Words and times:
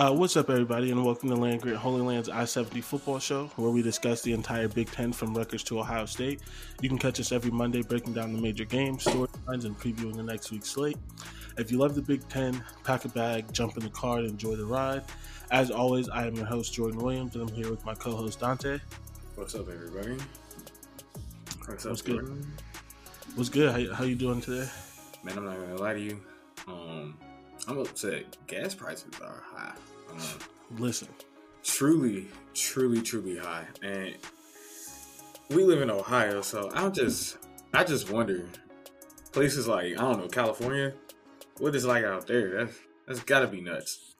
Uh, 0.00 0.10
what's 0.10 0.34
up, 0.34 0.48
everybody, 0.48 0.90
and 0.90 1.04
welcome 1.04 1.28
to 1.28 1.36
Land 1.36 1.60
Grant 1.60 1.76
Holy 1.76 2.00
Land's 2.00 2.30
I 2.30 2.46
70 2.46 2.80
football 2.80 3.18
show, 3.18 3.48
where 3.56 3.68
we 3.68 3.82
discuss 3.82 4.22
the 4.22 4.32
entire 4.32 4.66
Big 4.66 4.90
Ten 4.90 5.12
from 5.12 5.34
Rutgers 5.34 5.62
to 5.64 5.78
Ohio 5.78 6.06
State. 6.06 6.40
You 6.80 6.88
can 6.88 6.96
catch 6.96 7.20
us 7.20 7.32
every 7.32 7.50
Monday 7.50 7.82
breaking 7.82 8.14
down 8.14 8.32
the 8.32 8.40
major 8.40 8.64
games, 8.64 9.04
storylines, 9.04 9.66
and 9.66 9.78
previewing 9.78 10.16
the 10.16 10.22
next 10.22 10.52
week's 10.52 10.70
slate. 10.70 10.96
If 11.58 11.70
you 11.70 11.76
love 11.76 11.94
the 11.94 12.00
Big 12.00 12.26
Ten, 12.30 12.64
pack 12.82 13.04
a 13.04 13.10
bag, 13.10 13.52
jump 13.52 13.76
in 13.76 13.82
the 13.82 13.90
car, 13.90 14.20
and 14.20 14.28
enjoy 14.30 14.56
the 14.56 14.64
ride. 14.64 15.02
As 15.50 15.70
always, 15.70 16.08
I 16.08 16.26
am 16.26 16.34
your 16.34 16.46
host, 16.46 16.72
Jordan 16.72 16.98
Williams, 16.98 17.34
and 17.34 17.46
I'm 17.46 17.54
here 17.54 17.68
with 17.68 17.84
my 17.84 17.94
co 17.94 18.16
host, 18.16 18.40
Dante. 18.40 18.78
What's 19.34 19.54
up, 19.54 19.68
everybody? 19.68 20.16
What's 21.66 21.84
up, 21.84 21.90
What's 21.90 22.00
good? 22.00 22.20
Jordan? 22.20 22.52
What's 23.34 23.50
good? 23.50 23.70
How, 23.70 23.96
how 23.96 24.04
you 24.04 24.14
doing 24.14 24.40
today? 24.40 24.66
Man, 25.24 25.36
I'm 25.36 25.44
not 25.44 25.60
gonna 25.60 25.76
lie 25.76 25.92
to 25.92 26.00
you. 26.00 26.18
Um, 26.66 27.18
I'm 27.68 27.76
upset. 27.76 28.38
Gas 28.46 28.74
prices 28.74 29.12
are 29.22 29.42
high. 29.54 29.74
Listen, 30.78 31.08
truly, 31.62 32.28
truly, 32.54 33.02
truly 33.02 33.36
high. 33.38 33.66
And 33.82 34.14
we 35.48 35.64
live 35.64 35.82
in 35.82 35.90
Ohio, 35.90 36.42
so 36.42 36.70
I'm 36.72 36.92
just, 36.92 37.38
I 37.74 37.84
just 37.84 38.10
wonder, 38.10 38.46
places 39.32 39.66
like 39.66 39.92
I 39.92 40.00
don't 40.00 40.18
know, 40.18 40.28
California, 40.28 40.94
what 41.58 41.74
is 41.74 41.84
like 41.84 42.04
out 42.04 42.26
there? 42.26 42.64
That's 42.64 42.78
that's 43.06 43.20
got 43.20 43.40
to 43.40 43.48
be 43.48 43.60
nuts. 43.60 44.14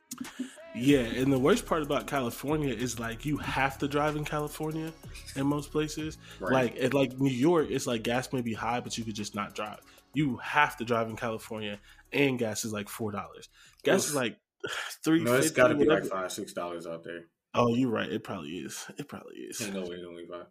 yeah, 0.75 1.01
and 1.01 1.33
the 1.33 1.39
worst 1.39 1.67
part 1.67 1.83
about 1.83 2.07
California 2.07 2.75
is 2.75 2.99
like 2.99 3.25
you 3.25 3.37
have 3.39 3.79
to 3.79 3.89
drive 3.89 4.17
in 4.17 4.25
California 4.25 4.93
in 5.37 5.47
most 5.47 5.71
places. 5.71 6.19
Right. 6.41 6.53
Like 6.53 6.83
at 6.83 6.95
like 6.95 7.19
New 7.19 7.31
York, 7.31 7.69
it's 7.71 7.87
like 7.87 8.03
gas 8.03 8.33
may 8.33 8.41
be 8.41 8.55
high, 8.55 8.81
but 8.81 8.99
you 8.99 9.05
could 9.05 9.15
just 9.15 9.35
not 9.35 9.55
drive. 9.55 9.81
You 10.13 10.39
have 10.39 10.77
to 10.79 10.85
drive 10.85 11.09
in 11.09 11.17
California, 11.17 11.79
and 12.13 12.39
gas 12.39 12.65
is 12.65 12.73
like 12.73 12.89
four 12.89 13.13
dollars. 13.13 13.49
Gas 13.85 14.05
Oof. 14.05 14.11
is 14.11 14.15
like 14.17 14.39
three. 15.05 15.23
No, 15.23 15.35
it's 15.35 15.51
got 15.51 15.69
to 15.69 15.75
be 15.75 15.85
like 15.85 16.05
five, 16.05 16.33
six 16.33 16.53
dollars 16.53 16.87
out 16.87 17.05
there. 17.05 17.25
Oh, 17.55 17.75
you're 17.75 17.91
right. 17.91 18.11
It 18.11 18.23
probably 18.23 18.51
is. 18.59 18.87
It 18.99 19.09
probably 19.09 19.37
is. 19.37 19.61
Ain't 19.61 19.75
no 19.75 19.83
way, 19.83 19.97
way, 20.05 20.27
five. 20.31 20.47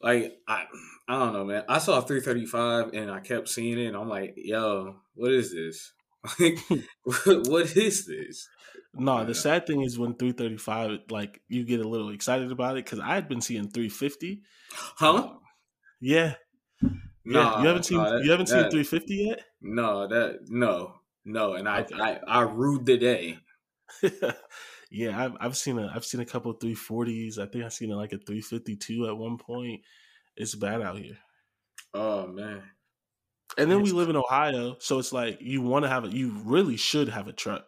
Like 0.00 0.38
I, 0.48 0.64
I 1.08 1.18
don't 1.18 1.32
know, 1.32 1.44
man. 1.44 1.64
I 1.68 1.78
saw 1.78 2.00
335 2.00 2.92
and 2.92 3.10
I 3.10 3.20
kept 3.20 3.48
seeing 3.48 3.78
it, 3.78 3.86
and 3.86 3.96
I'm 3.96 4.08
like, 4.08 4.34
yo, 4.36 4.96
what 5.14 5.32
is 5.32 5.52
this? 5.52 5.92
Like, 6.40 6.58
what, 7.02 7.48
what 7.48 7.76
is 7.76 8.06
this? 8.06 8.48
No, 8.94 9.18
Yeah. 9.18 9.24
the 9.24 9.34
sad 9.34 9.66
thing 9.66 9.82
is 9.82 9.98
when 9.98 10.14
335, 10.14 11.00
like 11.10 11.42
you 11.48 11.64
get 11.64 11.80
a 11.80 11.88
little 11.88 12.10
excited 12.10 12.50
about 12.50 12.78
it 12.78 12.84
because 12.86 12.98
I 12.98 13.14
had 13.14 13.28
been 13.28 13.42
seeing 13.42 13.68
350. 13.70 14.40
Huh? 14.72 15.34
Yeah, 16.00 16.34
yeah. 16.80 16.90
Nah, 17.24 17.60
you 17.60 17.66
haven't 17.66 17.82
seen 17.84 17.98
nah, 17.98 18.10
that- 18.10 18.24
you 18.24 18.30
haven't 18.30 18.46
seen 18.46 18.70
350 18.70 19.14
yet. 19.14 19.42
No, 19.60 20.06
that 20.08 20.40
no, 20.48 20.94
no, 21.24 21.54
and 21.54 21.68
I, 21.68 21.80
Okay. 21.80 21.94
I, 22.00 22.20
I 22.26 22.40
ruled 22.42 22.86
the 22.86 22.96
day. 22.96 23.38
yeah, 24.90 25.22
I've, 25.24 25.36
I've 25.40 25.56
seen 25.56 25.78
a 25.78 25.90
I've 25.94 26.04
seen 26.04 26.20
a 26.20 26.26
couple 26.26 26.50
of 26.50 26.58
340s. 26.58 27.38
I 27.38 27.46
think 27.46 27.64
I've 27.64 27.72
seen 27.72 27.90
like 27.90 28.12
a 28.12 28.18
352 28.18 29.06
at 29.06 29.16
one 29.16 29.38
point. 29.38 29.82
It's 30.36 30.54
bad 30.54 30.82
out 30.82 30.98
here. 30.98 31.18
Oh 31.94 32.26
man, 32.26 32.62
And 33.58 33.70
then 33.70 33.82
we 33.82 33.90
live 33.92 34.08
in 34.08 34.16
Ohio, 34.16 34.76
so 34.78 34.98
it's 34.98 35.12
like 35.12 35.38
you 35.40 35.60
want 35.62 35.84
to 35.84 35.88
have 35.88 36.04
a 36.04 36.08
you 36.08 36.30
really 36.44 36.76
should 36.76 37.08
have 37.08 37.26
a 37.28 37.32
truck. 37.32 37.64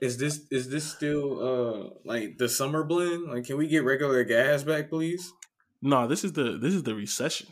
is 0.00 0.18
this 0.18 0.46
is 0.50 0.68
this 0.68 0.90
still 0.90 1.28
uh 1.40 1.90
like 2.04 2.38
the 2.38 2.48
summer 2.48 2.84
blend? 2.84 3.24
Like, 3.28 3.44
can 3.44 3.56
we 3.56 3.68
get 3.68 3.84
regular 3.84 4.24
gas 4.24 4.62
back, 4.64 4.90
please? 4.90 5.32
No, 5.82 6.06
this 6.06 6.24
is 6.24 6.32
the 6.32 6.58
this 6.58 6.74
is 6.74 6.82
the 6.82 6.94
recession. 6.94 7.48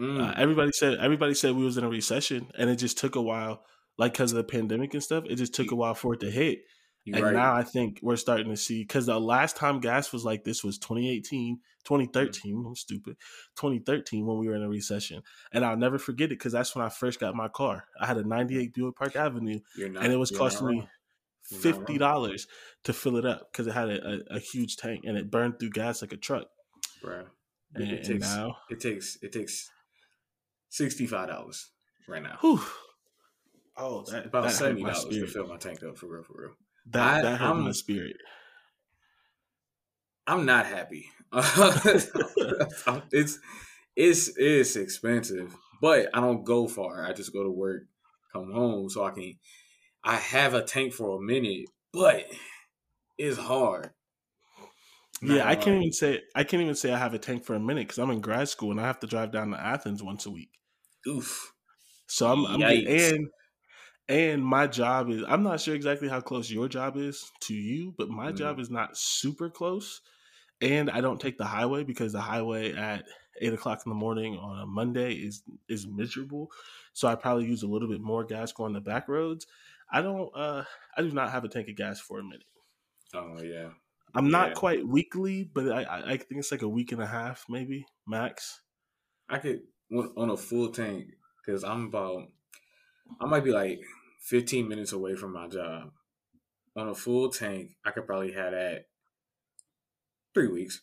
Mm. 0.00 0.20
Uh, 0.20 0.34
everybody 0.36 0.72
said 0.72 0.98
everybody 0.98 1.34
said 1.34 1.54
we 1.54 1.64
was 1.64 1.76
in 1.78 1.84
a 1.84 1.88
recession, 1.88 2.50
and 2.58 2.70
it 2.70 2.76
just 2.76 2.98
took 2.98 3.14
a 3.16 3.22
while, 3.22 3.64
like 3.96 4.12
because 4.12 4.32
of 4.32 4.36
the 4.36 4.44
pandemic 4.44 4.94
and 4.94 5.02
stuff. 5.02 5.24
It 5.28 5.36
just 5.36 5.54
took 5.54 5.70
a 5.70 5.76
while 5.76 5.94
for 5.94 6.14
it 6.14 6.20
to 6.20 6.30
hit, 6.30 6.60
you 7.04 7.14
and 7.14 7.24
right? 7.24 7.34
now 7.34 7.54
I 7.54 7.62
think 7.62 8.00
we're 8.02 8.16
starting 8.16 8.48
to 8.48 8.56
see 8.56 8.82
because 8.82 9.06
the 9.06 9.20
last 9.20 9.56
time 9.56 9.80
gas 9.80 10.12
was 10.12 10.24
like 10.24 10.44
this 10.44 10.64
was 10.64 10.78
2018, 10.78 11.56
mm. 11.56 11.58
2013. 11.84 12.64
I'm 12.66 12.74
stupid, 12.74 13.16
2013 13.56 14.24
when 14.26 14.38
we 14.38 14.48
were 14.48 14.54
in 14.54 14.62
a 14.62 14.68
recession, 14.68 15.22
and 15.52 15.64
I'll 15.64 15.76
never 15.76 15.98
forget 15.98 16.26
it 16.26 16.38
because 16.38 16.52
that's 16.52 16.74
when 16.74 16.84
I 16.84 16.88
first 16.88 17.20
got 17.20 17.34
my 17.34 17.48
car. 17.48 17.84
I 18.00 18.06
had 18.06 18.16
a 18.16 18.26
'98 18.26 18.72
Buick 18.72 18.96
Park 18.96 19.16
Avenue, 19.16 19.60
not, 19.76 20.02
and 20.02 20.12
it 20.12 20.16
was 20.16 20.30
costing 20.30 20.66
me. 20.66 20.88
You're 21.50 21.60
fifty 21.60 21.98
dollars 21.98 22.46
to 22.84 22.94
fill 22.94 23.16
it 23.16 23.26
up 23.26 23.52
because 23.52 23.66
it 23.66 23.74
had 23.74 23.90
a, 23.90 24.08
a, 24.08 24.36
a 24.36 24.38
huge 24.38 24.78
tank 24.78 25.04
and 25.06 25.18
it 25.18 25.30
burned 25.30 25.58
through 25.60 25.70
gas 25.70 26.00
like 26.00 26.12
a 26.12 26.16
truck. 26.16 26.46
Bruh. 27.04 27.26
And, 27.74 27.90
It, 27.90 28.04
takes 28.04 28.34
now, 28.34 28.56
it 28.70 28.80
takes 28.80 29.18
it 29.20 29.32
takes 29.32 29.70
sixty 30.70 31.06
five 31.06 31.28
dollars 31.28 31.70
right 32.08 32.22
now. 32.22 32.38
whew, 32.40 32.62
oh, 33.76 34.02
that, 34.10 34.26
About 34.26 34.44
that 34.44 34.52
seventy 34.52 34.82
dollars 34.82 35.04
to 35.04 35.26
fill 35.26 35.46
my 35.46 35.56
tank 35.56 35.82
up 35.82 35.96
for 35.98 36.06
real, 36.06 36.22
for 36.24 36.34
real. 36.36 36.52
That 36.90 37.18
I- 37.18 37.22
that 37.22 37.40
hurt 37.40 37.54
my 37.54 37.62
I'm- 37.64 37.72
spirit. 37.72 38.16
I'm 40.26 40.46
not 40.46 40.64
happy. 40.66 41.04
it's 43.12 43.38
it's 43.96 44.28
it's 44.36 44.76
expensive, 44.76 45.54
but 45.82 46.08
I 46.14 46.20
don't 46.20 46.44
go 46.44 46.66
far. 46.66 47.04
I 47.04 47.12
just 47.12 47.32
go 47.32 47.42
to 47.42 47.50
work, 47.50 47.82
come 48.32 48.50
home, 48.52 48.88
so 48.88 49.04
I 49.04 49.10
can. 49.10 49.34
I 50.02 50.16
have 50.16 50.54
a 50.54 50.62
tank 50.62 50.92
for 50.94 51.18
a 51.18 51.20
minute, 51.22 51.66
but 51.92 52.24
it's 53.18 53.38
hard. 53.38 53.90
Not 55.20 55.36
Yeah, 55.36 55.48
I 55.48 55.56
can't 55.56 55.80
even 55.80 55.92
say 55.92 56.22
I 56.34 56.44
can't 56.44 56.62
even 56.62 56.74
say 56.74 56.92
I 56.92 56.98
have 56.98 57.14
a 57.14 57.18
tank 57.18 57.44
for 57.44 57.54
a 57.54 57.60
minute 57.60 57.88
because 57.88 57.98
I'm 57.98 58.10
in 58.10 58.20
grad 58.20 58.48
school 58.48 58.70
and 58.70 58.80
I 58.80 58.84
have 58.84 59.00
to 59.00 59.06
drive 59.06 59.32
down 59.32 59.50
to 59.50 59.60
Athens 59.60 60.02
once 60.02 60.26
a 60.26 60.30
week. 60.30 60.50
Oof. 61.06 61.52
So 62.06 62.30
I'm, 62.30 62.46
I'm 62.46 62.62
and 62.62 63.28
and 64.08 64.44
my 64.44 64.66
job 64.66 65.10
is 65.10 65.22
I'm 65.26 65.42
not 65.42 65.60
sure 65.60 65.74
exactly 65.74 66.08
how 66.08 66.20
close 66.20 66.50
your 66.50 66.68
job 66.68 66.96
is 66.96 67.30
to 67.42 67.54
you, 67.54 67.94
but 67.96 68.08
my 68.10 68.32
Mhm. 68.32 68.32
job 68.32 68.58
is 68.60 68.70
not 68.70 68.96
super 68.96 69.50
close. 69.50 70.00
And 70.60 70.90
I 70.90 71.00
don't 71.02 71.20
take 71.20 71.38
the 71.38 71.46
highway 71.46 71.84
because 71.84 72.12
the 72.12 72.20
highway 72.22 72.74
at 72.74 73.06
eight 73.40 73.52
o'clock 73.54 73.82
in 73.86 73.90
the 73.90 73.96
morning 73.96 74.36
on 74.38 74.60
a 74.60 74.66
Monday 74.66 75.14
is 75.14 75.42
is 75.68 75.86
miserable. 75.86 76.52
So 76.94 77.08
I 77.08 77.16
probably 77.16 77.46
use 77.46 77.62
a 77.62 77.68
little 77.68 77.88
bit 77.88 78.00
more 78.02 78.24
gas 78.24 78.52
going 78.52 78.72
the 78.74 78.80
back 78.80 79.08
roads. 79.08 79.46
I 79.90 80.02
don't 80.02 80.30
uh 80.34 80.64
I 80.96 81.02
do 81.02 81.12
not 81.12 81.30
have 81.32 81.44
a 81.44 81.48
tank 81.48 81.68
of 81.68 81.76
gas 81.76 82.00
for 82.00 82.20
a 82.20 82.24
minute. 82.24 82.44
Oh 83.14 83.40
yeah. 83.40 83.72
I'm 84.14 84.30
not 84.30 84.54
Yeah. 84.54 84.54
quite 84.54 84.86
weekly, 84.86 85.44
but 85.44 85.70
I, 85.70 86.12
I 86.12 86.16
think 86.16 86.38
it's 86.38 86.50
like 86.52 86.62
a 86.62 86.68
week 86.68 86.92
and 86.92 87.02
a 87.02 87.06
half, 87.06 87.44
maybe 87.48 87.86
max. 88.06 88.62
I 89.28 89.38
could 89.38 89.66
on 89.92 90.12
on 90.16 90.30
a 90.30 90.36
full 90.36 90.70
tank 90.72 91.14
because 91.38 91.62
I'm 91.64 91.86
about. 91.86 92.32
I 93.20 93.26
might 93.26 93.44
be 93.44 93.52
like 93.52 93.80
15 94.24 94.68
minutes 94.68 94.92
away 94.92 95.14
from 95.14 95.32
my 95.32 95.46
job. 95.48 95.90
On 96.76 96.88
a 96.88 96.94
full 96.94 97.28
tank, 97.28 97.76
I 97.84 97.90
could 97.90 98.06
probably 98.06 98.32
have 98.32 98.52
that 98.52 98.86
three 100.32 100.48
weeks. 100.48 100.82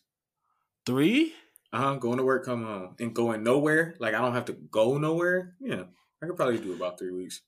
Three? 0.86 1.34
Uh-huh, 1.72 1.96
going 1.96 2.18
to 2.18 2.24
work, 2.24 2.44
come 2.44 2.64
home, 2.64 2.96
and 2.98 3.14
going 3.14 3.42
nowhere. 3.42 3.94
Like 3.98 4.14
I 4.14 4.18
don't 4.18 4.34
have 4.34 4.46
to 4.46 4.52
go 4.52 4.96
nowhere. 4.96 5.54
Yeah, 5.60 5.84
I 6.22 6.26
could 6.26 6.36
probably 6.36 6.58
do 6.58 6.72
about 6.72 6.98
three 6.98 7.12
weeks. 7.12 7.42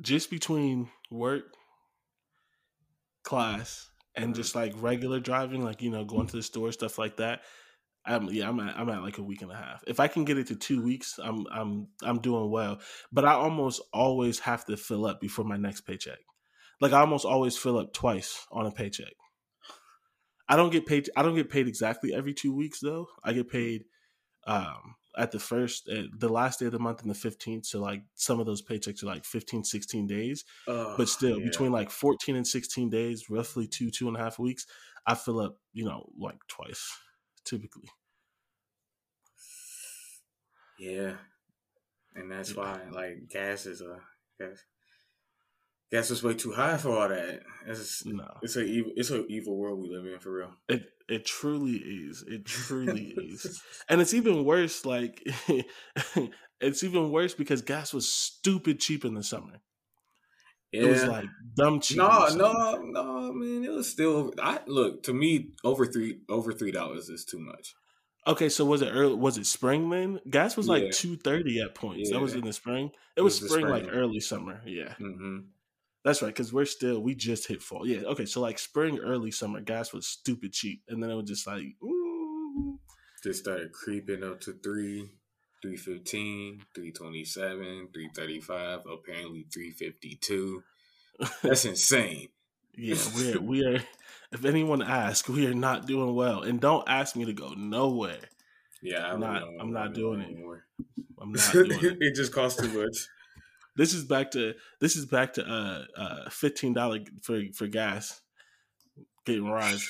Just 0.00 0.30
between 0.30 0.88
work 1.10 1.44
class 3.24 3.90
and 4.14 4.34
just 4.34 4.54
like 4.54 4.72
regular 4.76 5.20
driving, 5.20 5.62
like 5.62 5.82
you 5.82 5.90
know, 5.90 6.04
going 6.04 6.26
to 6.28 6.36
the 6.36 6.42
store, 6.42 6.72
stuff 6.72 6.98
like 6.98 7.16
that. 7.16 7.42
I'm 8.08 8.24
yeah, 8.30 8.48
I'm 8.48 8.58
at 8.60 8.76
I'm 8.78 8.88
at 8.88 9.02
like 9.02 9.18
a 9.18 9.22
week 9.22 9.42
and 9.42 9.52
a 9.52 9.56
half. 9.56 9.84
If 9.86 10.00
I 10.00 10.08
can 10.08 10.24
get 10.24 10.38
it 10.38 10.46
to 10.48 10.56
two 10.56 10.82
weeks, 10.82 11.18
I'm 11.22 11.46
I'm 11.50 11.88
I'm 12.02 12.20
doing 12.20 12.50
well. 12.50 12.80
But 13.12 13.24
I 13.24 13.32
almost 13.32 13.82
always 13.92 14.38
have 14.40 14.64
to 14.66 14.76
fill 14.76 15.06
up 15.06 15.20
before 15.20 15.44
my 15.44 15.56
next 15.56 15.82
paycheck. 15.82 16.18
Like 16.80 16.92
I 16.92 17.00
almost 17.00 17.26
always 17.26 17.56
fill 17.56 17.78
up 17.78 17.92
twice 17.92 18.46
on 18.50 18.66
a 18.66 18.70
paycheck. 18.70 19.12
I 20.48 20.56
don't 20.56 20.70
get 20.70 20.86
paid. 20.86 21.10
I 21.16 21.22
don't 21.22 21.34
get 21.34 21.50
paid 21.50 21.68
exactly 21.68 22.14
every 22.14 22.32
two 22.32 22.54
weeks 22.54 22.80
though. 22.80 23.08
I 23.22 23.34
get 23.34 23.50
paid 23.50 23.84
um, 24.46 24.94
at 25.16 25.30
the 25.30 25.38
first, 25.38 25.88
at 25.88 26.06
the 26.18 26.30
last 26.30 26.60
day 26.60 26.66
of 26.66 26.72
the 26.72 26.78
month 26.78 27.02
and 27.02 27.10
the 27.10 27.14
15th. 27.14 27.66
So 27.66 27.80
like 27.80 28.02
some 28.14 28.40
of 28.40 28.46
those 28.46 28.62
paychecks 28.62 29.02
are 29.02 29.06
like 29.06 29.26
15, 29.26 29.64
16 29.64 30.06
days, 30.06 30.44
uh, 30.66 30.94
but 30.96 31.08
still 31.08 31.38
yeah. 31.38 31.44
between 31.44 31.72
like 31.72 31.90
14 31.90 32.36
and 32.36 32.46
16 32.46 32.88
days, 32.88 33.28
roughly 33.28 33.66
two, 33.66 33.90
two 33.90 34.08
and 34.08 34.16
a 34.16 34.20
half 34.20 34.38
weeks, 34.38 34.66
I 35.06 35.14
fill 35.14 35.40
up, 35.40 35.58
you 35.74 35.84
know, 35.84 36.08
like 36.18 36.38
twice 36.48 36.90
typically. 37.48 37.88
Yeah. 40.78 41.14
And 42.14 42.30
that's 42.30 42.54
why 42.54 42.80
like 42.90 43.28
gas 43.30 43.66
is 43.66 43.80
a 43.80 43.98
gas 44.40 44.64
gas 45.90 46.10
is 46.10 46.22
way 46.22 46.34
too 46.34 46.52
high 46.52 46.76
for 46.76 46.90
all 46.90 47.08
that. 47.08 47.42
It's 47.66 48.04
no. 48.04 48.26
it's 48.42 48.56
a 48.56 48.62
evil 48.62 48.92
it's 48.96 49.10
an 49.10 49.26
evil 49.28 49.56
world 49.56 49.80
we 49.80 49.88
live 49.88 50.06
in 50.06 50.18
for 50.18 50.32
real. 50.32 50.54
It 50.68 50.88
it 51.08 51.24
truly 51.24 51.76
is. 51.76 52.24
It 52.26 52.44
truly 52.44 53.14
is. 53.16 53.62
And 53.88 54.00
it's 54.00 54.14
even 54.14 54.44
worse 54.44 54.84
like 54.84 55.22
it's 56.60 56.82
even 56.82 57.10
worse 57.10 57.34
because 57.34 57.62
gas 57.62 57.92
was 57.92 58.10
stupid 58.10 58.80
cheap 58.80 59.04
in 59.04 59.14
the 59.14 59.22
summer. 59.22 59.60
Yeah. 60.72 60.82
It 60.82 60.88
was 60.90 61.04
like 61.04 61.26
dumb 61.56 61.80
cheap. 61.80 61.96
No, 61.96 62.28
no, 62.34 62.82
no, 62.82 63.32
man. 63.32 63.64
It 63.64 63.70
was 63.70 63.88
still. 63.88 64.34
I 64.42 64.60
look 64.66 65.02
to 65.04 65.14
me 65.14 65.52
over 65.64 65.86
three 65.86 66.20
over 66.28 66.52
three 66.52 66.72
dollars 66.72 67.08
is 67.08 67.24
too 67.24 67.38
much. 67.38 67.74
Okay, 68.26 68.48
so 68.48 68.64
was 68.64 68.82
it 68.82 68.90
early? 68.92 69.14
Was 69.14 69.38
it 69.38 69.46
spring 69.46 69.88
then? 69.88 70.20
Gas 70.28 70.56
was 70.56 70.68
like 70.68 70.84
yeah. 70.84 70.90
two 70.92 71.16
thirty 71.16 71.60
at 71.60 71.74
points. 71.74 72.10
Yeah. 72.10 72.16
That 72.16 72.22
was 72.22 72.34
in 72.34 72.44
the 72.44 72.52
spring. 72.52 72.86
It, 72.86 73.20
it 73.20 73.22
was, 73.22 73.40
was 73.40 73.50
spring, 73.50 73.66
spring, 73.66 73.84
like 73.84 73.92
early 73.92 74.20
summer. 74.20 74.60
Yeah, 74.66 74.94
mm-hmm. 75.00 75.38
that's 76.04 76.20
right. 76.20 76.28
Because 76.28 76.52
we're 76.52 76.66
still 76.66 77.00
we 77.00 77.14
just 77.14 77.48
hit 77.48 77.62
fall. 77.62 77.86
Yeah. 77.86 78.00
Okay, 78.00 78.26
so 78.26 78.40
like 78.40 78.58
spring, 78.58 78.98
early 78.98 79.30
summer, 79.30 79.60
gas 79.60 79.92
was 79.92 80.06
stupid 80.06 80.52
cheap, 80.52 80.82
and 80.88 81.02
then 81.02 81.10
it 81.10 81.14
was 81.14 81.28
just 81.28 81.46
like 81.46 81.64
ooh. 81.82 82.78
just 83.22 83.40
started 83.40 83.72
creeping 83.72 84.22
up 84.22 84.40
to 84.42 84.52
three, 84.52 85.08
315, 85.62 86.64
327, 86.74 87.88
335, 87.94 88.80
apparently 88.80 89.46
352. 89.52 90.62
That's 91.42 91.64
insane. 91.64 92.28
Yeah, 92.78 92.96
we're 93.14 93.40
we 93.40 93.64
are. 93.64 93.80
If 94.30 94.44
anyone 94.44 94.82
asks, 94.82 95.28
we 95.28 95.46
are 95.46 95.54
not 95.54 95.86
doing 95.86 96.14
well, 96.14 96.42
and 96.42 96.60
don't 96.60 96.88
ask 96.88 97.16
me 97.16 97.24
to 97.24 97.32
go 97.32 97.54
nowhere. 97.56 98.20
Yeah, 98.82 99.06
I'm 99.06 99.20
not. 99.20 99.42
I'm 99.60 99.72
not 99.72 99.94
doing 99.94 100.20
it. 100.20 100.30
Anymore. 100.30 100.64
I'm 101.20 101.32
not 101.32 101.52
doing 101.52 101.72
it. 101.72 101.96
it 102.00 102.14
just 102.14 102.32
costs 102.32 102.60
too 102.60 102.68
much. 102.68 102.96
This 103.76 103.94
is 103.94 104.04
back 104.04 104.32
to 104.32 104.54
this 104.80 104.96
is 104.96 105.06
back 105.06 105.34
to 105.34 105.46
uh 105.46 105.84
uh 105.96 106.30
fifteen 106.30 106.72
dollar 106.72 106.98
for 107.22 107.40
for 107.54 107.68
gas 107.68 108.20
getting 109.24 109.48
rise. 109.48 109.88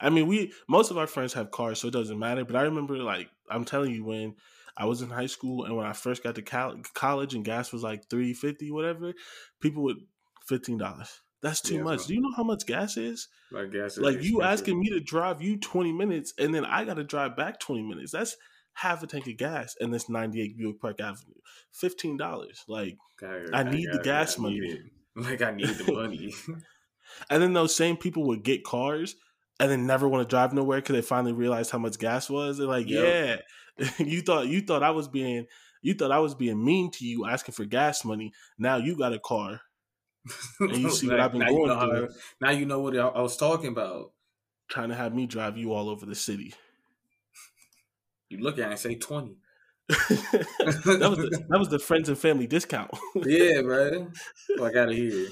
I 0.00 0.10
mean, 0.10 0.26
we 0.26 0.52
most 0.68 0.90
of 0.90 0.98
our 0.98 1.06
friends 1.06 1.32
have 1.34 1.52
cars, 1.52 1.80
so 1.80 1.86
it 1.86 1.92
doesn't 1.92 2.18
matter. 2.18 2.44
But 2.44 2.56
I 2.56 2.62
remember, 2.62 2.96
like, 2.96 3.28
I'm 3.48 3.64
telling 3.64 3.94
you, 3.94 4.04
when 4.04 4.34
I 4.76 4.86
was 4.86 5.00
in 5.00 5.10
high 5.10 5.26
school 5.26 5.64
and 5.64 5.76
when 5.76 5.86
I 5.86 5.92
first 5.92 6.24
got 6.24 6.34
to 6.34 6.42
college 6.42 7.34
and 7.34 7.44
gas 7.44 7.72
was 7.72 7.84
like 7.84 8.10
three 8.10 8.34
fifty, 8.34 8.72
whatever, 8.72 9.12
people 9.60 9.84
would 9.84 9.98
fifteen 10.44 10.78
dollars. 10.78 11.20
That's 11.42 11.60
too 11.60 11.76
yeah, 11.76 11.82
much. 11.82 11.98
Bro. 11.98 12.06
Do 12.06 12.14
you 12.14 12.20
know 12.20 12.32
how 12.36 12.42
much 12.42 12.66
gas 12.66 12.96
is? 12.96 13.28
Like 13.52 13.70
gas 13.70 13.92
is 13.92 13.98
like 13.98 14.16
expensive. 14.16 14.30
you 14.30 14.42
asking 14.42 14.80
me 14.80 14.90
to 14.90 15.00
drive 15.00 15.40
you 15.40 15.56
twenty 15.56 15.92
minutes 15.92 16.34
and 16.38 16.54
then 16.54 16.64
I 16.64 16.84
got 16.84 16.94
to 16.94 17.04
drive 17.04 17.36
back 17.36 17.60
twenty 17.60 17.82
minutes. 17.82 18.12
That's 18.12 18.36
half 18.74 19.02
a 19.02 19.06
tank 19.06 19.26
of 19.26 19.36
gas 19.36 19.76
in 19.80 19.90
this 19.90 20.08
ninety 20.08 20.42
eight 20.42 20.56
Buick 20.56 20.80
Park 20.80 21.00
Avenue. 21.00 21.34
Fifteen 21.72 22.16
dollars. 22.16 22.64
Like 22.66 22.96
God, 23.20 23.50
I 23.52 23.62
need 23.62 23.88
the 23.92 24.00
gas 24.02 24.38
money. 24.38 24.80
Like 25.16 25.42
I 25.42 25.50
need 25.50 25.66
the 25.70 25.92
money. 25.92 26.32
and 27.28 27.42
then 27.42 27.52
those 27.52 27.74
same 27.74 27.96
people 27.96 28.28
would 28.28 28.44
get 28.44 28.62
cars 28.62 29.16
and 29.58 29.68
then 29.68 29.84
never 29.84 30.06
want 30.06 30.22
to 30.22 30.30
drive 30.30 30.52
nowhere 30.52 30.78
because 30.78 30.94
they 30.94 31.02
finally 31.02 31.32
realized 31.32 31.72
how 31.72 31.78
much 31.78 31.98
gas 31.98 32.30
was. 32.30 32.58
They're 32.58 32.68
like, 32.68 32.88
yep. 32.88 33.44
yeah, 33.78 33.90
you 33.98 34.20
thought 34.20 34.46
you 34.46 34.60
thought 34.60 34.84
I 34.84 34.90
was 34.90 35.08
being 35.08 35.46
you 35.82 35.94
thought 35.94 36.12
I 36.12 36.20
was 36.20 36.36
being 36.36 36.64
mean 36.64 36.92
to 36.92 37.04
you 37.04 37.26
asking 37.26 37.54
for 37.54 37.64
gas 37.64 38.04
money. 38.04 38.32
Now 38.58 38.76
you 38.76 38.96
got 38.96 39.12
a 39.12 39.18
car 39.18 39.50
and 39.50 39.60
you 40.60 40.90
see 40.90 41.08
what 41.08 41.20
I've 41.20 41.32
been 41.32 41.46
going 41.46 41.70
you 41.70 41.90
through. 41.90 42.08
now 42.40 42.50
you 42.50 42.66
know 42.66 42.80
what 42.80 42.96
I, 42.96 43.06
I 43.08 43.20
was 43.20 43.36
talking 43.36 43.68
about. 43.68 44.12
Trying 44.68 44.90
to 44.90 44.94
have 44.94 45.14
me 45.14 45.26
drive 45.26 45.56
you 45.56 45.72
all 45.72 45.88
over 45.88 46.04
the 46.04 46.14
city. 46.14 46.54
You 48.28 48.38
look 48.38 48.58
at 48.58 48.66
it 48.66 48.70
and 48.70 48.78
say 48.78 48.94
twenty. 48.96 49.36
that 49.88 50.46
was 50.84 50.84
the, 50.84 51.44
that 51.48 51.58
was 51.58 51.68
the 51.68 51.78
friends 51.78 52.10
and 52.10 52.18
family 52.18 52.46
discount. 52.46 52.90
yeah, 53.14 53.62
man. 53.62 54.12
Oh, 54.58 54.64
I 54.64 54.72
gotta 54.72 54.94
hear. 54.94 55.28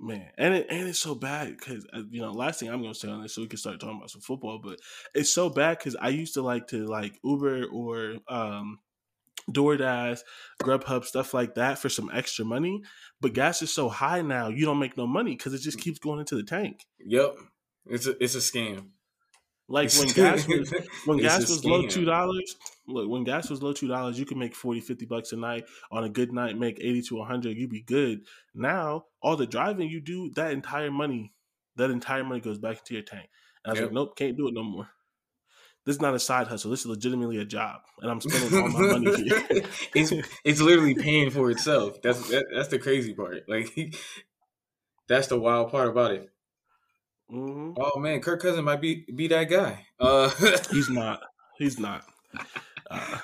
Man, 0.00 0.28
and 0.38 0.54
it 0.54 0.68
and 0.70 0.88
it's 0.88 1.00
so 1.00 1.16
bad 1.16 1.56
because 1.58 1.84
uh, 1.92 2.02
you 2.08 2.20
know 2.20 2.30
last 2.30 2.60
thing 2.60 2.68
I'm 2.68 2.80
gonna 2.82 2.94
say 2.94 3.08
on 3.08 3.22
this, 3.22 3.34
so 3.34 3.42
we 3.42 3.48
can 3.48 3.58
start 3.58 3.80
talking 3.80 3.96
about 3.96 4.10
some 4.10 4.20
football. 4.20 4.60
But 4.62 4.78
it's 5.12 5.34
so 5.34 5.50
bad 5.50 5.78
because 5.78 5.96
I 5.96 6.10
used 6.10 6.34
to 6.34 6.42
like 6.42 6.68
to 6.68 6.86
like 6.86 7.18
Uber 7.24 7.64
or 7.72 8.14
um 8.28 8.78
DoorDash, 9.48 10.20
Grubhub, 10.62 11.04
stuff 11.04 11.34
like 11.34 11.54
that 11.54 11.78
for 11.78 11.88
some 11.88 12.10
extra 12.12 12.44
money. 12.44 12.82
But 13.20 13.32
gas 13.32 13.62
is 13.62 13.72
so 13.72 13.88
high 13.88 14.22
now, 14.22 14.48
you 14.48 14.64
don't 14.64 14.78
make 14.78 14.96
no 14.96 15.06
money 15.06 15.32
because 15.36 15.54
it 15.54 15.60
just 15.60 15.78
mm. 15.78 15.82
keeps 15.82 15.98
going 15.98 16.20
into 16.20 16.36
the 16.36 16.42
tank. 16.42 16.86
Yep, 17.04 17.36
it's 17.86 18.06
a 18.06 18.22
it's 18.22 18.34
a 18.34 18.38
scam. 18.38 18.88
Like 19.70 19.92
when 19.92 20.08
gas 20.08 20.48
was 20.48 20.72
when 21.04 21.18
gas 21.18 21.48
was 21.48 21.64
low 21.64 21.86
two 21.86 22.04
dollars. 22.04 22.56
Look, 22.86 23.08
when 23.10 23.24
gas 23.24 23.50
was 23.50 23.62
low 23.62 23.72
two 23.72 23.88
dollars, 23.88 24.18
you 24.18 24.24
could 24.24 24.38
make 24.38 24.54
40, 24.54 24.80
50 24.80 25.04
bucks 25.04 25.32
a 25.32 25.36
night. 25.36 25.66
On 25.90 26.04
a 26.04 26.08
good 26.08 26.32
night, 26.32 26.56
make 26.56 26.78
eighty 26.80 27.02
to 27.02 27.22
hundred. 27.22 27.56
You'd 27.56 27.70
be 27.70 27.82
good. 27.82 28.22
Now, 28.54 29.04
all 29.20 29.36
the 29.36 29.46
driving 29.46 29.90
you 29.90 30.00
do, 30.00 30.30
that 30.36 30.52
entire 30.52 30.90
money, 30.90 31.34
that 31.76 31.90
entire 31.90 32.24
money 32.24 32.40
goes 32.40 32.58
back 32.58 32.78
into 32.78 32.94
your 32.94 33.02
tank. 33.02 33.28
And 33.64 33.70
I 33.70 33.72
was 33.72 33.80
yep. 33.80 33.86
like, 33.88 33.94
nope, 33.94 34.16
can't 34.16 34.36
do 34.36 34.48
it 34.48 34.54
no 34.54 34.62
more 34.62 34.88
this 35.88 35.96
is 35.96 36.02
not 36.02 36.14
a 36.14 36.18
side 36.18 36.48
hustle. 36.48 36.70
This 36.70 36.80
is 36.80 36.86
legitimately 36.86 37.38
a 37.38 37.46
job, 37.46 37.80
and 38.02 38.10
I'm 38.10 38.20
spending 38.20 38.60
all 38.60 38.68
my 38.68 38.98
money 38.98 39.24
here. 39.24 39.42
it's 39.94 40.12
it's 40.44 40.60
literally 40.60 40.94
paying 40.94 41.30
for 41.30 41.50
itself. 41.50 42.02
That's 42.02 42.28
that, 42.28 42.44
that's 42.54 42.68
the 42.68 42.78
crazy 42.78 43.14
part. 43.14 43.48
Like 43.48 43.74
that's 45.08 45.28
the 45.28 45.40
wild 45.40 45.70
part 45.70 45.88
about 45.88 46.10
it. 46.10 46.28
Mm-hmm. 47.32 47.80
Oh 47.80 47.98
man, 48.00 48.20
Kirk 48.20 48.42
Cousin 48.42 48.66
might 48.66 48.82
be 48.82 49.06
be 49.16 49.28
that 49.28 49.44
guy. 49.44 49.86
Uh, 49.98 50.28
he's 50.70 50.90
not. 50.90 51.22
He's 51.56 51.78
not. 51.78 52.04
Uh, 52.90 53.18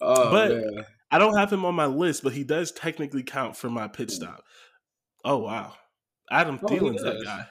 oh, 0.00 0.30
but 0.30 0.50
man. 0.50 0.86
I 1.10 1.18
don't 1.18 1.36
have 1.36 1.52
him 1.52 1.66
on 1.66 1.74
my 1.74 1.84
list, 1.84 2.22
but 2.22 2.32
he 2.32 2.42
does 2.42 2.72
technically 2.72 3.22
count 3.22 3.54
for 3.54 3.68
my 3.68 3.86
pit 3.86 4.10
stop. 4.10 4.44
Oh 5.26 5.36
wow, 5.36 5.74
Adam 6.30 6.58
oh, 6.62 6.66
Thielen's 6.66 7.02
that 7.02 7.22
guy. 7.22 7.48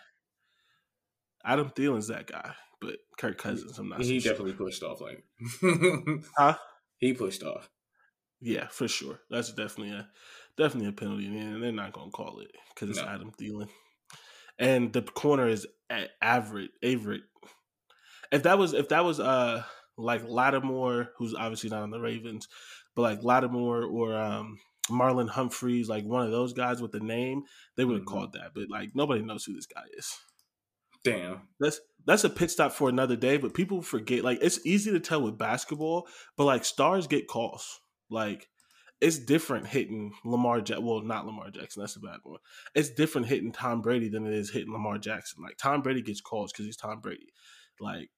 Adam 1.45 1.69
Thielen's 1.69 2.07
that 2.07 2.25
guy 2.25 2.55
but 2.81 2.97
Kirk 3.17 3.38
Cousins, 3.38 3.77
I'm 3.77 3.89
not. 3.89 4.01
He 4.01 4.19
so 4.19 4.29
definitely 4.31 4.55
sure. 4.57 4.65
pushed 4.65 4.83
off. 4.83 5.00
Like, 5.00 5.23
huh? 6.38 6.55
He 6.97 7.13
pushed 7.13 7.43
off. 7.43 7.69
Yeah, 8.41 8.67
for 8.69 8.88
sure. 8.88 9.19
That's 9.29 9.53
definitely 9.53 9.93
a 9.93 10.09
definitely 10.57 10.89
a 10.89 10.91
penalty, 10.91 11.27
and 11.27 11.63
they're 11.63 11.71
not 11.71 11.93
gonna 11.93 12.11
call 12.11 12.39
it 12.39 12.51
because 12.73 12.89
it's 12.89 13.00
no. 13.00 13.07
Adam 13.07 13.31
Thielen, 13.39 13.69
and 14.57 14.91
the 14.91 15.03
corner 15.03 15.47
is 15.47 15.67
at 15.89 16.09
Averett. 16.21 16.69
Averett. 16.83 17.21
If 18.31 18.43
that 18.43 18.57
was 18.57 18.73
if 18.73 18.89
that 18.89 19.05
was 19.05 19.19
uh 19.19 19.63
like 19.97 20.23
Lattimore, 20.27 21.09
who's 21.17 21.35
obviously 21.35 21.69
not 21.69 21.83
on 21.83 21.91
the 21.91 22.00
Ravens, 22.00 22.47
but 22.95 23.03
like 23.03 23.23
Lattimore 23.23 23.83
or 23.83 24.17
um 24.17 24.57
Marlon 24.89 25.29
Humphreys, 25.29 25.88
like 25.88 26.05
one 26.05 26.25
of 26.25 26.31
those 26.31 26.53
guys 26.53 26.81
with 26.81 26.91
the 26.91 27.00
name, 27.00 27.43
they 27.77 27.85
would 27.85 27.97
have 27.97 28.05
mm-hmm. 28.05 28.13
called 28.13 28.33
that. 28.33 28.51
But 28.55 28.69
like 28.69 28.95
nobody 28.95 29.21
knows 29.21 29.45
who 29.45 29.53
this 29.53 29.67
guy 29.67 29.83
is. 29.97 30.17
Damn. 31.03 31.41
That's 31.60 31.79
that's 32.05 32.24
a 32.24 32.29
pit 32.29 32.51
stop 32.51 32.72
for 32.72 32.89
another 32.89 33.15
day, 33.15 33.38
but 33.38 33.53
people 33.53 33.81
forget 33.81 34.24
like 34.24 34.39
it's 34.41 34.65
easy 34.65 34.91
to 34.91 35.00
tell 35.00 35.22
with 35.22 35.38
basketball, 35.38 36.08
but 36.38 36.46
like 36.46 36.65
stars 36.65 37.08
get 37.08 37.27
calls. 37.27 37.79
Like 38.10 38.48
it's 39.00 39.17
different 39.17 39.67
hitting 39.67 40.13
Lamar 40.25 40.62
Jackson. 40.62 40.86
Well, 40.86 41.01
not 41.01 41.25
Lamar 41.25 41.50
Jackson. 41.50 41.81
That's 41.81 41.96
a 41.96 42.00
bad 42.00 42.20
one. 42.24 42.39
It's 42.75 42.89
different 42.89 43.27
hitting 43.27 43.51
Tom 43.51 43.81
Brady 43.81 44.10
than 44.10 44.25
it 44.25 44.34
is 44.34 44.51
hitting 44.51 44.72
Lamar 44.72 44.98
Jackson. 44.98 45.43
Like 45.43 45.58
Tom 45.58 45.81
Brady 45.81 46.01
gets 46.01 46.22
calls 46.22 46.51
because 46.51 46.65
he's 46.65 46.77
Tom 46.77 47.01
Brady. 47.01 47.34
Like 47.79 48.10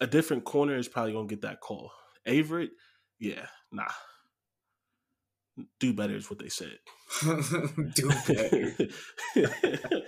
a 0.00 0.06
different 0.06 0.44
corner 0.44 0.76
is 0.76 0.88
probably 0.88 1.12
gonna 1.12 1.26
get 1.26 1.42
that 1.42 1.60
call. 1.60 1.92
Averett, 2.26 2.70
yeah, 3.18 3.46
nah. 3.72 3.84
Do 5.78 5.92
better 5.92 6.16
is 6.16 6.30
what 6.30 6.38
they 6.38 6.48
said. 6.48 6.78
Do 7.94 8.08
better. 8.26 8.74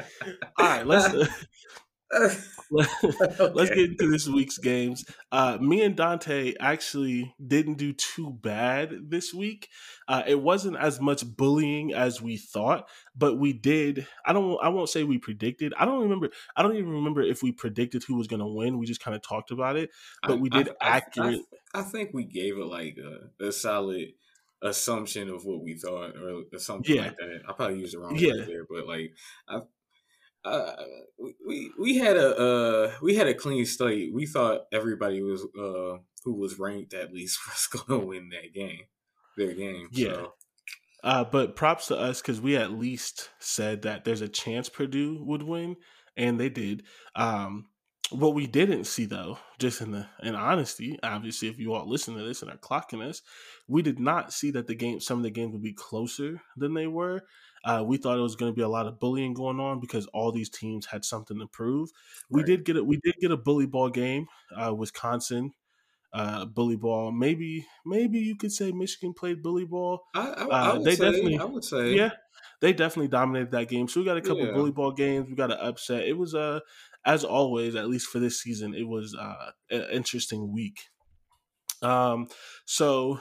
All 0.59 0.67
right, 0.67 0.87
let's. 0.87 1.29
Let's 2.73 3.69
get 3.71 3.79
into 3.79 4.11
this 4.11 4.27
week's 4.27 4.57
games. 4.57 5.05
Uh, 5.31 5.59
me 5.61 5.83
and 5.83 5.95
Dante 5.95 6.55
actually 6.59 7.35
didn't 7.45 7.75
do 7.75 7.93
too 7.93 8.31
bad 8.31 9.11
this 9.11 9.35
week. 9.35 9.69
Uh, 10.09 10.23
it 10.27 10.41
wasn't 10.41 10.77
as 10.79 11.01
much 11.01 11.25
bullying 11.37 11.93
as 11.93 12.23
we 12.23 12.39
thought, 12.39 12.89
but 13.15 13.39
we 13.39 13.53
did. 13.53 14.07
I 14.25 14.33
don't. 14.33 14.59
I 14.63 14.71
won't 14.71 14.89
say 14.89 15.05
we 15.05 15.19
predicted. 15.19 15.75
I 15.79 15.85
don't 15.85 16.01
remember. 16.01 16.31
I 16.57 16.63
don't 16.63 16.77
even 16.77 16.91
remember 16.91 17.21
if 17.21 17.43
we 17.43 17.53
predicted 17.53 18.05
who 18.05 18.17
was 18.17 18.27
going 18.27 18.41
to 18.41 18.47
win. 18.47 18.79
We 18.79 18.87
just 18.87 19.03
kind 19.03 19.15
of 19.15 19.23
talked 19.23 19.51
about 19.51 19.77
it, 19.77 19.91
but 20.27 20.41
we 20.41 20.49
did 20.49 20.71
I, 20.81 20.97
accurate. 20.97 21.41
I, 21.75 21.81
I, 21.81 21.83
think 21.83 22.11
we 22.15 22.25
gave 22.25 22.57
it 22.57 22.67
like 22.67 22.97
a, 22.99 23.47
a, 23.47 23.53
solid 23.53 24.13
assumption 24.63 25.29
of 25.29 25.45
what 25.45 25.63
we 25.63 25.75
thought, 25.75 26.15
or 26.17 26.59
something 26.59 26.97
yeah. 26.97 27.03
like 27.03 27.17
that. 27.17 27.43
I 27.49 27.53
probably 27.53 27.81
used 27.81 27.95
the 27.95 27.99
wrong 27.99 28.17
yeah. 28.17 28.33
word 28.33 28.49
there, 28.49 28.65
but 28.69 28.87
like 28.87 29.13
I 29.47 29.61
uh, 30.45 30.73
we 31.47 31.71
we 31.79 31.99
had 31.99 32.17
a 32.17 32.37
uh, 32.37 32.93
we 33.01 33.15
had 33.15 33.29
a 33.29 33.35
clean 33.35 33.65
slate. 33.65 34.13
We 34.13 34.27
thought 34.27 34.63
everybody 34.73 35.23
was 35.23 35.43
uh, 35.59 35.99
who 36.25 36.35
was 36.35 36.59
ranked 36.59 36.95
at 36.95 37.13
least 37.13 37.39
was 37.47 37.67
going 37.67 38.01
to 38.01 38.07
win 38.07 38.31
that 38.31 38.53
game, 38.55 38.83
their 39.37 39.55
game. 39.55 39.89
Yeah. 39.93 40.15
So. 40.15 40.33
Uh, 41.05 41.25
but 41.25 41.57
props 41.57 41.89
to 41.89 41.97
us 41.97 42.23
because 42.23 42.41
we 42.41 42.57
at 42.57 42.73
least 42.73 43.31
said 43.41 43.83
that 43.83 44.05
there's 44.05 44.21
a 44.21 44.29
chance 44.29 44.69
Purdue 44.69 45.23
would 45.25 45.43
win, 45.43 45.77
and 46.17 46.39
they 46.39 46.49
did. 46.49 46.85
Um, 47.17 47.67
what 48.11 48.35
we 48.35 48.47
didn't 48.47 48.85
see 48.85 49.07
though, 49.07 49.39
just 49.59 49.81
in 49.81 49.93
the 49.93 50.07
in 50.23 50.35
honesty, 50.35 50.99
obviously, 51.03 51.49
if 51.49 51.59
you 51.59 51.73
all 51.73 51.89
listen 51.89 52.15
to 52.17 52.23
this 52.23 52.43
and 52.43 52.51
are 52.51 52.57
clocking 52.57 53.03
us, 53.05 53.23
we 53.67 53.83
did 53.83 53.99
not 53.99 54.33
see 54.33 54.51
that 54.53 54.67
the 54.67 54.75
game, 54.75 55.01
some 55.01 55.19
of 55.19 55.25
the 55.25 55.31
games 55.31 55.53
would 55.53 55.63
be 55.63 55.73
closer 55.73 56.41
than 56.57 56.75
they 56.75 56.87
were. 56.87 57.23
Uh, 57.65 57.85
we 57.87 57.97
thought 57.97 58.19
it 58.19 58.23
was 58.23 58.37
going 58.37 58.51
to 58.51 58.57
be 58.57 58.63
a 58.63 58.69
lot 58.69 58.87
of 58.87 58.99
bullying 58.99 59.35
going 59.35 59.61
on 59.61 59.81
because 59.81 60.07
all 60.07 60.33
these 60.33 60.49
teams 60.49 60.87
had 60.87 61.05
something 61.05 61.39
to 61.39 61.47
prove. 61.47 61.91
Right. 62.29 62.39
We 62.39 62.43
did 62.43 62.65
get 62.65 62.77
it. 62.77 62.85
We 62.85 62.99
did 63.03 63.15
get 63.21 63.31
a 63.31 63.37
bully 63.37 63.67
ball 63.67 63.91
game. 63.91 64.27
Uh, 64.55 64.75
Wisconsin 64.75 65.53
uh, 66.13 66.45
bully 66.45 66.77
ball. 66.77 67.11
Maybe 67.11 67.67
maybe 67.87 68.19
you 68.19 68.37
could 68.37 68.53
say 68.53 68.71
Michigan 68.73 69.15
played 69.15 69.43
bully 69.43 69.65
ball. 69.65 70.03
I, 70.15 70.21
I, 70.21 70.45
I 70.45 70.69
uh, 70.69 70.79
they 70.79 70.95
say, 70.95 71.11
definitely. 71.11 71.39
I 71.39 71.45
would 71.45 71.65
say 71.65 71.95
yeah. 71.95 72.11
They 72.61 72.73
definitely 72.73 73.09
dominated 73.09 73.51
that 73.53 73.69
game. 73.69 73.89
So 73.89 74.01
we 74.01 74.07
got 74.07 74.17
a 74.17 74.21
couple 74.21 74.47
yeah. 74.47 74.53
bully 74.53 74.71
ball 74.71 74.93
games. 74.93 75.29
We 75.29 75.35
got 75.35 75.51
an 75.51 75.59
upset. 75.61 76.05
It 76.05 76.17
was 76.17 76.35
uh 76.35 76.61
as 77.05 77.25
always, 77.25 77.75
at 77.75 77.89
least 77.89 78.07
for 78.07 78.21
this 78.21 78.41
season, 78.41 78.75
it 78.75 78.87
was 78.87 79.17
uh, 79.19 79.51
an 79.71 79.87
interesting 79.91 80.53
week. 80.53 80.89
Um, 81.83 82.29
so 82.65 83.21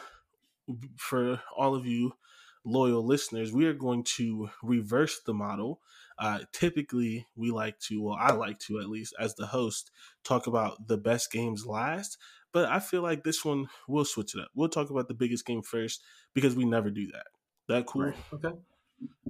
for 0.97 1.41
all 1.57 1.73
of 1.73 1.87
you 1.87 2.13
loyal 2.63 3.05
listeners, 3.05 3.51
we 3.51 3.65
are 3.65 3.73
going 3.73 4.03
to 4.03 4.49
reverse 4.61 5.21
the 5.21 5.33
model. 5.33 5.81
Uh, 6.19 6.39
typically, 6.51 7.27
we 7.35 7.51
like 7.51 7.79
to, 7.79 8.01
well, 8.01 8.17
I 8.19 8.33
like 8.33 8.59
to 8.59 8.79
at 8.79 8.89
least, 8.89 9.13
as 9.19 9.35
the 9.35 9.47
host, 9.47 9.91
talk 10.23 10.47
about 10.47 10.87
the 10.87 10.97
best 10.97 11.31
games 11.31 11.65
last. 11.65 12.17
But 12.53 12.69
I 12.69 12.79
feel 12.79 13.01
like 13.01 13.23
this 13.23 13.45
one, 13.45 13.67
we'll 13.87 14.05
switch 14.05 14.35
it 14.35 14.41
up. 14.41 14.49
We'll 14.53 14.69
talk 14.69 14.89
about 14.89 15.07
the 15.07 15.13
biggest 15.13 15.45
game 15.45 15.61
first 15.61 16.03
because 16.33 16.55
we 16.55 16.65
never 16.65 16.89
do 16.89 17.07
that. 17.07 17.27
That 17.67 17.85
cool? 17.85 18.03
Right. 18.03 18.15
Okay. 18.33 18.49
All 18.49 18.57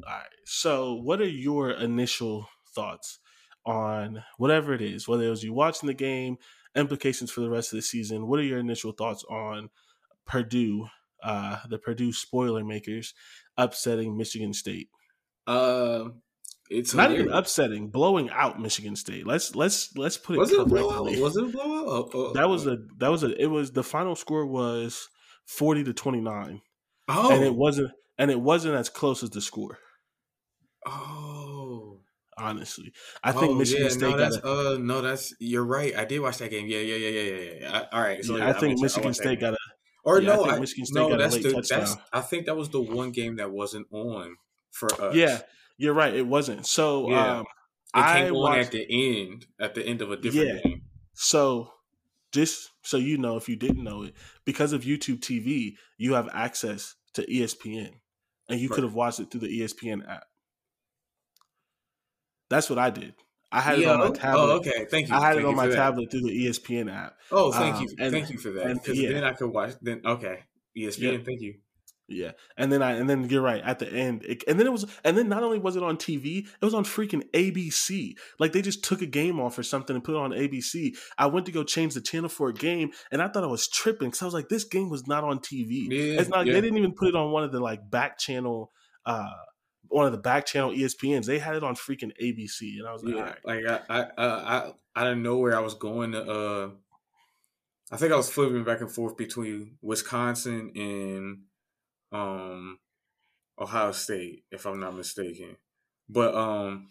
right. 0.08 0.26
So, 0.46 0.96
what 0.96 1.22
are 1.22 1.30
your 1.30 1.72
initial 1.72 2.50
thoughts 2.74 3.20
on 3.66 4.24
whatever 4.38 4.74
it 4.74 4.82
is, 4.82 5.08
whether 5.08 5.24
it 5.24 5.30
was 5.30 5.44
you 5.44 5.54
watching 5.54 5.88
the 5.88 5.94
game, 5.94 6.38
implications 6.76 7.32
for 7.32 7.42
the 7.42 7.50
rest 7.50 7.72
of 7.72 7.78
the 7.78 7.84
season? 7.84 8.28
What 8.28 8.40
are 8.40 8.44
your 8.44 8.60
initial 8.60 8.92
thoughts 8.92 9.24
on 9.30 9.70
Purdue 10.26 10.88
uh, 11.24 11.58
the 11.70 11.78
Purdue 11.78 12.14
spoiler 12.14 12.64
makers 12.64 13.14
upsetting 13.58 14.18
Michigan 14.18 14.54
State. 14.54 14.90
Uh, 15.48 16.10
it's 16.70 16.94
not 16.94 17.10
hilarious. 17.10 17.26
even 17.26 17.38
upsetting, 17.38 17.90
blowing 17.90 18.30
out 18.30 18.62
Michigan 18.62 18.96
State. 18.96 19.28
Let's 19.28 19.56
let's 19.56 19.96
let's 19.98 20.18
put 20.18 20.38
it. 20.38 20.40
Was 20.40 20.52
it 20.52 20.60
a 20.60 20.66
blowout? 20.66 21.18
Was 21.18 21.36
it 21.36 21.44
a 21.44 21.48
blowout? 21.48 21.88
Oh, 21.88 22.10
oh, 22.14 22.34
that 22.34 22.50
was 22.50 22.66
oh. 22.66 22.74
a 22.74 22.78
that 23.00 23.12
was 23.12 23.24
a. 23.24 23.42
It 23.42 23.48
was 23.48 23.72
the 23.72 23.84
final 23.84 24.16
score 24.16 24.46
was 24.46 25.10
forty 25.46 25.84
to 25.84 25.94
twenty 25.94 26.22
nine. 26.22 26.62
Oh, 27.10 27.34
and 27.34 27.44
it 27.44 27.56
wasn't 27.56 27.92
and 28.18 28.32
it 28.32 28.40
wasn't 28.40 28.76
as 28.76 28.88
close 28.88 29.22
as 29.24 29.32
the 29.32 29.42
score. 29.42 29.80
Oh, 30.86 32.00
honestly. 32.38 32.94
I 33.24 33.32
think 33.32 33.52
oh, 33.52 33.56
Michigan 33.56 33.84
yeah, 33.84 33.90
State. 33.90 34.12
No, 34.12 34.18
that's 34.18 34.38
uh, 34.38 34.78
no, 34.80 35.02
that's 35.02 35.34
you're 35.40 35.66
right. 35.66 35.96
I 35.96 36.06
did 36.06 36.20
watch 36.20 36.38
that 36.38 36.52
game. 36.52 36.68
Yeah, 36.68 36.80
yeah, 36.80 36.96
yeah, 36.96 37.10
yeah, 37.10 37.36
yeah. 37.36 37.52
yeah. 37.60 37.86
all 37.92 38.02
right. 38.02 38.24
So 38.24 38.38
yeah, 38.38 38.50
I 38.50 38.54
think 38.54 38.80
Michigan 38.80 39.14
State 39.14 39.40
got 39.40 39.54
a 39.54 39.58
or 40.04 40.22
yeah, 40.22 40.36
no, 40.36 40.44
I, 40.46 40.56
I 40.56 40.66
no, 40.92 41.18
that's 41.18 41.38
the 41.38 41.66
that's. 41.70 41.98
I 42.12 42.22
think 42.22 42.46
that 42.48 42.56
was 42.56 42.70
the 42.70 42.82
one 42.82 43.12
game 43.12 43.36
that 43.38 43.52
wasn't 43.52 43.88
on 43.92 44.36
for 44.72 44.90
us. 45.02 45.16
Yeah, 45.16 45.42
you're 45.78 45.94
right. 45.94 46.14
It 46.14 46.26
wasn't. 46.26 46.66
So 46.66 47.10
yeah. 47.10 47.40
um, 47.40 47.46
it 47.96 48.06
came 48.14 48.26
I 48.26 48.28
on 48.30 48.34
watched, 48.34 48.66
at 48.68 48.72
the 48.72 49.22
end, 49.22 49.46
at 49.60 49.76
the 49.76 49.86
end 49.86 50.02
of 50.02 50.12
a 50.12 50.18
different 50.18 50.48
yeah. 50.48 50.62
game. 50.64 50.82
So 51.14 51.72
just 52.32 52.70
so 52.84 52.98
you 52.98 53.18
know, 53.18 53.38
if 53.38 53.48
you 53.48 53.56
didn't 53.56 53.84
know 53.84 54.04
it, 54.04 54.16
because 54.46 54.74
of 54.74 54.84
YouTube 54.84 55.20
TV, 55.20 55.76
you 55.98 56.14
have 56.14 56.30
access 56.34 56.96
to 57.14 57.26
ESPN, 57.26 57.92
and 58.50 58.60
you 58.60 58.70
right. 58.70 58.76
could 58.76 58.84
have 58.84 58.96
watched 58.96 59.20
it 59.20 59.30
through 59.30 59.42
the 59.42 59.62
ESPN 59.62 60.08
app. 60.10 60.24
That's 62.50 62.70
what 62.70 62.80
I 62.80 62.90
did. 62.90 63.14
I 63.52 63.60
had 63.62 63.80
it 63.80 63.88
on 63.88 64.00
my 64.00 64.06
oh, 64.06 64.14
tablet. 64.14 64.42
Oh, 64.42 64.52
okay. 64.58 64.86
Thank 64.90 65.10
you. 65.10 65.16
I 65.16 65.20
had 65.20 65.34
thank 65.36 65.46
it 65.46 65.46
on 65.46 65.56
my 65.56 65.68
tablet 65.68 66.10
through 66.10 66.22
the 66.22 66.46
ESPN 66.46 66.94
app. 66.94 67.16
Oh, 67.32 67.52
thank 67.52 67.76
um, 67.76 67.82
you. 67.84 67.96
And, 68.00 68.12
thank 68.12 68.30
you 68.30 68.38
for 68.38 68.52
that. 68.52 68.74
Because 68.76 69.00
yeah. 69.00 69.12
then 69.12 69.24
I 69.24 69.34
could 69.34 69.50
watch. 69.50 69.74
Then 69.82 70.02
okay, 70.06 70.40
ESPN. 70.78 71.00
Yeah. 71.00 71.18
Thank 71.26 71.42
you. 71.42 71.56
Yeah, 72.12 72.32
and 72.58 72.72
then 72.72 72.84
I 72.84 72.94
and 72.94 73.10
then 73.10 73.30
you're 73.30 73.42
right 73.42 73.62
at 73.64 73.80
the 73.80 73.90
end, 73.90 74.24
it, 74.26 74.44
and 74.46 74.60
then 74.60 74.68
it 74.68 74.72
was, 74.72 74.86
and 75.06 75.18
then 75.18 75.30
not 75.30 75.44
only 75.44 75.60
was 75.60 75.78
it 75.78 75.84
on 75.84 75.96
TV, 75.96 76.46
it 76.46 76.66
was 76.66 76.74
on 76.74 76.84
freaking 76.84 77.24
ABC. 77.32 78.16
Like 78.38 78.52
they 78.52 78.62
just 78.62 78.84
took 78.84 79.02
a 79.02 79.06
game 79.06 79.40
off 79.40 79.58
or 79.58 79.64
something 79.64 79.96
and 79.96 80.04
put 80.04 80.16
it 80.16 80.18
on 80.18 80.32
ABC. 80.32 80.94
I 81.18 81.28
went 81.28 81.46
to 81.46 81.54
go 81.54 81.64
change 81.64 81.94
the 81.94 82.02
channel 82.02 82.28
for 82.28 82.50
a 82.50 82.54
game, 82.54 82.92
and 83.12 83.22
I 83.22 83.30
thought 83.30 83.46
I 83.46 83.48
was 83.48 83.70
tripping 83.70 84.10
because 84.10 84.22
I 84.22 84.26
was 84.26 84.34
like, 84.34 84.50
this 84.50 84.66
game 84.66 84.90
was 84.90 85.08
not 85.08 85.24
on 85.24 85.40
TV. 85.40 85.88
Yeah, 85.90 86.20
it's 86.20 86.30
not. 86.30 86.46
Yeah. 86.46 86.54
They 86.54 86.62
didn't 86.62 86.80
even 86.80 86.94
put 86.94 87.08
it 87.08 87.16
on 87.16 87.32
one 87.32 87.46
of 87.46 87.54
the 87.54 87.62
like 87.62 87.90
back 87.90 88.18
channel 88.18 88.72
uh 89.06 89.30
one 89.88 90.06
of 90.06 90.12
the 90.12 90.18
back 90.18 90.46
channel 90.46 90.72
ESPNs. 90.72 91.26
They 91.26 91.40
had 91.40 91.56
it 91.56 91.64
on 91.64 91.76
freaking 91.76 92.12
ABC, 92.22 92.80
and 92.80 92.88
I 92.88 92.94
was 92.94 93.04
like, 93.04 93.16
yeah, 93.16 93.34
like 93.44 93.66
I, 93.66 93.80
I, 93.90 94.26
I, 94.26 94.72
I 94.96 95.04
didn't 95.04 95.24
know 95.24 95.38
where 95.38 95.56
I 95.56 95.62
was 95.62 95.74
going. 95.74 96.14
To, 96.14 96.24
uh, 96.24 96.70
I 97.92 97.98
think 97.98 98.14
I 98.14 98.18
was 98.18 98.30
flipping 98.30 98.64
back 98.64 98.82
and 98.82 98.92
forth 98.92 99.18
between 99.18 99.78
Wisconsin 99.82 100.72
and 100.76 101.40
um, 102.12 102.80
Ohio 103.60 103.92
State, 103.92 104.46
if 104.52 104.66
I'm 104.66 104.80
not 104.80 104.96
mistaken. 104.96 105.58
But 106.08 106.36
um, 106.36 106.90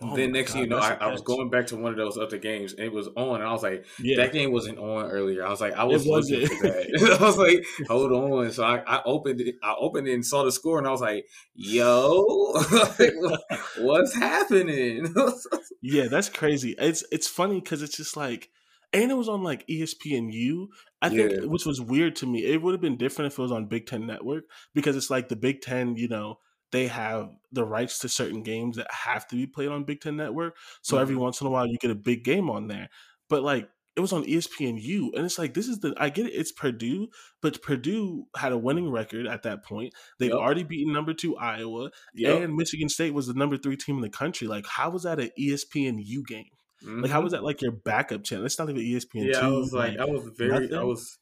Oh 0.00 0.14
then 0.14 0.30
next 0.30 0.52
thing 0.52 0.62
you 0.62 0.68
know, 0.68 0.78
I, 0.78 0.96
I, 1.00 1.10
was 1.10 1.22
going 1.22 1.50
back 1.50 1.66
to 1.68 1.76
one 1.76 1.90
of 1.90 1.98
those 1.98 2.16
other 2.16 2.38
games 2.38 2.72
and 2.72 2.84
it 2.84 2.92
was 2.92 3.08
on, 3.16 3.40
and 3.40 3.48
I 3.48 3.50
was 3.50 3.64
like, 3.64 3.84
yeah. 3.98 4.18
"That 4.18 4.32
game 4.32 4.52
wasn't 4.52 4.78
on 4.78 5.10
earlier." 5.10 5.44
I 5.44 5.50
was 5.50 5.60
like, 5.60 5.74
"I 5.74 5.82
was 5.82 6.06
looking 6.06 6.46
for 6.46 6.68
that." 6.68 7.18
I 7.20 7.24
was 7.24 7.36
like, 7.36 7.64
"Hold 7.88 8.12
on!" 8.12 8.52
So 8.52 8.62
I, 8.62 8.76
I, 8.86 9.02
opened 9.04 9.40
it, 9.40 9.56
I 9.60 9.74
opened 9.76 10.06
it 10.06 10.14
and 10.14 10.24
saw 10.24 10.44
the 10.44 10.52
score, 10.52 10.78
and 10.78 10.86
I 10.86 10.92
was 10.92 11.00
like, 11.00 11.26
"Yo, 11.56 12.24
what's 13.78 14.14
happening?" 14.14 15.12
yeah, 15.82 16.06
that's 16.06 16.28
crazy. 16.28 16.76
It's 16.78 17.04
it's 17.10 17.26
funny 17.26 17.60
because 17.60 17.82
it's 17.82 17.96
just 17.96 18.16
like, 18.16 18.50
and 18.92 19.10
it 19.10 19.16
was 19.16 19.28
on 19.28 19.42
like 19.42 19.66
ESPNU. 19.66 20.68
I 21.02 21.08
think, 21.08 21.32
yeah. 21.32 21.38
which 21.46 21.66
was 21.66 21.80
weird 21.80 22.14
to 22.16 22.26
me. 22.26 22.44
It 22.44 22.62
would 22.62 22.72
have 22.72 22.80
been 22.80 22.98
different 22.98 23.32
if 23.32 23.38
it 23.38 23.42
was 23.42 23.52
on 23.52 23.66
Big 23.66 23.86
Ten 23.86 24.06
Network 24.06 24.44
because 24.74 24.94
it's 24.94 25.10
like 25.10 25.28
the 25.28 25.36
Big 25.36 25.60
Ten, 25.60 25.96
you 25.96 26.06
know 26.06 26.38
they 26.72 26.86
have 26.88 27.30
the 27.52 27.64
rights 27.64 27.98
to 28.00 28.08
certain 28.08 28.42
games 28.42 28.76
that 28.76 28.88
have 28.90 29.26
to 29.28 29.36
be 29.36 29.46
played 29.46 29.68
on 29.68 29.84
Big 29.84 30.00
Ten 30.00 30.16
Network. 30.16 30.56
So 30.82 30.94
mm-hmm. 30.94 31.02
every 31.02 31.16
once 31.16 31.40
in 31.40 31.46
a 31.46 31.50
while, 31.50 31.66
you 31.66 31.78
get 31.78 31.90
a 31.90 31.96
big 31.96 32.24
game 32.24 32.50
on 32.50 32.68
there. 32.68 32.88
But 33.28 33.42
like 33.42 33.68
it 33.98 34.00
was 34.00 34.12
on 34.12 34.22
ESPNU, 34.24 35.08
and 35.16 35.24
it's 35.24 35.40
like 35.40 35.54
this 35.54 35.66
is 35.66 35.80
the 35.80 35.92
I 35.96 36.08
get 36.08 36.26
it. 36.26 36.32
It's 36.32 36.52
Purdue, 36.52 37.08
but 37.42 37.60
Purdue 37.62 38.26
had 38.36 38.52
a 38.52 38.58
winning 38.58 38.92
record 38.92 39.26
at 39.26 39.42
that 39.42 39.64
point. 39.64 39.92
They've 40.20 40.30
yep. 40.30 40.38
already 40.38 40.62
beaten 40.62 40.92
number 40.92 41.12
two 41.12 41.36
Iowa, 41.36 41.90
yep. 42.14 42.42
and 42.42 42.54
Michigan 42.54 42.88
State 42.88 43.12
was 43.12 43.26
the 43.26 43.34
number 43.34 43.56
three 43.56 43.76
team 43.76 43.96
in 43.96 44.02
the 44.02 44.08
country. 44.08 44.46
Like, 44.46 44.66
how 44.68 44.90
was 44.90 45.02
that 45.02 45.18
an 45.18 45.30
ESPNU 45.36 46.24
game? 46.28 46.44
Mm-hmm. 46.84 47.02
Like, 47.02 47.10
how 47.10 47.22
was 47.22 47.32
mm-hmm. 47.32 47.42
that 47.42 47.44
like 47.44 47.60
your 47.60 47.72
backup 47.72 48.22
channel? 48.22 48.46
It's 48.46 48.56
not 48.56 48.70
even 48.70 48.82
ESPN. 48.82 49.32
Yeah, 49.32 49.40
I 49.40 49.48
was 49.48 49.72
like, 49.72 49.98
like 49.98 50.00
I 50.00 50.04
was 50.04 50.30
very, 50.36 50.50
nothing. 50.50 50.78
I 50.78 50.84
was, 50.84 51.18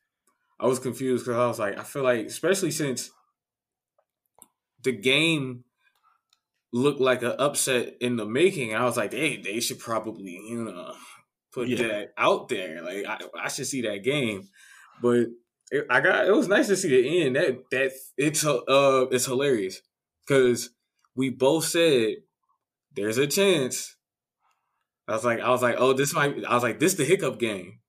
I 0.60 0.66
was 0.66 0.78
confused 0.78 1.24
because 1.24 1.40
I 1.40 1.46
was 1.46 1.58
like, 1.58 1.78
I 1.78 1.82
feel 1.82 2.02
like, 2.02 2.26
especially 2.26 2.72
since 2.72 3.10
the 4.87 4.93
game 4.93 5.64
looked 6.73 7.00
like 7.00 7.23
an 7.23 7.35
upset 7.38 7.97
in 8.00 8.16
the 8.16 8.25
making. 8.25 8.75
I 8.75 8.85
was 8.85 8.97
like, 8.97 9.12
hey, 9.12 9.43
they 9.43 9.59
should 9.61 9.81
probably, 9.81 10.40
you 10.49 10.64
know, 10.64 10.95
put 11.52 11.69
yeah. 11.69 11.88
that 11.88 12.12
out 12.16 12.49
there. 12.49 12.83
Like 12.83 13.05
I, 13.07 13.19
I 13.45 13.49
should 13.49 13.66
see 13.66 13.83
that 13.83 14.05
game. 14.05 14.49
But 15.02 15.26
it, 15.73 15.87
I 15.90 16.00
got 16.00 16.26
it 16.26 16.33
was 16.33 16.47
nice 16.47 16.69
to 16.69 16.76
see 16.76 16.88
the 16.88 17.23
end. 17.25 17.35
That 17.35 17.59
that 17.73 17.93
it's 18.16 18.47
uh 18.47 19.07
it's 19.11 19.26
hilarious 19.26 19.81
because 20.26 20.71
we 21.16 21.31
both 21.31 21.64
said 21.64 22.14
there's 22.95 23.19
a 23.19 23.26
chance. 23.26 23.97
I 25.09 25.12
was 25.12 25.25
like, 25.25 25.40
I 25.40 25.50
was 25.50 25.62
like, 25.62 25.76
oh, 25.78 25.93
this 25.95 26.14
might. 26.14 26.45
I 26.45 26.55
was 26.55 26.62
like, 26.62 26.78
this 26.78 26.95
the 26.95 27.05
hiccup 27.05 27.38
game. 27.40 27.81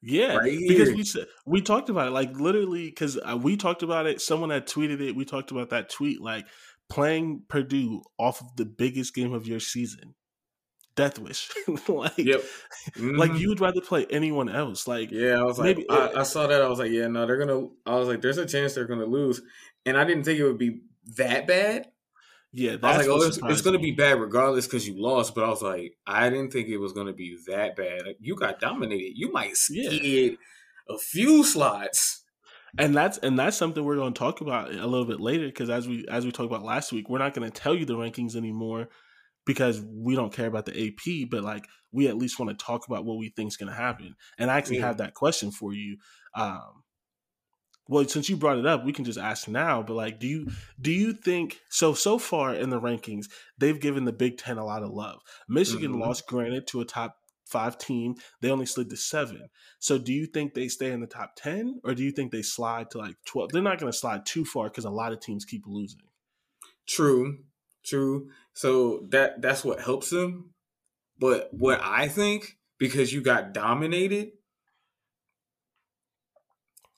Yeah, 0.00 0.36
right 0.36 0.58
because 0.68 0.90
we 0.90 1.02
said 1.04 1.26
we 1.44 1.60
talked 1.60 1.88
about 1.88 2.06
it 2.08 2.10
like 2.12 2.38
literally 2.38 2.86
because 2.86 3.18
uh, 3.18 3.36
we 3.36 3.56
talked 3.56 3.82
about 3.82 4.06
it. 4.06 4.20
Someone 4.20 4.50
had 4.50 4.66
tweeted 4.66 5.00
it. 5.00 5.16
We 5.16 5.24
talked 5.24 5.50
about 5.50 5.70
that 5.70 5.88
tweet 5.90 6.20
like 6.20 6.46
playing 6.88 7.42
Purdue 7.48 8.02
off 8.18 8.40
of 8.40 8.46
the 8.56 8.64
biggest 8.64 9.14
game 9.14 9.32
of 9.32 9.46
your 9.46 9.60
season 9.60 10.14
death 10.94 11.18
wish. 11.20 11.48
like, 11.88 12.18
Yep. 12.18 12.42
like 12.96 13.30
Mhm. 13.30 13.38
you 13.38 13.48
would 13.50 13.60
rather 13.60 13.80
play 13.80 14.04
anyone 14.10 14.48
else. 14.48 14.88
Like, 14.88 15.12
Yeah, 15.12 15.38
I 15.38 15.44
was 15.44 15.56
like, 15.58 15.76
Maybe- 15.76 15.88
I, 15.90 16.10
I 16.16 16.22
saw 16.24 16.48
that. 16.48 16.60
I 16.60 16.66
was 16.68 16.80
like, 16.80 16.90
yeah, 16.90 17.06
no, 17.06 17.24
they're 17.24 17.36
gonna. 17.36 17.68
I 17.86 17.94
was 17.96 18.08
like, 18.08 18.20
there's 18.20 18.38
a 18.38 18.46
chance 18.46 18.74
they're 18.74 18.84
gonna 18.86 19.04
lose, 19.06 19.40
and 19.86 19.96
I 19.96 20.02
didn't 20.04 20.24
think 20.24 20.40
it 20.40 20.44
would 20.44 20.58
be 20.58 20.80
that 21.16 21.46
bad. 21.46 21.86
Yeah, 22.52 22.76
I 22.82 22.96
was 22.96 23.06
like, 23.06 23.08
oh, 23.08 23.22
it's, 23.22 23.38
it's 23.42 23.62
gonna 23.62 23.78
be 23.78 23.92
bad 23.92 24.20
regardless 24.20 24.66
because 24.66 24.86
you 24.88 24.94
lost. 25.00 25.34
But 25.34 25.44
I 25.44 25.48
was 25.48 25.62
like, 25.62 25.92
I 26.06 26.30
didn't 26.30 26.52
think 26.52 26.68
it 26.68 26.78
was 26.78 26.92
gonna 26.92 27.12
be 27.12 27.36
that 27.48 27.76
bad. 27.76 28.06
Like, 28.06 28.16
you 28.20 28.34
got 28.36 28.60
dominated. 28.60 29.12
You 29.16 29.30
might 29.32 29.54
Yeah. 29.70 29.90
skid 29.90 30.38
a 30.88 30.98
few 30.98 31.44
slots. 31.44 32.24
and 32.78 32.94
that's 32.94 33.18
and 33.18 33.38
that's 33.38 33.56
something 33.56 33.82
we're 33.84 33.96
going 33.96 34.12
to 34.12 34.18
talk 34.18 34.40
about 34.42 34.70
a 34.70 34.86
little 34.86 35.06
bit 35.06 35.20
later 35.20 35.46
because 35.46 35.70
as 35.70 35.88
we 35.88 36.06
as 36.08 36.24
we 36.24 36.32
talked 36.32 36.50
about 36.50 36.62
last 36.64 36.92
week, 36.92 37.08
we're 37.08 37.18
not 37.18 37.34
going 37.34 37.50
to 37.50 37.60
tell 37.60 37.74
you 37.74 37.84
the 37.86 37.94
rankings 37.96 38.36
anymore 38.36 38.88
because 39.46 39.80
we 39.80 40.14
don't 40.14 40.32
care 40.32 40.46
about 40.46 40.66
the 40.66 40.88
AP, 40.88 41.28
but 41.30 41.42
like 41.42 41.66
we 41.92 42.08
at 42.08 42.16
least 42.18 42.38
want 42.38 42.50
to 42.56 42.64
talk 42.64 42.86
about 42.86 43.04
what 43.06 43.16
we 43.18 43.30
think 43.30 43.48
is 43.48 43.56
going 43.56 43.70
to 43.70 43.74
happen. 43.74 44.14
And 44.38 44.50
I 44.50 44.58
actually 44.58 44.76
Yeah. 44.78 44.86
have 44.86 44.98
that 44.98 45.14
question 45.14 45.50
for 45.50 45.72
you. 45.72 45.96
Um, 46.34 46.82
well, 47.88 48.06
since 48.06 48.28
you 48.28 48.36
brought 48.36 48.58
it 48.58 48.66
up, 48.66 48.84
we 48.84 48.92
can 48.92 49.04
just 49.04 49.18
ask 49.18 49.48
now. 49.48 49.82
But 49.82 49.94
like, 49.94 50.20
do 50.20 50.26
you 50.26 50.48
do 50.80 50.92
you 50.92 51.12
think 51.14 51.60
so? 51.70 51.94
So 51.94 52.18
far 52.18 52.54
in 52.54 52.70
the 52.70 52.80
rankings, 52.80 53.26
they've 53.58 53.80
given 53.80 54.04
the 54.04 54.12
Big 54.12 54.38
Ten 54.38 54.58
a 54.58 54.64
lot 54.64 54.82
of 54.82 54.90
love. 54.90 55.20
Michigan 55.48 55.94
Mhm. 55.94 56.00
lost, 56.00 56.26
granted, 56.26 56.66
to 56.68 56.80
a 56.80 56.84
top 56.84 57.16
five 57.46 57.78
team. 57.78 58.14
They 58.42 58.50
only 58.50 58.66
slid 58.66 58.90
to 58.90 58.96
seven. 58.96 59.48
So, 59.78 59.96
do 59.96 60.12
you 60.12 60.26
think 60.26 60.52
they 60.52 60.68
stay 60.68 60.92
in 60.92 61.00
the 61.00 61.06
top 61.06 61.34
ten, 61.34 61.80
or 61.82 61.94
do 61.94 62.04
you 62.04 62.10
think 62.12 62.30
they 62.30 62.42
slide 62.42 62.90
to 62.90 62.98
like 62.98 63.16
twelve? 63.24 63.52
They're 63.52 63.62
not 63.62 63.78
going 63.78 63.90
to 63.90 63.98
slide 63.98 64.26
too 64.26 64.44
far 64.44 64.68
because 64.68 64.84
a 64.84 64.90
lot 64.90 65.12
of 65.12 65.20
teams 65.20 65.46
keep 65.46 65.62
losing. 65.66 66.02
True, 66.86 67.38
true. 67.84 68.30
So 68.52 69.06
that 69.10 69.40
that's 69.40 69.64
what 69.64 69.80
helps 69.80 70.10
them. 70.10 70.54
But 71.18 71.48
what 71.52 71.80
I 71.82 72.08
think, 72.08 72.58
because 72.78 73.12
you 73.12 73.22
got 73.22 73.52
dominated, 73.52 74.32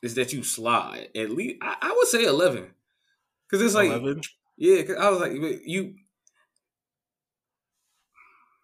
is 0.03 0.15
that 0.17 0.33
you 0.33 0.43
slide 0.43 1.09
at 1.15 1.31
least. 1.31 1.57
I, 1.63 1.77
I 1.83 1.93
would 1.97 2.09
say 2.09 2.25
eleven, 2.25 2.73
because 3.49 3.65
it's 3.65 3.75
like 3.75 3.91
Eleven. 3.91 4.21
yeah. 4.57 4.83
'cause 4.83 4.97
I 4.97 5.11
was 5.11 5.21
like 5.21 5.33
you. 5.65 5.97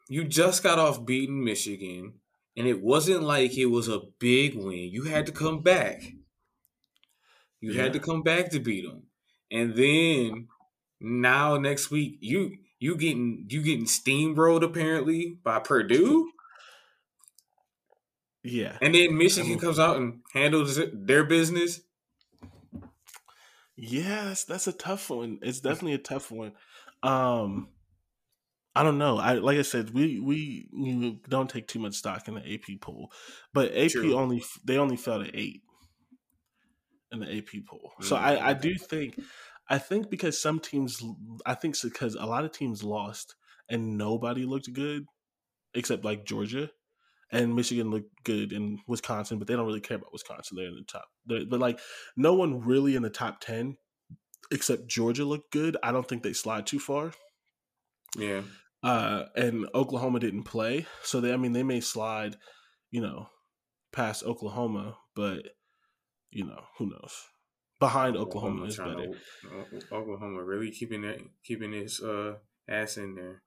You 0.09 0.25
just 0.25 0.63
got 0.63 0.79
off 0.79 1.05
beating 1.05 1.43
Michigan, 1.45 2.15
and 2.57 2.67
it 2.67 2.81
wasn't 2.81 3.23
like 3.25 3.57
it 3.57 3.67
was 3.67 3.89
a 3.89 4.01
big 4.19 4.55
win. 4.55 4.91
You 4.93 5.05
had 5.05 5.27
to 5.27 5.33
come 5.33 5.63
back. 5.63 6.03
You 7.61 7.73
Yeah. 7.73 7.83
had 7.83 7.93
to 7.95 7.99
come 8.01 8.23
back 8.23 8.51
to 8.51 8.61
beat 8.61 8.87
them, 8.87 9.09
and 9.51 9.75
then 9.75 10.49
now 11.01 11.57
next 11.57 11.91
week 11.91 12.19
you 12.21 12.59
you 12.79 12.97
getting 12.97 13.47
you 13.49 13.63
getting 13.63 13.87
steamrolled 13.87 14.63
apparently 14.63 15.39
by 15.43 15.59
Purdue, 15.59 16.31
Yeah. 18.49 18.79
and 18.81 18.95
then 18.95 19.17
Michigan 19.19 19.51
mean- 19.51 19.59
comes 19.59 19.79
out 19.79 19.97
and 19.97 20.23
handles 20.33 20.79
it- 20.79 21.07
their 21.07 21.25
business. 21.25 21.81
Yeah, 23.77 24.25
that's 24.27 24.45
that's 24.45 24.67
a 24.67 24.73
tough 24.73 25.11
one. 25.11 25.39
It's 25.43 25.61
definitely 25.61 25.95
a 25.95 25.99
tough 25.99 26.31
one. 26.31 26.53
Um 27.03 27.69
I 28.75 28.83
don't 28.83 28.99
know. 28.99 29.17
I 29.19 29.35
like 29.35 29.59
I 29.59 29.63
said, 29.63 29.91
we 29.91 30.19
we 30.21 31.21
don't 31.29 31.49
take 31.51 31.67
too 31.69 31.79
much 31.79 31.95
stock 31.95 32.29
in 32.29 32.35
the 32.35 32.55
AP 32.55 32.81
poll, 32.81 33.11
but 33.53 33.75
AP 33.77 33.91
True. 33.91 34.15
only 34.15 34.43
they 34.65 34.79
only 34.79 34.97
fell 34.97 35.23
to 35.23 35.37
eight 35.39 35.63
in 37.13 37.21
the 37.21 37.37
AP 37.39 37.65
poll. 37.67 37.93
So 38.01 38.17
Mm, 38.17 38.21
I 38.21 38.49
I 38.51 38.53
do 38.55 38.75
think 38.77 39.21
I 39.69 39.79
think 39.79 40.09
because 40.11 40.41
some 40.41 40.59
teams 40.61 41.03
I 41.45 41.55
think 41.55 41.77
because 41.83 42.15
a 42.15 42.25
lot 42.27 42.45
of 42.45 42.53
teams 42.53 42.83
lost 42.83 43.35
and 43.69 43.99
nobody 43.99 44.45
looked 44.45 44.73
good 44.73 45.05
except 45.75 46.05
like 46.05 46.25
Georgia 46.25 46.71
and 47.33 47.55
Michigan 47.57 47.91
looked 47.91 48.11
good 48.25 48.53
in 48.53 48.79
Wisconsin, 48.87 49.39
but 49.39 49.49
they 49.49 49.55
don't 49.55 49.67
really 49.67 49.81
care 49.81 49.97
about 49.97 50.13
Wisconsin. 50.13 50.57
They're 50.57 50.69
in 50.69 50.77
the 50.77 50.85
top, 50.85 51.09
They're, 51.27 51.47
but 51.47 51.61
like 51.61 51.79
no 52.17 52.35
one 52.35 52.61
really 52.61 52.95
in 52.97 53.03
the 53.03 53.11
top 53.11 53.41
ten 53.41 53.77
except 54.53 54.87
Georgia 54.87 55.25
looked 55.25 55.51
good. 55.53 55.77
I 55.83 55.91
don't 55.93 56.07
think 56.09 56.23
they 56.23 56.33
slide 56.33 56.67
too 56.67 56.79
far. 56.79 57.13
Yeah, 58.17 58.43
Uh, 58.83 59.25
and 59.35 59.67
Oklahoma 59.75 60.21
didn't 60.21 60.45
play, 60.45 60.87
so 61.03 61.21
they 61.21 61.33
I 61.33 61.37
mean 61.37 61.53
they 61.53 61.65
may 61.65 61.81
slide, 61.81 62.37
you 62.91 63.01
know, 63.01 63.29
past 63.93 64.23
Oklahoma, 64.25 64.97
but 65.15 65.43
you 66.31 66.45
know 66.45 66.65
who 66.79 66.87
knows. 66.87 67.13
Behind 67.79 68.17
Oklahoma, 68.17 68.65
is 68.67 68.77
better. 68.79 68.95
to- 69.09 69.95
Oklahoma 69.95 70.43
really 70.45 70.71
keeping 70.71 71.05
it 71.05 71.21
keeping 71.45 71.73
his 71.73 72.01
uh, 72.01 72.37
ass 72.69 72.97
in 72.97 73.15
there. 73.17 73.43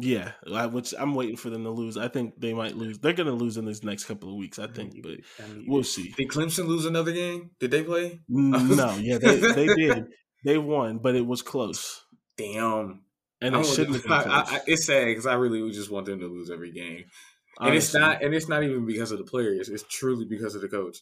Yeah, 0.00 0.32
I, 0.52 0.66
which 0.66 0.94
I'm 0.96 1.14
waiting 1.16 1.36
for 1.36 1.50
them 1.50 1.64
to 1.64 1.70
lose. 1.70 1.96
I 1.96 2.06
think 2.06 2.40
they 2.40 2.54
might 2.54 2.76
lose. 2.76 2.98
They're 3.00 3.12
going 3.14 3.26
to 3.26 3.32
lose 3.32 3.56
in 3.56 3.64
these 3.64 3.82
next 3.82 4.04
couple 4.04 4.28
of 4.28 4.36
weeks, 4.36 4.58
I 4.60 4.68
think, 4.68 5.02
but 5.02 5.18
we'll 5.66 5.82
see. 5.82 6.14
Did 6.16 6.28
Clemson 6.28 6.66
lose 6.68 6.84
another 6.86 7.10
game? 7.10 7.50
Did 7.58 7.72
they 7.72 7.82
play? 7.82 8.20
No, 8.28 8.94
yeah, 8.96 9.18
they 9.18 9.36
they 9.38 9.66
did. 9.74 10.04
They 10.44 10.56
won, 10.56 10.98
but 10.98 11.16
it 11.16 11.26
was 11.26 11.42
close, 11.42 12.04
Damn. 12.36 13.00
and 13.40 13.54
it 13.54 13.58
want- 13.58 13.66
shouldn't 13.66 13.96
have 13.96 14.04
been 14.04 14.22
close. 14.22 14.26
I- 14.52 14.56
I- 14.58 14.62
it's 14.68 14.86
sad 14.86 15.06
because 15.06 15.26
I 15.26 15.34
really 15.34 15.68
just 15.72 15.90
want 15.90 16.06
them 16.06 16.20
to 16.20 16.26
lose 16.28 16.48
every 16.48 16.70
game, 16.70 17.04
and 17.58 17.74
it's 17.74 17.92
not. 17.92 18.22
And 18.22 18.32
it's 18.34 18.48
not 18.48 18.62
even 18.62 18.86
because 18.86 19.10
of 19.10 19.18
the 19.18 19.24
players. 19.24 19.68
It's 19.68 19.82
truly 19.90 20.26
because 20.26 20.54
of 20.54 20.60
the 20.60 20.68
coach. 20.68 20.98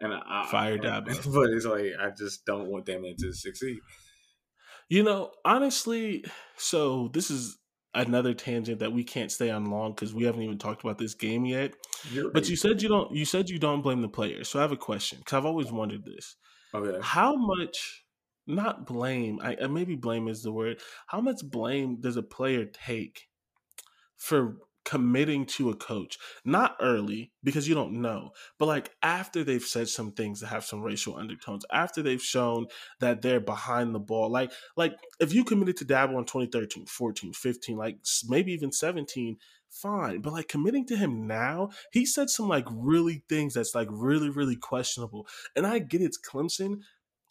And 0.00 0.14
I, 0.14 0.20
I 0.24 0.46
Fire 0.48 0.74
I- 0.74 0.78
Dabo. 0.78 1.34
but 1.34 1.50
it's 1.50 1.66
like 1.66 1.92
I 2.00 2.10
just 2.16 2.44
don't 2.46 2.68
want 2.68 2.86
them 2.86 3.02
to 3.18 3.32
succeed. 3.32 3.78
You 4.88 5.02
know, 5.02 5.32
honestly, 5.44 6.24
so 6.56 7.08
this 7.12 7.28
is 7.28 7.58
another 7.96 8.34
tangent 8.34 8.78
that 8.80 8.92
we 8.92 9.04
can't 9.04 9.32
stay 9.32 9.50
on 9.50 9.66
long 9.66 9.92
because 9.92 10.14
we 10.14 10.24
haven't 10.24 10.42
even 10.42 10.58
talked 10.58 10.84
about 10.84 10.98
this 10.98 11.14
game 11.14 11.44
yet. 11.44 11.74
You're 12.12 12.30
But 12.32 12.42
right. 12.42 12.50
you 12.50 12.56
said 12.56 12.82
you 12.82 12.88
don't. 12.88 13.12
You 13.12 13.24
said 13.24 13.48
you 13.50 13.58
don't 13.58 13.82
blame 13.82 14.02
the 14.02 14.08
players. 14.08 14.48
So 14.48 14.58
I 14.58 14.62
have 14.62 14.72
a 14.72 14.76
question 14.76 15.18
because 15.18 15.34
I've 15.34 15.46
always 15.46 15.72
wondered 15.72 16.04
this: 16.04 16.36
oh, 16.74 16.80
okay. 16.80 16.98
How 17.02 17.34
much, 17.36 18.04
not 18.46 18.86
blame, 18.86 19.40
I 19.42 19.66
maybe 19.66 19.96
blame 19.96 20.28
is 20.28 20.42
the 20.42 20.52
word. 20.52 20.80
How 21.06 21.20
much 21.20 21.40
blame 21.42 22.00
does 22.00 22.16
a 22.16 22.22
player 22.22 22.64
take 22.64 23.28
for 24.16 24.56
committing 24.86 25.44
to 25.44 25.68
a 25.68 25.76
coach? 25.76 26.16
Not 26.46 26.76
early 26.80 27.32
because 27.44 27.68
you 27.68 27.74
don't 27.74 28.00
know, 28.00 28.30
but 28.58 28.66
like 28.66 28.92
after 29.02 29.44
they've 29.44 29.62
said 29.62 29.90
some 29.90 30.12
things 30.12 30.40
that 30.40 30.46
have 30.46 30.64
some 30.64 30.80
racial 30.80 31.16
undertones, 31.16 31.66
after 31.70 32.02
they've 32.02 32.22
shown 32.22 32.68
that 33.00 33.20
they're 33.20 33.40
behind 33.40 33.94
the 33.94 33.98
ball. 34.00 34.30
Like, 34.30 34.52
like 34.78 34.94
if 35.20 35.34
you 35.34 35.44
committed 35.44 35.76
to 35.78 35.84
Dabo 35.84 36.16
in 36.18 36.24
2013, 36.24 36.86
14, 36.86 37.34
15, 37.34 37.76
like 37.76 37.98
maybe 38.28 38.52
even 38.54 38.72
17, 38.72 39.36
fine. 39.68 40.22
But 40.22 40.32
like 40.32 40.48
committing 40.48 40.86
to 40.86 40.96
him 40.96 41.26
now, 41.26 41.68
he 41.92 42.06
said 42.06 42.30
some 42.30 42.48
like 42.48 42.64
really 42.70 43.24
things 43.28 43.52
that's 43.52 43.74
like 43.74 43.88
really, 43.90 44.30
really 44.30 44.56
questionable. 44.56 45.26
And 45.54 45.66
I 45.66 45.80
get 45.80 46.00
it's 46.00 46.18
Clemson. 46.18 46.80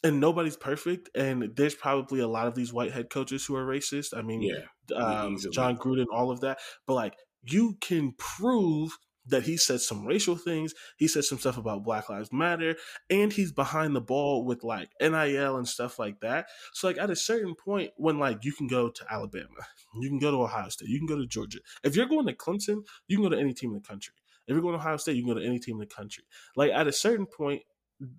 And 0.04 0.20
nobody's 0.20 0.58
perfect, 0.58 1.08
and 1.16 1.50
there's 1.56 1.74
probably 1.74 2.20
a 2.20 2.28
lot 2.28 2.46
of 2.46 2.54
these 2.54 2.72
white 2.72 2.92
head 2.92 3.10
coaches 3.10 3.44
who 3.44 3.56
are 3.56 3.66
racist. 3.66 4.16
I 4.16 4.22
mean, 4.22 4.42
Yeah. 4.42 4.96
um. 4.96 5.36
Jon 5.50 5.76
Gruden, 5.76 6.04
all 6.12 6.30
of 6.30 6.40
that. 6.42 6.58
But 6.86 6.94
like, 6.94 7.14
you 7.46 7.76
can 7.80 8.12
prove 8.18 8.98
that 9.28 9.42
he 9.42 9.56
said 9.56 9.80
some 9.80 10.06
racial 10.06 10.36
things. 10.36 10.74
He 10.96 11.08
said 11.08 11.24
some 11.24 11.38
stuff 11.38 11.58
about 11.58 11.84
Black 11.84 12.08
Lives 12.08 12.32
Matter, 12.32 12.76
and 13.10 13.32
he's 13.32 13.52
behind 13.52 13.94
the 13.94 14.00
ball 14.00 14.44
with 14.44 14.62
like 14.62 14.90
NIL 15.00 15.56
and 15.56 15.66
stuff 15.66 15.98
like 15.98 16.20
that. 16.20 16.46
So 16.72 16.86
like, 16.86 16.98
at 16.98 17.10
a 17.10 17.16
certain 17.16 17.54
point, 17.54 17.90
when 17.96 18.18
like 18.18 18.44
you 18.44 18.52
can 18.52 18.68
go 18.68 18.88
to 18.88 19.04
Alabama, 19.10 19.66
you 20.00 20.08
can 20.08 20.18
go 20.18 20.30
to 20.30 20.42
Ohio 20.42 20.68
State, 20.68 20.88
you 20.88 20.98
can 20.98 21.08
go 21.08 21.18
to 21.18 21.26
Georgia. 21.26 21.58
If 21.82 21.96
you're 21.96 22.06
going 22.06 22.26
to 22.26 22.34
Clemson, 22.34 22.82
you 23.08 23.16
can 23.16 23.24
go 23.24 23.30
to 23.30 23.40
any 23.40 23.52
team 23.52 23.70
in 23.70 23.76
the 23.76 23.88
country. 23.88 24.14
If 24.46 24.52
you're 24.52 24.62
going 24.62 24.74
to 24.74 24.80
Ohio 24.80 24.96
State, 24.96 25.16
you 25.16 25.24
can 25.24 25.34
go 25.34 25.40
to 25.40 25.46
any 25.46 25.58
team 25.58 25.76
in 25.76 25.80
the 25.80 25.86
country. 25.86 26.24
Like 26.54 26.70
at 26.70 26.86
a 26.86 26.92
certain 26.92 27.26
point, 27.26 27.62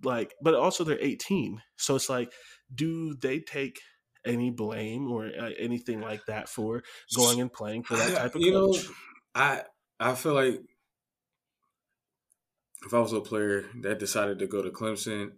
like, 0.04 0.34
but 0.42 0.56
also 0.56 0.84
they're 0.84 1.00
18, 1.00 1.62
so 1.78 1.96
it's 1.96 2.10
like, 2.10 2.34
do 2.74 3.14
they 3.16 3.40
take 3.40 3.80
any 4.26 4.50
blame 4.50 5.10
or 5.10 5.28
uh, 5.28 5.52
anything 5.58 6.02
like 6.02 6.26
that 6.26 6.50
for 6.50 6.84
going 7.16 7.40
and 7.40 7.54
playing 7.54 7.84
for 7.84 7.96
that 7.96 8.14
type 8.18 8.36
of 8.36 8.42
you 8.42 8.52
know, 8.52 8.68
coach. 8.74 8.88
I 9.38 9.64
I 10.00 10.16
feel 10.16 10.34
like 10.34 10.62
if 12.86 12.92
I 12.94 13.00
was 13.00 13.14
a 13.14 13.22
player 13.22 13.66
that 13.82 14.00
decided 14.00 14.40
to 14.40 14.48
go 14.48 14.64
to 14.64 14.72
Clemson, 14.72 15.34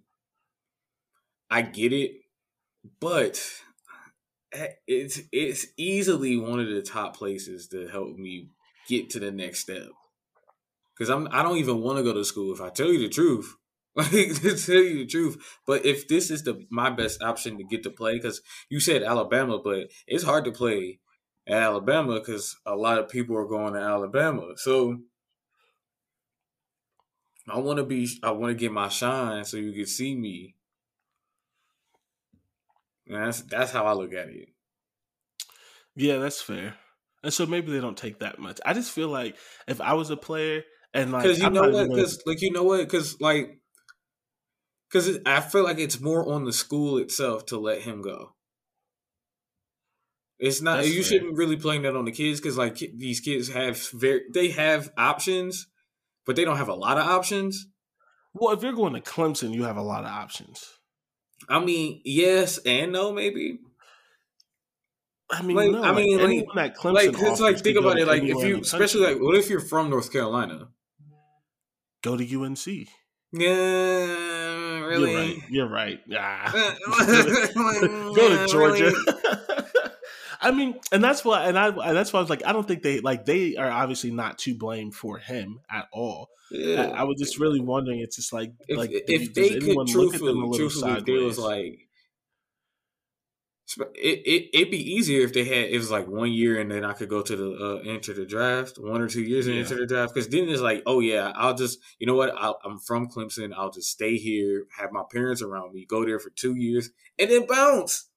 I 1.49 1.61
get 1.63 1.93
it, 1.93 2.11
but 2.99 3.41
eh, 4.53 4.67
it's 4.87 5.21
it's 5.31 5.67
easily 5.77 6.37
one 6.37 6.59
of 6.59 6.67
the 6.69 6.81
top 6.81 7.15
places 7.15 7.67
to 7.69 7.87
help 7.87 8.17
me 8.17 8.49
get 8.87 9.09
to 9.11 9.19
the 9.19 9.31
next 9.31 9.59
step. 9.59 9.89
Because 10.95 11.09
I'm 11.09 11.27
I 11.31 11.41
don't 11.43 11.57
even 11.57 11.81
want 11.81 11.97
to 11.97 12.03
go 12.03 12.13
to 12.13 12.25
school 12.25 12.53
if 12.53 12.61
I 12.61 12.69
tell 12.69 12.87
you 12.91 12.99
the 12.99 13.09
truth. 13.09 13.55
Like 13.95 14.11
to 14.11 14.55
tell 14.55 14.75
you 14.75 14.99
the 14.99 15.05
truth, 15.07 15.35
but 15.65 15.83
if 15.83 16.07
this 16.07 16.29
is 16.31 16.43
the 16.43 16.65
my 16.69 16.89
best 16.89 17.21
option 17.23 17.57
to 17.57 17.65
get 17.65 17.83
to 17.83 17.89
play, 17.89 18.13
because 18.15 18.39
you 18.69 18.79
said 18.79 19.03
Alabama, 19.03 19.59
but 19.61 19.89
it's 20.07 20.23
hard 20.23 20.45
to 20.45 20.51
play 20.53 20.99
at 21.47 21.61
Alabama 21.61 22.19
because 22.19 22.57
a 22.65 22.75
lot 22.75 22.97
of 22.99 23.09
people 23.09 23.35
are 23.37 23.47
going 23.47 23.73
to 23.73 23.79
Alabama. 23.79 24.53
So 24.57 25.01
I 27.49 27.57
want 27.59 27.77
to 27.79 27.83
be, 27.83 28.07
I 28.23 28.31
want 28.31 28.51
to 28.51 28.55
get 28.55 28.71
my 28.71 28.87
shine 28.87 29.43
so 29.43 29.57
you 29.57 29.73
can 29.73 29.85
see 29.85 30.15
me. 30.15 30.55
And 33.07 33.25
that's 33.25 33.41
that's 33.41 33.71
how 33.71 33.85
I 33.85 33.93
look 33.93 34.13
at 34.13 34.29
it. 34.29 34.49
Yeah, 35.95 36.17
that's 36.17 36.41
fair. 36.41 36.75
and 37.23 37.33
so 37.33 37.45
maybe 37.45 37.71
they 37.71 37.81
don't 37.81 37.97
take 37.97 38.19
that 38.19 38.39
much. 38.39 38.59
I 38.65 38.73
just 38.73 38.91
feel 38.91 39.09
like 39.09 39.37
if 39.67 39.81
I 39.81 39.93
was 39.93 40.09
a 40.09 40.17
player 40.17 40.63
and 40.93 41.11
like 41.11 41.23
Because 41.23 41.39
you 41.41 41.49
know 41.49 41.69
what? 41.69 41.89
Because 41.89 42.21
like 42.25 42.41
you 42.41 42.51
know 42.51 42.63
what? 42.63 42.79
Because 42.79 43.19
like, 43.19 43.59
because 44.89 45.19
I 45.25 45.41
feel 45.41 45.63
like 45.63 45.79
it's 45.79 45.99
more 45.99 46.31
on 46.31 46.45
the 46.45 46.53
school 46.53 46.97
itself 46.97 47.45
to 47.47 47.59
let 47.59 47.81
him 47.81 48.01
go. 48.01 48.33
It's 50.39 50.61
not. 50.61 50.77
That's 50.77 50.87
you 50.89 51.03
fair. 51.03 51.03
shouldn't 51.03 51.37
really 51.37 51.57
blame 51.57 51.81
that 51.83 51.95
on 51.95 52.05
the 52.05 52.11
kids 52.11 52.39
because 52.39 52.57
like 52.57 52.77
these 52.77 53.19
kids 53.19 53.49
have 53.49 53.77
very 53.91 54.21
they 54.33 54.49
have 54.49 54.89
options, 54.97 55.67
but 56.25 56.35
they 56.35 56.45
don't 56.45 56.57
have 56.57 56.69
a 56.69 56.73
lot 56.75 56.97
of 56.97 57.05
options. 57.05 57.67
well, 58.33 58.53
if 58.53 58.63
you're 58.63 58.73
going 58.73 58.93
to 58.93 59.01
Clemson, 59.01 59.53
you 59.53 59.63
have 59.63 59.77
a 59.77 59.81
lot 59.81 60.05
of 60.05 60.11
options. 60.11 60.65
I 61.47 61.59
mean, 61.59 62.01
yes 62.05 62.57
and 62.59 62.91
no, 62.91 63.11
maybe. 63.11 63.59
I 65.31 65.41
mean, 65.43 65.57
Like, 65.57 65.71
no, 65.71 65.83
I 65.83 65.91
mean, 65.93 66.17
like, 66.17 66.47
like- 66.55 66.75
Clemson 66.75 66.93
Like, 66.93 67.07
it's 67.13 67.39
like 67.39 67.59
think 67.59 67.77
about 67.77 67.99
it. 67.99 68.07
Like, 68.07 68.23
if 68.23 68.43
you, 68.43 68.59
especially 68.61 69.01
like, 69.01 69.21
what 69.21 69.35
if 69.35 69.49
you're 69.49 69.59
from 69.59 69.89
North 69.89 70.11
Carolina? 70.11 70.69
go 72.01 72.15
to 72.17 72.23
UNC. 72.23 72.87
Yeah, 73.31 74.79
really. 74.85 75.43
You're 75.49 75.67
right. 75.69 75.99
You're 76.07 76.17
right. 76.17 76.17
Ah. 76.17 76.51
Go 78.15 78.29
to 78.29 78.47
Georgia. 78.47 78.91
I 80.41 80.51
mean, 80.51 80.79
and 80.91 81.03
that's 81.03 81.25
why, 81.25 81.45
and 81.45 81.59
I, 81.59 81.67
and 81.67 81.97
that's 81.97 82.13
why 82.13 82.19
I 82.19 82.21
was 82.21 82.29
like, 82.29 82.45
I 82.45 82.53
don't 82.53 82.67
think 82.67 82.81
they 82.81 83.01
like 83.01 83.25
they 83.25 83.57
are 83.57 83.69
obviously 83.69 84.11
not 84.11 84.37
to 84.39 84.55
blame 84.55 84.91
for 84.91 85.17
him 85.17 85.59
at 85.69 85.87
all. 85.91 86.29
Yeah. 86.51 86.91
I 86.95 87.03
was 87.03 87.19
just 87.19 87.39
really 87.39 87.59
wondering. 87.59 87.99
It's 87.99 88.15
just 88.15 88.33
like, 88.33 88.53
if, 88.67 88.77
like, 88.77 88.91
if 88.91 89.33
does 89.33 89.49
they 89.49 89.59
could 89.59 89.75
look 89.75 90.15
at 90.15 90.21
them 90.21 90.43
a 90.43 90.47
truthfully, 90.49 90.57
truthfully, 90.57 91.01
there 91.05 91.25
was 91.25 91.37
like, 91.37 91.79
it, 93.95 94.21
it 94.25 94.49
it'd 94.53 94.71
be 94.71 94.93
easier 94.93 95.21
if 95.21 95.31
they 95.31 95.43
had 95.43 95.69
it 95.69 95.77
was 95.77 95.91
like 95.91 96.07
one 96.07 96.31
year 96.31 96.59
and 96.59 96.71
then 96.71 96.83
I 96.83 96.93
could 96.93 97.09
go 97.09 97.21
to 97.21 97.35
the 97.35 97.51
uh, 97.51 97.91
enter 97.91 98.13
the 98.13 98.25
draft, 98.25 98.77
one 98.79 98.99
or 99.01 99.07
two 99.07 99.21
years 99.21 99.45
and 99.45 99.55
Yeah. 99.55 99.61
enter 99.61 99.75
the 99.75 99.85
draft. 99.85 100.13
Because 100.13 100.27
then 100.29 100.49
it's 100.49 100.61
like, 100.61 100.81
oh 100.87 101.01
yeah, 101.01 101.31
I'll 101.35 101.53
just 101.53 101.77
you 101.99 102.07
know 102.07 102.15
what, 102.15 102.33
I'll, 102.35 102.59
I'm 102.65 102.79
from 102.79 103.09
Clemson, 103.09 103.53
I'll 103.55 103.71
just 103.71 103.89
stay 103.89 104.17
here, 104.17 104.65
have 104.77 104.91
my 104.91 105.03
parents 105.11 105.43
around 105.43 105.73
me, 105.73 105.85
go 105.85 106.03
there 106.03 106.17
for 106.17 106.31
two 106.31 106.55
years, 106.55 106.89
and 107.19 107.29
then 107.29 107.45
bounce, 107.45 108.08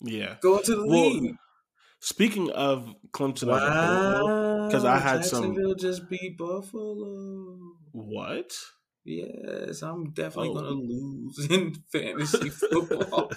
yeah. 0.00 0.36
go 0.40 0.60
to 0.60 0.74
the 0.76 0.86
Well, 0.86 1.10
league. 1.10 1.34
Speaking 2.00 2.50
of 2.50 2.94
Clemson 3.10 3.46
because 4.68 4.84
Wow, 4.84 4.94
I 4.94 4.98
had 4.98 5.24
some- 5.24 5.56
just 5.78 6.08
beat 6.08 6.38
Buffalo. 6.38 7.58
what? 7.92 8.52
Yes, 9.04 9.82
I'm 9.82 10.10
definitely 10.12 10.50
Oh. 10.50 10.54
gonna 10.54 10.70
lose 10.70 11.46
in 11.50 11.74
fantasy 11.90 12.50
football. 12.60 13.30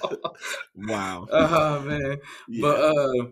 Wow. 0.76 1.28
oh 1.32 1.80
man. 1.86 2.18
Yeah. 2.50 2.62
But 2.62 2.80
uh 2.98 3.26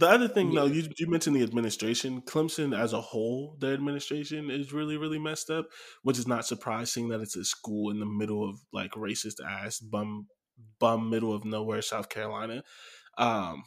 the 0.00 0.06
other 0.08 0.28
thing, 0.28 0.54
though, 0.54 0.66
you 0.66 0.88
you 0.96 1.08
mentioned 1.10 1.34
the 1.34 1.42
administration. 1.42 2.22
Clemson 2.22 2.78
as 2.78 2.92
a 2.92 3.00
whole, 3.00 3.56
their 3.58 3.74
administration 3.74 4.48
is 4.50 4.72
really 4.72 4.96
really 4.96 5.18
messed 5.18 5.50
up, 5.50 5.66
which 6.02 6.18
is 6.18 6.28
not 6.28 6.46
surprising 6.46 7.08
that 7.08 7.20
it's 7.20 7.34
a 7.34 7.44
school 7.44 7.90
in 7.90 7.98
the 7.98 8.06
middle 8.06 8.48
of 8.48 8.60
like 8.72 8.92
racist 8.92 9.42
ass 9.44 9.80
bum 9.80 10.28
bum 10.78 11.10
middle 11.10 11.34
of 11.34 11.44
nowhere, 11.44 11.82
South 11.82 12.08
Carolina. 12.08 12.62
Um, 13.18 13.64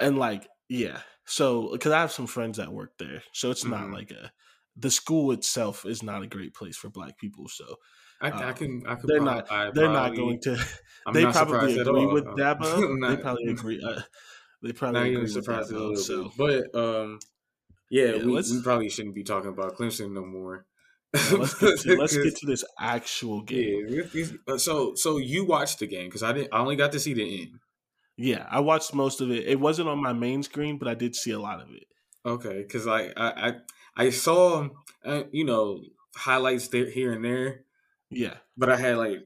and 0.00 0.18
like 0.18 0.48
yeah, 0.68 1.02
so 1.26 1.72
because 1.72 1.92
I 1.92 2.00
have 2.00 2.12
some 2.12 2.26
friends 2.26 2.58
that 2.58 2.72
work 2.72 2.98
there, 2.98 3.22
so 3.32 3.50
it's 3.50 3.66
not 3.66 3.90
Mhm. 3.90 3.92
like 3.92 4.10
a 4.10 4.32
the 4.76 4.90
school 4.90 5.32
itself 5.32 5.84
is 5.84 6.02
not 6.02 6.22
a 6.22 6.26
great 6.26 6.54
place 6.54 6.76
for 6.76 6.88
Black 6.90 7.18
people. 7.18 7.48
So 7.48 7.76
I, 8.20 8.28
I 8.50 8.52
Um, 8.52 8.52
can 8.52 8.86
I 8.86 8.94
can 8.96 9.08
they're 9.08 9.20
not 9.20 9.46
I 9.50 9.70
they're 9.72 9.88
not 9.88 10.14
going 10.14 10.40
to. 10.42 10.58
I'm 11.06 11.18
they 11.18 11.20
not 11.20 11.36
probably 11.36 11.74
agree 11.76 12.06
with 12.06 12.34
Dabo. 12.36 12.84
not- 13.00 13.06
they 13.06 13.16
probably 13.16 13.50
agree. 13.50 13.80
Uh, 13.82 14.02
they 14.62 14.72
probably 14.72 15.04
Not 15.04 15.06
agree 15.06 15.26
even 15.26 15.28
with 15.30 15.46
surprised 15.46 15.70
a 15.72 15.78
little 15.78 16.04
So 16.04 16.30
bit. 16.36 16.36
But 16.36 16.74
um 16.74 17.20
yeah, 17.90 18.16
Yeah, 18.16 18.24
we, 18.24 18.42
we 18.48 18.62
probably 18.62 18.88
shouldn't 18.90 19.14
be 19.14 19.24
talking 19.24 19.50
about 19.50 19.76
Clemson 19.76 20.12
no 20.12 20.24
more. 20.24 20.66
Let's 21.14 21.54
get 21.54 21.78
to, 21.80 21.96
let's 21.96 22.16
get 22.16 22.36
to 22.36 22.46
this 22.46 22.64
actual 22.78 23.40
game. 23.42 23.86
yeah, 24.14 24.24
uh, 24.46 24.58
so 24.58 24.94
so 24.94 25.16
you 25.16 25.44
watched 25.44 25.78
the 25.78 25.86
game 25.86 26.06
because 26.08 26.22
I 26.22 26.32
didn't. 26.32 26.52
I 26.52 26.58
only 26.58 26.76
got 26.76 26.92
to 26.92 27.00
see 27.00 27.14
the 27.14 27.42
end. 27.42 27.60
Yeah, 28.16 28.46
I 28.50 28.60
watched 28.60 28.92
most 28.94 29.20
of 29.20 29.30
it. 29.30 29.46
It 29.46 29.60
wasn't 29.60 29.88
on 29.88 30.02
my 30.02 30.12
main 30.12 30.42
screen, 30.42 30.76
but 30.76 30.88
I 30.88 30.94
did 30.94 31.14
see 31.14 31.30
a 31.30 31.38
lot 31.40 31.60
of 31.62 31.70
it. 31.72 31.84
Okay, 32.26 32.58
because 32.58 32.84
like 32.84 33.12
I, 33.16 33.48
I 33.96 34.04
I 34.06 34.10
saw 34.10 34.68
uh, 35.04 35.22
you 35.32 35.44
know 35.44 35.80
highlights 36.14 36.68
there 36.68 36.90
here 36.90 37.12
and 37.12 37.24
there, 37.24 37.62
Yeah. 38.10 38.34
but 38.56 38.68
I 38.70 38.76
had 38.76 38.96
like 38.98 39.20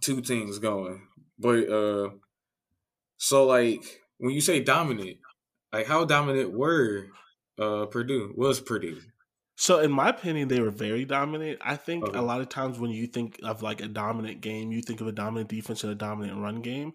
two 0.00 0.22
things 0.22 0.58
going. 0.58 1.06
But 1.38 1.68
uh, 1.68 2.10
so 3.18 3.44
like 3.46 3.82
when 4.18 4.32
you 4.32 4.40
say 4.40 4.60
dominant, 4.60 5.18
like 5.72 5.86
how 5.86 6.04
dominant 6.04 6.52
were 6.52 7.08
uh 7.58 7.86
Purdue 7.86 8.32
was 8.36 8.60
Purdue? 8.60 9.00
So 9.56 9.78
in 9.80 9.90
my 9.92 10.08
opinion, 10.08 10.48
they 10.48 10.60
were 10.60 10.70
very 10.70 11.04
dominant. 11.04 11.58
I 11.62 11.76
think 11.76 12.08
Okay. 12.08 12.18
a 12.18 12.22
lot 12.22 12.40
of 12.40 12.48
times 12.48 12.78
when 12.78 12.90
you 12.90 13.06
think 13.06 13.38
of 13.42 13.62
like 13.62 13.80
a 13.80 13.88
dominant 13.88 14.40
game, 14.40 14.72
you 14.72 14.82
think 14.82 15.00
of 15.00 15.06
a 15.06 15.12
dominant 15.12 15.48
defense 15.48 15.84
and 15.84 15.92
a 15.92 15.96
dominant 15.96 16.40
run 16.40 16.60
game. 16.60 16.92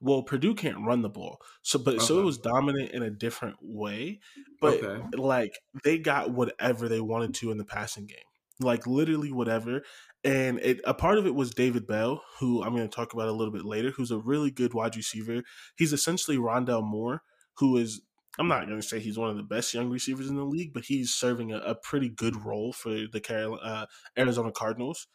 Well, 0.00 0.22
Purdue 0.22 0.54
can't 0.54 0.84
run 0.84 1.02
the 1.02 1.08
ball. 1.10 1.38
So 1.62 1.78
but 1.78 2.02
so 2.02 2.18
it 2.20 2.24
was 2.24 2.38
dominant 2.38 2.90
in 2.90 3.02
a 3.02 3.10
different 3.10 3.58
way. 3.62 4.20
But 4.60 4.82
Okay. 4.82 5.02
like 5.16 5.52
they 5.84 5.98
got 5.98 6.30
whatever 6.32 6.88
they 6.88 7.00
wanted 7.00 7.34
to 7.34 7.50
in 7.50 7.58
the 7.58 7.64
passing 7.64 8.06
game. 8.06 8.18
Like 8.58 8.86
literally 8.86 9.30
whatever. 9.32 9.82
And 10.22 10.58
it, 10.60 10.80
a 10.84 10.92
part 10.92 11.16
of 11.16 11.26
it 11.26 11.34
was 11.34 11.50
David 11.52 11.86
Bell, 11.86 12.22
who 12.40 12.62
I'm 12.62 12.74
going 12.74 12.86
to 12.88 12.94
talk 12.94 13.14
about 13.14 13.28
a 13.28 13.32
little 13.32 13.52
bit 13.52 13.64
later, 13.64 13.90
who's 13.90 14.10
a 14.10 14.18
really 14.18 14.50
good 14.50 14.74
wide 14.74 14.96
receiver. 14.96 15.42
He's 15.76 15.92
essentially 15.94 16.36
Rondale 16.36 16.84
Moore, 16.84 17.22
who 17.56 17.76
is 17.78 18.02
I'm 18.38 18.48
not 18.48 18.66
going 18.66 18.80
to 18.80 18.86
say 18.86 19.00
he's 19.00 19.18
one 19.18 19.30
of 19.30 19.36
the 19.36 19.42
best 19.42 19.74
young 19.74 19.90
receivers 19.90 20.28
in 20.28 20.36
the 20.36 20.44
league, 20.44 20.72
but 20.72 20.84
he's 20.84 21.12
serving 21.12 21.52
a, 21.52 21.58
a 21.58 21.74
pretty 21.74 22.08
good 22.08 22.44
role 22.44 22.72
for 22.72 22.90
the 23.12 23.20
Carol, 23.20 23.58
uh, 23.62 23.86
Arizona 24.16 24.52
Cardinals, 24.52 25.08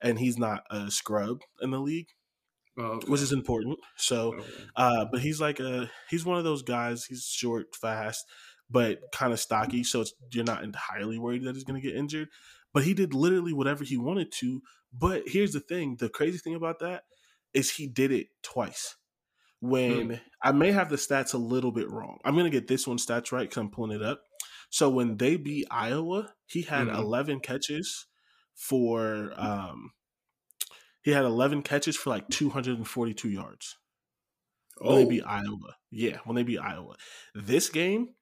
and 0.00 0.18
he's 0.18 0.38
not 0.38 0.64
a 0.70 0.90
scrub 0.90 1.40
in 1.60 1.70
the 1.70 1.80
league, 1.80 2.08
Oh, 2.78 3.00
which 3.08 3.22
is 3.22 3.32
important. 3.32 3.78
So, 3.96 4.34
okay. 4.34 4.44
uh, 4.76 5.06
but 5.10 5.20
he's 5.20 5.40
like 5.40 5.58
a 5.58 5.90
he's 6.08 6.24
one 6.24 6.38
of 6.38 6.44
those 6.44 6.62
guys. 6.62 7.04
He's 7.06 7.24
short, 7.24 7.74
fast, 7.74 8.24
but 8.70 9.00
kind 9.12 9.32
of 9.32 9.40
stocky. 9.40 9.82
So 9.82 10.02
it's, 10.02 10.12
you're 10.32 10.44
not 10.44 10.62
entirely 10.62 11.18
worried 11.18 11.44
that 11.44 11.54
he's 11.56 11.64
going 11.64 11.80
to 11.80 11.86
get 11.86 11.96
injured. 11.96 12.28
But 12.72 12.84
he 12.84 12.94
did 12.94 13.14
literally 13.14 13.52
whatever 13.52 13.82
he 13.82 13.96
wanted 13.96 14.30
to. 14.38 14.62
But 14.92 15.22
here's 15.26 15.52
the 15.52 15.60
thing: 15.60 15.96
the 15.98 16.08
crazy 16.08 16.38
thing 16.38 16.54
about 16.54 16.78
that 16.78 17.02
is 17.52 17.72
he 17.72 17.88
did 17.88 18.12
it 18.12 18.28
twice. 18.42 18.94
When 19.60 20.20
I 20.42 20.52
may 20.52 20.70
have 20.72 20.88
the 20.88 20.96
stats 20.96 21.34
a 21.34 21.38
little 21.38 21.72
bit 21.72 21.90
wrong, 21.90 22.18
I'm 22.24 22.34
going 22.34 22.44
to 22.44 22.50
get 22.50 22.68
this 22.68 22.86
one 22.86 22.98
stats 22.98 23.32
right 23.32 23.42
because 23.48 23.56
I'm 23.58 23.70
pulling 23.70 23.96
it 23.96 24.02
up. 24.04 24.22
So 24.70 24.88
when 24.90 25.16
they 25.16 25.36
beat 25.36 25.66
Iowa, 25.70 26.34
he 26.46 26.62
had 26.62 26.88
Mhm. 26.88 26.98
11 26.98 27.40
catches 27.40 28.06
for 28.54 29.32
um 29.36 29.92
he 31.02 31.10
had 31.12 31.24
11 31.24 31.62
catches 31.62 31.96
for 31.96 32.10
like 32.10 32.28
242 32.28 33.28
yards 33.30 33.76
when 34.78 34.94
oh, 34.94 34.96
they 34.96 35.04
beat 35.04 35.24
Iowa. 35.24 35.76
Yeah, 35.90 36.18
when 36.24 36.36
they 36.36 36.42
beat 36.42 36.58
Iowa. 36.58 36.96
This 37.34 37.68
game, 37.68 38.14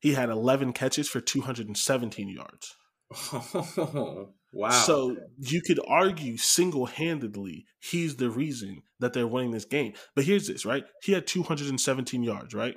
he 0.00 0.14
had 0.14 0.30
11 0.30 0.72
catches 0.72 1.08
for 1.08 1.20
217 1.20 2.28
yards. 2.28 2.76
wow. 4.52 4.70
So 4.70 5.16
you 5.38 5.60
could 5.62 5.80
argue 5.86 6.36
single 6.36 6.86
handedly 6.86 7.66
he's 7.78 8.16
the 8.16 8.30
reason 8.30 8.82
that 8.98 9.12
they're 9.12 9.26
winning 9.26 9.50
this 9.52 9.64
game. 9.64 9.94
But 10.14 10.24
here's 10.24 10.46
this, 10.46 10.64
right? 10.64 10.84
He 11.02 11.12
had 11.12 11.26
217 11.26 12.22
yards, 12.22 12.54
right? 12.54 12.76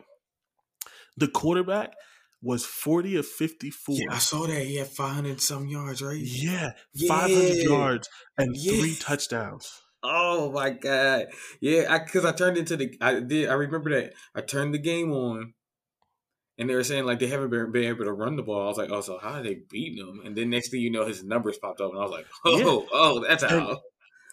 The 1.17 1.27
quarterback 1.27 1.93
was 2.41 2.65
40 2.65 3.17
of 3.17 3.25
54. 3.25 3.95
yeah, 3.95 4.05
I 4.11 4.17
saw 4.17 4.45
that 4.47 4.65
he 4.65 4.75
had 4.75 4.87
500 4.87 5.41
some 5.41 5.67
yards, 5.67 6.01
right? 6.01 6.19
Yeah, 6.19 6.71
Yeah. 6.93 7.07
500 7.07 7.55
yards 7.63 8.09
and 8.37 8.55
three 8.55 8.95
touchdowns. 8.95 9.71
Oh 10.05 10.51
my 10.51 10.71
god! 10.71 11.27
Yeah, 11.61 11.85
I 11.89 11.99
because 11.99 12.25
I 12.25 12.33
turned 12.33 12.57
into 12.57 12.75
the 12.75 12.91
I 12.99 13.21
did 13.21 13.47
I 13.47 13.53
remember 13.53 13.89
that 13.91 14.13
I 14.35 14.41
turned 14.41 14.73
the 14.73 14.77
game 14.79 15.13
on, 15.13 15.53
and 16.57 16.69
they 16.69 16.75
were 16.75 16.83
saying 16.83 17.05
like 17.05 17.19
they 17.19 17.27
haven't 17.27 17.49
been, 17.49 17.71
been 17.71 17.85
able 17.85 18.05
to 18.05 18.13
run 18.13 18.35
the 18.35 18.43
ball. 18.43 18.63
I 18.63 18.67
was 18.67 18.77
like, 18.77 18.91
oh, 18.91 19.01
so 19.01 19.17
how 19.17 19.33
are 19.35 19.43
they 19.43 19.59
beating 19.69 20.05
them? 20.05 20.21
And 20.25 20.35
then 20.35 20.49
next 20.49 20.69
thing 20.71 20.81
you 20.81 20.91
know, 20.91 21.05
his 21.05 21.23
numbers 21.23 21.57
popped 21.61 21.81
up, 21.81 21.91
and 21.91 21.99
I 21.99 22.03
was 22.03 22.11
like, 22.11 22.25
oh, 22.45 22.57
Yeah. 22.83 22.87
oh, 22.93 23.25
that's 23.27 23.43
how. 23.43 23.69
And- 23.69 23.77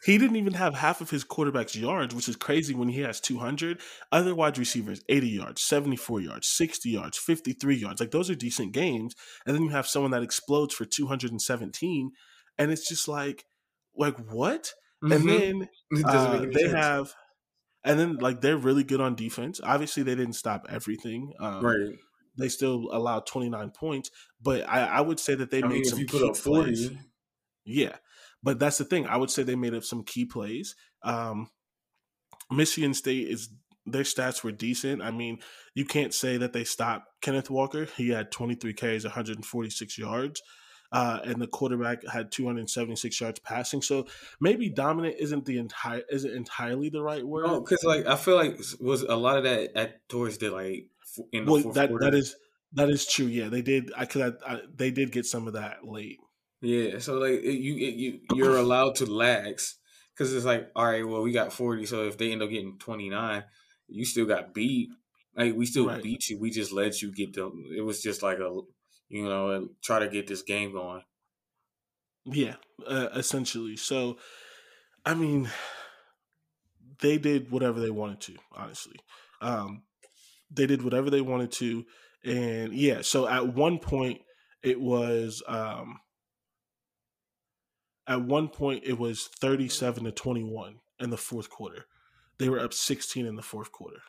He 0.05 0.17
didn't 0.17 0.37
even 0.37 0.55
have 0.55 0.75
half 0.75 1.03
of 1.03 1.11
his 1.11 1.25
quarterback's 1.25 1.77
yards, 1.77 2.15
which 2.15 2.27
is 2.29 2.35
crazy 2.37 2.75
when 2.75 2.89
he 2.89 3.01
has 3.03 3.21
200. 3.21 3.81
Other 4.11 4.35
wide 4.35 4.57
receivers, 4.57 5.03
80 5.11 5.29
yards, 5.29 5.63
74 5.63 6.23
yards, 6.23 6.49
60 6.49 6.89
yards, 6.89 7.19
53 7.19 7.77
yards. 7.77 8.01
Like 8.01 8.11
those 8.11 8.31
are 8.31 8.35
decent 8.35 8.73
games. 8.73 9.15
And 9.45 9.55
then 9.55 9.63
you 9.63 9.69
have 9.71 9.87
someone 9.87 10.11
that 10.13 10.23
explodes 10.23 10.75
for 10.75 10.87
217. 10.87 12.11
And 12.59 12.71
it's 12.71 12.89
just 12.89 13.09
like, 13.09 13.45
like 13.95 14.17
what? 14.31 14.73
And 15.03 15.13
Mhm. 15.13 15.27
then 15.27 15.69
uh, 16.07 16.47
they 16.47 16.63
sense. 16.63 16.73
have, 16.73 17.13
and 17.85 17.99
then 18.01 18.17
like 18.17 18.41
they're 18.41 18.57
really 18.57 18.85
good 18.85 19.01
on 19.03 19.15
defense. 19.15 19.61
Obviously, 19.63 20.03
they 20.03 20.15
didn't 20.15 20.35
stop 20.35 20.67
everything. 20.71 21.33
Um, 21.41 21.63
right. 21.65 21.97
They 22.39 22.49
still 22.49 22.89
allowed 22.93 23.27
29 23.27 23.71
points. 23.71 24.11
But 24.41 24.69
I, 24.69 24.87
I 24.87 25.01
would 25.01 25.21
say 25.21 25.35
that 25.35 25.51
they 25.51 25.63
I 25.63 25.67
made 25.67 25.75
mean, 25.75 25.85
some 25.85 25.99
if 25.99 26.03
you 26.03 26.07
put 26.07 26.23
key 26.23 26.29
up 26.31 26.37
forty, 26.37 26.63
plays. 26.63 26.91
Yeah. 27.65 27.97
But 28.43 28.59
that's 28.59 28.79
the 28.79 28.85
thing. 28.85 29.07
I 29.07 29.17
would 29.17 29.31
say 29.31 29.43
they 29.43 29.57
made 29.57 29.75
up 29.75 29.85
some 29.85 30.03
key 30.05 30.25
plays. 30.25 30.75
Um, 31.03 31.51
Michigan 32.51 32.95
State 32.95 33.29
is 33.29 33.51
their 33.87 34.03
stats 34.03 34.43
were 34.43 34.53
decent. 34.53 35.03
I 35.03 35.11
mean, 35.11 35.39
you 35.75 35.85
can't 35.85 36.15
say 36.15 36.37
that 36.37 36.53
they 36.53 36.65
stopped 36.65 37.07
Kenneth 37.23 37.51
Walker. 37.51 37.87
He 37.97 38.11
had 38.11 38.31
23 38.31 38.73
carries, 38.75 39.05
146 39.05 39.99
yards. 39.99 40.43
Uh, 40.93 41.21
and 41.25 41.41
the 41.41 41.47
quarterback 41.47 42.05
had 42.09 42.33
276 42.33 43.21
yards 43.21 43.39
passing. 43.41 43.81
So 43.81 44.07
maybe 44.41 44.69
dominant 44.69 45.17
isn't 45.21 45.45
the 45.45 45.59
entire 45.59 46.03
isn't 46.11 46.35
entirely 46.35 46.89
the 46.89 47.01
right 47.01 47.25
word. 47.25 47.47
No, 47.47 47.61
because 47.61 47.85
like 47.85 48.07
I 48.07 48.17
feel 48.17 48.35
like 48.35 48.59
was 48.81 49.03
a 49.03 49.15
lot 49.15 49.39
of 49.39 49.45
that 49.45 49.77
at 49.77 50.09
towards 50.09 50.39
the 50.39 50.51
like 50.51 50.89
in 51.33 51.45
the 51.47 51.53
well, 51.53 51.63
fourth 51.63 51.75
that 51.75 51.87
quarter. 51.87 52.11
that 52.11 52.15
is 52.15 52.37
that 52.73 52.89
is 52.89 53.07
true. 53.07 53.27
Yeah, 53.27 53.49
they 53.49 53.63
did. 53.63 53.93
I 53.97 54.07
could. 54.07 54.37
I, 54.45 54.55
I, 54.55 54.63
they 54.73 54.91
did 54.91 55.13
get 55.13 55.27
some 55.27 55.47
of 55.47 55.55
that 55.55 55.85
late. 55.85 56.19
Yeah, 56.61 56.99
so 56.99 57.15
like 57.19 57.41
it, 57.41 57.55
you 57.59 57.75
it, 57.77 57.95
you 57.95 58.21
you're 58.29 58.57
allowed 58.57 58.97
to 58.97 59.07
lax 59.07 59.79
because 60.15 60.35
it's 60.35 60.45
like 60.45 60.71
all 60.77 60.85
right, 60.85 61.07
well 61.07 61.23
we 61.23 61.33
got 61.33 61.53
forty, 61.53 61.87
so 61.87 62.05
if 62.07 62.19
they 62.19 62.33
end 62.33 62.43
up 62.43 62.51
getting 62.51 62.79
twenty 62.79 63.09
nine, 63.09 63.45
you 63.89 64.05
still 64.05 64.27
got 64.27 64.53
beat. 64.53 64.91
Like 65.35 65.55
we 65.55 65.65
still 65.65 65.87
Right. 65.87 66.03
beat 66.03 66.29
you. 66.29 66.39
We 66.39 66.51
just 66.51 66.73
let 66.73 67.01
you 67.01 67.13
get 67.13 67.33
them. 67.33 67.65
It 67.75 67.81
was 67.81 68.03
just 68.03 68.23
like 68.23 68.39
a 68.39 68.61
you 69.09 69.25
know 69.25 69.71
try 69.83 70.01
to 70.01 70.09
get 70.09 70.27
this 70.27 70.43
game 70.43 70.73
going. 70.73 71.03
Yeah, 72.25 72.57
uh, 72.87 73.09
essentially. 73.15 73.77
So, 73.77 74.19
I 75.07 75.15
mean, 75.15 75.51
they 77.01 77.19
did 77.19 77.51
whatever 77.51 77.81
they 77.81 77.91
wanted 77.91 78.21
to. 78.23 78.37
Honestly, 78.53 78.97
um, 79.41 79.85
they 80.51 80.67
did 80.67 80.83
whatever 80.83 81.11
they 81.11 81.21
wanted 81.21 81.53
to, 81.53 81.85
and 82.25 82.73
yeah. 82.73 83.03
So 83.03 83.29
at 83.29 83.55
one 83.55 83.79
point, 83.79 84.21
it 84.63 84.81
was 84.81 85.43
um, 85.47 86.01
at 88.07 88.23
one 88.23 88.49
point 88.49 88.85
it 88.85 88.99
was 88.99 89.29
thirty-seven 89.41 90.05
to 90.05 90.13
twenty-one 90.13 90.77
in 90.99 91.11
the 91.11 91.17
fourth 91.17 91.51
quarter. 91.51 91.87
They 92.39 92.49
were 92.49 92.61
up 92.61 92.73
sixteen 92.73 93.27
in 93.27 93.37
the 93.37 93.43
fourth 93.43 93.73
quarter. 93.73 94.01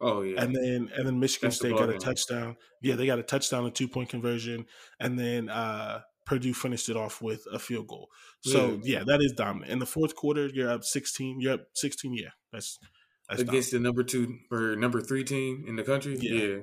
Oh 0.00 0.22
yeah, 0.22 0.42
and 0.42 0.54
then 0.54 0.90
and 0.96 1.06
then 1.06 1.20
Michigan 1.20 1.48
That's 1.48 1.58
the 1.58 1.68
State 1.68 1.78
got 1.78 1.88
a 1.88 1.98
touchdown. 1.98 2.56
Yeah, 2.80 2.96
they 2.96 3.06
got 3.06 3.18
a 3.20 3.22
touchdown, 3.22 3.66
a 3.66 3.70
two 3.70 3.88
point 3.88 4.08
conversion, 4.08 4.66
and 4.98 5.18
then 5.18 5.48
uh, 5.48 6.00
Purdue 6.26 6.54
finished 6.54 6.88
it 6.88 6.96
off 6.96 7.22
with 7.22 7.44
a 7.52 7.58
field 7.58 7.86
goal. 7.86 8.08
So 8.40 8.80
yeah. 8.82 9.04
that 9.06 9.20
is 9.20 9.32
dominant. 9.32 9.70
In 9.70 9.78
the 9.78 9.86
fourth 9.86 10.16
quarter, 10.16 10.48
you're 10.52 10.70
up 10.70 10.82
sixteen. 10.82 11.40
You're 11.40 11.54
up 11.54 11.66
sixteen. 11.74 12.14
Yeah, 12.14 12.30
that's. 12.52 12.78
Against 13.28 13.70
the 13.72 13.78
number 13.78 14.02
two 14.02 14.38
or 14.50 14.76
number 14.76 15.00
three 15.00 15.24
team 15.24 15.64
in 15.66 15.76
the 15.76 15.84
country. 15.84 16.16
Yeah. 16.20 16.34
Yeah, 16.44 16.56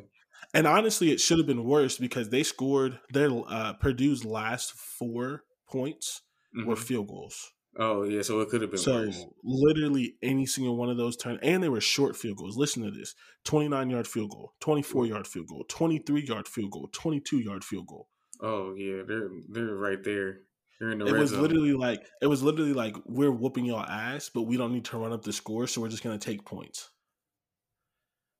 And 0.53 0.67
honestly, 0.67 1.11
it 1.11 1.19
should 1.19 1.37
have 1.37 1.47
been 1.47 1.63
worse 1.63 1.97
because 1.97 2.29
they 2.29 2.43
scored 2.43 2.99
their 3.11 3.29
uh, 3.29 3.73
Purdue's 3.73 4.23
last 4.25 4.73
four 4.73 5.43
points 5.67 6.21
were 6.65 6.75
Mhm. 6.75 6.79
field 6.79 7.07
goals. 7.07 7.51
Oh 7.77 8.03
yeah, 8.03 8.23
so 8.23 8.39
it 8.41 8.49
could 8.49 8.61
have 8.61 8.71
been 8.71 8.79
So 8.79 8.93
worse. 9.05 9.25
literally 9.43 10.15
any 10.23 10.45
single 10.47 10.75
one 10.75 10.89
of 10.89 10.97
those 10.97 11.15
turn 11.15 11.37
and 11.43 11.61
they 11.63 11.69
were 11.69 11.79
short 11.79 12.15
field 12.17 12.37
goals. 12.37 12.57
Listen 12.57 12.83
to 12.83 12.91
this: 12.91 13.13
twenty 13.43 13.67
nine 13.67 13.89
yard 13.91 14.07
field 14.07 14.31
goal, 14.31 14.53
twenty 14.59 14.81
four 14.81 15.05
yard 15.05 15.27
field 15.27 15.47
goal, 15.47 15.63
twenty 15.69 15.99
three 15.99 16.25
yard 16.25 16.47
field 16.47 16.71
goal, 16.71 16.89
twenty 16.91 17.19
two 17.19 17.37
yard 17.39 17.63
field 17.63 17.85
goal. 17.87 18.09
Oh 18.41 18.73
yeah, 18.75 19.03
they're 19.07 19.29
they're 19.47 19.75
right 19.75 20.03
there. 20.03 20.41
They're 20.79 20.91
in 20.91 20.99
the 20.99 21.07
it 21.07 21.11
was 21.11 21.31
zone. 21.31 21.41
literally 21.41 21.73
like 21.73 22.01
it 22.21 22.27
was 22.27 22.41
literally 22.41 22.73
like 22.73 22.95
we're 23.05 23.31
whooping 23.31 23.65
y'all 23.65 23.83
ass, 23.83 24.29
but 24.33 24.43
we 24.43 24.57
don't 24.57 24.73
need 24.73 24.85
to 24.85 24.97
run 24.97 25.11
up 25.11 25.23
the 25.23 25.33
score, 25.33 25.67
so 25.67 25.81
we're 25.81 25.89
just 25.89 26.03
gonna 26.03 26.17
take 26.17 26.45
points. 26.45 26.89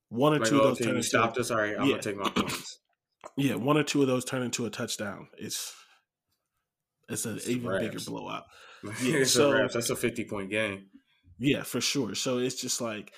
One 0.09 0.33
or 0.33 0.39
like, 0.39 0.49
two 0.49 0.57
of 0.57 0.61
oh, 0.61 0.67
those 0.69 0.77
okay, 0.77 0.85
turn 0.85 0.95
you 0.95 1.03
stopped 1.03 1.37
us. 1.37 1.51
Right, 1.51 1.75
I'm 1.77 1.85
Yeah. 1.85 1.91
gonna 1.93 2.01
take 2.01 2.17
my 2.17 2.29
points. 2.29 2.79
yeah, 3.37 3.55
one 3.55 3.77
or 3.77 3.83
two 3.83 4.01
of 4.01 4.07
those 4.07 4.23
turn 4.23 4.41
into 4.41 4.65
a 4.65 4.69
touchdown. 4.69 5.27
It's 5.37 5.75
it's 7.09 7.25
an 7.25 7.35
It's 7.35 7.49
even 7.49 7.77
bigger 7.79 7.99
blowout. 7.99 8.45
Yeah, 9.03 9.25
so-. 9.25 9.67
That's 9.73 9.89
a 9.89 9.95
50 9.95 10.23
point 10.25 10.49
game. 10.49 10.85
Yeah, 11.37 11.63
for 11.63 11.81
sure. 11.81 12.15
So 12.15 12.37
it's 12.37 12.59
just 12.61 12.79
like, 12.81 13.13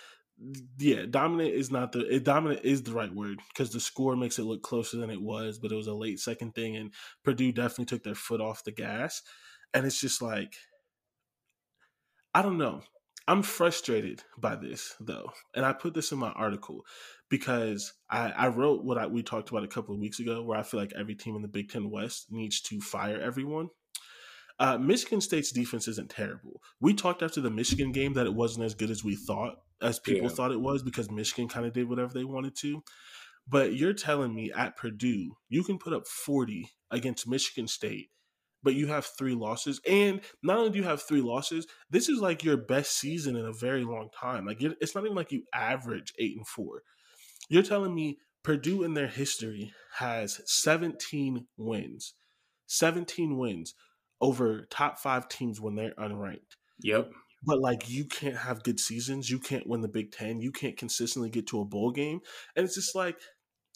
yeah, 0.78 1.06
dominant 1.10 1.54
is 1.54 1.72
not 1.72 1.92
the 1.92 2.16
it, 2.16 2.24
dominant 2.24 2.62
is 2.64 2.84
the 2.84 2.94
right 2.94 3.14
word 3.14 3.40
because 3.50 3.72
the 3.72 3.80
score 3.80 4.16
makes 4.16 4.40
it 4.40 4.44
look 4.44 4.64
closer 4.64 4.98
than 4.98 5.10
it 5.10 5.22
was, 5.22 5.60
but 5.60 5.72
it 5.72 5.76
was 5.76 5.88
a 5.88 5.94
late 5.94 6.20
second 6.20 6.56
thing, 6.56 6.76
and 6.76 6.94
Purdue 7.24 7.52
definitely 7.52 7.86
took 7.86 8.04
their 8.04 8.16
foot 8.16 8.42
off 8.42 8.64
the 8.64 8.72
gas, 8.72 9.22
and 9.74 9.86
it's 9.86 10.00
just 10.00 10.22
like, 10.22 10.56
I 12.34 12.42
don't 12.42 12.58
know. 12.58 12.82
I'm 13.28 13.44
frustrated 13.44 14.24
by 14.38 14.56
this 14.56 14.96
though, 15.00 15.32
and 15.56 15.66
I 15.66 15.74
put 15.74 15.94
this 15.94 16.12
in 16.12 16.18
my 16.18 16.32
article 16.32 16.82
because 17.30 17.94
I, 18.10 18.32
I 18.32 18.48
wrote 18.48 18.84
what 18.84 18.98
I, 18.98 19.08
we 19.08 19.24
talked 19.24 19.52
about 19.52 19.64
a 19.64 19.68
couple 19.68 19.94
of 19.94 20.02
weeks 20.02 20.20
ago, 20.20 20.42
where 20.42 20.58
I 20.58 20.64
feel 20.64 20.80
like 20.80 20.94
every 20.98 21.16
team 21.16 21.36
in 21.36 21.42
the 21.44 21.48
Big 21.48 21.70
Ten 21.70 21.90
West 21.92 22.28
needs 22.32 22.62
to 22.62 22.82
fire 22.82 23.22
everyone. 23.22 23.70
Uh, 24.60 24.78
Michigan 24.78 25.22
State's 25.22 25.52
defense 25.52 25.88
isn't 25.88 26.10
terrible. 26.10 26.62
We 26.80 26.94
talked 26.94 27.24
after 27.24 27.42
the 27.42 27.50
Michigan 27.50 27.92
game 27.92 28.14
that 28.14 28.26
it 28.28 28.34
wasn't 28.34 28.66
as 28.66 28.76
good 28.76 28.92
as 28.92 29.04
we 29.04 29.16
thought, 29.16 29.56
as 29.82 30.00
people 30.00 30.30
Yeah. 30.30 30.36
thought 30.36 30.52
it 30.52 30.62
was, 30.62 30.84
because 30.84 31.10
Michigan 31.10 31.48
kind 31.48 31.66
of 31.66 31.74
did 31.74 31.90
whatever 31.90 32.14
they 32.14 32.24
wanted 32.24 32.56
to. 32.58 32.84
But 33.48 33.76
you're 33.76 33.94
telling 33.94 34.36
me 34.36 34.52
at 34.52 34.78
Purdue, 34.78 35.36
you 35.50 35.64
can 35.64 35.80
put 35.80 35.94
up 35.94 36.06
40 36.08 36.70
against 36.92 37.28
Michigan 37.28 37.68
State, 37.68 38.12
but 38.62 38.76
you 38.76 38.88
have 38.88 39.06
three 39.18 39.34
losses. 39.34 39.82
And 39.88 40.22
not 40.44 40.58
only 40.58 40.70
do 40.70 40.78
you 40.78 40.84
have 40.84 41.02
three 41.02 41.22
losses, 41.22 41.66
this 41.90 42.08
is 42.08 42.20
like 42.20 42.44
your 42.44 42.58
best 42.58 42.92
season 43.00 43.36
in 43.36 43.46
a 43.46 43.54
very 43.54 43.84
long 43.84 44.10
time. 44.16 44.46
Like 44.46 44.62
you're- 44.62 44.76
it's 44.80 44.94
not 44.94 45.06
even 45.06 45.16
like 45.16 45.32
you 45.32 45.44
average 45.54 46.14
eight 46.20 46.38
and 46.38 46.48
four. 46.48 46.84
You're 47.50 47.64
telling 47.64 47.96
me 47.96 48.20
Purdue 48.44 48.84
in 48.84 48.94
their 48.94 49.08
history 49.08 49.74
has 49.96 50.40
17 50.46 51.48
wins, 51.58 52.14
17 52.68 53.38
wins 53.38 53.74
over 54.22 54.68
top 54.70 55.00
five 55.00 55.28
teams 55.28 55.60
when 55.60 55.76
they're 55.76 55.94
unranked. 55.98 56.56
Yep. 56.82 57.12
But 57.44 57.60
like 57.60 57.90
you 57.90 58.06
can't 58.06 58.38
have 58.38 58.64
good 58.64 58.80
seasons, 58.80 59.30
you 59.30 59.40
can't 59.40 59.68
win 59.68 59.82
the 59.82 59.88
Big 59.88 60.12
Ten, 60.12 60.40
you 60.42 60.52
can't 60.52 60.78
consistently 60.78 61.30
get 61.30 61.48
to 61.48 61.62
a 61.62 61.66
bowl 61.66 61.92
game, 61.92 62.20
and 62.56 62.64
it's 62.64 62.76
just 62.76 62.96
like 62.96 63.18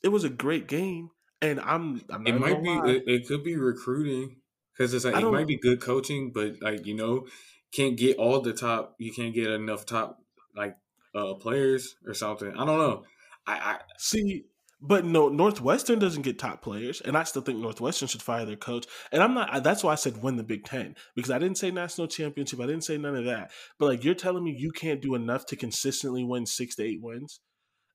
it 0.03 0.10
was 0.10 0.23
a 0.23 0.29
great 0.29 0.67
game, 0.67 1.10
and 1.41 1.60
I'm 1.60 2.01
I'm 2.12 2.23
not 2.23 2.36
It 2.36 2.39
might 2.39 2.63
be. 2.63 2.91
It, 2.91 3.03
it 3.08 3.27
could 3.27 3.43
be 3.43 3.58
recruiting 3.58 4.38
because 4.71 4.93
it's 4.93 5.03
like 5.03 5.15
I 5.15 5.21
it 5.21 5.31
might 5.31 5.47
be 5.47 5.58
good 5.58 5.81
coaching, 5.81 6.31
but 6.31 6.62
like 6.62 6.86
you 6.86 6.93
know, 6.93 7.25
can't 7.71 7.97
get 7.97 8.17
all 8.17 8.39
the 8.39 8.53
top. 8.53 8.95
You 8.99 9.12
can't 9.12 9.34
get 9.34 9.47
enough 9.47 9.86
top 9.86 10.19
like 10.55 10.77
uh 11.15 11.34
players 11.34 11.95
or 12.05 12.13
something. 12.13 12.51
I 12.51 12.65
don't 12.65 12.77
know. 12.77 13.03
I, 13.47 13.53
I 13.53 13.77
See, 13.97 14.45
but 14.88 15.06
no, 15.06 15.30
Northwestern 15.30 16.00
doesn't 16.00 16.21
get 16.21 16.38
top 16.38 16.62
players, 16.62 17.02
and 17.02 17.17
I 17.17 17.24
still 17.24 17.41
think 17.41 17.60
Northwestern 17.60 18.08
should 18.08 18.21
fire 18.21 18.45
their 18.45 18.56
coach. 18.56 18.86
And 19.12 19.24
I'm 19.24 19.34
not. 19.34 19.63
That's 19.63 19.84
why 19.84 19.93
I 19.93 19.95
said 19.95 20.21
win 20.21 20.36
the 20.36 20.43
Big 20.43 20.65
Ten 20.65 20.95
because 21.15 21.32
I 21.32 21.39
didn't 21.39 21.58
say 21.58 21.71
national 21.71 22.08
championship. 22.08 22.60
I 22.60 22.65
didn't 22.67 22.84
say 22.84 22.98
none 22.98 23.15
of 23.15 23.26
that. 23.26 23.52
But 23.80 23.88
like 23.88 24.04
you're 24.04 24.15
telling 24.15 24.43
me 24.43 24.56
you 24.58 24.71
can't 24.71 25.02
do 25.02 25.15
enough 25.15 25.45
to 25.48 25.56
consistently 25.56 26.24
win 26.24 26.45
six 26.45 26.76
to 26.76 26.84
eight 26.84 27.02
wins, 27.02 27.39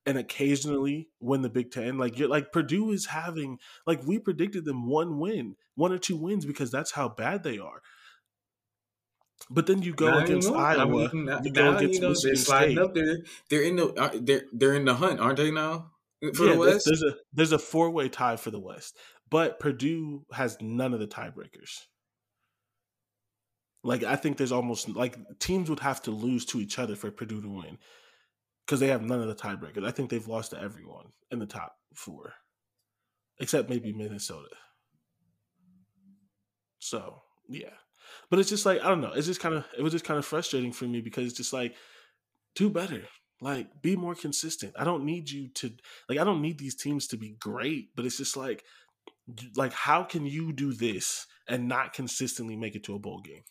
and 0.06 0.18
occasionally 0.18 1.08
win 1.20 1.42
the 1.42 1.48
Big 1.48 1.70
Ten. 1.70 1.98
Like 1.98 2.18
you're 2.18 2.28
like 2.28 2.52
Purdue 2.52 2.90
is 2.90 3.06
having 3.06 3.58
like 3.86 4.04
we 4.06 4.18
predicted 4.18 4.64
them 4.64 4.88
one 4.88 5.18
win, 5.18 5.56
one 5.74 5.92
or 5.92 5.98
two 5.98 6.16
wins 6.16 6.44
because 6.44 6.70
that's 6.70 6.92
how 6.92 7.08
bad 7.08 7.42
they 7.42 7.58
are. 7.58 7.82
But 9.48 9.66
then 9.66 9.82
you 9.82 9.94
go 9.94 10.10
now 10.10 10.18
you 10.18 10.24
against 10.24 10.50
know. 10.50 10.56
I 10.56 10.74
Iowa. 10.74 10.86
mean, 11.12 11.24
now, 11.24 11.40
you 11.42 11.52
go 11.52 11.72
now, 11.72 11.76
against 11.78 11.94
you 11.94 12.00
know, 12.02 12.08
Michigan 12.10 12.34
they're 12.34 12.36
State. 12.36 12.78
up 12.78 12.94
there. 12.94 13.18
They're 13.48 13.62
in 13.62 13.76
the 13.76 13.86
uh, 13.94 14.10
they're 14.14 14.42
they're 14.52 14.74
in 14.74 14.84
the 14.84 14.94
hunt, 14.94 15.20
aren't 15.20 15.38
they 15.38 15.50
now? 15.50 15.90
For 16.20 16.46
yeah, 16.46 16.52
the 16.52 16.58
there's, 16.58 16.58
West. 16.58 16.86
there's 16.86 17.02
a 17.02 17.14
there's 17.32 17.52
a 17.52 17.58
four 17.58 17.90
way 17.90 18.08
tie 18.08 18.36
for 18.36 18.50
the 18.50 18.60
West, 18.60 18.96
but 19.30 19.58
Purdue 19.58 20.26
has 20.32 20.58
none 20.60 20.92
of 20.92 21.00
the 21.00 21.06
tiebreakers. 21.06 21.86
Like 23.82 24.04
I 24.04 24.16
think 24.16 24.36
there's 24.36 24.52
almost 24.52 24.88
like 24.90 25.16
teams 25.38 25.70
would 25.70 25.80
have 25.80 26.02
to 26.02 26.10
lose 26.10 26.44
to 26.46 26.60
each 26.60 26.78
other 26.78 26.94
for 26.94 27.10
Purdue 27.10 27.40
to 27.40 27.48
win 27.48 27.78
because 28.66 28.80
they 28.80 28.88
have 28.88 29.02
none 29.02 29.22
of 29.22 29.28
the 29.28 29.34
tiebreakers. 29.34 29.86
I 29.86 29.90
think 29.90 30.10
they've 30.10 30.28
lost 30.28 30.50
to 30.50 30.60
everyone 30.60 31.06
in 31.30 31.38
the 31.38 31.46
top 31.46 31.76
four, 31.94 32.34
except 33.40 33.70
maybe 33.70 33.94
Minnesota. 33.94 34.54
So 36.80 37.22
yeah, 37.48 37.72
but 38.28 38.38
it's 38.38 38.50
just 38.50 38.66
like 38.66 38.82
I 38.82 38.88
don't 38.88 39.00
know. 39.00 39.12
It's 39.12 39.26
just 39.26 39.40
kind 39.40 39.54
of 39.54 39.64
it 39.76 39.82
was 39.82 39.92
just 39.92 40.04
kind 40.04 40.18
of 40.18 40.26
frustrating 40.26 40.72
for 40.72 40.84
me 40.84 41.00
because 41.00 41.26
it's 41.26 41.36
just 41.36 41.54
like 41.54 41.74
do 42.54 42.68
better. 42.68 43.04
Like 43.40 43.82
be 43.82 43.96
more 43.96 44.14
consistent. 44.14 44.74
I 44.78 44.84
don't 44.84 45.04
need 45.04 45.30
you 45.30 45.48
to 45.48 45.72
like 46.08 46.18
I 46.18 46.24
don't 46.24 46.42
need 46.42 46.58
these 46.58 46.74
teams 46.74 47.06
to 47.08 47.16
be 47.16 47.36
great, 47.38 47.96
but 47.96 48.04
it's 48.04 48.18
just 48.18 48.36
like 48.36 48.64
like 49.56 49.72
how 49.72 50.02
can 50.02 50.26
you 50.26 50.52
do 50.52 50.72
this 50.72 51.26
and 51.48 51.68
not 51.68 51.92
consistently 51.92 52.56
make 52.56 52.74
it 52.74 52.84
to 52.84 52.94
a 52.94 52.98
bowl 52.98 53.20
game? 53.20 53.42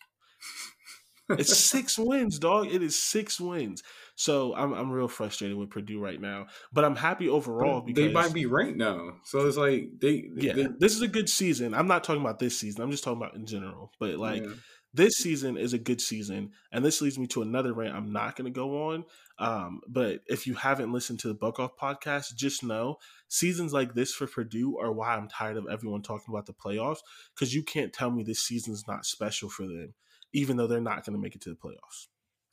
It's 1.29 1.57
six 1.69 1.97
wins, 1.97 2.39
dog. 2.39 2.67
It 2.67 2.83
is 2.83 3.01
six 3.01 3.39
wins. 3.39 3.83
So 4.15 4.53
I'm 4.55 4.73
I'm 4.73 4.91
real 4.91 5.07
frustrated 5.07 5.57
with 5.57 5.69
Purdue 5.69 5.99
right 5.99 6.19
now, 6.19 6.47
but 6.73 6.83
I'm 6.83 6.95
happy 6.95 7.29
overall 7.29 7.81
because 7.81 8.03
they 8.05 8.11
might 8.11 8.33
be 8.33 8.45
ranked 8.45 8.77
now, 8.77 9.13
so 9.23 9.47
it's 9.47 9.57
like 9.57 9.91
they 10.01 10.29
yeah, 10.35 10.53
they, 10.53 10.67
this 10.77 10.93
is 10.93 11.01
a 11.01 11.07
good 11.07 11.29
season. 11.29 11.73
I'm 11.73 11.87
not 11.87 12.03
talking 12.03 12.21
about 12.21 12.37
this 12.37 12.59
season. 12.59 12.81
I'm 12.81 12.91
just 12.91 13.03
talking 13.03 13.21
about 13.21 13.35
in 13.35 13.45
general. 13.45 13.93
But 13.97 14.15
like 14.15 14.43
yeah. 14.43 14.51
This 14.93 15.13
season 15.15 15.57
is 15.57 15.73
a 15.73 15.77
good 15.77 16.01
season, 16.01 16.51
and 16.71 16.83
this 16.83 17.01
leads 17.01 17.19
me 17.19 17.27
to 17.27 17.41
another 17.41 17.73
rant 17.73 17.95
I'm 17.95 18.11
not 18.11 18.35
going 18.35 18.51
to 18.51 18.55
go 18.55 18.89
on. 18.89 19.05
Um, 19.37 19.81
but 19.87 20.21
if 20.27 20.47
you 20.47 20.55
haven't 20.55 20.91
listened 20.91 21.19
to 21.19 21.27
the 21.27 21.33
Buck 21.33 21.59
Off 21.59 21.77
podcast, 21.77 22.35
just 22.35 22.63
know 22.63 22.97
seasons 23.27 23.71
like 23.71 23.93
this 23.93 24.13
for 24.13 24.27
Purdue 24.27 24.77
are 24.79 24.91
why 24.91 25.15
I'm 25.15 25.27
tired 25.27 25.57
of 25.57 25.67
everyone 25.71 26.01
talking 26.01 26.33
about 26.33 26.45
the 26.45 26.53
playoffs 26.53 26.99
because 27.33 27.53
you 27.53 27.63
can't 27.63 27.93
tell 27.93 28.11
me 28.11 28.23
this 28.23 28.41
season's 28.41 28.87
not 28.87 29.05
special 29.05 29.49
for 29.49 29.63
them, 29.63 29.93
even 30.33 30.57
though 30.57 30.67
they're 30.67 30.81
not 30.81 31.05
going 31.05 31.15
to 31.15 31.21
make 31.21 31.35
it 31.35 31.41
to 31.41 31.49
the 31.49 31.55
playoffs. 31.55 32.07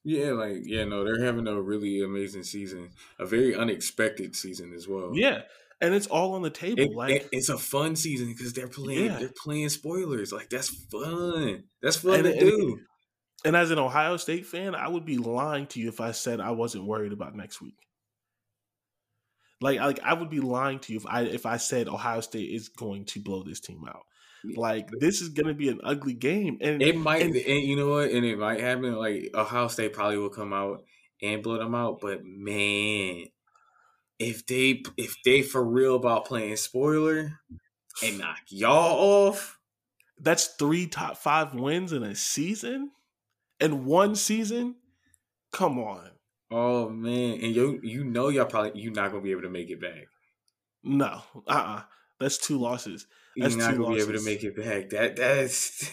Yeah, 0.05 0.33
like 0.33 0.59
yeah, 0.63 0.85
no, 0.85 1.05
they're 1.05 1.25
having 1.25 1.49
a 1.49 1.61
really 1.61 2.01
amazing 2.01 2.45
season, 2.45 2.91
a 3.19 3.27
very 3.27 3.57
unexpected 3.57 4.37
season 4.37 4.73
as 4.73 4.87
well. 4.87 5.11
Yeah, 5.15 5.43
and 5.81 5.95
it's 5.95 6.07
all 6.07 6.35
on 6.35 6.43
the 6.43 6.51
table. 6.51 6.81
It, 6.83 6.95
like 6.95 7.13
it, 7.15 7.29
it's 7.33 7.49
a 7.49 7.59
fun 7.59 7.97
season 7.97 8.29
because 8.29 8.53
they're 8.53 8.69
playing 8.69 9.07
Yeah. 9.07 9.19
they're 9.19 9.33
playing 9.45 9.69
spoilers. 9.69 10.33
Like 10.33 10.49
that's 10.51 10.69
fun. 10.91 11.65
That's 11.83 11.97
fun 11.97 12.15
And- 12.15 12.25
to 12.25 12.31
and- 12.33 12.41
do. 12.41 12.79
And 13.45 13.55
as 13.55 13.71
an 13.71 13.79
Ohio 13.79 14.17
State 14.17 14.47
fan, 14.47 14.75
I 14.75 14.89
would 14.89 15.05
be 15.05 15.19
lying 15.19 15.67
to 15.69 15.81
you 15.81 15.89
if 15.89 16.01
I 16.01 16.11
said 16.13 16.41
I 16.41 16.51
wasn't 16.53 16.87
worried 16.87 17.13
about 17.13 17.37
next 17.37 17.61
week. 17.61 17.77
Like, 19.61 19.79
like 19.79 20.01
I 20.03 20.15
would 20.15 20.31
be 20.31 20.41
lying 20.41 20.81
to 20.81 20.93
you 20.93 20.99
if 20.99 21.07
I 21.07 21.23
if 21.23 21.47
I 21.47 21.57
said 21.59 21.89
Ohio 21.89 22.21
State 22.21 22.51
is 22.53 22.69
going 22.69 23.05
to 23.07 23.21
blow 23.21 23.43
this 23.43 23.61
team 23.61 23.83
out. 23.89 24.03
Like 24.55 24.89
this 25.01 25.21
is 25.21 25.31
going 25.31 25.47
to 25.49 25.55
be 25.55 25.69
an 25.69 25.81
ugly 25.83 26.13
game, 26.15 26.59
and 26.61 26.83
It 26.83 26.97
might, 26.97 27.23
and- 27.23 27.35
and, 27.37 27.63
you 27.65 27.77
know 27.77 27.89
what, 27.89 28.11
and 28.11 28.25
it 28.25 28.39
might 28.39 28.61
happen. 28.61 28.95
Like 28.95 29.31
Ohio 29.35 29.69
State 29.69 29.93
probably 29.93 30.19
will 30.19 30.29
come 30.31 30.53
out 30.53 30.83
and 31.23 31.43
blow 31.43 31.59
them 31.59 31.75
out, 31.75 32.01
but 32.01 32.21
man, 32.25 33.25
if 34.19 34.47
they 34.47 34.83
if 34.97 35.17
they 35.25 35.43
for 35.43 35.65
real 35.65 35.97
about 35.97 36.25
playing 36.27 36.57
spoiler 36.57 37.41
and 38.03 38.19
knock 38.19 38.41
y'all 38.49 39.29
off, 39.29 39.61
that's 40.19 40.49
three 40.57 40.87
top 40.89 41.17
five 41.19 41.55
wins 41.55 41.93
in 41.93 42.03
a 42.03 42.15
season, 42.15 42.93
in 43.61 43.85
one 43.87 44.17
season. 44.17 44.77
Come 45.53 45.79
on, 45.81 46.13
oh 46.51 46.89
man, 46.89 47.35
and 47.41 47.55
you 47.55 47.81
you 47.85 48.03
know 48.05 48.29
y'all 48.29 48.47
probably 48.47 48.81
you're 48.81 48.93
not 48.93 49.11
gonna 49.11 49.23
be 49.23 49.31
able 49.31 49.43
to 49.43 49.49
make 49.51 49.71
it 49.71 49.81
back. 49.81 50.09
no, 50.83 51.23
uh, 51.35 51.41
uh 51.49 51.83
that's 52.19 52.39
two 52.39 52.59
losses. 52.59 53.07
You're 53.37 53.47
That's 53.47 53.57
not 53.57 53.77
two 53.77 53.77
gonna 53.77 53.87
be 53.87 54.01
able 54.01 54.13
to 54.15 54.21
losses. 54.21 54.21
make 54.21 54.43
it 54.43 54.57
back. 54.57 54.91
That 54.91 55.17
that's 55.17 55.91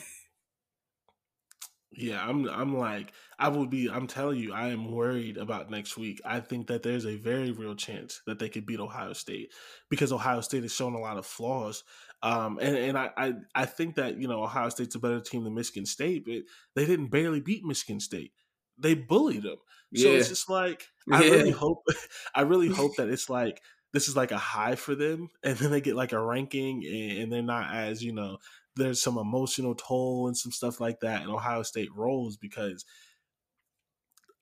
Yeah, 1.91 2.27
I'm 2.27 2.47
I'm 2.49 2.75
like 2.77 3.13
I 3.43 3.49
would 3.49 3.69
be 3.69 3.89
I'm 3.89 4.08
telling 4.08 4.39
you 4.39 4.53
I 4.53 4.69
am 4.69 4.89
worried 4.89 5.36
about 5.36 5.69
next 5.69 5.97
week. 5.97 6.21
I 6.23 6.39
think 6.39 6.67
that 6.67 6.82
there's 6.82 7.06
a 7.06 7.17
very 7.17 7.51
real 7.51 7.75
chance 7.75 8.21
that 8.25 8.39
they 8.39 8.47
could 8.47 8.65
beat 8.65 8.79
Ohio 8.79 9.12
State 9.12 9.51
because 9.89 10.13
Ohio 10.13 10.39
State 10.39 10.63
has 10.63 10.73
shown 10.73 10.93
a 10.93 10.99
lot 10.99 11.17
of 11.17 11.25
flaws. 11.25 11.84
Um 12.21 12.58
and 12.62 12.77
and 12.77 12.97
I 12.97 13.10
I, 13.17 13.34
I 13.53 13.65
think 13.65 13.95
that, 13.95 14.17
you 14.17 14.29
know, 14.29 14.43
Ohio 14.43 14.69
State's 14.69 14.95
a 14.95 14.99
better 14.99 15.19
team 15.19 15.43
than 15.43 15.56
Michigan 15.56 15.86
State, 15.86 16.23
but 16.23 16.43
they 16.73 16.86
didn't 16.86 17.08
barely 17.08 17.41
beat 17.41 17.65
Michigan 17.65 17.99
State. 17.99 18.32
They 18.77 18.93
bullied 18.93 19.43
them. 19.43 19.58
So 19.93 20.08
yeah. 20.08 20.19
it's 20.19 20.29
just 20.29 20.49
like 20.49 20.88
I 21.12 21.19
really 21.23 21.51
hope 21.51 21.84
I 22.34 22.43
really 22.43 22.69
hope 22.73 22.95
that 22.95 23.10
it's 23.10 23.29
like 23.29 23.62
this 23.91 24.08
is 24.08 24.15
like 24.15 24.32
a 24.32 24.38
high 24.38 24.75
for 24.75 24.95
them 24.95 25.27
and 25.43 25.58
then 25.58 25.69
they 25.69 25.82
get 25.82 25.97
like 25.97 26.13
a 26.13 26.25
ranking 26.25 26.86
and, 26.86 27.23
and 27.23 27.34
they're 27.34 27.41
not 27.41 27.75
as, 27.75 28.01
you 28.01 28.13
know, 28.13 28.38
there's 28.77 29.01
some 29.01 29.17
emotional 29.17 29.75
toll 29.75 30.27
and 30.27 30.38
some 30.38 30.53
stuff 30.53 30.79
like 30.79 31.01
that 31.01 31.23
and 31.23 31.29
Ohio 31.29 31.62
State 31.62 31.93
rolls 31.93 32.38
because 32.38 32.86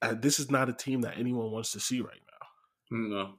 uh, 0.02 0.16
this 0.20 0.40
is 0.40 0.50
not 0.50 0.70
a 0.70 0.74
team 0.74 1.02
that 1.02 1.18
anyone 1.18 1.52
wants 1.52 1.72
to 1.74 1.80
see 1.80 2.02
right 2.02 2.22
now. 2.32 2.98
no, 2.98 3.34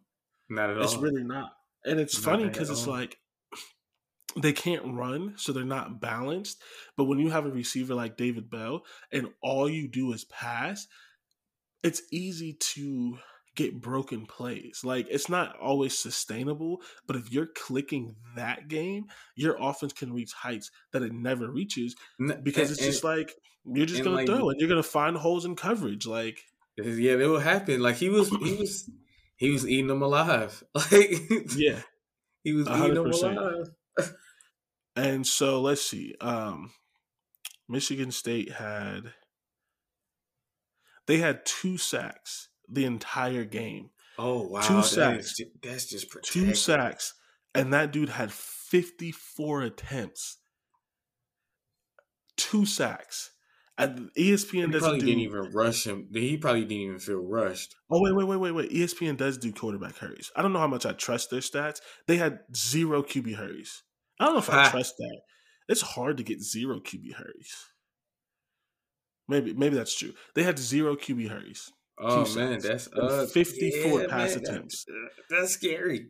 not 0.49 0.71
at 0.71 0.77
all. 0.79 0.85
It's 0.85 0.97
really 0.97 1.25
not. 1.25 1.53
And 1.85 1.99
it's 1.99 2.15
Not 2.15 2.25
funny 2.25 2.49
because 2.49 2.71
it's 2.71 2.87
all. 2.87 2.93
like 2.95 3.19
they 4.41 4.53
can't 4.53 4.95
run, 4.95 5.35
so 5.37 5.53
they're 5.53 5.65
not 5.65 6.01
balanced. 6.01 6.63
But 6.97 7.05
when 7.05 7.19
you 7.19 7.31
have 7.31 7.47
a 7.47 7.51
receiver 7.51 7.95
like 7.95 8.17
David 8.17 8.49
Bell 8.51 8.85
and 9.11 9.29
all 9.43 9.69
you 9.69 9.89
do 9.89 10.13
is 10.13 10.25
pass, 10.25 10.87
it's 11.83 12.03
easy 12.13 12.53
to 12.55 13.19
get 13.55 13.81
broken 13.83 14.25
plays. 14.25 14.83
Like 14.85 15.07
it's 15.11 15.29
not 15.29 15.59
always 15.59 15.99
sustainable, 15.99 16.81
but 17.07 17.17
if 17.17 17.33
you're 17.33 17.49
clicking 17.55 18.15
that 18.37 18.69
game, 18.69 19.07
your 19.35 19.57
offense 19.61 19.93
can 19.93 20.13
reach 20.13 20.33
heights 20.33 20.71
that 20.93 21.03
it 21.03 21.13
never 21.13 21.51
reaches 21.51 21.97
because 22.43 22.71
and- 22.71 22.79
it's 22.79 22.87
just 22.87 23.05
like 23.05 23.35
you're 23.65 23.87
just 23.87 24.03
gonna 24.03 24.17
like, 24.17 24.27
throw 24.27 24.51
and 24.51 24.59
you're 24.61 24.69
gonna 24.69 24.83
find 24.83 25.17
holes 25.17 25.45
in 25.45 25.55
coverage. 25.57 26.07
Like 26.07 26.41
yeah, 26.77 27.13
it 27.13 27.29
will 27.29 27.41
happen. 27.41 27.81
Like 27.81 27.97
he 27.97 28.09
was, 28.09 28.29
he 28.29 28.55
was, 28.57 28.91
he 29.37 29.51
was 29.51 29.67
eating 29.67 29.89
them 29.89 30.03
alive. 30.03 30.63
Like 30.75 31.11
yeah. 31.57 31.81
he 32.43 32.53
was 32.53 32.67
A 32.67 32.71
eating 32.71 32.97
hundred 32.97 33.13
them 33.13 33.37
alive. 33.37 33.67
And 34.95 35.27
so 35.27 35.61
let's 35.61 35.83
see. 35.83 36.15
Um 36.21 36.73
Michigan 37.69 38.11
State 38.13 38.53
had 38.53 39.15
they 41.07 41.19
had 41.19 41.45
two 41.45 41.79
sacks 41.79 42.49
the 42.69 42.85
entire 42.85 43.45
game. 43.45 43.91
Oh 44.19 44.43
wow, 44.49 44.61
Two 44.61 44.77
that 44.77 44.85
sacks. 44.85 45.41
that's 45.63 45.87
just 45.87 46.07
Two 46.23 46.55
sacks. 46.55 47.15
And 47.55 47.73
that 47.73 47.93
dude 47.93 48.09
had 48.09 48.33
54 48.33 49.63
attempts. 49.63 50.39
Two 52.37 52.65
sacks. 52.65 53.32
E 53.81 53.85
ESPN 53.85 54.67
He 54.67 54.67
doesn't 54.67 54.81
probably 54.81 55.01
do 55.01 55.07
didn't 55.07 55.21
even 55.23 55.51
rush 55.53 55.87
him. 55.87 56.09
He 56.13 56.37
probably 56.37 56.63
didn't 56.63 56.83
even 56.83 56.99
feel 56.99 57.23
rushed. 57.23 57.75
Oh 57.91 58.03
wait, 58.03 58.15
wait, 58.15 58.27
wait, 58.27 58.37
wait, 58.37 58.53
wait. 58.53 58.71
ESPN 58.71 59.17
does 59.17 59.39
do 59.39 59.53
quarterback 59.53 59.97
hurries. 59.97 60.31
I 60.37 60.43
don't 60.43 60.53
know 60.53 60.59
how 60.59 60.67
much 60.67 60.85
I 60.85 60.93
trust 60.93 61.31
their 61.31 61.41
stats. 61.41 61.81
They 62.07 62.17
had 62.19 62.41
zero 62.55 63.03
QB 63.03 63.37
hurries. 63.37 63.83
I 64.21 64.27
don't 64.27 64.35
know 64.35 64.41
if 64.41 64.51
I 64.51 64.69
trust 64.71 64.97
that. 64.99 65.21
It's 65.69 65.81
hard 65.81 66.19
to 66.19 66.23
get 66.23 66.43
zero 66.43 66.81
QB 66.81 67.15
hurries. 67.15 67.55
Maybe, 69.29 69.55
maybe 69.55 69.77
that's 69.77 69.97
true. 69.99 70.13
They 70.35 70.43
had 70.43 70.59
zero 70.59 70.95
QB 70.95 71.29
hurries. 71.29 71.71
Oh 71.99 72.27
man, 72.35 72.59
that's 72.61 72.89
uh, 72.93 73.27
54 73.33 74.03
yeah, 74.03 74.07
pass 74.09 74.35
man, 74.35 74.45
attempts. 74.45 74.85
That's, 74.85 75.29
that's 75.31 75.53
scary. 75.53 76.09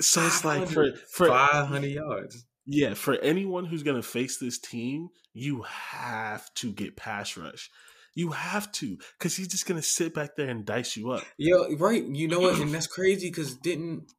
So 0.00 0.24
it's 0.26 0.44
like 0.44 0.68
for 0.68 0.92
for 1.12 1.28
500 1.28 1.86
yards. 1.86 2.44
Yeah 2.72 2.94
for 2.94 3.14
anyone 3.16 3.64
who's 3.64 3.82
gonna 3.82 4.02
face 4.02 4.38
this 4.38 4.58
team, 4.58 5.08
you 5.32 5.62
have 5.62 6.52
to 6.54 6.72
get 6.72 6.96
pass 6.96 7.36
rush. 7.36 7.68
You 8.14 8.30
have 8.30 8.70
to 8.72 8.96
because 9.18 9.36
he's 9.36 9.48
just 9.48 9.66
gonna 9.66 9.82
sit 9.82 10.14
back 10.14 10.36
there 10.36 10.48
and 10.48 10.64
dice 10.64 10.96
you 10.96 11.10
up. 11.10 11.24
Yo, 11.36 11.74
right? 11.76 12.04
You 12.04 12.28
know 12.28 12.40
what? 12.40 12.60
And 12.60 12.72
that's 12.74 12.86
crazy 12.86 13.28
because 13.28 13.54
didn't 13.56 14.12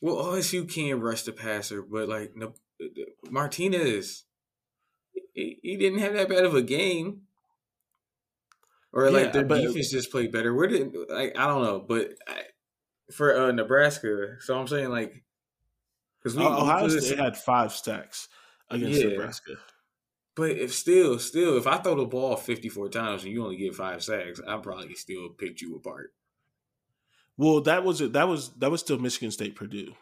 well 0.00 0.16
OSU 0.16 0.68
can 0.72 1.00
rush 1.00 1.22
the 1.22 1.32
passer, 1.32 1.82
but 1.82 2.08
like 2.08 2.32
no, 2.34 2.54
Martinez, 3.30 4.24
he, 5.34 5.58
he 5.62 5.76
didn't 5.76 5.98
have 6.00 6.14
that 6.14 6.28
bad 6.28 6.44
of 6.44 6.54
a 6.54 6.62
game, 6.62 7.22
or 8.92 9.10
like 9.10 9.26
Yeah, 9.26 9.30
their 9.32 9.44
but- 9.44 9.60
defense 9.60 9.90
just 9.90 10.10
played 10.10 10.32
better. 10.32 10.54
Where 10.54 10.68
did 10.68 10.94
like 11.10 11.36
I 11.38 11.46
don't 11.46 11.62
know, 11.62 11.80
but 11.80 12.14
I, 12.26 12.42
for 13.12 13.36
uh, 13.36 13.52
Nebraska, 13.52 14.36
so 14.40 14.58
I'm 14.58 14.68
saying 14.68 14.90
like 14.90 15.24
because 16.22 16.36
Ohio 16.36 16.88
State 16.88 17.18
had 17.18 17.36
five 17.36 17.72
stacks 17.72 18.28
against 18.70 19.00
Yeah. 19.00 19.08
Nebraska. 19.10 19.56
But 20.34 20.52
if 20.52 20.72
still, 20.72 21.18
still, 21.18 21.56
if 21.56 21.66
I 21.66 21.78
throw 21.78 21.96
the 21.96 22.04
ball 22.04 22.36
54 22.36 22.90
times 22.90 23.24
and 23.24 23.32
you 23.32 23.42
only 23.42 23.56
get 23.56 23.74
five 23.74 24.04
sacks, 24.04 24.40
I 24.46 24.56
probably 24.58 24.94
still 24.94 25.30
picked 25.30 25.60
you 25.60 25.74
apart. 25.74 26.12
Well, 27.36 27.60
that 27.62 27.84
was 27.84 28.00
it. 28.00 28.12
That 28.12 28.28
was 28.28 28.50
that 28.58 28.70
was 28.70 28.80
still 28.80 28.98
Michigan 28.98 29.30
State 29.30 29.56
Purdue. 29.56 29.94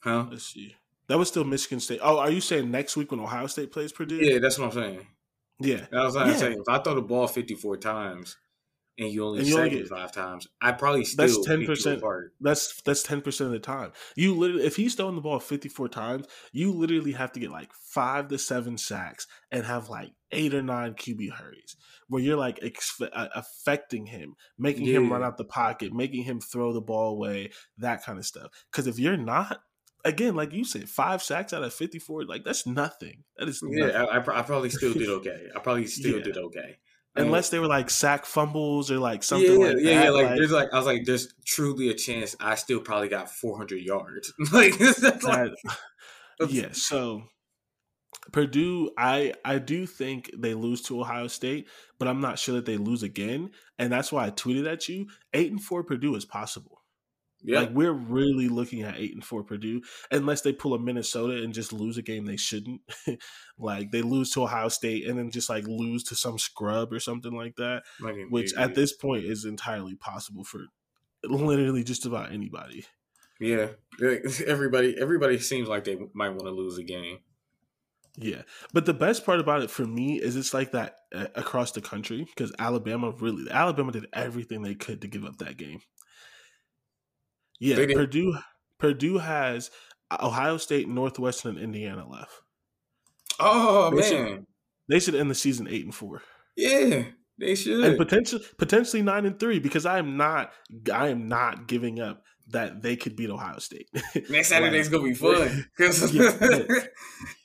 Huh? 0.00 0.26
Let's 0.30 0.46
see. 0.46 0.74
That 1.08 1.18
was 1.18 1.28
still 1.28 1.44
Michigan 1.44 1.80
State. 1.80 2.00
Oh, 2.02 2.18
are 2.18 2.30
you 2.30 2.40
saying 2.40 2.70
next 2.70 2.96
week 2.96 3.10
when 3.10 3.20
Ohio 3.20 3.46
State 3.48 3.72
plays 3.72 3.92
Purdue? 3.92 4.16
Yeah, 4.16 4.38
that's 4.38 4.58
what 4.58 4.66
I'm 4.66 4.72
saying. 4.72 5.06
Yeah. 5.58 5.86
I 5.92 6.04
was 6.04 6.14
like, 6.14 6.28
Yeah. 6.28 6.36
saying, 6.36 6.58
if 6.60 6.68
I 6.68 6.78
throw 6.78 6.94
the 6.94 7.02
ball 7.02 7.26
54 7.26 7.76
times 7.78 8.36
and 8.98 9.10
you 9.12 9.24
only 9.24 9.38
And 9.40 9.48
you 9.48 9.54
sack 9.54 9.64
only 9.64 9.76
it 9.76 9.80
get- 9.80 9.88
five 9.88 10.12
times, 10.12 10.46
I 10.60 10.72
probably 10.72 11.04
still 11.04 11.26
That's 11.26 11.48
10%. 11.48 11.98
apart. 11.98 12.34
That's 12.40 12.80
that's 12.82 13.02
ten 13.02 13.20
percent 13.22 13.46
of 13.48 13.52
the 13.52 13.58
time. 13.58 13.92
You 14.16 14.34
literally, 14.34 14.64
if 14.66 14.76
he's 14.76 14.94
throwing 14.94 15.14
the 15.16 15.20
ball 15.22 15.38
fifty 15.40 15.68
four 15.68 15.88
times, 15.88 16.26
you 16.52 16.72
literally 16.72 17.12
have 17.12 17.32
to 17.32 17.40
get 17.40 17.50
like 17.50 17.70
five 17.72 18.28
to 18.28 18.38
seven 18.38 18.76
sacks 18.78 19.26
and 19.50 19.64
have 19.64 19.88
like 19.88 20.12
eight 20.32 20.54
or 20.54 20.62
nine 20.62 20.94
QB 20.94 21.30
hurries, 21.32 21.76
where 22.08 22.22
you're 22.22 22.36
like 22.36 22.58
ex- 22.62 23.00
uh, 23.00 23.28
affecting 23.34 24.06
him, 24.06 24.34
making 24.58 24.86
him 24.86 25.10
run 25.10 25.22
out 25.24 25.36
the 25.38 25.44
pocket, 25.44 25.92
making 25.92 26.24
him 26.24 26.40
throw 26.40 26.72
the 26.72 26.80
ball 26.80 27.14
away, 27.14 27.50
that 27.78 28.04
kind 28.04 28.18
of 28.18 28.26
stuff. 28.26 28.50
Because 28.70 28.86
if 28.86 28.98
you're 28.98 29.16
not, 29.16 29.60
again, 30.04 30.34
like 30.34 30.52
you 30.52 30.64
said, 30.64 30.88
five 30.88 31.22
sacks 31.22 31.52
out 31.52 31.62
of 31.64 31.72
fifty 31.74 31.98
four, 31.98 32.24
like 32.24 32.44
that's 32.44 32.66
nothing. 32.66 33.24
That 33.38 33.48
is 33.48 33.62
nothing. 33.62 33.78
Yeah, 33.78 34.04
I, 34.04 34.18
I, 34.18 34.38
I 34.40 34.42
probably 34.42 34.70
still 34.70 34.92
did 34.92 35.08
okay. 35.20 35.48
I 35.54 35.58
probably 35.60 35.86
still 35.86 36.18
Yeah. 36.18 36.24
did 36.24 36.36
okay. 36.36 36.78
Unless 37.16 37.50
they 37.50 37.58
were 37.58 37.66
like 37.66 37.90
sack 37.90 38.24
fumbles 38.24 38.90
or 38.90 38.98
like 38.98 39.22
something 39.22 39.60
yeah, 39.60 39.66
like 39.66 39.76
yeah, 39.78 39.94
that. 39.94 40.04
yeah. 40.04 40.10
Like, 40.10 40.26
like- 40.26 40.36
there's 40.36 40.52
like 40.52 40.68
I 40.72 40.76
was 40.76 40.86
like, 40.86 41.04
there's 41.04 41.34
truly 41.44 41.88
a 41.88 41.94
chance 41.94 42.36
I 42.40 42.54
still 42.54 42.80
probably 42.80 43.08
got 43.08 43.28
400 43.30 43.80
yards. 43.80 44.32
like, 44.52 44.78
that's 44.78 45.24
like 45.24 45.52
yeah 46.48 46.68
so 46.72 47.22
purdue 48.32 48.90
i 48.96 49.32
i 49.44 49.58
do 49.58 49.86
think 49.86 50.30
they 50.36 50.54
lose 50.54 50.80
to 50.82 51.00
ohio 51.00 51.26
state 51.26 51.68
but 51.98 52.08
i'm 52.08 52.20
not 52.20 52.38
sure 52.38 52.54
that 52.54 52.64
they 52.64 52.76
lose 52.76 53.02
again 53.02 53.50
and 53.78 53.92
that's 53.92 54.10
why 54.10 54.26
i 54.26 54.30
tweeted 54.30 54.70
at 54.70 54.88
you 54.88 55.06
eight 55.34 55.50
and 55.50 55.62
four 55.62 55.82
purdue 55.84 56.14
is 56.14 56.24
possible 56.24 56.79
yeah, 57.42 57.60
like 57.60 57.70
we're 57.70 57.92
really 57.92 58.48
looking 58.48 58.82
at 58.82 58.96
eight 58.96 59.14
and 59.14 59.24
four 59.24 59.42
purdue 59.42 59.80
unless 60.10 60.42
they 60.42 60.52
pull 60.52 60.74
a 60.74 60.78
minnesota 60.78 61.42
and 61.42 61.54
just 61.54 61.72
lose 61.72 61.96
a 61.98 62.02
game 62.02 62.26
they 62.26 62.36
shouldn't. 62.36 62.80
Like 63.62 63.90
they 63.90 64.00
lose 64.00 64.30
to 64.30 64.44
ohio 64.44 64.68
state 64.68 65.06
and 65.06 65.18
then 65.18 65.30
just 65.30 65.50
like 65.50 65.66
lose 65.66 66.02
to 66.04 66.14
some 66.14 66.38
scrub 66.38 66.94
or 66.94 66.98
something 66.98 67.32
like 67.32 67.56
that 67.56 67.82
like 68.00 68.16
which 68.30 68.54
at 68.54 68.74
this 68.74 68.94
point 68.94 69.24
is 69.24 69.44
entirely 69.44 69.96
possible 69.96 70.44
for 70.44 70.64
literally 71.24 71.84
just 71.84 72.06
about 72.06 72.32
anybody. 72.32 72.86
Yeah, 73.38 73.68
everybody 74.46 74.96
everybody 75.00 75.38
seems 75.38 75.68
like 75.68 75.84
they 75.84 75.98
might 76.14 76.30
want 76.30 76.44
to 76.44 76.50
lose 76.50 76.78
a 76.78 76.82
game. 76.82 77.18
Yeah, 78.16 78.42
but 78.72 78.86
the 78.86 78.94
best 78.94 79.24
part 79.24 79.40
about 79.40 79.62
it 79.62 79.70
for 79.70 79.86
me 79.86 80.20
is 80.20 80.36
it's 80.36 80.52
like 80.52 80.72
that 80.72 80.96
uh, 81.14 81.28
across 81.34 81.72
the 81.72 81.80
country 81.80 82.24
because 82.24 82.52
Alabama 82.58 83.12
really 83.12 83.50
Alabama 83.50 83.92
did 83.92 84.06
everything 84.12 84.62
they 84.62 84.74
could 84.74 85.00
to 85.02 85.08
give 85.08 85.24
up 85.24 85.38
that 85.38 85.56
game. 85.56 85.80
Yeah, 87.60 87.76
Purdue 87.76 88.36
Purdue 88.78 89.18
has 89.18 89.70
uh, 90.10 90.18
Ohio 90.22 90.56
State, 90.56 90.88
Northwestern, 90.88 91.56
and 91.56 91.64
Indiana 91.64 92.08
left. 92.08 92.32
Oh 93.38 93.90
they 93.90 93.96
man, 93.96 94.04
should, 94.08 94.46
they 94.88 95.00
should 95.00 95.14
end 95.14 95.30
the 95.30 95.34
season 95.34 95.68
eight 95.68 95.84
and 95.84 95.94
four. 95.94 96.22
Yeah, 96.56 97.04
they 97.38 97.54
should, 97.54 97.84
and 97.84 97.96
potentially 97.96 98.44
potentially 98.58 99.02
nine 99.02 99.26
and 99.26 99.38
three 99.38 99.60
because 99.60 99.86
I 99.86 99.98
am 99.98 100.16
not 100.16 100.52
I 100.92 101.08
am 101.08 101.28
not 101.28 101.68
giving 101.68 102.00
up 102.00 102.24
that 102.48 102.82
they 102.82 102.96
could 102.96 103.16
beat 103.16 103.30
Ohio 103.30 103.58
State. 103.58 103.88
Next 104.28 104.48
Saturday's 104.48 104.88
gonna 104.88 105.04
be 105.04 105.14
fun 105.14 105.66
because 105.76 106.14
yeah, 106.14 106.24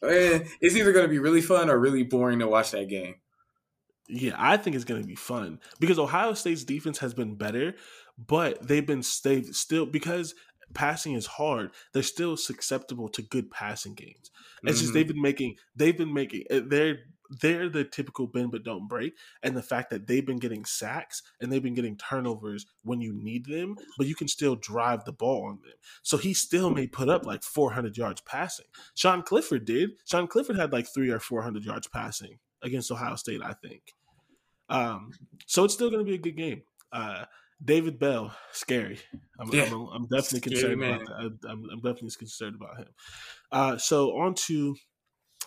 it's 0.02 0.76
either 0.76 0.92
gonna 0.92 1.08
be 1.08 1.20
really 1.20 1.42
fun 1.42 1.70
or 1.70 1.80
really 1.80 2.04
boring 2.04 2.40
to 2.40 2.48
watch 2.48 2.72
that 2.72 2.90
game. 2.90 3.16
Yeah, 4.08 4.36
I 4.38 4.58
think 4.58 4.76
it's 4.76 4.86
gonna 4.86 5.04
be 5.04 5.16
fun 5.16 5.60
because 5.80 6.00
Ohio 6.00 6.34
State's 6.34 6.64
defense 6.64 7.00
has 7.00 7.14
been 7.14 7.36
better, 7.36 7.76
but 8.18 8.68
they've 8.68 8.86
been 8.86 9.04
they've 9.24 9.46
still 9.56 9.86
because 9.86 10.36
passing 10.74 11.14
is 11.14 11.26
hard. 11.26 11.72
They're 11.94 12.04
still 12.04 12.38
susceptible 12.38 13.10
to 13.10 13.22
good 13.22 13.52
passing 13.52 13.94
games. 13.94 14.32
It's 14.64 14.78
mm-hmm. 14.78 14.82
just 14.82 14.94
they've 14.94 15.08
been 15.08 15.22
making 15.22 15.56
they've 15.76 15.98
been 15.98 16.14
making 16.14 16.44
eh, 16.50 16.62
they're 16.66 17.00
they're 17.30 17.70
the 17.70 17.84
typical 17.84 18.28
bend 18.28 18.52
but 18.52 18.64
don't 18.64 18.88
break. 18.88 19.16
And 19.42 19.56
the 19.58 19.64
fact 19.64 19.90
that 19.90 20.08
they've 20.08 20.26
been 20.26 20.38
getting 20.38 20.66
sacks 20.66 21.24
and 21.42 21.52
they've 21.52 21.64
been 21.64 21.74
getting 21.74 21.98
turnovers 21.98 22.66
when 22.84 23.02
you 23.02 23.14
need 23.14 23.46
them, 23.46 23.76
but 23.98 24.08
you 24.08 24.16
can 24.16 24.28
still 24.28 24.56
drive 24.56 25.06
the 25.06 25.12
ball 25.12 25.46
on 25.46 25.60
them. 25.64 25.74
So 26.04 26.18
he 26.18 26.34
still 26.34 26.70
may 26.70 26.88
put 26.88 27.10
up 27.10 27.26
like 27.26 27.44
400 27.44 27.98
yards 27.98 28.22
passing. 28.22 28.68
Sean 28.94 29.24
Clifford 29.24 29.66
did. 29.66 29.92
Sean 30.06 30.28
Clifford 30.28 30.58
had 30.58 30.72
like 30.72 30.88
three 30.88 31.10
or 31.10 31.20
400 31.20 31.64
yards 31.64 31.88
passing 31.88 32.38
against 32.62 32.92
Ohio 32.92 33.16
State, 33.16 33.42
I 33.44 33.54
think. 33.54 33.94
Um, 34.70 35.12
so 35.46 35.64
it's 35.64 35.74
still 35.74 35.90
going 35.90 36.06
to 36.06 36.10
be 36.10 36.16
a 36.16 36.20
good 36.20 36.38
game. 36.38 36.64
Uh, 36.92 37.26
David 37.64 38.00
Bell, 38.00 38.36
scary. 38.52 39.00
I'm, 39.40 39.50
yeah. 39.52 39.64
I'm, 39.64 39.88
I'm 39.94 40.08
definitely 40.08 40.42
concerned 40.42 40.80
man. 40.80 41.02
about 41.02 41.08
that. 41.08 41.50
I'm, 41.50 41.64
I'm, 41.72 41.80
definitely 41.80 42.12
concerned 42.18 42.56
about 42.56 42.78
him. 42.78 42.88
Uh, 43.52 43.78
so 43.78 44.18
on 44.18 44.36
to 44.36 44.76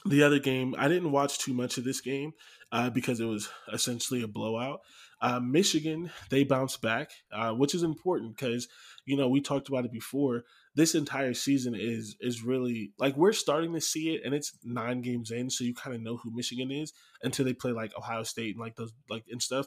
the 0.07 0.23
other 0.23 0.39
game, 0.39 0.75
I 0.79 0.89
didn't 0.89 1.13
watch 1.13 1.39
too 1.39 1.53
much 1.53 1.77
of 1.77 1.85
this 1.85 2.01
game 2.01 2.33
uh, 2.73 2.91
because 2.91 3.21
it 3.21 3.27
was 3.27 3.49
essentially 3.73 4.23
a 4.23 4.29
blowout. 4.29 4.81
Uh, 5.21 5.41
Michigan, 5.41 6.11
they 6.31 6.45
bounced 6.45 6.81
back, 6.81 7.11
uh, 7.33 7.53
which 7.53 7.75
is 7.75 7.83
important 7.83 8.37
because 8.37 8.69
you 9.05 9.17
know 9.17 9.29
we 9.29 9.41
talked 9.41 9.69
about 9.69 9.85
it 9.85 9.93
before. 9.93 10.45
This 10.77 10.95
entire 10.95 11.35
season 11.35 11.75
is 11.75 12.17
is 12.21 12.45
really 12.45 12.93
like 12.99 13.17
we're 13.17 13.33
starting 13.33 13.75
to 13.75 13.81
see 13.81 14.11
it, 14.11 14.23
and 14.25 14.33
it's 14.33 14.57
nine 14.63 15.01
games 15.01 15.33
in, 15.33 15.51
so 15.51 15.65
you 15.65 15.75
kind 15.75 15.97
of 15.97 16.03
know 16.03 16.19
who 16.19 16.31
Michigan 16.33 16.71
is 16.71 16.93
until 17.23 17.45
they 17.45 17.53
play 17.53 17.73
like 17.73 17.97
Ohio 17.99 18.23
State 18.23 18.55
and 18.55 18.61
like 18.61 18.77
those 18.77 18.93
like 19.11 19.25
and 19.29 19.43
stuff. 19.43 19.67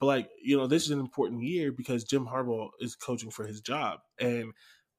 But 0.00 0.06
like 0.06 0.30
you 0.42 0.56
know, 0.56 0.66
this 0.66 0.84
is 0.84 0.90
an 0.90 1.00
important 1.00 1.42
year 1.42 1.72
because 1.72 2.04
Jim 2.04 2.26
Harbaugh 2.26 2.70
is 2.80 2.94
coaching 2.94 3.30
for 3.30 3.46
his 3.46 3.60
job, 3.60 4.00
and 4.18 4.52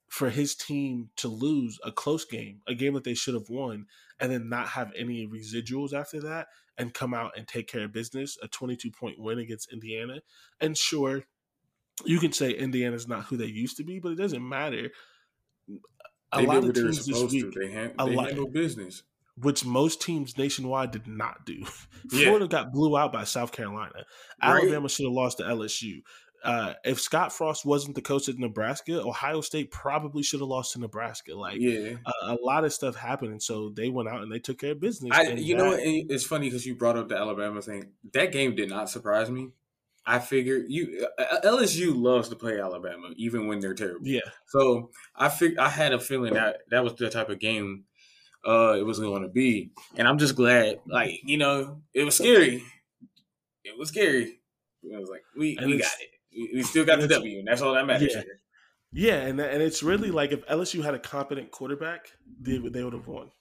for 0.09 0.29
his 0.29 0.55
team 0.55 1.09
to 1.17 1.27
lose 1.27 1.79
a 1.83 1.91
close 1.91 2.25
game, 2.25 2.61
a 2.67 2.73
game 2.73 2.95
that 2.95 3.03
they 3.03 3.13
should 3.13 3.35
have 3.35 3.49
won, 3.49 3.85
and 4.19 4.31
then 4.31 4.49
not 4.49 4.69
have 4.69 4.91
any 4.97 5.27
residuals 5.27 5.93
after 5.93 6.19
that 6.21 6.47
and 6.77 6.93
come 6.93 7.13
out 7.13 7.33
and 7.37 7.47
take 7.47 7.67
care 7.67 7.83
of 7.83 7.91
business, 7.91 8.37
a 8.41 8.47
22 8.47 8.89
point 8.89 9.19
win 9.19 9.37
against 9.37 9.71
Indiana. 9.71 10.21
And 10.59 10.77
sure, 10.77 11.23
you 12.05 12.19
can 12.19 12.31
say 12.31 12.51
Indiana's 12.51 13.07
not 13.07 13.25
who 13.25 13.37
they 13.37 13.45
used 13.45 13.77
to 13.77 13.83
be, 13.83 13.99
but 13.99 14.13
it 14.13 14.17
doesn't 14.17 14.47
matter. 14.47 14.89
A 16.31 16.37
they 16.37 16.45
lot 16.45 16.63
of 16.63 16.73
teams 16.73 17.05
this 17.05 17.31
week, 17.31 17.51
to. 17.51 17.59
They, 17.59 17.71
hand, 17.71 17.93
they 17.97 18.15
lot, 18.15 18.27
handle 18.27 18.47
business. 18.47 19.03
Which 19.41 19.65
most 19.65 20.01
teams 20.01 20.37
nationwide 20.37 20.91
did 20.91 21.07
not 21.07 21.45
do. 21.45 21.63
Florida 22.09 22.47
got 22.47 22.71
blew 22.71 22.97
out 22.97 23.13
by 23.13 23.23
South 23.23 23.51
Carolina. 23.51 24.05
Right. 24.41 24.63
Alabama 24.63 24.89
should 24.89 25.05
have 25.05 25.13
lost 25.13 25.37
to 25.37 25.43
LSU 25.43 26.01
uh, 26.43 26.73
if 26.85 26.99
Scott 26.99 27.33
Frost 27.33 27.65
wasn't 27.65 27.95
the 27.95 28.01
coach 28.01 28.29
at 28.29 28.37
Nebraska, 28.37 29.01
Ohio 29.01 29.41
State 29.41 29.71
probably 29.71 30.23
should 30.23 30.39
have 30.39 30.47
lost 30.47 30.73
to 30.73 30.79
Nebraska. 30.79 31.35
Like, 31.35 31.57
yeah, 31.59 31.95
a, 32.05 32.33
a, 32.33 32.37
lot 32.41 32.63
of 32.63 32.73
stuff 32.73 32.95
happened, 32.95 33.31
and 33.31 33.43
so 33.43 33.69
they 33.69 33.89
went 33.89 34.09
out 34.09 34.21
and 34.21 34.31
they 34.31 34.39
took 34.39 34.59
care 34.59 34.71
of 34.71 34.79
business. 34.79 35.11
I, 35.13 35.31
you 35.33 35.55
that, 35.57 35.63
know, 35.63 35.69
what? 35.71 35.79
it's 35.81 36.23
funny 36.23 36.47
because 36.47 36.65
you 36.65 36.75
brought 36.75 36.97
up 36.97 37.09
the 37.09 37.17
Alabama 37.17 37.61
thing. 37.61 37.91
That 38.13 38.31
game 38.31 38.55
did 38.55 38.69
not 38.69 38.89
surprise 38.89 39.29
me. 39.29 39.49
I 40.05 40.19
figured 40.19 40.65
you 40.69 41.07
uh, 41.19 41.41
LSU 41.43 41.95
loves 41.95 42.29
to 42.29 42.35
play 42.35 42.59
Alabama 42.59 43.09
even 43.17 43.47
when 43.47 43.59
they're 43.59 43.75
terrible. 43.75 44.07
Yeah. 44.07 44.21
So 44.47 44.89
I 45.15 45.29
fig- 45.29 45.59
I 45.59 45.69
had 45.69 45.93
a 45.93 45.99
feeling 45.99 46.33
that 46.33 46.61
that 46.71 46.83
was 46.83 46.95
the 46.95 47.09
type 47.09 47.29
of 47.29 47.39
game 47.39 47.83
uh, 48.49 48.77
it 48.77 48.85
was 48.85 48.99
going 48.99 49.21
to 49.21 49.29
be, 49.29 49.71
and 49.95 50.07
I'm 50.07 50.17
just 50.17 50.35
glad. 50.35 50.79
Like 50.87 51.19
you 51.23 51.37
know, 51.37 51.81
it 51.93 52.03
was 52.03 52.15
scary. 52.15 52.63
It 53.63 53.77
was 53.77 53.89
scary. 53.89 54.39
I 54.93 54.97
was 54.97 55.09
like, 55.09 55.23
we 55.37 55.57
we 55.63 55.77
got 55.77 55.91
it 55.99 56.19
we 56.31 56.63
still 56.63 56.85
got 56.85 56.99
the 56.99 57.07
W, 57.07 57.39
and 57.39 57.47
that's 57.47 57.61
all 57.61 57.73
that 57.73 57.85
matters. 57.85 58.15
Yeah, 58.15 58.23
yeah 58.91 59.21
and 59.21 59.39
and 59.39 59.61
it's 59.61 59.83
really 59.83 60.11
like 60.11 60.31
if 60.31 60.45
LSU 60.47 60.83
had 60.83 60.93
a 60.93 60.99
competent 60.99 61.51
quarterback, 61.51 62.11
they 62.39 62.57
they 62.57 62.83
would 62.83 62.93
have 62.93 63.07
won. 63.07 63.31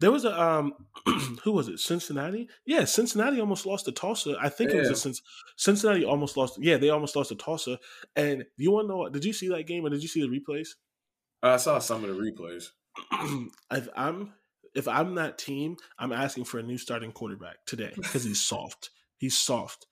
There 0.00 0.10
was 0.10 0.24
a 0.24 0.40
um, 0.40 0.74
who 1.44 1.52
was 1.52 1.68
it? 1.68 1.78
Cincinnati. 1.78 2.48
Yeah, 2.66 2.84
Cincinnati 2.84 3.40
almost 3.40 3.66
lost 3.66 3.84
to 3.84 3.92
Tulsa. 3.92 4.36
I 4.40 4.48
think 4.48 4.70
yeah. 4.70 4.78
it 4.78 4.88
was 4.88 5.06
a 5.06 5.12
Cincinnati 5.56 6.04
almost 6.04 6.36
lost. 6.36 6.58
Yeah, 6.60 6.76
they 6.76 6.90
almost 6.90 7.14
lost 7.14 7.28
to 7.28 7.36
Tulsa. 7.36 7.78
And 8.16 8.44
you 8.56 8.72
want 8.72 8.88
to 8.88 8.94
know? 8.94 9.08
Did 9.08 9.24
you 9.24 9.32
see 9.32 9.48
that 9.48 9.66
game? 9.66 9.84
And 9.84 9.92
did 9.92 10.02
you 10.02 10.08
see 10.08 10.22
the 10.22 10.28
replays? 10.28 10.70
I 11.42 11.56
saw 11.56 11.78
some 11.78 12.04
of 12.04 12.10
the 12.10 12.20
replays. 12.20 12.70
if 13.70 13.88
I'm 13.96 14.32
if 14.74 14.88
I'm 14.88 15.14
that 15.16 15.38
team, 15.38 15.76
I'm 15.98 16.12
asking 16.12 16.44
for 16.44 16.58
a 16.58 16.62
new 16.62 16.78
starting 16.78 17.12
quarterback 17.12 17.64
today 17.66 17.92
because 17.94 18.24
he's 18.24 18.40
soft. 18.44 18.90
He's 19.18 19.36
soft. 19.36 19.86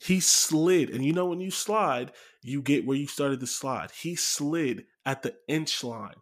He 0.00 0.18
slid, 0.20 0.88
and 0.90 1.04
you 1.04 1.12
know 1.12 1.26
when 1.26 1.40
you 1.40 1.50
slide, 1.50 2.12
you 2.42 2.62
get 2.62 2.86
where 2.86 2.96
you 2.96 3.06
started 3.06 3.40
to 3.40 3.46
slide. 3.46 3.90
He 3.90 4.16
slid 4.16 4.86
at 5.04 5.22
the 5.22 5.34
inch 5.46 5.84
line 5.84 6.14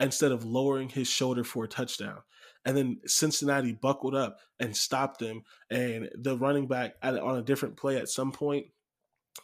instead 0.00 0.32
of 0.32 0.44
lowering 0.44 0.88
his 0.88 1.08
shoulder 1.08 1.44
for 1.44 1.64
a 1.64 1.68
touchdown. 1.68 2.22
And 2.64 2.76
then 2.76 3.00
Cincinnati 3.06 3.72
buckled 3.72 4.14
up 4.14 4.38
and 4.58 4.76
stopped 4.76 5.22
him. 5.22 5.44
And 5.70 6.10
the 6.14 6.36
running 6.36 6.66
back 6.66 6.94
at, 7.02 7.16
on 7.18 7.36
a 7.36 7.42
different 7.42 7.76
play 7.76 7.96
at 7.96 8.08
some 8.08 8.32
point 8.32 8.66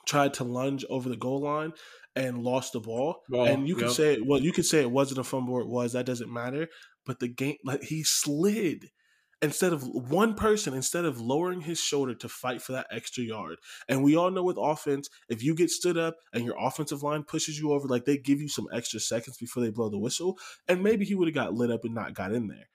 tried 0.06 0.34
to 0.34 0.44
lunge 0.44 0.84
over 0.88 1.08
the 1.08 1.16
goal 1.16 1.40
line 1.40 1.72
and 2.14 2.42
lost 2.42 2.72
the 2.72 2.80
ball. 2.80 3.22
Well, 3.28 3.44
and 3.44 3.68
you 3.68 3.74
yep. 3.76 3.84
can 3.84 3.94
say, 3.94 4.18
well, 4.20 4.40
you 4.40 4.52
could 4.52 4.66
say 4.66 4.80
it 4.80 4.90
wasn't 4.90 5.20
a 5.20 5.24
fumble, 5.24 5.54
or 5.54 5.60
it 5.60 5.68
was. 5.68 5.92
That 5.92 6.06
doesn't 6.06 6.32
matter. 6.32 6.68
But 7.04 7.20
the 7.20 7.28
game, 7.28 7.56
like 7.64 7.82
he 7.82 8.02
slid 8.02 8.90
instead 9.42 9.72
of 9.72 9.86
one 9.86 10.34
person 10.34 10.72
instead 10.72 11.04
of 11.04 11.20
lowering 11.20 11.60
his 11.60 11.78
shoulder 11.78 12.14
to 12.14 12.28
fight 12.28 12.62
for 12.62 12.72
that 12.72 12.86
extra 12.90 13.22
yard 13.22 13.58
and 13.88 14.02
we 14.02 14.16
all 14.16 14.30
know 14.30 14.42
with 14.42 14.56
offense 14.58 15.10
if 15.28 15.42
you 15.42 15.54
get 15.54 15.70
stood 15.70 15.98
up 15.98 16.16
and 16.32 16.44
your 16.44 16.56
offensive 16.58 17.02
line 17.02 17.22
pushes 17.22 17.58
you 17.58 17.72
over 17.72 17.86
like 17.86 18.04
they 18.04 18.16
give 18.16 18.40
you 18.40 18.48
some 18.48 18.66
extra 18.72 18.98
seconds 18.98 19.36
before 19.36 19.62
they 19.62 19.70
blow 19.70 19.88
the 19.88 19.98
whistle 19.98 20.38
and 20.68 20.82
maybe 20.82 21.04
he 21.04 21.14
would 21.14 21.28
have 21.28 21.34
got 21.34 21.54
lit 21.54 21.70
up 21.70 21.84
and 21.84 21.94
not 21.94 22.14
got 22.14 22.32
in 22.32 22.48
there 22.48 22.68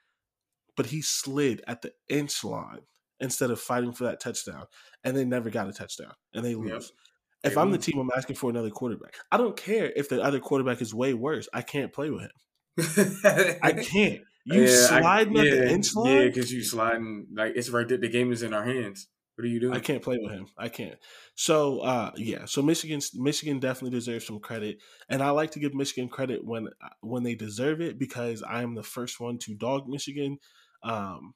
but 0.75 0.87
he 0.87 1.01
slid 1.01 1.63
at 1.67 1.81
the 1.81 1.91
inch 2.09 2.43
line 2.43 2.81
instead 3.19 3.49
of 3.51 3.59
fighting 3.59 3.91
for 3.91 4.03
that 4.03 4.19
touchdown 4.19 4.65
and 5.03 5.17
they 5.17 5.25
never 5.25 5.49
got 5.49 5.67
a 5.67 5.73
touchdown 5.73 6.13
and 6.33 6.45
they 6.45 6.55
lose 6.55 6.69
yep. 6.69 6.83
If 7.43 7.57
i'm 7.57 7.71
the 7.71 7.77
team 7.77 7.97
i'm 7.99 8.09
asking 8.15 8.35
for 8.35 8.49
another 8.49 8.69
quarterback 8.69 9.15
i 9.31 9.37
don't 9.37 9.57
care 9.57 9.91
if 9.95 10.09
the 10.09 10.21
other 10.21 10.39
quarterback 10.39 10.81
is 10.81 10.93
way 10.93 11.13
worse 11.13 11.47
i 11.53 11.61
can't 11.61 11.93
play 11.93 12.09
with 12.09 12.21
him 12.21 13.59
i 13.63 13.71
can't 13.83 14.21
you 14.45 14.63
yeah, 14.63 14.75
sliding 14.75 15.37
I, 15.37 15.43
yeah, 15.43 15.51
at 15.51 15.57
the 15.57 15.71
inch 15.71 15.95
line? 15.95 16.13
Yeah, 16.13 16.23
because 16.25 16.51
you 16.51 16.63
sliding 16.63 17.27
like 17.35 17.53
it's 17.55 17.69
right 17.69 17.87
there. 17.87 17.97
The 17.97 18.09
game 18.09 18.31
is 18.31 18.43
in 18.43 18.53
our 18.53 18.65
hands. 18.65 19.07
What 19.35 19.45
are 19.45 19.47
you 19.47 19.59
doing? 19.59 19.73
I 19.73 19.79
can't 19.79 20.01
play 20.01 20.17
with 20.21 20.31
him. 20.31 20.47
I 20.57 20.69
can't. 20.69 20.97
So 21.35 21.79
uh, 21.79 22.11
yeah, 22.15 22.45
so 22.45 22.61
Michigan 22.61 23.01
Michigan 23.15 23.59
definitely 23.59 23.97
deserves 23.97 24.25
some 24.25 24.39
credit, 24.39 24.79
and 25.09 25.21
I 25.21 25.29
like 25.29 25.51
to 25.51 25.59
give 25.59 25.73
Michigan 25.73 26.09
credit 26.09 26.43
when 26.43 26.69
when 27.01 27.23
they 27.23 27.35
deserve 27.35 27.81
it 27.81 27.99
because 27.99 28.43
I 28.43 28.63
am 28.63 28.75
the 28.75 28.83
first 28.83 29.19
one 29.19 29.37
to 29.39 29.53
dog 29.53 29.87
Michigan. 29.87 30.39
Um, 30.83 31.33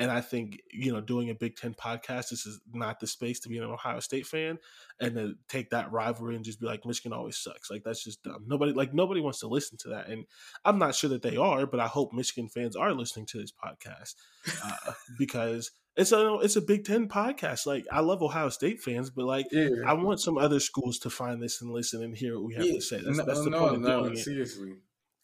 and 0.00 0.10
I 0.10 0.22
think, 0.22 0.62
you 0.72 0.92
know, 0.92 1.02
doing 1.02 1.28
a 1.28 1.34
Big 1.34 1.56
Ten 1.56 1.74
podcast, 1.74 2.30
this 2.30 2.46
is 2.46 2.58
not 2.72 3.00
the 3.00 3.06
space 3.06 3.38
to 3.40 3.50
be 3.50 3.58
an 3.58 3.64
Ohio 3.64 4.00
State 4.00 4.26
fan 4.26 4.58
and 4.98 5.14
to 5.14 5.34
take 5.46 5.68
that 5.70 5.92
rivalry 5.92 6.36
and 6.36 6.44
just 6.44 6.58
be 6.58 6.66
like, 6.66 6.86
Michigan 6.86 7.12
always 7.12 7.36
sucks. 7.36 7.70
Like, 7.70 7.84
that's 7.84 8.02
just 8.02 8.22
dumb. 8.22 8.44
Nobody, 8.46 8.72
like, 8.72 8.94
nobody 8.94 9.20
wants 9.20 9.40
to 9.40 9.46
listen 9.46 9.76
to 9.78 9.88
that. 9.90 10.08
And 10.08 10.24
I'm 10.64 10.78
not 10.78 10.94
sure 10.94 11.10
that 11.10 11.20
they 11.20 11.36
are, 11.36 11.66
but 11.66 11.80
I 11.80 11.86
hope 11.86 12.14
Michigan 12.14 12.48
fans 12.48 12.76
are 12.76 12.94
listening 12.94 13.26
to 13.26 13.38
this 13.38 13.52
podcast 13.52 14.14
uh, 14.64 14.92
because 15.18 15.70
it's 15.96 16.12
a 16.12 16.34
it's 16.36 16.56
a 16.56 16.62
Big 16.62 16.86
Ten 16.86 17.06
podcast. 17.06 17.66
Like 17.66 17.84
I 17.92 18.00
love 18.00 18.22
Ohio 18.22 18.48
State 18.48 18.80
fans, 18.80 19.10
but 19.10 19.26
like 19.26 19.46
yeah. 19.50 19.68
I 19.86 19.92
want 19.92 20.20
some 20.20 20.38
other 20.38 20.60
schools 20.60 20.98
to 21.00 21.10
find 21.10 21.42
this 21.42 21.60
and 21.60 21.72
listen 21.72 22.02
and 22.02 22.16
hear 22.16 22.36
what 22.36 22.46
we 22.46 22.54
have 22.54 22.64
yeah. 22.64 22.74
to 22.74 22.80
say. 22.80 23.02
That's, 23.04 23.18
no, 23.18 23.24
that's 23.24 23.44
the 23.44 23.50
no, 23.50 23.58
point 23.58 23.74
of 23.74 23.80
no, 23.82 24.04
doing 24.04 24.16
seriously. 24.16 24.70
it 24.70 24.78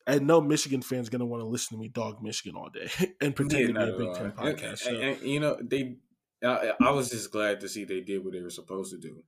and 0.06 0.26
no 0.26 0.40
Michigan 0.40 0.82
fan's 0.82 1.08
gonna 1.08 1.26
want 1.26 1.42
to 1.42 1.46
listen 1.46 1.76
to 1.76 1.80
me 1.80 1.88
dog 1.88 2.22
Michigan 2.22 2.56
all 2.56 2.70
day 2.70 2.88
and 3.20 3.34
pretend 3.34 3.74
yeah, 3.74 3.84
to 3.84 3.86
be 3.86 4.04
a 4.04 4.06
Big 4.06 4.14
Ten 4.14 4.32
podcast. 4.32 4.70
And, 4.70 4.78
so. 4.78 4.90
and, 4.90 5.02
and, 5.02 5.22
you 5.22 5.40
know, 5.40 5.56
they, 5.60 5.96
I, 6.44 6.72
I, 6.80 6.90
was 6.90 7.10
just 7.10 7.32
glad 7.32 7.60
to 7.60 7.68
see 7.68 7.84
they 7.84 8.00
did 8.00 8.24
what 8.24 8.32
they 8.32 8.40
were 8.40 8.50
supposed 8.50 8.92
to 8.92 8.98
do. 8.98 9.22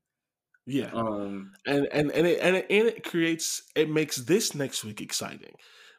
Yeah, 0.67 0.91
um, 0.93 1.53
and 1.67 1.89
and 1.93 2.11
and 2.13 2.27
it, 2.27 2.41
and 2.43 2.57
it, 2.57 2.67
and 2.69 2.89
it 2.89 3.03
creates 3.03 3.63
it 3.75 3.89
makes 3.89 4.17
this 4.17 4.55
next 4.55 4.85
week 4.85 5.01
exciting 5.01 5.55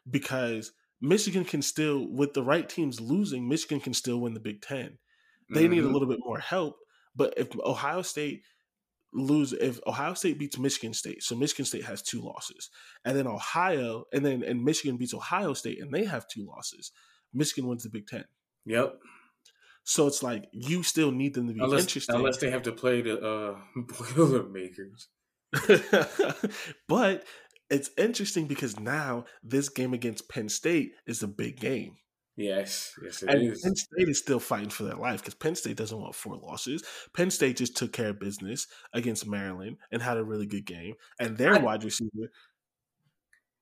because 0.08 0.72
Michigan 1.00 1.44
can 1.44 1.62
still, 1.62 2.06
with 2.06 2.34
the 2.34 2.42
right 2.42 2.68
teams 2.68 3.00
losing, 3.00 3.48
Michigan 3.48 3.80
can 3.80 3.94
still 3.94 4.20
win 4.20 4.34
the 4.34 4.40
Big 4.40 4.60
Ten. 4.60 4.98
They 5.52 5.62
mm-hmm. 5.62 5.70
need 5.70 5.78
a 5.78 5.82
mm-hmm. 5.82 5.92
little 5.92 6.08
bit 6.08 6.20
more 6.22 6.38
help. 6.38 6.76
But 7.16 7.34
if 7.36 7.48
Ohio 7.58 8.02
State 8.02 8.42
lose, 9.12 9.52
if 9.52 9.80
Ohio 9.86 10.14
State 10.14 10.38
beats 10.38 10.58
Michigan 10.58 10.94
State, 10.94 11.22
so 11.22 11.34
Michigan 11.34 11.64
State 11.64 11.84
has 11.84 12.02
two 12.02 12.20
losses, 12.20 12.70
and 13.04 13.16
then 13.16 13.26
Ohio, 13.26 14.04
and 14.12 14.24
then 14.24 14.42
and 14.42 14.64
Michigan 14.64 14.96
beats 14.96 15.14
Ohio 15.14 15.52
State, 15.52 15.80
and 15.80 15.92
they 15.92 16.04
have 16.04 16.28
two 16.28 16.46
losses, 16.46 16.92
Michigan 17.32 17.68
wins 17.68 17.82
the 17.82 17.90
Big 17.90 18.06
Ten. 18.06 18.24
Yep. 18.66 18.94
So 19.84 20.06
it's 20.06 20.22
like 20.22 20.46
you 20.52 20.82
still 20.82 21.10
need 21.10 21.34
them 21.34 21.48
to 21.48 21.54
be 21.54 21.60
unless, 21.60 21.82
interesting, 21.82 22.16
unless 22.16 22.36
they 22.36 22.50
have 22.50 22.62
to 22.62 22.72
play 22.72 23.02
the 23.02 23.18
uh, 23.18 23.56
Boilermakers. 24.16 25.08
but 26.88 27.24
it's 27.70 27.90
interesting 27.96 28.46
because 28.46 28.78
now 28.78 29.24
this 29.42 29.68
game 29.68 29.94
against 29.94 30.28
Penn 30.28 30.48
State 30.48 30.92
is 31.06 31.22
a 31.22 31.28
big 31.28 31.58
game. 31.58 31.96
Yes, 32.36 32.94
yes, 33.02 33.22
it 33.22 33.30
and 33.30 33.52
is. 33.52 33.60
Penn 33.62 33.76
State 33.76 34.08
is 34.08 34.18
still 34.18 34.40
fighting 34.40 34.70
for 34.70 34.84
their 34.84 34.94
life 34.94 35.20
because 35.20 35.34
Penn 35.34 35.54
State 35.54 35.76
doesn't 35.76 35.98
want 35.98 36.14
four 36.14 36.36
losses. 36.36 36.82
Penn 37.14 37.30
State 37.30 37.56
just 37.56 37.76
took 37.76 37.92
care 37.92 38.10
of 38.10 38.20
business 38.20 38.66
against 38.94 39.26
Maryland 39.26 39.76
and 39.90 40.00
had 40.00 40.16
a 40.16 40.24
really 40.24 40.46
good 40.46 40.64
game. 40.64 40.94
And 41.18 41.36
their 41.36 41.56
I, 41.56 41.58
wide 41.58 41.84
receiver. 41.84 42.30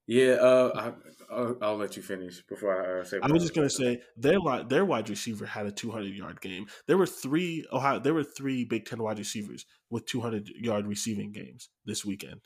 Yeah, 0.06 0.34
uh, 0.34 0.92
I, 1.30 1.34
will 1.34 1.58
I'll 1.60 1.76
let 1.76 1.96
you 1.96 2.02
finish 2.02 2.40
before 2.46 2.98
I 2.98 3.00
uh, 3.00 3.04
say. 3.04 3.18
I 3.22 3.30
was 3.32 3.42
just 3.42 3.54
gonna 3.54 3.68
say 3.68 4.00
their 4.16 4.38
their 4.68 4.84
wide 4.84 5.10
receiver 5.10 5.44
had 5.44 5.66
a 5.66 5.72
200 5.72 6.14
yard 6.14 6.40
game. 6.40 6.66
There 6.86 6.96
were 6.96 7.06
three 7.06 7.66
Ohio. 7.72 7.98
There 7.98 8.14
were 8.14 8.24
three 8.24 8.64
Big 8.64 8.86
Ten 8.86 9.02
wide 9.02 9.18
receivers 9.18 9.66
with 9.90 10.06
200 10.06 10.48
yard 10.48 10.86
receiving 10.86 11.32
games 11.32 11.68
this 11.84 12.04
weekend. 12.04 12.42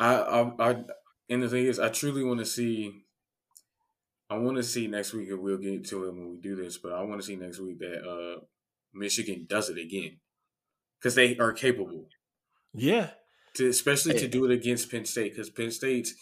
I, 0.00 0.14
I, 0.16 0.70
I 0.70 0.76
and 1.28 1.42
the 1.42 1.48
thing 1.48 1.66
is, 1.66 1.78
I 1.78 1.88
truly 1.88 2.24
want 2.24 2.40
to 2.40 2.46
see 2.46 3.04
I 4.34 4.38
want 4.38 4.56
to 4.56 4.62
see 4.62 4.86
next 4.86 5.12
week, 5.12 5.28
and 5.30 5.40
we'll 5.40 5.58
get 5.58 5.86
to 5.88 6.04
it 6.04 6.14
when 6.14 6.30
we 6.30 6.36
do 6.38 6.56
this, 6.56 6.78
but 6.78 6.92
I 6.92 7.02
want 7.02 7.20
to 7.20 7.26
see 7.26 7.36
next 7.36 7.60
week 7.60 7.78
that 7.78 8.08
uh, 8.08 8.40
Michigan 8.92 9.46
does 9.48 9.70
it 9.70 9.78
again 9.78 10.18
because 10.98 11.14
they 11.14 11.36
are 11.38 11.52
capable. 11.52 12.06
Yeah, 12.72 13.10
to, 13.54 13.68
especially 13.68 14.18
to 14.18 14.28
do 14.28 14.44
it 14.44 14.50
against 14.50 14.90
Penn 14.90 15.04
State 15.04 15.32
because 15.32 15.50
Penn 15.50 15.70
State's 15.70 16.14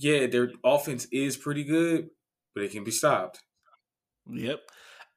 yeah, 0.00 0.26
their 0.26 0.50
offense 0.64 1.06
is 1.12 1.36
pretty 1.36 1.62
good, 1.62 2.08
but 2.54 2.64
it 2.64 2.72
can 2.72 2.84
be 2.84 2.90
stopped. 2.90 3.42
Yep. 4.30 4.60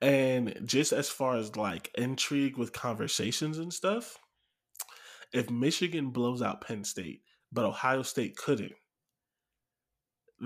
And 0.02 0.60
just 0.66 0.92
as 0.92 1.10
far 1.10 1.38
as 1.38 1.56
like 1.56 1.90
intrigue 1.98 2.58
with 2.58 2.74
conversations 2.74 3.58
and 3.58 3.74
stuff, 3.74 4.18
if 5.32 5.50
Michigan 5.50 6.10
blows 6.10 6.42
out 6.42 6.60
Penn 6.60 6.84
State, 6.84 7.22
but 7.50 7.64
Ohio 7.64 8.02
State 8.02 8.36
couldn't, 8.36 8.74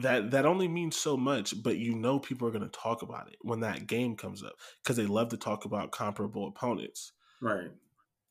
that 0.02 0.32
that 0.32 0.46
only 0.46 0.68
means 0.68 0.98
so 0.98 1.18
much 1.18 1.62
but 1.64 1.78
you 1.78 1.96
know 1.96 2.20
people 2.20 2.48
are 2.48 2.52
going 2.52 2.64
to 2.64 2.80
talk 2.80 3.02
about 3.02 3.28
it 3.28 3.38
when 3.42 3.62
that 3.62 3.88
game 3.88 4.16
comes 4.16 4.44
up 4.44 4.54
because 4.84 4.98
they 4.98 5.06
love 5.06 5.30
to 5.30 5.38
talk 5.38 5.66
about 5.66 5.92
comparable 5.92 6.48
opponents. 6.48 7.14
Right. 7.42 7.72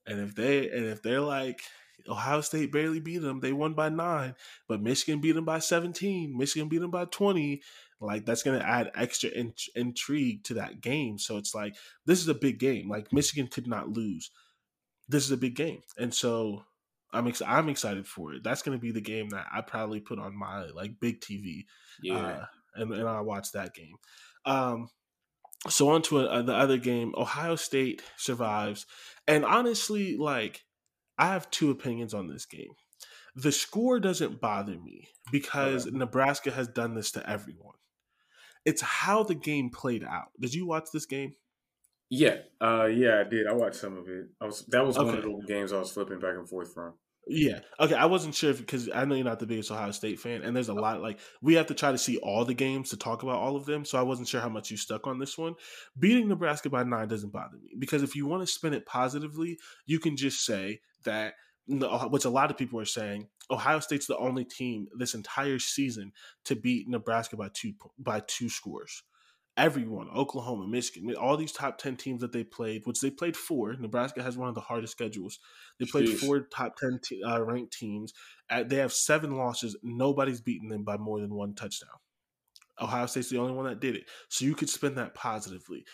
And 0.06 0.20
if 0.20 0.34
they 0.34 0.68
and 0.70 0.86
if 0.86 1.02
they're 1.02 1.20
like 1.20 1.60
ohio 2.08 2.40
state 2.40 2.70
barely 2.70 3.00
beat 3.00 3.18
them 3.18 3.40
they 3.40 3.52
won 3.52 3.72
by 3.72 3.88
nine 3.88 4.34
but 4.68 4.82
michigan 4.82 5.18
beat 5.18 5.32
them 5.32 5.46
by 5.46 5.58
17 5.58 6.36
michigan 6.36 6.68
beat 6.68 6.78
them 6.78 6.90
by 6.90 7.06
20 7.06 7.62
like 8.00 8.26
that's 8.26 8.42
going 8.42 8.58
to 8.58 8.66
add 8.66 8.90
extra 8.94 9.30
in- 9.30 9.54
intrigue 9.74 10.44
to 10.44 10.54
that 10.54 10.80
game. 10.80 11.18
So 11.18 11.36
it's 11.36 11.54
like 11.54 11.76
this 12.04 12.20
is 12.20 12.28
a 12.28 12.34
big 12.34 12.58
game. 12.58 12.88
Like 12.88 13.12
michigan 13.12 13.46
could 13.46 13.66
not 13.66 13.88
lose. 13.88 14.30
This 15.08 15.24
is 15.24 15.30
a 15.30 15.36
big 15.36 15.54
game. 15.54 15.80
And 15.98 16.12
so 16.12 16.64
I'm 17.16 17.26
ex- 17.28 17.42
I'm 17.46 17.68
excited 17.68 18.06
for 18.06 18.34
it. 18.34 18.44
That's 18.44 18.62
going 18.62 18.76
to 18.76 18.82
be 18.82 18.92
the 18.92 19.00
game 19.00 19.30
that 19.30 19.46
I 19.52 19.60
probably 19.60 20.00
put 20.00 20.18
on 20.18 20.36
my 20.36 20.66
like 20.66 21.00
big 21.00 21.20
TV, 21.20 21.64
yeah, 22.02 22.16
uh, 22.16 22.44
and 22.74 22.92
and 22.92 23.08
I 23.08 23.20
watch 23.20 23.52
that 23.52 23.74
game. 23.74 23.96
Um, 24.44 24.88
so 25.68 25.88
on 25.90 26.02
to 26.02 26.20
a, 26.20 26.26
uh, 26.26 26.42
the 26.42 26.54
other 26.54 26.78
game, 26.78 27.14
Ohio 27.16 27.56
State 27.56 28.02
survives, 28.16 28.86
and 29.26 29.44
honestly, 29.44 30.16
like 30.16 30.64
I 31.18 31.28
have 31.28 31.50
two 31.50 31.70
opinions 31.70 32.14
on 32.14 32.28
this 32.28 32.46
game. 32.46 32.72
The 33.34 33.52
score 33.52 34.00
doesn't 34.00 34.40
bother 34.40 34.78
me 34.78 35.08
because 35.30 35.86
okay. 35.86 35.96
Nebraska 35.96 36.50
has 36.50 36.68
done 36.68 36.94
this 36.94 37.10
to 37.12 37.28
everyone. 37.28 37.74
It's 38.64 38.82
how 38.82 39.22
the 39.22 39.34
game 39.34 39.70
played 39.70 40.04
out. 40.04 40.28
Did 40.40 40.54
you 40.54 40.66
watch 40.66 40.86
this 40.92 41.06
game? 41.06 41.34
Yeah, 42.08 42.36
uh, 42.60 42.86
yeah, 42.86 43.20
I 43.20 43.28
did. 43.28 43.46
I 43.46 43.52
watched 43.52 43.76
some 43.76 43.96
of 43.96 44.08
it. 44.08 44.26
I 44.40 44.46
was 44.46 44.64
that 44.68 44.86
was 44.86 44.96
okay. 44.96 45.06
one 45.06 45.18
of 45.18 45.22
the 45.24 45.46
games 45.46 45.72
I 45.72 45.78
was 45.78 45.90
flipping 45.90 46.20
back 46.20 46.36
and 46.36 46.48
forth 46.48 46.72
from. 46.72 46.94
Yeah. 47.28 47.58
Okay. 47.80 47.94
I 47.94 48.04
wasn't 48.04 48.36
sure 48.36 48.54
because 48.54 48.88
I 48.88 49.04
know 49.04 49.16
you're 49.16 49.24
not 49.24 49.40
the 49.40 49.46
biggest 49.46 49.72
Ohio 49.72 49.90
State 49.90 50.20
fan, 50.20 50.42
and 50.42 50.54
there's 50.54 50.68
a 50.68 50.74
lot 50.74 51.02
like 51.02 51.18
we 51.42 51.54
have 51.54 51.66
to 51.66 51.74
try 51.74 51.90
to 51.90 51.98
see 51.98 52.18
all 52.18 52.44
the 52.44 52.54
games 52.54 52.90
to 52.90 52.96
talk 52.96 53.24
about 53.24 53.36
all 53.40 53.56
of 53.56 53.66
them. 53.66 53.84
So 53.84 53.98
I 53.98 54.02
wasn't 54.02 54.28
sure 54.28 54.40
how 54.40 54.48
much 54.48 54.70
you 54.70 54.76
stuck 54.76 55.08
on 55.08 55.18
this 55.18 55.36
one. 55.36 55.54
Beating 55.98 56.28
Nebraska 56.28 56.70
by 56.70 56.84
nine 56.84 57.08
doesn't 57.08 57.32
bother 57.32 57.58
me 57.58 57.70
because 57.78 58.04
if 58.04 58.14
you 58.14 58.26
want 58.26 58.42
to 58.42 58.46
spin 58.46 58.74
it 58.74 58.86
positively, 58.86 59.58
you 59.86 59.98
can 59.98 60.16
just 60.16 60.44
say 60.46 60.80
that, 61.02 61.34
oh, 61.82 62.08
which 62.08 62.26
a 62.26 62.30
lot 62.30 62.52
of 62.52 62.56
people 62.56 62.78
are 62.78 62.84
saying, 62.84 63.26
Ohio 63.50 63.80
State's 63.80 64.06
the 64.06 64.18
only 64.18 64.44
team 64.44 64.86
this 64.96 65.14
entire 65.14 65.58
season 65.58 66.12
to 66.44 66.54
beat 66.54 66.88
Nebraska 66.88 67.36
by 67.36 67.48
two 67.52 67.72
by 67.98 68.20
two 68.28 68.48
scores 68.48 69.02
everyone, 69.56 70.08
Oklahoma, 70.14 70.66
Michigan, 70.66 71.14
all 71.16 71.36
these 71.36 71.52
top 71.52 71.78
10 71.78 71.96
teams 71.96 72.20
that 72.20 72.32
they 72.32 72.44
played, 72.44 72.82
which 72.84 73.00
they 73.00 73.10
played 73.10 73.36
four. 73.36 73.74
Nebraska 73.74 74.22
has 74.22 74.36
one 74.36 74.48
of 74.48 74.54
the 74.54 74.60
hardest 74.60 74.92
schedules. 74.92 75.38
They 75.78 75.86
played 75.86 76.08
Jeez. 76.08 76.18
four 76.18 76.40
top 76.40 76.76
10 76.76 77.00
te- 77.02 77.22
uh, 77.22 77.40
ranked 77.40 77.72
teams. 77.72 78.12
they 78.66 78.76
have 78.76 78.92
seven 78.92 79.36
losses. 79.36 79.76
Nobody's 79.82 80.40
beaten 80.40 80.68
them 80.68 80.84
by 80.84 80.96
more 80.96 81.20
than 81.20 81.34
one 81.34 81.54
touchdown. 81.54 81.90
Ohio 82.80 83.06
State's 83.06 83.30
the 83.30 83.38
only 83.38 83.54
one 83.54 83.64
that 83.66 83.80
did 83.80 83.96
it. 83.96 84.04
So 84.28 84.44
you 84.44 84.54
could 84.54 84.68
spin 84.68 84.96
that 84.96 85.14
positively. 85.14 85.84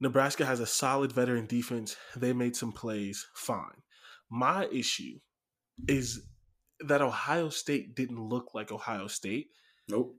Nebraska 0.00 0.44
has 0.44 0.60
a 0.60 0.66
solid 0.66 1.12
veteran 1.12 1.46
defense. 1.46 1.96
They 2.14 2.32
made 2.32 2.54
some 2.56 2.72
plays, 2.72 3.26
fine. 3.34 3.82
My 4.30 4.66
issue 4.66 5.18
is 5.88 6.22
that 6.80 7.02
Ohio 7.02 7.48
State 7.48 7.94
didn't 7.94 8.20
look 8.20 8.54
like 8.54 8.70
Ohio 8.70 9.06
State. 9.06 9.48
Nope. 9.88 10.16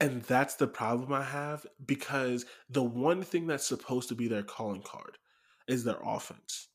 And 0.00 0.22
that's 0.22 0.54
the 0.54 0.66
problem 0.66 1.12
I 1.12 1.22
have 1.22 1.66
because 1.84 2.46
the 2.70 2.82
one 2.82 3.22
thing 3.22 3.46
that's 3.46 3.66
supposed 3.66 4.08
to 4.08 4.14
be 4.14 4.28
their 4.28 4.42
calling 4.42 4.82
card 4.82 5.18
is 5.68 5.84
their 5.84 5.98
offense. 6.02 6.68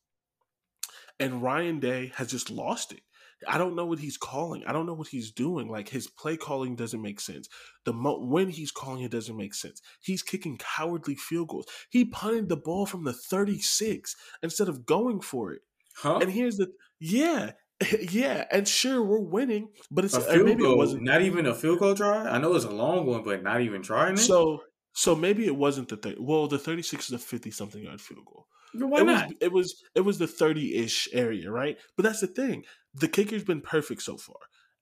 And 1.18 1.42
Ryan 1.42 1.80
Day 1.80 2.12
has 2.14 2.30
just 2.30 2.50
lost 2.50 2.92
it. 2.92 3.00
I 3.46 3.58
don't 3.58 3.76
know 3.76 3.84
what 3.84 3.98
he's 3.98 4.16
calling. 4.16 4.64
I 4.66 4.72
don't 4.72 4.86
know 4.86 4.94
what 4.94 5.08
he's 5.08 5.30
doing. 5.30 5.68
Like 5.68 5.88
his 5.88 6.06
play 6.06 6.36
calling 6.36 6.74
doesn't 6.74 7.02
make 7.02 7.20
sense. 7.20 7.48
The 7.84 7.92
mo- 7.92 8.24
when 8.24 8.48
he's 8.48 8.70
calling 8.70 9.02
it 9.02 9.10
doesn't 9.10 9.36
make 9.36 9.54
sense. 9.54 9.82
He's 10.00 10.22
kicking 10.22 10.58
cowardly 10.58 11.16
field 11.16 11.48
goals. 11.48 11.66
He 11.90 12.04
punted 12.04 12.48
the 12.48 12.56
ball 12.56 12.86
from 12.86 13.04
the 13.04 13.12
36 13.12 14.14
instead 14.42 14.68
of 14.68 14.86
going 14.86 15.20
for 15.20 15.52
it. 15.52 15.62
Huh? 15.96 16.18
And 16.18 16.30
here's 16.30 16.56
the 16.56 16.72
yeah, 16.98 17.52
yeah, 18.10 18.44
and 18.50 18.66
sure 18.66 19.02
we're 19.02 19.20
winning, 19.20 19.68
but 19.90 20.04
it's 20.04 20.14
a 20.14 20.20
field 20.20 20.46
maybe 20.46 20.62
goal, 20.62 20.72
it 20.72 20.76
wasn't 20.78 21.02
not 21.02 21.22
even 21.22 21.46
a 21.46 21.54
field 21.54 21.78
goal 21.78 21.94
try. 21.94 22.26
I 22.26 22.38
know 22.38 22.54
it's 22.54 22.64
a 22.64 22.70
long 22.70 23.06
one, 23.06 23.22
but 23.22 23.42
not 23.42 23.60
even 23.60 23.82
trying 23.82 24.14
it. 24.14 24.18
So 24.18 24.62
so 24.96 25.14
maybe 25.14 25.44
it 25.44 25.54
wasn't 25.54 25.90
the 25.90 25.96
30. 25.98 26.16
Well, 26.20 26.48
the 26.48 26.58
36 26.58 27.08
is 27.08 27.12
a 27.12 27.18
50 27.18 27.50
something 27.50 27.82
yard 27.82 28.00
field 28.00 28.24
goal. 28.24 28.46
Why 28.72 29.02
it 29.02 29.04
not? 29.04 29.26
Was, 29.26 29.34
it 29.40 29.52
was 29.52 29.82
it 29.94 30.00
was 30.00 30.18
the 30.18 30.26
30 30.26 30.74
ish 30.76 31.08
area, 31.12 31.50
right? 31.50 31.76
But 31.96 32.04
that's 32.04 32.20
the 32.20 32.26
thing. 32.26 32.64
The 32.94 33.08
kicker's 33.08 33.44
been 33.44 33.60
perfect 33.60 34.02
so 34.02 34.16
far. 34.16 34.36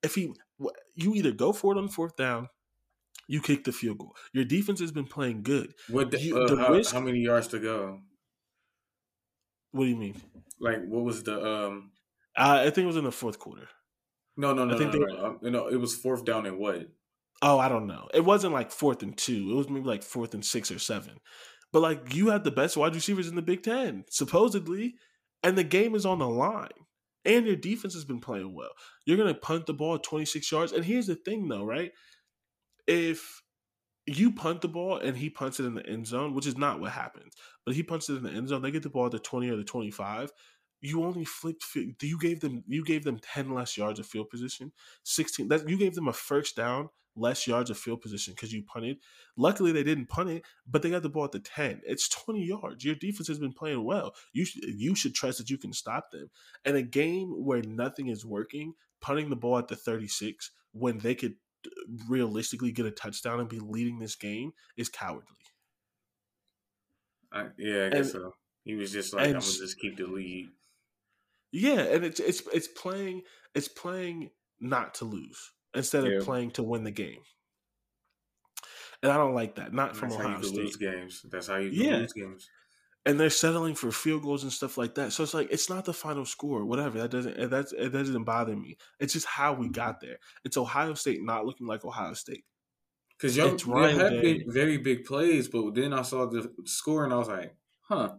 If 0.05 0.15
he, 0.15 0.33
you 0.95 1.15
either 1.15 1.33
go 1.33 1.53
for 1.53 1.75
it 1.75 1.79
on 1.79 1.89
fourth 1.89 2.17
down, 2.17 2.49
you 3.27 3.41
kick 3.41 3.65
the 3.65 3.73
field 3.73 3.99
goal. 3.99 4.15
Your 4.33 4.45
defense 4.45 4.79
has 4.81 4.93
been 4.93 5.07
playing 5.07 5.43
good. 5.43 5.75
What 5.89 6.11
the, 6.11 6.21
you, 6.21 6.39
uh, 6.39 6.47
the 6.47 6.57
how, 6.59 6.73
risk, 6.73 6.93
how 6.93 7.01
many 7.01 7.21
yards 7.21 7.49
to 7.49 7.59
go? 7.59 7.99
What 9.73 9.85
do 9.85 9.91
you 9.91 9.97
mean? 9.97 10.15
Like 10.61 10.85
what 10.87 11.03
was 11.03 11.25
the 11.25 11.45
um 11.45 11.91
uh, 12.37 12.63
I 12.67 12.71
think 12.71 12.85
it 12.85 12.87
was 12.87 12.97
in 12.97 13.05
the 13.05 13.13
fourth 13.13 13.39
quarter. 13.39 13.69
No, 14.37 14.53
no, 14.53 14.65
no, 14.65 14.75
I 14.75 14.79
think 14.79 14.95
no, 14.95 15.01
no, 15.01 15.39
no. 15.41 15.51
no. 15.51 15.67
It 15.69 15.77
was 15.77 15.95
fourth 15.95 16.25
down 16.25 16.47
and 16.47 16.59
what? 16.59 16.89
Oh, 17.43 17.59
I 17.59 17.69
don't 17.69 17.87
know. 17.87 18.09
It 18.13 18.25
wasn't 18.25 18.53
like 18.53 18.71
fourth 18.71 19.03
and 19.03 19.17
two. 19.17 19.51
It 19.51 19.55
was 19.55 19.69
maybe 19.69 19.87
like 19.87 20.03
fourth 20.03 20.35
and 20.35 20.45
six 20.45 20.71
or 20.71 20.79
seven. 20.79 21.21
But 21.73 21.83
like 21.83 22.15
you 22.15 22.29
had 22.29 22.45
the 22.45 22.51
best 22.51 22.77
wide 22.77 22.95
receivers 22.95 23.29
in 23.29 23.37
the 23.37 23.43
Big 23.43 23.63
Ten, 23.63 24.05
supposedly, 24.09 24.95
and 25.43 25.59
the 25.59 25.65
game 25.65 25.95
is 25.95 26.07
on 26.07 26.19
the 26.19 26.29
line. 26.29 26.69
And 27.25 27.47
your 27.47 27.57
defense 27.57 27.95
has 27.95 28.05
been 28.05 28.21
playing 28.21 28.55
well. 28.55 28.71
You're 29.07 29.17
gonna 29.17 29.35
punt 29.35 29.67
the 29.67 29.75
ball 29.75 29.99
26 29.99 30.51
yards. 30.51 30.73
And 30.73 30.85
here's 30.85 31.07
the 31.07 31.17
thing 31.17 31.49
though, 31.49 31.65
right? 31.65 31.93
If 32.87 33.43
you 34.07 34.33
punt 34.33 34.61
the 34.61 34.69
ball 34.69 34.99
and 34.99 35.17
he 35.17 35.31
punts 35.31 35.59
it 35.61 35.65
in 35.65 35.75
the 35.75 35.87
end 35.87 36.07
zone, 36.07 36.35
which 36.35 36.47
is 36.47 36.59
not 36.59 36.81
what 36.81 36.93
happens, 36.93 37.35
but 37.65 37.75
he 37.75 37.83
punts 37.83 38.09
it 38.11 38.17
in 38.17 38.23
the 38.23 38.31
end 38.31 38.49
zone, 38.49 38.63
they 38.63 38.71
get 38.71 38.83
the 38.83 38.91
ball 38.91 39.07
at 39.07 39.13
the 39.13 39.19
20 39.19 39.49
or 39.49 39.57
the 39.57 39.65
25 39.65 40.31
you 40.85 41.03
only 41.05 41.25
flipped 41.25 41.65
you 41.75 42.19
gave 42.19 42.41
them 42.41 42.63
you 42.67 42.85
gave 42.85 43.05
them 43.05 43.19
10 43.19 43.55
less 43.55 43.77
yards 43.77 43.99
of 43.99 44.07
field 44.07 44.29
position 44.29 44.73
16 45.05 45.49
that 45.49 45.69
you 45.69 45.77
gave 45.77 45.95
them 45.95 46.09
a 46.09 46.13
first 46.13 46.57
down 46.57 46.89
less 47.17 47.47
yards 47.47 47.71
of 47.71 47.79
field 47.79 48.01
position 48.01 48.35
because 48.35 48.53
you 48.53 48.63
punted 48.65 48.99
luckily 49.37 49.71
they 49.71 49.85
didn't 49.85 50.09
punt 50.09 50.29
it 50.29 50.43
but 50.67 50.83
they 50.83 50.91
got 50.91 51.03
the 51.03 51.09
ball 51.09 51.25
at 51.25 51.33
the 51.33 51.39
10 51.39 51.81
it's 51.85 52.09
20 52.09 52.45
yards 52.45 52.85
your 52.85 52.97
defense 52.97 53.29
has 53.29 53.39
been 53.39 53.53
playing 53.53 53.85
well 53.85 54.15
you 54.33 54.45
should 54.45 54.65
you 54.65 54.95
should 54.95 55.15
trust 55.15 55.39
that 55.39 55.51
you 55.51 55.57
can 55.57 55.73
stop 55.73 56.11
them 56.11 56.29
and 56.65 56.77
a 56.77 56.83
game 56.83 57.29
where 57.45 57.63
nothing 57.63 58.09
is 58.09 58.27
working 58.27 58.75
punting 59.01 59.31
the 59.31 59.37
ball 59.37 59.59
at 59.59 59.69
the 59.69 59.77
36 59.77 60.51
when 60.73 60.99
they 60.99 61.15
could 61.15 61.35
realistically 62.09 62.73
get 62.73 62.87
a 62.87 62.91
touchdown 62.91 63.41
and 63.41 63.49
be 63.49 63.59
leading 63.59 63.99
this 63.99 64.17
game 64.17 64.53
is 64.77 64.89
cowardly. 64.89 65.29
I, 67.33 67.47
yeah, 67.59 67.87
I 67.87 67.89
guess 67.91 67.99
and, 67.99 68.09
so. 68.09 68.35
He 68.65 68.75
was 68.75 68.93
just 68.93 69.13
like, 69.13 69.27
"I'm 69.27 69.33
gonna 69.33 69.45
just 69.45 69.79
keep 69.79 69.97
the 69.97 70.07
lead." 70.07 70.49
Yeah, 71.57 71.83
and 71.83 72.05
it's 72.05 72.19
it's 72.19 72.43
it's 72.53 72.67
playing 72.67 73.23
it's 73.55 73.69
playing 73.69 74.31
not 74.61 74.95
to 74.95 75.05
lose 75.05 75.53
instead 75.73 76.05
yeah. 76.05 76.19
of 76.19 76.25
playing 76.25 76.51
to 76.53 76.65
win 76.65 76.83
the 76.83 76.91
game. 76.91 77.21
And 79.05 79.13
I 79.13 79.17
don't 79.17 79.35
like 79.35 79.55
that. 79.55 79.73
Not 79.73 79.95
That's 79.95 79.99
from 80.01 80.13
Ohio 80.13 80.43
State. 80.43 80.57
Lose 80.57 80.77
games. 80.77 81.25
That's 81.31 81.47
how 81.47 81.59
you 81.59 81.71
yeah. 81.71 81.99
lose 81.99 82.13
games. 82.13 82.49
And 83.07 83.21
they're 83.21 83.31
settling 83.31 83.77
for 83.77 83.93
field 83.93 84.23
goals 84.25 84.43
and 84.43 84.51
stuff 84.51 84.77
like 84.77 84.97
that. 84.97 85.13
So 85.13 85.23
it's 85.23 85.33
like 85.33 85.47
it's 85.53 85.71
not 85.71 85.85
the 85.85 85.93
final 85.93 86.25
score, 86.25 86.65
whatever. 86.65 86.99
That 86.99 87.13
doesn't 87.13 87.51
that's 87.51 87.73
it 87.73 87.91
doesn't 87.91 88.25
bother 88.25 88.57
me. 88.57 88.77
It's 88.99 89.13
just 89.13 89.27
how 89.27 89.53
we 89.53 89.67
mm-hmm. 89.67 89.73
got 89.75 90.01
there. 90.01 90.19
It's 90.45 90.57
Ohio 90.57 90.95
State 90.95 91.23
not 91.23 91.47
looking 91.47 91.69
like 91.69 91.85
Ohio 91.85 92.15
State. 92.15 92.45
Because 93.17 93.37
y'all, 93.37 93.57
y'all 93.57 93.97
had 93.97 94.21
big, 94.21 94.53
very 94.53 94.79
big 94.79 95.05
plays, 95.05 95.47
but 95.47 95.73
then 95.77 95.93
I 95.93 96.03
saw 96.03 96.27
the 96.27 96.53
score 96.65 97.05
and 97.05 97.13
I 97.15 97.19
was 97.19 97.29
like, 97.29 97.55
huh. 97.83 98.15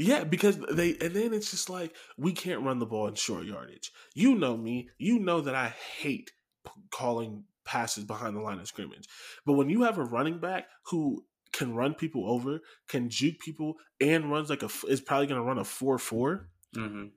Yeah, 0.00 0.24
because 0.24 0.58
they 0.58 0.96
and 0.98 1.12
then 1.14 1.34
it's 1.34 1.50
just 1.50 1.68
like 1.68 1.94
we 2.16 2.32
can't 2.32 2.62
run 2.62 2.78
the 2.78 2.86
ball 2.86 3.06
in 3.06 3.16
short 3.16 3.44
yardage. 3.44 3.92
You 4.14 4.34
know 4.34 4.56
me. 4.56 4.88
You 4.96 5.18
know 5.18 5.42
that 5.42 5.54
I 5.54 5.74
hate 5.98 6.32
calling 6.90 7.44
passes 7.66 8.04
behind 8.04 8.34
the 8.34 8.40
line 8.40 8.58
of 8.58 8.66
scrimmage. 8.66 9.06
But 9.44 9.52
when 9.52 9.68
you 9.68 9.82
have 9.82 9.98
a 9.98 10.04
running 10.04 10.38
back 10.38 10.68
who 10.86 11.26
can 11.52 11.74
run 11.74 11.92
people 11.92 12.30
over, 12.30 12.60
can 12.88 13.10
juke 13.10 13.40
people, 13.40 13.74
and 14.00 14.30
runs 14.30 14.48
like 14.48 14.62
a 14.62 14.70
is 14.88 15.02
probably 15.02 15.26
going 15.26 15.40
to 15.40 15.46
run 15.46 15.58
a 15.58 15.64
four 15.64 15.98
four. 15.98 16.48
Mm-hmm 16.74 17.08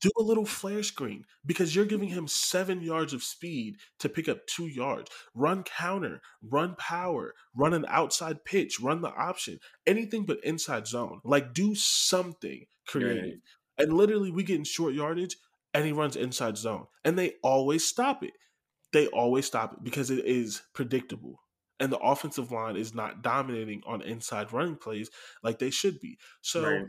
do 0.00 0.10
a 0.18 0.22
little 0.22 0.46
flare 0.46 0.82
screen 0.82 1.24
because 1.44 1.74
you're 1.74 1.84
giving 1.84 2.08
him 2.08 2.26
seven 2.26 2.80
yards 2.80 3.12
of 3.12 3.22
speed 3.22 3.76
to 3.98 4.08
pick 4.08 4.28
up 4.28 4.46
two 4.46 4.66
yards. 4.66 5.10
Run 5.34 5.62
counter, 5.62 6.22
run 6.42 6.74
power, 6.76 7.34
run 7.54 7.74
an 7.74 7.84
outside 7.88 8.44
pitch, 8.44 8.80
run 8.80 9.02
the 9.02 9.12
option, 9.12 9.58
anything 9.86 10.24
but 10.24 10.42
inside 10.42 10.86
zone. 10.86 11.20
Like 11.24 11.52
do 11.52 11.74
something 11.74 12.64
creative. 12.86 13.40
And 13.78 13.92
literally, 13.92 14.30
we 14.30 14.42
get 14.42 14.58
in 14.58 14.64
short 14.64 14.94
yardage 14.94 15.36
and 15.72 15.84
he 15.84 15.92
runs 15.92 16.16
inside 16.16 16.56
zone. 16.56 16.86
And 17.04 17.18
they 17.18 17.34
always 17.42 17.86
stop 17.86 18.22
it. 18.22 18.32
They 18.92 19.06
always 19.08 19.46
stop 19.46 19.74
it 19.74 19.84
because 19.84 20.10
it 20.10 20.24
is 20.24 20.62
predictable. 20.74 21.40
And 21.78 21.90
the 21.90 21.98
offensive 21.98 22.52
line 22.52 22.76
is 22.76 22.94
not 22.94 23.22
dominating 23.22 23.82
on 23.86 24.02
inside 24.02 24.52
running 24.52 24.76
plays 24.76 25.10
like 25.42 25.58
they 25.58 25.70
should 25.70 25.98
be. 26.00 26.18
So 26.42 26.62
right. 26.62 26.84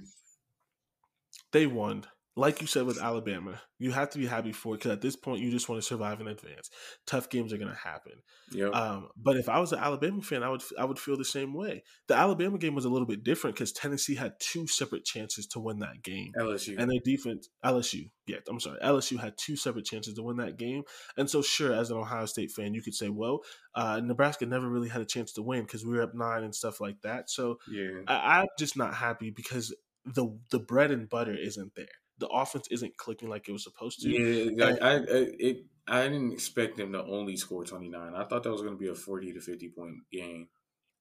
they 1.53 1.65
won 1.65 2.05
like 2.41 2.59
you 2.59 2.65
said 2.65 2.87
with 2.87 2.99
Alabama, 2.99 3.61
you 3.77 3.91
have 3.91 4.09
to 4.09 4.17
be 4.17 4.25
happy 4.25 4.51
for 4.51 4.73
it 4.73 4.79
because 4.79 4.91
at 4.91 5.01
this 5.01 5.15
point 5.15 5.41
you 5.41 5.51
just 5.51 5.69
want 5.69 5.79
to 5.79 5.87
survive 5.87 6.19
in 6.19 6.27
advance. 6.27 6.71
Tough 7.05 7.29
games 7.29 7.53
are 7.53 7.57
going 7.57 7.69
to 7.69 7.77
happen. 7.77 8.13
Yep. 8.51 8.73
Um, 8.73 9.09
but 9.15 9.37
if 9.37 9.47
I 9.47 9.59
was 9.59 9.71
an 9.73 9.79
Alabama 9.79 10.23
fan, 10.23 10.41
I 10.41 10.49
would 10.49 10.63
I 10.77 10.85
would 10.85 10.97
feel 10.97 11.17
the 11.17 11.23
same 11.23 11.53
way. 11.53 11.83
The 12.07 12.15
Alabama 12.15 12.57
game 12.57 12.73
was 12.73 12.85
a 12.85 12.89
little 12.89 13.05
bit 13.05 13.23
different 13.23 13.55
because 13.55 13.71
Tennessee 13.71 14.15
had 14.15 14.33
two 14.39 14.65
separate 14.65 15.05
chances 15.05 15.45
to 15.47 15.59
win 15.59 15.79
that 15.79 16.01
game. 16.01 16.31
LSU 16.35 16.79
and 16.79 16.89
their 16.89 16.99
defense, 17.05 17.47
LSU, 17.63 18.09
yeah, 18.25 18.37
I'm 18.49 18.59
sorry, 18.59 18.79
LSU 18.79 19.19
had 19.19 19.37
two 19.37 19.55
separate 19.55 19.85
chances 19.85 20.15
to 20.15 20.23
win 20.23 20.37
that 20.37 20.57
game. 20.57 20.81
And 21.17 21.29
so, 21.29 21.43
sure, 21.43 21.73
as 21.73 21.91
an 21.91 21.97
Ohio 21.97 22.25
State 22.25 22.51
fan, 22.51 22.73
you 22.73 22.81
could 22.81 22.95
say, 22.95 23.09
well, 23.09 23.41
uh, 23.75 24.01
Nebraska 24.03 24.47
never 24.47 24.67
really 24.67 24.89
had 24.89 25.01
a 25.01 25.05
chance 25.05 25.31
to 25.33 25.43
win 25.43 25.61
because 25.61 25.85
we 25.85 25.95
were 25.95 26.01
up 26.01 26.15
nine 26.15 26.43
and 26.43 26.55
stuff 26.55 26.81
like 26.81 27.01
that. 27.03 27.29
So, 27.29 27.59
yeah, 27.71 28.01
I, 28.07 28.39
I'm 28.39 28.47
just 28.57 28.75
not 28.75 28.95
happy 28.95 29.29
because 29.29 29.75
the 30.05 30.35
the 30.49 30.59
bread 30.59 30.89
and 30.89 31.07
butter 31.07 31.35
isn't 31.35 31.75
there 31.75 31.85
the 32.21 32.27
offense 32.27 32.67
isn't 32.71 32.95
clicking 32.95 33.29
like 33.29 33.49
it 33.49 33.51
was 33.51 33.63
supposed 33.63 33.99
to. 34.01 34.09
Yeah, 34.09 34.65
like 34.65 34.81
I, 34.81 34.95
I 34.95 35.01
it 35.07 35.65
I 35.87 36.03
didn't 36.03 36.31
expect 36.31 36.77
them 36.77 36.93
to 36.93 37.03
only 37.03 37.35
score 37.35 37.65
29. 37.65 38.13
I 38.15 38.23
thought 38.23 38.43
that 38.43 38.51
was 38.51 38.61
going 38.61 38.73
to 38.73 38.79
be 38.79 38.87
a 38.87 38.95
40 38.95 39.33
to 39.33 39.41
50 39.41 39.69
point 39.69 39.95
game. 40.11 40.47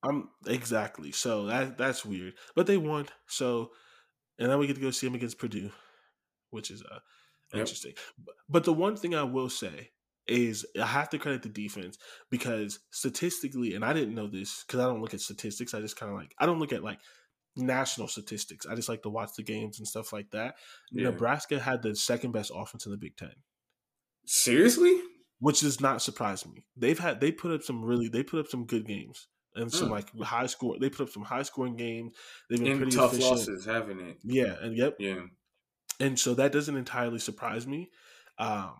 I'm 0.02 0.30
exactly. 0.46 1.12
So 1.12 1.46
that 1.46 1.78
that's 1.78 2.04
weird. 2.04 2.34
But 2.56 2.66
they 2.66 2.78
won. 2.78 3.06
So 3.26 3.70
and 4.38 4.50
then 4.50 4.58
we 4.58 4.66
get 4.66 4.76
to 4.76 4.82
go 4.82 4.90
see 4.90 5.06
them 5.06 5.14
against 5.14 5.38
Purdue, 5.38 5.70
which 6.50 6.70
is 6.70 6.82
uh 6.82 7.00
yep. 7.52 7.60
interesting. 7.60 7.92
But, 8.18 8.34
but 8.48 8.64
the 8.64 8.72
one 8.72 8.96
thing 8.96 9.14
I 9.14 9.22
will 9.22 9.50
say 9.50 9.90
is 10.26 10.64
I 10.80 10.86
have 10.86 11.10
to 11.10 11.18
credit 11.18 11.42
the 11.42 11.50
defense 11.50 11.98
because 12.30 12.78
statistically, 12.90 13.74
and 13.74 13.84
I 13.84 13.92
didn't 13.92 14.14
know 14.14 14.28
this 14.28 14.64
because 14.66 14.80
I 14.80 14.86
don't 14.86 15.02
look 15.02 15.12
at 15.12 15.20
statistics. 15.20 15.74
I 15.74 15.80
just 15.80 16.00
kind 16.00 16.10
of 16.10 16.16
like 16.16 16.34
I 16.38 16.46
don't 16.46 16.60
look 16.60 16.72
at 16.72 16.82
like 16.82 16.98
national 17.56 18.08
statistics. 18.08 18.66
I 18.66 18.74
just 18.74 18.88
like 18.88 19.02
to 19.02 19.08
watch 19.10 19.30
the 19.36 19.42
games 19.42 19.78
and 19.78 19.86
stuff 19.86 20.12
like 20.12 20.30
that. 20.30 20.56
Yeah. 20.90 21.04
Nebraska 21.04 21.58
had 21.58 21.82
the 21.82 21.94
second 21.94 22.32
best 22.32 22.50
offense 22.54 22.86
in 22.86 22.92
the 22.92 22.98
Big 22.98 23.16
Ten. 23.16 23.32
Seriously? 24.26 25.00
Which 25.38 25.60
does 25.60 25.80
not 25.80 26.02
surprise 26.02 26.46
me. 26.46 26.64
They've 26.76 26.98
had 26.98 27.20
they 27.20 27.32
put 27.32 27.52
up 27.52 27.62
some 27.62 27.82
really 27.82 28.08
they 28.08 28.22
put 28.22 28.40
up 28.40 28.48
some 28.48 28.66
good 28.66 28.86
games 28.86 29.28
and 29.54 29.72
some 29.72 29.88
mm. 29.88 29.92
like 29.92 30.16
high 30.20 30.46
score. 30.46 30.76
They 30.78 30.90
put 30.90 31.08
up 31.08 31.12
some 31.12 31.22
high 31.22 31.42
scoring 31.42 31.76
games. 31.76 32.14
They've 32.48 32.62
been 32.62 32.76
pretty 32.76 32.96
tough 32.96 33.12
efficient. 33.12 33.30
losses, 33.30 33.64
haven't 33.64 34.00
it? 34.00 34.18
Yeah, 34.22 34.54
and 34.60 34.76
yep, 34.76 34.96
yeah. 34.98 35.22
And 35.98 36.18
so 36.18 36.34
that 36.34 36.52
doesn't 36.52 36.76
entirely 36.76 37.18
surprise 37.18 37.66
me. 37.66 37.90
Um, 38.38 38.74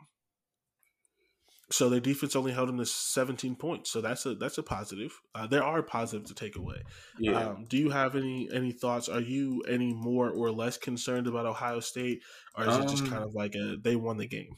so 1.73 1.89
their 1.89 2.01
defense 2.01 2.35
only 2.35 2.53
held 2.53 2.69
them 2.69 2.79
to 2.79 2.87
17 2.87 3.55
points. 3.55 3.91
So 3.91 4.01
that's 4.01 4.27
a 4.27 4.35
that's 4.35 4.59
a 4.59 4.63
positive. 4.63 5.21
Uh, 5.35 5.47
there 5.47 5.63
are 5.63 5.83
positives 5.83 6.29
to 6.31 6.35
take 6.35 6.57
away. 6.57 6.83
Yeah. 7.19 7.39
Um, 7.39 7.67
do 7.69 7.77
you 7.77 7.91
have 7.91 8.17
any 8.17 8.49
any 8.53 8.73
thoughts? 8.73 9.09
Are 9.09 9.21
you 9.21 9.63
any 9.69 9.93
more 9.93 10.31
or 10.31 10.51
less 10.51 10.77
concerned 10.77 11.27
about 11.27 11.47
Ohio 11.47 11.81
State, 11.81 12.23
or 12.57 12.67
is 12.67 12.75
um, 12.75 12.83
it 12.83 12.89
just 12.89 13.05
kind 13.05 13.19
um 13.19 13.29
of 13.29 13.35
like 13.35 13.55
a 13.55 13.77
they 13.81 13.97
won 13.97 14.17
the 14.17 14.27
game? 14.27 14.57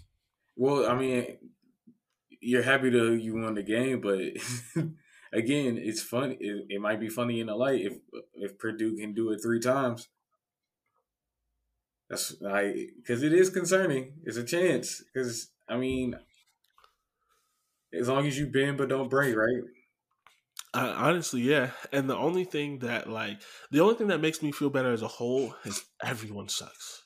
Well, 0.57 0.91
I 0.91 0.95
mean, 0.95 1.37
you're 2.41 2.63
happy 2.63 2.91
to 2.91 3.15
you 3.15 3.35
won 3.35 3.55
the 3.55 3.63
game, 3.63 4.01
but 4.01 4.19
again, 5.33 5.79
it's 5.79 6.03
fun. 6.03 6.37
It, 6.41 6.67
it 6.69 6.81
might 6.81 7.01
be 7.01 7.09
funny 7.09 7.41
in 7.41 7.47
the 7.47 7.55
light 7.55 7.83
if 7.83 7.95
if 8.35 8.59
Purdue 8.59 8.97
can 8.97 9.13
do 9.13 9.31
it 9.31 9.41
three 9.43 9.61
times. 9.61 10.09
That's 12.09 12.35
like 12.41 12.75
because 12.97 13.23
it 13.23 13.35
is 13.35 13.51
concerning. 13.51 14.15
It's 14.25 14.37
a 14.39 14.45
chance 14.45 15.03
because 15.13 15.51
I 15.69 15.77
mean 15.77 16.17
as 17.99 18.09
long 18.09 18.27
as 18.27 18.39
you 18.39 18.47
bend 18.47 18.79
but 18.79 18.89
don't 18.89 19.11
break, 19.11 19.37
right? 19.37 19.63
Uh, 20.75 20.95
honestly, 20.97 21.43
yeah. 21.43 21.71
And 21.93 22.09
the 22.09 22.17
only 22.17 22.45
thing 22.45 22.79
that 22.79 23.09
like 23.09 23.43
the 23.71 23.81
only 23.81 23.95
thing 23.95 24.09
that 24.09 24.21
makes 24.21 24.43
me 24.43 24.53
feel 24.53 24.71
better 24.71 24.93
as 24.93 25.03
a 25.03 25.09
whole 25.09 25.55
is 25.65 25.85
everyone 26.03 26.49
sucks. 26.49 27.03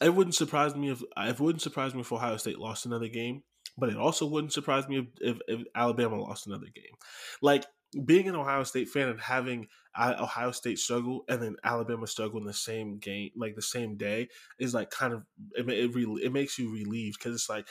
It 0.00 0.14
wouldn't 0.14 0.34
surprise 0.34 0.74
me 0.74 0.90
if 0.90 1.02
it 1.16 1.40
wouldn't 1.40 1.62
surprise 1.62 1.94
me 1.94 2.00
if 2.00 2.12
Ohio 2.12 2.36
State 2.36 2.58
lost 2.58 2.86
another 2.86 3.08
game, 3.08 3.42
but 3.76 3.88
it 3.88 3.96
also 3.96 4.26
wouldn't 4.26 4.52
surprise 4.52 4.88
me 4.88 4.98
if, 4.98 5.06
if, 5.20 5.38
if 5.46 5.66
Alabama 5.74 6.20
lost 6.20 6.46
another 6.46 6.66
game. 6.74 6.94
Like 7.42 7.64
being 8.04 8.28
an 8.28 8.36
Ohio 8.36 8.64
State 8.64 8.88
fan 8.88 9.08
and 9.08 9.20
having 9.20 9.68
Ohio 9.98 10.50
State 10.50 10.78
struggle 10.78 11.24
and 11.28 11.40
then 11.42 11.56
Alabama 11.64 12.06
struggle 12.06 12.38
in 12.38 12.46
the 12.46 12.52
same 12.52 12.98
game, 12.98 13.30
like 13.36 13.54
the 13.54 13.62
same 13.62 13.96
day, 13.96 14.28
is 14.58 14.74
like 14.74 14.90
kind 14.90 15.14
of 15.14 15.22
it 15.56 15.68
it, 15.68 15.90
it 16.22 16.32
makes 16.32 16.58
you 16.58 16.72
relieved 16.72 17.18
because 17.18 17.34
it's 17.34 17.48
like 17.48 17.66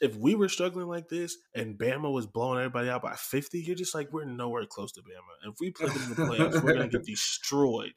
if 0.00 0.16
we 0.16 0.34
were 0.34 0.48
struggling 0.48 0.86
like 0.86 1.08
this 1.08 1.36
and 1.54 1.78
Bama 1.78 2.12
was 2.12 2.26
blowing 2.26 2.58
everybody 2.58 2.88
out 2.88 3.02
by 3.02 3.14
50, 3.14 3.60
you're 3.60 3.76
just 3.76 3.94
like, 3.94 4.12
we're 4.12 4.24
nowhere 4.24 4.66
close 4.66 4.92
to 4.92 5.00
Bama. 5.00 5.50
If 5.50 5.56
we 5.60 5.70
play 5.70 5.88
them 5.88 6.02
in 6.02 6.08
the 6.10 6.14
playoffs, 6.14 6.62
we're 6.62 6.74
going 6.74 6.90
to 6.90 6.98
get 6.98 7.06
destroyed. 7.06 7.92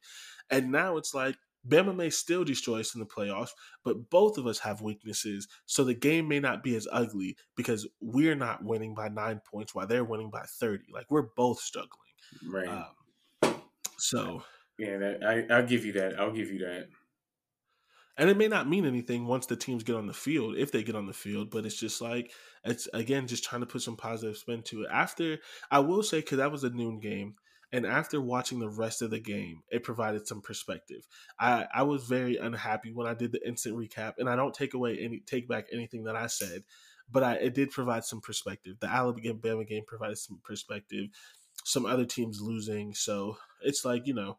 And 0.49 0.72
now 0.72 0.97
it's 0.97 1.14
like, 1.14 1.36
Bama 1.68 1.95
may 1.95 2.10
still 2.10 2.43
destroy 2.43 2.80
us 2.80 2.95
in 2.95 2.99
the 2.99 3.06
playoffs, 3.06 3.52
but 3.84 4.10
both 4.10 4.38
of 4.38 4.47
us 4.47 4.60
have 4.60 4.82
weaknesses. 4.82 5.47
So 5.68 5.84
the 5.84 5.93
game 5.93 6.28
may 6.28 6.39
not 6.39 6.64
be 6.64 6.76
as 6.76 6.88
ugly 6.91 7.38
because 7.56 7.88
we're 8.02 8.36
not 8.36 8.64
winning 8.64 8.95
by 8.95 9.10
nine 9.10 9.41
points 9.45 9.76
while 9.76 9.86
they're 9.86 10.04
winning 10.04 10.32
by 10.32 10.43
30. 10.43 10.86
Like, 10.91 11.12
we're 11.12 11.28
both 11.36 11.60
struggling. 11.60 11.99
Right. 12.47 12.86
Um, 13.43 13.62
so. 13.97 14.43
Yeah, 14.80 14.97
that, 14.97 15.24
I, 15.24 15.54
I'll 15.54 15.68
give 15.68 15.86
you 15.86 15.91
that. 15.93 16.20
I'll 16.20 16.32
give 16.32 16.49
you 16.49 16.60
that. 16.60 16.88
And 18.22 18.30
it 18.30 18.38
may 18.38 18.47
not 18.47 18.69
mean 18.69 18.86
anything 18.86 19.26
once 19.26 19.47
the 19.47 19.55
teams 19.55 19.84
get 19.84 19.95
on 19.95 20.05
the 20.05 20.13
field, 20.13 20.55
if 20.55 20.72
they 20.72 20.84
get 20.84 20.95
on 20.95 21.07
the 21.07 21.11
field, 21.11 21.49
but 21.49 21.65
it's 21.65 21.80
just 21.80 22.01
like, 22.01 22.32
it's 22.63 22.88
again, 22.93 23.26
just 23.26 23.43
trying 23.43 23.61
to 23.61 23.65
put 23.65 23.82
some 23.82 23.97
positive 23.97 24.38
spin 24.38 24.61
to 24.65 24.84
it. 24.84 24.89
After, 24.91 25.39
I 25.72 25.80
will 25.80 26.03
say, 26.03 26.19
because 26.19 26.38
that 26.38 26.51
was 26.51 26.63
a 26.63 26.69
noon 26.69 26.99
game, 26.99 27.34
and 27.72 27.84
after 27.84 28.22
watching 28.22 28.59
the 28.59 28.69
rest 28.69 29.01
of 29.01 29.09
the 29.09 29.19
game, 29.19 29.63
it 29.72 29.82
provided 29.82 30.28
some 30.28 30.39
perspective. 30.39 31.07
I, 31.39 31.65
I 31.74 31.82
was 31.82 32.03
very 32.03 32.38
unhappy 32.38 32.91
when 32.93 33.07
I 33.07 33.15
did 33.15 33.32
the 33.32 33.43
instant 33.43 33.76
recap, 33.76 34.13
and 34.19 34.30
I 34.30 34.36
don't 34.36 34.53
take 34.53 34.76
away 34.76 34.99
any, 34.99 35.22
take 35.26 35.47
back 35.47 35.65
anything 35.74 36.03
that 36.03 36.15
I 36.15 36.28
said, 36.28 36.61
but 37.11 37.24
I, 37.24 37.34
it 37.38 37.55
did 37.55 37.72
provide 37.72 38.05
some 38.05 38.22
perspective. 38.22 38.76
The 38.82 38.88
Alabama 38.88 39.65
game 39.65 39.84
provided 39.88 40.19
some 40.19 40.39
perspective, 40.43 41.07
some 41.65 41.88
other 41.88 42.05
teams 42.05 42.39
losing. 42.39 42.93
So 42.93 43.38
it's 43.63 43.84
like, 43.84 44.05
you 44.05 44.13
know, 44.13 44.38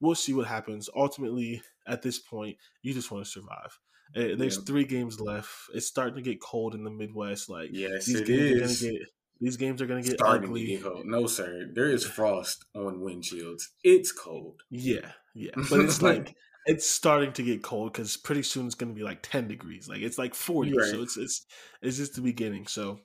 we'll 0.00 0.14
see 0.14 0.34
what 0.34 0.46
happens. 0.46 0.88
Ultimately, 0.94 1.62
at 1.86 2.02
this 2.02 2.18
point, 2.18 2.56
you 2.82 2.94
just 2.94 3.10
want 3.10 3.24
to 3.24 3.30
survive. 3.30 3.78
Eh, 4.16 4.34
there's 4.36 4.56
yeah. 4.56 4.62
three 4.64 4.84
games 4.84 5.20
left. 5.20 5.50
It's 5.72 5.86
starting 5.86 6.16
to 6.16 6.22
get 6.22 6.40
cold 6.40 6.74
in 6.74 6.84
the 6.84 6.90
Midwest. 6.90 7.48
Like 7.48 7.70
yes, 7.72 8.06
these 8.06 8.20
games 8.20 8.60
is. 8.60 8.82
are 8.82 8.86
gonna 8.86 8.98
get 8.98 9.08
these 9.40 9.56
games 9.56 9.82
are 9.82 9.86
gonna 9.86 10.02
get 10.02 10.18
starting 10.18 10.48
ugly. 10.48 10.66
Get 10.66 10.82
cold. 10.82 11.06
No, 11.06 11.26
sir, 11.26 11.68
there 11.72 11.90
is 11.90 12.06
frost 12.06 12.64
on 12.74 13.00
windshields. 13.00 13.64
It's 13.82 14.12
cold. 14.12 14.62
Yeah, 14.70 15.12
yeah, 15.34 15.50
but 15.68 15.80
it's 15.80 16.00
like 16.10 16.34
it's 16.66 16.88
starting 16.88 17.32
to 17.32 17.42
get 17.42 17.62
cold 17.62 17.92
because 17.92 18.16
pretty 18.16 18.42
soon 18.42 18.66
it's 18.66 18.74
gonna 18.74 18.94
be 18.94 19.02
like 19.02 19.22
ten 19.22 19.48
degrees. 19.48 19.88
Like 19.88 20.02
it's 20.02 20.18
like 20.18 20.34
forty, 20.34 20.76
right. 20.76 20.90
so 20.90 21.02
it's 21.02 21.16
it's 21.16 21.46
it's 21.82 21.96
just 21.96 22.14
the 22.14 22.22
beginning. 22.22 22.66
So 22.66 23.00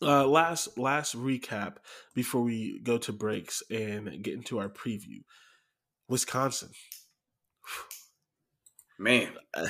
Uh, 0.00 0.26
last 0.26 0.76
last 0.78 1.14
recap 1.16 1.76
before 2.14 2.42
we 2.42 2.80
go 2.82 2.98
to 2.98 3.12
breaks 3.12 3.62
and 3.70 4.22
get 4.22 4.34
into 4.34 4.58
our 4.58 4.68
preview. 4.68 5.22
Wisconsin, 6.08 6.70
man. 8.98 9.32
Uh, 9.54 9.66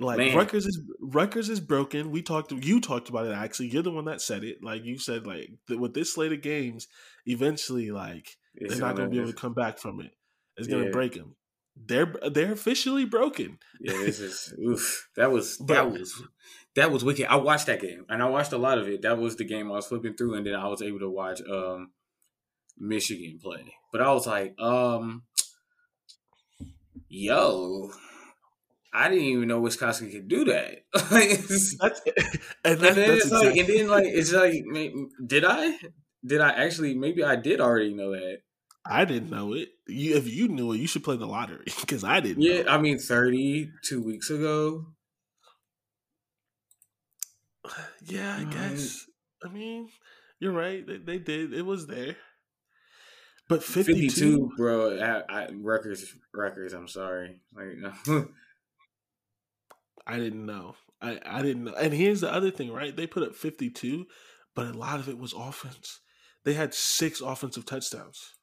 like 0.00 0.18
Man. 0.18 0.36
Rutgers 0.36 0.64
is 0.66 0.80
Rutgers 1.00 1.48
is 1.48 1.60
broken. 1.60 2.10
We 2.12 2.22
talked. 2.22 2.52
You 2.52 2.80
talked 2.80 3.08
about 3.08 3.26
it. 3.26 3.32
Actually, 3.32 3.68
you're 3.70 3.82
the 3.82 3.90
one 3.90 4.04
that 4.04 4.20
said 4.20 4.44
it. 4.44 4.58
Like 4.62 4.84
you 4.84 4.98
said, 4.98 5.26
like 5.26 5.50
th- 5.66 5.80
with 5.80 5.94
this 5.94 6.14
slate 6.14 6.32
of 6.32 6.40
games, 6.40 6.86
eventually, 7.26 7.90
like 7.90 8.36
It's 8.54 8.74
they're 8.74 8.80
not 8.86 8.96
going 8.96 9.08
to 9.10 9.12
be 9.14 9.20
able 9.20 9.32
to 9.32 9.36
come 9.36 9.54
back 9.54 9.78
from 9.78 10.00
it. 10.00 10.12
It's 10.56 10.68
going 10.68 10.82
to 10.82 10.88
Yeah. 10.88 10.92
break 10.92 11.14
them. 11.14 11.34
They're 11.76 12.12
they're 12.32 12.52
officially 12.52 13.04
broken. 13.06 13.58
Yeah, 13.80 13.92
this 13.94 14.20
is 14.20 14.54
oof. 14.64 15.08
That 15.16 15.32
was 15.32 15.58
that 15.66 15.66
But- 15.84 15.92
was 15.92 16.22
that 16.76 16.92
was 16.92 17.02
wicked. 17.02 17.26
I 17.26 17.36
watched 17.36 17.66
that 17.66 17.80
game 17.80 18.04
and 18.08 18.22
I 18.22 18.26
watched 18.28 18.52
a 18.52 18.58
lot 18.58 18.78
of 18.78 18.86
it. 18.88 19.02
That 19.02 19.18
was 19.18 19.34
the 19.34 19.44
game 19.44 19.66
I 19.66 19.74
was 19.74 19.86
flipping 19.88 20.14
through, 20.14 20.34
and 20.34 20.46
then 20.46 20.54
I 20.54 20.68
was 20.68 20.80
able 20.80 21.00
to 21.00 21.10
watch 21.10 21.40
um 21.42 21.90
Michigan 22.76 23.40
play. 23.42 23.74
But 23.90 24.00
I 24.02 24.12
was 24.12 24.26
like, 24.28 24.54
um, 24.60 25.24
yo, 27.08 27.90
I 28.92 29.08
didn't 29.08 29.24
even 29.24 29.48
know 29.48 29.60
Wisconsin 29.60 30.10
could 30.10 30.28
do 30.28 30.44
that. 30.46 30.84
Like, 31.10 31.30
it's- 31.30 31.76
That's 31.80 32.00
and, 32.64 32.82
and 32.82 32.96
then 32.96 33.10
it's 33.16 33.30
like, 33.30 33.56
and 33.56 33.68
then 33.68 33.88
like 33.88 34.04
it's 34.06 34.32
like, 34.32 34.64
did 35.26 35.44
I? 35.44 35.76
Did 36.26 36.40
I 36.40 36.50
actually? 36.50 36.94
Maybe 36.94 37.22
I 37.22 37.36
did 37.36 37.60
already 37.60 37.94
know 37.94 38.10
that. 38.12 38.38
I 38.84 39.04
didn't 39.04 39.30
know 39.30 39.52
it. 39.52 39.68
You, 39.86 40.16
if 40.16 40.26
you 40.26 40.48
knew 40.48 40.72
it, 40.72 40.78
you 40.78 40.86
should 40.86 41.04
play 41.04 41.16
the 41.16 41.26
lottery 41.26 41.66
because 41.80 42.04
I 42.04 42.20
didn't. 42.20 42.42
Yeah. 42.42 42.64
I 42.68 42.78
mean, 42.78 42.98
thirty 42.98 43.70
two 43.84 44.02
weeks 44.02 44.30
ago. 44.30 44.86
yeah, 48.06 48.36
I 48.38 48.42
Right. 48.44 48.50
guess. 48.52 49.04
I 49.44 49.48
mean, 49.48 49.88
you're 50.40 50.52
right. 50.52 50.84
They, 50.86 50.96
they 50.98 51.18
did. 51.18 51.52
It 51.52 51.62
was 51.64 51.86
there. 51.86 52.16
But 53.48 53.62
52, 53.62 54.10
52, 54.10 54.50
bro. 54.56 54.98
I, 54.98 55.22
I, 55.44 55.48
Rutgers, 55.52 56.14
Rutgers. 56.34 56.74
I'm 56.74 56.88
sorry. 56.88 57.40
Like, 57.54 57.92
I 60.06 60.18
didn't 60.18 60.44
know. 60.46 60.74
I, 61.00 61.18
I 61.24 61.42
didn't 61.42 61.64
know. 61.64 61.74
And 61.74 61.92
here's 61.92 62.20
the 62.20 62.32
other 62.32 62.50
thing, 62.50 62.72
right? 62.72 62.94
They 62.94 63.06
put 63.06 63.22
up 63.22 63.34
52, 63.34 64.06
but 64.54 64.66
a 64.66 64.72
lot 64.72 65.00
of 65.00 65.08
it 65.08 65.18
was 65.18 65.32
offense. 65.32 66.00
They 66.44 66.54
had 66.54 66.74
six 66.74 67.20
offensive 67.20 67.64
touchdowns. 67.66 68.34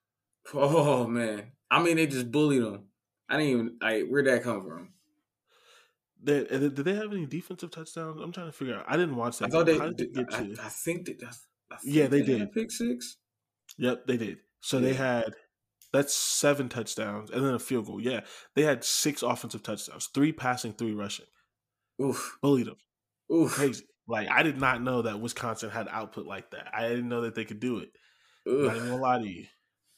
oh 0.54 1.08
man. 1.08 1.52
I 1.72 1.82
mean, 1.82 1.98
they 1.98 2.08
just 2.08 2.32
bullied 2.32 2.64
them. 2.64 2.86
I 3.30 3.38
didn't 3.38 3.52
even. 3.52 3.78
I 3.82 4.00
where'd 4.02 4.28
that 4.28 4.44
come 4.44 4.64
from? 4.64 4.90
They, 6.22 6.44
did 6.44 6.76
they 6.76 6.96
have 6.96 7.12
any 7.12 7.26
defensive 7.26 7.72
touchdowns? 7.72 8.22
I'm 8.22 8.32
trying 8.32 8.48
to 8.48 8.52
figure 8.52 8.76
out. 8.76 8.86
I 8.88 8.98
didn't 8.98 9.16
watch 9.16 9.40
that. 9.40 9.46
I 9.46 9.50
thought 9.50 9.66
game. 9.66 9.78
they. 9.80 9.80
How 9.86 9.90
did 9.92 10.14
they 10.14 10.24
get 10.24 10.34
I? 10.34 10.66
I 10.66 10.70
think 10.70 11.06
that. 11.06 11.36
I 11.72 11.78
think 11.78 11.96
Yeah, 11.96 12.08
they 12.08 12.20
had 12.20 12.26
did. 12.26 12.52
pick 12.54 12.72
six. 12.72 13.18
Yep, 13.78 14.06
they 14.08 14.18
did. 14.18 14.38
So 14.66 14.80
they 14.80 14.96
had 14.96 15.36
that's 15.94 16.16
seven 16.16 16.70
touchdowns 16.70 17.30
and 17.30 17.46
then 17.46 17.54
a 17.54 17.60
field 17.60 17.86
goal. 17.86 18.02
Yeah, 18.02 18.22
they 18.56 18.64
had 18.64 18.84
six 18.84 19.22
offensive 19.22 19.62
touchdowns, 19.62 20.10
three 20.12 20.32
passing, 20.32 20.74
three 20.74 20.96
rushing. 20.96 21.28
Oof. 22.02 22.40
Bullied 22.42 22.66
them. 22.66 22.78
Oof. 23.32 23.52
Crazy. 23.52 23.86
Like 24.08 24.28
I 24.32 24.42
did 24.42 24.60
not 24.60 24.82
know 24.82 25.04
that 25.04 25.20
Wisconsin 25.20 25.70
had 25.70 25.88
output 25.88 26.26
like 26.26 26.50
that. 26.50 26.74
I 26.74 26.90
didn't 26.90 27.10
know 27.10 27.22
that 27.22 27.36
they 27.36 27.46
could 27.46 27.60
do 27.60 27.78
it. 27.78 27.90
Not 28.48 28.76
even 28.76 28.90
gonna 28.90 29.02
lie 29.02 29.20
to 29.20 29.28
you. 29.28 29.46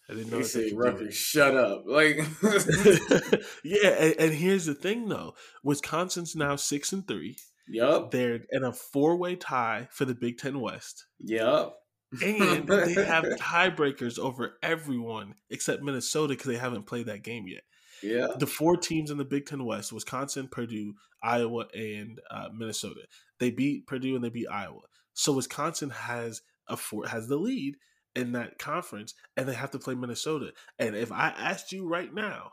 I 0.10 0.16
didn't 0.16 0.32
know 0.32 0.38
They 0.40 0.44
that 0.44 0.54
they 0.54 0.70
say 0.70 0.76
Rutgers, 0.76 1.16
shut 1.16 1.56
up. 1.56 1.84
Like. 1.88 2.18
yeah, 3.64 3.90
and, 3.90 4.16
and 4.20 4.34
here's 4.34 4.66
the 4.66 4.76
thing 4.76 5.08
though. 5.08 5.34
Wisconsin's 5.64 6.36
now 6.36 6.58
six 6.58 6.92
and 6.92 7.08
three. 7.08 7.38
yup. 7.70 8.12
They're 8.12 8.42
in 8.52 8.66
a 8.66 8.74
four 8.74 9.16
way 9.16 9.38
tie 9.38 9.88
for 9.92 10.04
the 10.04 10.14
Big 10.16 10.38
Ten 10.38 10.60
West. 10.60 11.06
Yup. 11.20 11.78
And 12.24 12.68
they 12.68 12.94
have 13.06 13.24
tiebreakers 13.24 14.20
over 14.20 14.58
everyone 14.62 15.36
except 15.50 15.84
Minnesota 15.84 16.34
because 16.34 16.48
they 16.48 16.58
haven't 16.58 16.88
played 16.88 17.08
that 17.08 17.24
game 17.24 17.48
yet. 17.48 17.64
Yeah. 18.04 18.28
the 18.38 18.46
four 18.46 18.78
teams 18.78 19.10
in 19.10 19.18
the 19.18 19.26
Big 19.26 19.48
Ten 19.48 19.66
West: 19.66 19.92
Wisconsin, 19.92 20.48
Purdue, 20.48 20.94
Iowa, 21.24 21.66
and 21.74 22.20
uh, 22.30 22.50
Minnesota. 22.54 23.02
They 23.40 23.50
beat 23.50 23.88
Purdue 23.88 24.16
and 24.16 24.24
they 24.24 24.30
beat 24.30 24.48
Iowa. 24.48 24.82
So 25.14 25.34
Wisconsin 25.34 25.90
has 25.90 26.42
a 26.68 26.78
four, 26.78 27.08
has 27.08 27.28
the 27.28 27.38
lead 27.38 27.78
in 28.16 28.34
that 28.34 28.60
conference, 28.60 29.14
and 29.36 29.48
they 29.48 29.54
have 29.54 29.72
to 29.72 29.80
play 29.80 29.96
Minnesota. 29.96 30.54
And 30.78 30.96
if 30.96 31.12
I 31.12 31.30
asked 31.30 31.72
you 31.72 31.88
right 31.88 32.14
now, 32.14 32.52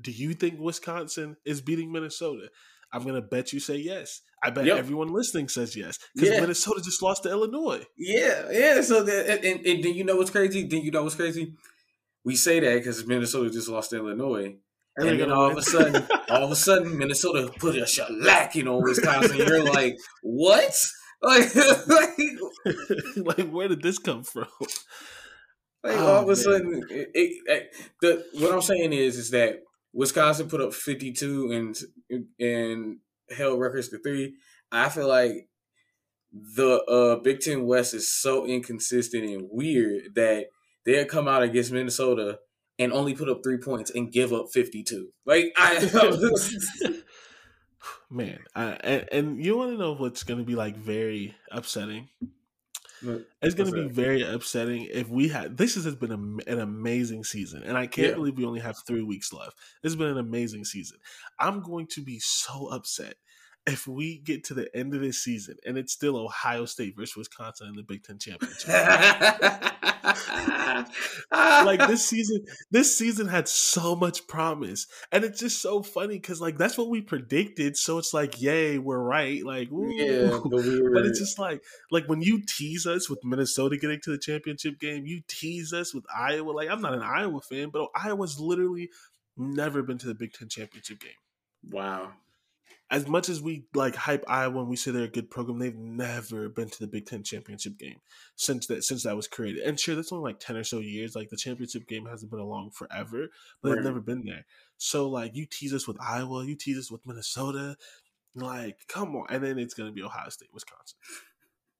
do 0.00 0.10
you 0.10 0.34
think 0.34 0.60
Wisconsin 0.60 1.36
is 1.44 1.60
beating 1.60 1.92
Minnesota? 1.92 2.50
I'm 2.96 3.04
gonna 3.06 3.22
bet 3.22 3.52
you 3.52 3.60
say 3.60 3.76
yes. 3.76 4.20
I 4.42 4.50
bet 4.50 4.66
Yep. 4.66 4.78
everyone 4.78 5.08
listening 5.12 5.48
says 5.48 5.74
yes 5.76 5.98
because 6.14 6.30
Yeah. 6.30 6.40
Minnesota 6.40 6.80
just 6.84 7.02
lost 7.02 7.22
to 7.24 7.30
Illinois. 7.30 7.84
Yeah, 7.96 8.48
yeah. 8.50 8.80
So 8.82 9.02
that, 9.02 9.30
and, 9.30 9.44
and, 9.44 9.66
and 9.66 9.84
then 9.84 9.94
you 9.94 10.04
know 10.04 10.16
what's 10.16 10.30
crazy? 10.30 10.66
Then 10.66 10.82
you 10.82 10.90
know 10.90 11.02
what's 11.02 11.14
crazy? 11.14 11.54
We 12.24 12.36
say 12.36 12.60
that 12.60 12.74
because 12.74 13.06
Minnesota 13.06 13.50
just 13.50 13.68
lost 13.68 13.90
to 13.90 13.96
Illinois, 13.96 14.56
and, 14.96 15.08
they're 15.08 15.16
then 15.16 15.30
all 15.32 15.44
win. 15.48 15.52
of 15.52 15.58
a 15.58 15.62
sudden, 15.62 16.06
all 16.28 16.44
of 16.44 16.50
a 16.50 16.56
sudden, 16.56 16.98
Minnesota 16.98 17.52
put 17.58 17.76
a 17.76 17.82
shellacking 17.82 18.66
on 18.66 18.82
Wisconsin. 18.82 19.36
You're 19.36 19.64
like, 19.64 19.96
what? 20.22 20.74
Like, 21.22 21.54
like, 21.56 22.10
like, 23.16 23.50
where 23.50 23.68
did 23.68 23.80
this 23.82 23.98
come 23.98 24.22
from? 24.22 24.46
like 25.82 25.96
Oh, 25.96 26.06
all 26.06 26.16
of 26.16 26.18
a 26.20 26.22
oh, 26.22 26.26
man. 26.26 26.36
sudden, 26.36 26.82
it, 26.90 27.08
it, 27.14 27.32
it- 27.46 27.74
the 28.02 28.24
what 28.40 28.52
I'm 28.52 28.60
saying 28.62 28.92
is, 28.92 29.16
is 29.16 29.30
that 29.30 29.60
Wisconsin 29.96 30.48
put 30.48 30.60
up 30.60 30.74
52 30.74 31.52
and 31.52 32.24
and 32.38 32.98
held 33.34 33.58
Rutgers 33.58 33.88
to 33.88 33.98
three. 33.98 34.34
I 34.70 34.90
feel 34.90 35.08
like 35.08 35.48
the 36.32 36.82
uh, 36.84 37.16
Big 37.22 37.40
Ten 37.40 37.64
West 37.64 37.94
is 37.94 38.12
so 38.12 38.46
inconsistent 38.46 39.24
and 39.24 39.48
weird 39.50 40.14
that 40.14 40.46
they'll 40.84 41.06
come 41.06 41.26
out 41.26 41.42
against 41.42 41.72
Minnesota 41.72 42.38
and 42.78 42.92
only 42.92 43.14
put 43.14 43.30
up 43.30 43.40
three 43.42 43.56
points 43.56 43.90
and 43.90 44.12
give 44.12 44.34
up 44.34 44.46
52. 44.52 45.08
Like 45.24 45.52
I, 45.56 45.80
Man, 48.10 48.38
I, 48.54 48.64
and, 48.80 49.08
and 49.10 49.44
you 49.44 49.56
want 49.56 49.72
to 49.72 49.78
know 49.78 49.94
what's 49.94 50.24
going 50.24 50.38
to 50.38 50.44
be 50.44 50.56
like 50.56 50.76
very 50.76 51.34
upsetting? 51.50 52.08
It's 53.42 53.54
going 53.54 53.72
to 53.72 53.88
be 53.88 53.88
very 53.88 54.22
upsetting 54.22 54.84
if 54.90 55.08
we 55.08 55.28
had. 55.28 55.56
This 55.56 55.74
has 55.74 55.94
been 55.94 56.10
a, 56.10 56.50
an 56.50 56.58
amazing 56.60 57.24
season, 57.24 57.62
and 57.62 57.76
I 57.76 57.86
can't 57.86 58.10
Yeah. 58.10 58.14
believe 58.14 58.36
we 58.36 58.44
only 58.44 58.60
have 58.60 58.76
three 58.86 59.02
weeks 59.02 59.32
left. 59.32 59.56
This 59.82 59.92
has 59.92 59.96
been 59.96 60.08
an 60.08 60.18
amazing 60.18 60.64
season. 60.64 60.98
I'm 61.38 61.62
going 61.62 61.86
to 61.88 62.02
be 62.02 62.18
so 62.18 62.68
upset 62.68 63.14
if 63.66 63.88
we 63.88 64.18
get 64.18 64.44
to 64.44 64.54
the 64.54 64.74
end 64.76 64.94
of 64.94 65.00
this 65.00 65.22
season 65.22 65.56
and 65.66 65.76
it's 65.76 65.92
still 65.92 66.16
Ohio 66.16 66.66
State 66.66 66.96
versus 66.96 67.16
Wisconsin 67.16 67.68
in 67.68 67.74
the 67.74 67.82
Big 67.82 68.04
Ten 68.04 68.18
championship. 68.18 68.68
like 71.32 71.80
this 71.88 72.06
season 72.06 72.44
this 72.70 72.96
season 72.96 73.26
had 73.26 73.48
so 73.48 73.96
much 73.96 74.26
promise 74.28 74.86
and 75.10 75.24
it's 75.24 75.40
just 75.40 75.60
so 75.60 75.82
funny 75.82 76.14
because 76.14 76.40
like 76.40 76.58
that's 76.58 76.78
what 76.78 76.88
we 76.88 77.00
predicted 77.00 77.76
so 77.76 77.98
it's 77.98 78.14
like 78.14 78.40
yay 78.40 78.78
we're 78.78 79.02
right 79.02 79.44
like 79.44 79.68
woo. 79.70 79.90
yeah, 79.90 80.38
but 80.44 80.62
we 80.62 80.80
were. 80.80 80.90
but 80.94 81.06
it's 81.06 81.18
just 81.18 81.38
like 81.38 81.62
like 81.90 82.08
when 82.08 82.22
you 82.22 82.40
tease 82.46 82.86
us 82.86 83.10
with 83.10 83.18
minnesota 83.24 83.76
getting 83.76 84.00
to 84.00 84.10
the 84.10 84.18
championship 84.18 84.78
game 84.78 85.06
you 85.06 85.22
tease 85.26 85.72
us 85.72 85.92
with 85.92 86.04
iowa 86.16 86.50
like 86.50 86.68
i'm 86.68 86.80
not 86.80 86.94
an 86.94 87.02
iowa 87.02 87.40
fan 87.40 87.70
but 87.70 87.88
iowa's 87.94 88.38
literally 88.38 88.88
never 89.36 89.82
been 89.82 89.98
to 89.98 90.06
the 90.06 90.14
big 90.14 90.32
ten 90.32 90.48
championship 90.48 91.00
game 91.00 91.10
wow. 91.70 92.12
As 92.90 93.08
much 93.08 93.28
as 93.28 93.42
we 93.42 93.64
like 93.74 93.96
hype 93.96 94.24
Iowa 94.28 94.60
and 94.60 94.68
we 94.68 94.76
say 94.76 94.90
they're 94.92 95.04
a 95.04 95.08
good 95.08 95.30
program, 95.30 95.58
they've 95.58 95.76
never 95.76 96.48
been 96.48 96.68
to 96.70 96.78
the 96.78 96.86
Big 96.86 97.06
Ten 97.06 97.24
championship 97.24 97.78
game 97.78 97.96
since 98.36 98.66
that 98.68 98.84
since 98.84 99.02
that 99.02 99.16
was 99.16 99.26
created. 99.26 99.62
And 99.62 99.78
sure, 99.78 99.96
that's 99.96 100.12
only 100.12 100.30
like 100.30 100.38
ten 100.38 100.56
or 100.56 100.64
so 100.64 100.78
years. 100.78 101.16
Like 101.16 101.30
the 101.30 101.36
championship 101.36 101.88
game 101.88 102.06
hasn't 102.06 102.30
been 102.30 102.40
along 102.40 102.70
forever, 102.70 103.28
but 103.62 103.74
they've 103.74 103.84
never 103.84 104.00
been 104.00 104.24
there. 104.24 104.46
So 104.76 105.08
like 105.08 105.34
you 105.34 105.46
tease 105.46 105.74
us 105.74 105.88
with 105.88 106.00
Iowa, 106.00 106.44
you 106.44 106.54
tease 106.54 106.78
us 106.78 106.90
with 106.90 107.04
Minnesota, 107.04 107.76
like 108.36 108.78
come 108.88 109.16
on, 109.16 109.26
and 109.30 109.42
then 109.42 109.58
it's 109.58 109.74
gonna 109.74 109.92
be 109.92 110.02
Ohio 110.02 110.28
State, 110.28 110.50
Wisconsin. 110.52 110.98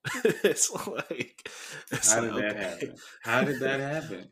it's 0.44 0.70
like 0.70 1.48
it's 1.92 2.12
How 2.12 2.22
like, 2.22 2.32
did 2.32 2.42
that 2.42 2.50
okay. 2.50 2.64
happen? 2.64 2.94
How 3.22 3.44
did 3.44 3.60
that 3.60 3.80
happen? 3.80 4.28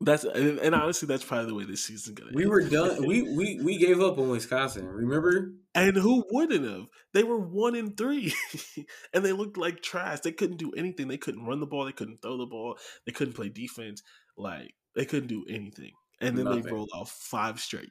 That's 0.00 0.22
and, 0.22 0.74
honestly, 0.74 1.06
that's 1.08 1.24
probably 1.24 1.46
the 1.46 1.54
way 1.54 1.64
this 1.64 1.84
season's 1.84 2.16
gonna. 2.16 2.30
We 2.32 2.42
end. 2.42 2.50
were 2.50 2.62
done. 2.62 3.02
We 3.06 3.22
we 3.22 3.60
we 3.62 3.78
gave 3.78 4.00
up 4.00 4.16
on 4.18 4.28
Wisconsin. 4.28 4.86
Remember? 4.86 5.52
And 5.74 5.96
who 5.96 6.24
wouldn't 6.30 6.64
have? 6.64 6.86
They 7.14 7.24
were 7.24 7.38
one 7.38 7.74
in 7.74 7.96
three, 7.96 8.32
and 9.12 9.24
they 9.24 9.32
looked 9.32 9.56
like 9.56 9.82
trash. 9.82 10.20
They 10.20 10.30
couldn't 10.30 10.58
do 10.58 10.70
anything. 10.72 11.08
They 11.08 11.16
couldn't 11.16 11.44
run 11.44 11.58
the 11.58 11.66
ball. 11.66 11.84
They 11.84 11.92
couldn't 11.92 12.22
throw 12.22 12.36
the 12.36 12.46
ball. 12.46 12.78
They 13.06 13.12
couldn't 13.12 13.34
play 13.34 13.48
defense. 13.48 14.02
Like 14.36 14.72
they 14.94 15.04
couldn't 15.04 15.28
do 15.28 15.44
anything. 15.48 15.92
And 16.20 16.38
then 16.38 16.44
they 16.44 16.56
Nothing. 16.56 16.74
rolled 16.74 16.90
off 16.94 17.10
five 17.10 17.58
straight. 17.58 17.90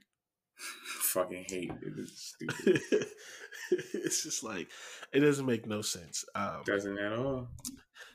Fucking 0.86 1.46
hate 1.50 1.72
it. 1.72 1.94
It's 1.98 2.36
stupid. 2.36 2.82
it's 3.94 4.24
just 4.24 4.44
like 4.44 4.70
it 5.14 5.20
doesn't 5.20 5.46
make 5.46 5.68
no 5.68 5.82
sense. 5.82 6.24
Um, 6.36 6.62
Doesn't 6.66 6.98
at 6.98 7.14
all. 7.14 7.50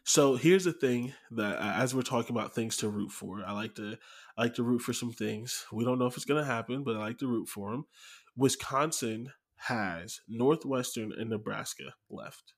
So 0.04 0.36
here's 0.36 0.64
the 0.64 0.72
thing 0.72 1.12
that 1.32 1.58
uh, 1.58 1.72
as 1.76 1.94
we're 1.94 2.02
talking 2.02 2.34
about 2.36 2.54
things 2.54 2.76
to 2.78 2.88
root 2.88 3.10
for, 3.10 3.42
I 3.46 3.52
like 3.52 3.74
to 3.76 3.96
I 4.36 4.42
like 4.42 4.54
to 4.54 4.62
root 4.62 4.80
for 4.80 4.92
some 4.92 5.12
things. 5.12 5.64
We 5.72 5.84
don't 5.84 5.98
know 5.98 6.06
if 6.06 6.16
it's 6.16 6.24
going 6.24 6.42
to 6.42 6.50
happen, 6.50 6.82
but 6.82 6.96
I 6.96 7.00
like 7.00 7.18
to 7.18 7.26
root 7.26 7.48
for 7.48 7.70
them. 7.70 7.86
Wisconsin 8.36 9.30
has 9.56 10.20
Northwestern 10.28 11.12
and 11.12 11.30
Nebraska 11.30 11.94
left. 12.10 12.54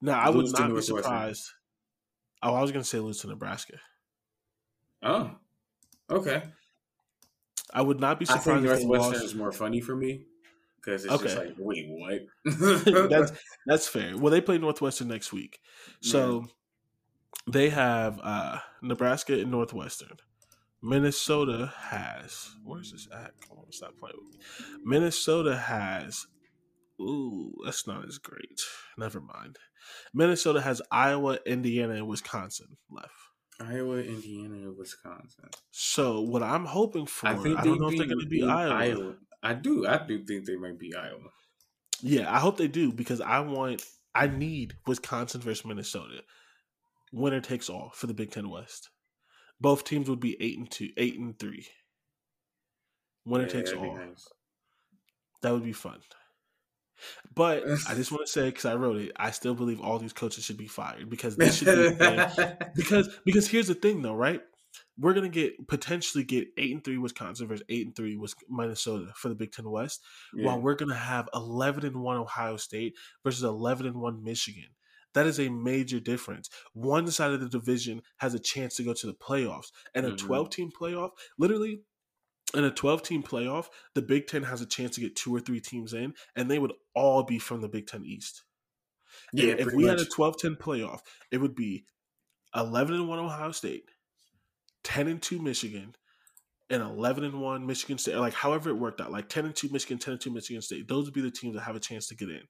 Now 0.00 0.20
I 0.20 0.28
would 0.28 0.44
Lose 0.44 0.52
to 0.52 0.62
not 0.62 0.74
be 0.74 0.80
surprised. 0.82 1.50
Oh, 2.42 2.54
I 2.54 2.60
was 2.60 2.70
gonna 2.70 2.84
say 2.84 3.00
lose 3.00 3.20
to 3.20 3.28
Nebraska. 3.28 3.78
Oh, 5.02 5.30
okay. 6.10 6.42
I 7.72 7.82
would 7.82 7.98
not 7.98 8.20
be 8.20 8.26
I 8.28 8.36
surprised. 8.36 8.62
think 8.62 8.72
if 8.72 8.78
they 8.78 8.84
Northwestern 8.84 9.24
is 9.24 9.34
more 9.34 9.52
funny 9.52 9.80
for 9.80 9.96
me 9.96 10.26
because 10.76 11.04
it's 11.04 11.22
just 11.22 11.36
like, 11.36 11.54
wait, 11.58 11.86
what? 11.88 12.20
that's 13.10 13.32
that's 13.66 13.88
fair. 13.88 14.16
Well, 14.16 14.30
they 14.30 14.40
play 14.40 14.58
Northwestern 14.58 15.08
next 15.08 15.32
week, 15.32 15.58
so 16.00 16.46
they 17.46 17.70
have 17.70 18.20
uh, 18.22 18.58
Nebraska 18.82 19.34
and 19.34 19.50
Northwestern. 19.50 20.16
Minnesota 20.82 21.72
has 21.76 22.50
where's 22.64 22.92
this 22.92 23.08
at? 23.12 23.32
Come 23.48 23.58
on, 23.58 23.72
stop 23.72 23.96
playing 23.98 24.16
with 24.22 24.34
me. 24.34 24.80
Minnesota 24.84 25.56
has. 25.56 26.26
Ooh, 27.00 27.52
that's 27.64 27.86
not 27.86 28.06
as 28.06 28.18
great. 28.18 28.60
Never 28.96 29.20
mind. 29.20 29.58
Minnesota 30.14 30.62
has 30.62 30.80
Iowa, 30.90 31.38
Indiana, 31.44 31.94
and 31.94 32.08
Wisconsin 32.08 32.78
left. 32.90 33.10
Iowa, 33.60 33.98
Indiana, 33.98 34.54
and 34.54 34.76
Wisconsin. 34.76 35.50
So 35.70 36.20
what 36.20 36.42
I'm 36.42 36.64
hoping 36.64 37.06
for, 37.06 37.28
I 37.28 37.32
I, 37.32 37.34
don't 37.34 37.80
know 37.80 37.88
if 37.88 37.98
they're 37.98 38.06
going 38.06 38.20
to 38.20 38.26
be 38.26 38.42
Iowa. 38.44 39.16
I 39.42 39.54
do. 39.54 39.86
I 39.86 39.98
do 39.98 40.24
think 40.24 40.46
they 40.46 40.56
might 40.56 40.78
be 40.78 40.94
Iowa. 40.94 41.30
Yeah, 42.02 42.34
I 42.34 42.38
hope 42.38 42.56
they 42.56 42.68
do 42.68 42.92
because 42.92 43.20
I 43.20 43.40
want, 43.40 43.82
I 44.14 44.26
need 44.26 44.74
Wisconsin 44.86 45.40
versus 45.40 45.64
Minnesota. 45.64 46.22
Winner 47.16 47.40
takes 47.40 47.70
all 47.70 47.90
for 47.94 48.06
the 48.06 48.14
Big 48.14 48.30
Ten 48.30 48.50
West. 48.50 48.90
Both 49.60 49.84
teams 49.84 50.08
would 50.10 50.20
be 50.20 50.36
eight 50.40 50.58
and 50.58 50.70
two, 50.70 50.90
eight 50.98 51.18
and 51.18 51.38
three. 51.38 51.66
Winner 53.24 53.44
Yeah, 53.46 53.50
takes 53.52 53.72
all. 53.72 53.96
nice. 53.96 54.28
That 55.42 55.52
would 55.52 55.64
be 55.64 55.72
fun. 55.72 56.00
But 57.34 57.64
I 57.88 57.94
just 57.94 58.12
want 58.12 58.26
to 58.26 58.32
say, 58.32 58.46
because 58.46 58.66
I 58.66 58.74
wrote 58.74 58.96
it, 58.98 59.12
I 59.16 59.30
still 59.30 59.54
believe 59.54 59.80
all 59.80 59.98
these 59.98 60.12
coaches 60.12 60.44
should 60.44 60.56
be 60.58 60.66
fired 60.66 61.08
because 61.08 61.36
they 61.36 61.50
should 61.50 61.98
be 61.98 62.04
because 62.76 63.08
because 63.24 63.48
here's 63.48 63.68
the 63.68 63.74
thing 63.74 64.02
though, 64.02 64.14
right? 64.14 64.40
We're 64.98 65.14
gonna 65.14 65.28
get 65.30 65.68
potentially 65.68 66.24
get 66.24 66.48
eight 66.58 66.72
and 66.74 66.84
three 66.84 66.98
Wisconsin 66.98 67.48
versus 67.48 67.64
eight 67.70 67.86
and 67.86 67.96
three 67.96 68.16
was 68.16 68.34
Minnesota 68.48 69.12
for 69.14 69.28
the 69.30 69.34
Big 69.34 69.52
Ten 69.52 69.68
West, 69.70 70.02
Yeah. 70.34 70.46
while 70.46 70.60
we're 70.60 70.74
gonna 70.74 70.94
have 70.94 71.28
eleven 71.34 71.84
and 71.86 71.96
one 72.02 72.16
Ohio 72.18 72.56
State 72.58 72.94
versus 73.24 73.42
eleven 73.42 73.86
and 73.86 73.96
one 73.96 74.22
Michigan. 74.22 74.68
That 75.16 75.26
is 75.26 75.40
a 75.40 75.48
major 75.48 75.98
difference. 75.98 76.48
One 76.74 77.10
side 77.10 77.32
of 77.32 77.40
the 77.40 77.48
division 77.48 78.02
has 78.18 78.34
a 78.34 78.38
chance 78.38 78.76
to 78.76 78.84
go 78.84 78.92
to 78.94 79.06
the 79.08 79.14
playoffs, 79.14 79.72
and 79.94 80.06
a 80.06 80.12
Mhm. 80.12 80.18
twelve 80.18 80.50
team 80.50 80.70
playoff, 80.70 81.10
literally. 81.38 81.82
In 82.54 82.62
a 82.64 82.70
12 82.70 83.02
team 83.02 83.24
playoff, 83.24 83.70
the 83.94 84.02
Big 84.02 84.28
Ten 84.28 84.44
has 84.44 84.60
a 84.60 84.66
chance 84.66 84.94
to 84.94 85.00
get 85.00 85.16
two 85.16 85.34
or 85.34 85.40
three 85.40 85.60
teams 85.60 85.92
in, 85.92 86.14
and 86.36 86.48
they 86.48 86.60
would 86.60 86.72
all 86.94 87.24
be 87.24 87.40
from 87.40 87.60
the 87.60 87.68
Big 87.68 87.88
Ten 87.88 88.04
East. 88.04 88.44
yeah, 89.32 89.54
if 89.58 89.72
we 89.72 89.82
much. 89.84 89.98
had 89.98 90.06
a 90.06 90.08
12 90.10 90.38
10 90.38 90.54
playoff, 90.54 91.00
it 91.32 91.38
would 91.38 91.56
be 91.56 91.86
11 92.54 92.94
and 92.94 93.08
1 93.08 93.18
Ohio 93.18 93.50
State, 93.50 93.90
10 94.84 95.08
and 95.08 95.20
2 95.22 95.40
Michigan, 95.40 95.96
and 96.70 96.82
11 96.82 97.24
and 97.24 97.40
1 97.40 97.66
Michigan 97.66 97.98
State. 97.98 98.16
Like 98.16 98.34
however 98.34 98.70
it 98.70 98.74
worked 98.74 99.00
out, 99.00 99.10
like 99.10 99.28
10 99.28 99.44
and 99.46 99.56
2 99.56 99.68
Michigan, 99.70 99.98
10 99.98 100.12
and 100.12 100.20
2 100.20 100.30
Michigan 100.30 100.62
State. 100.62 100.86
Those 100.86 101.06
would 101.06 101.14
be 101.14 101.22
the 101.22 101.30
teams 101.32 101.54
that 101.56 101.62
have 101.62 101.76
a 101.76 101.80
chance 101.80 102.06
to 102.08 102.14
get 102.14 102.28
in. 102.30 102.46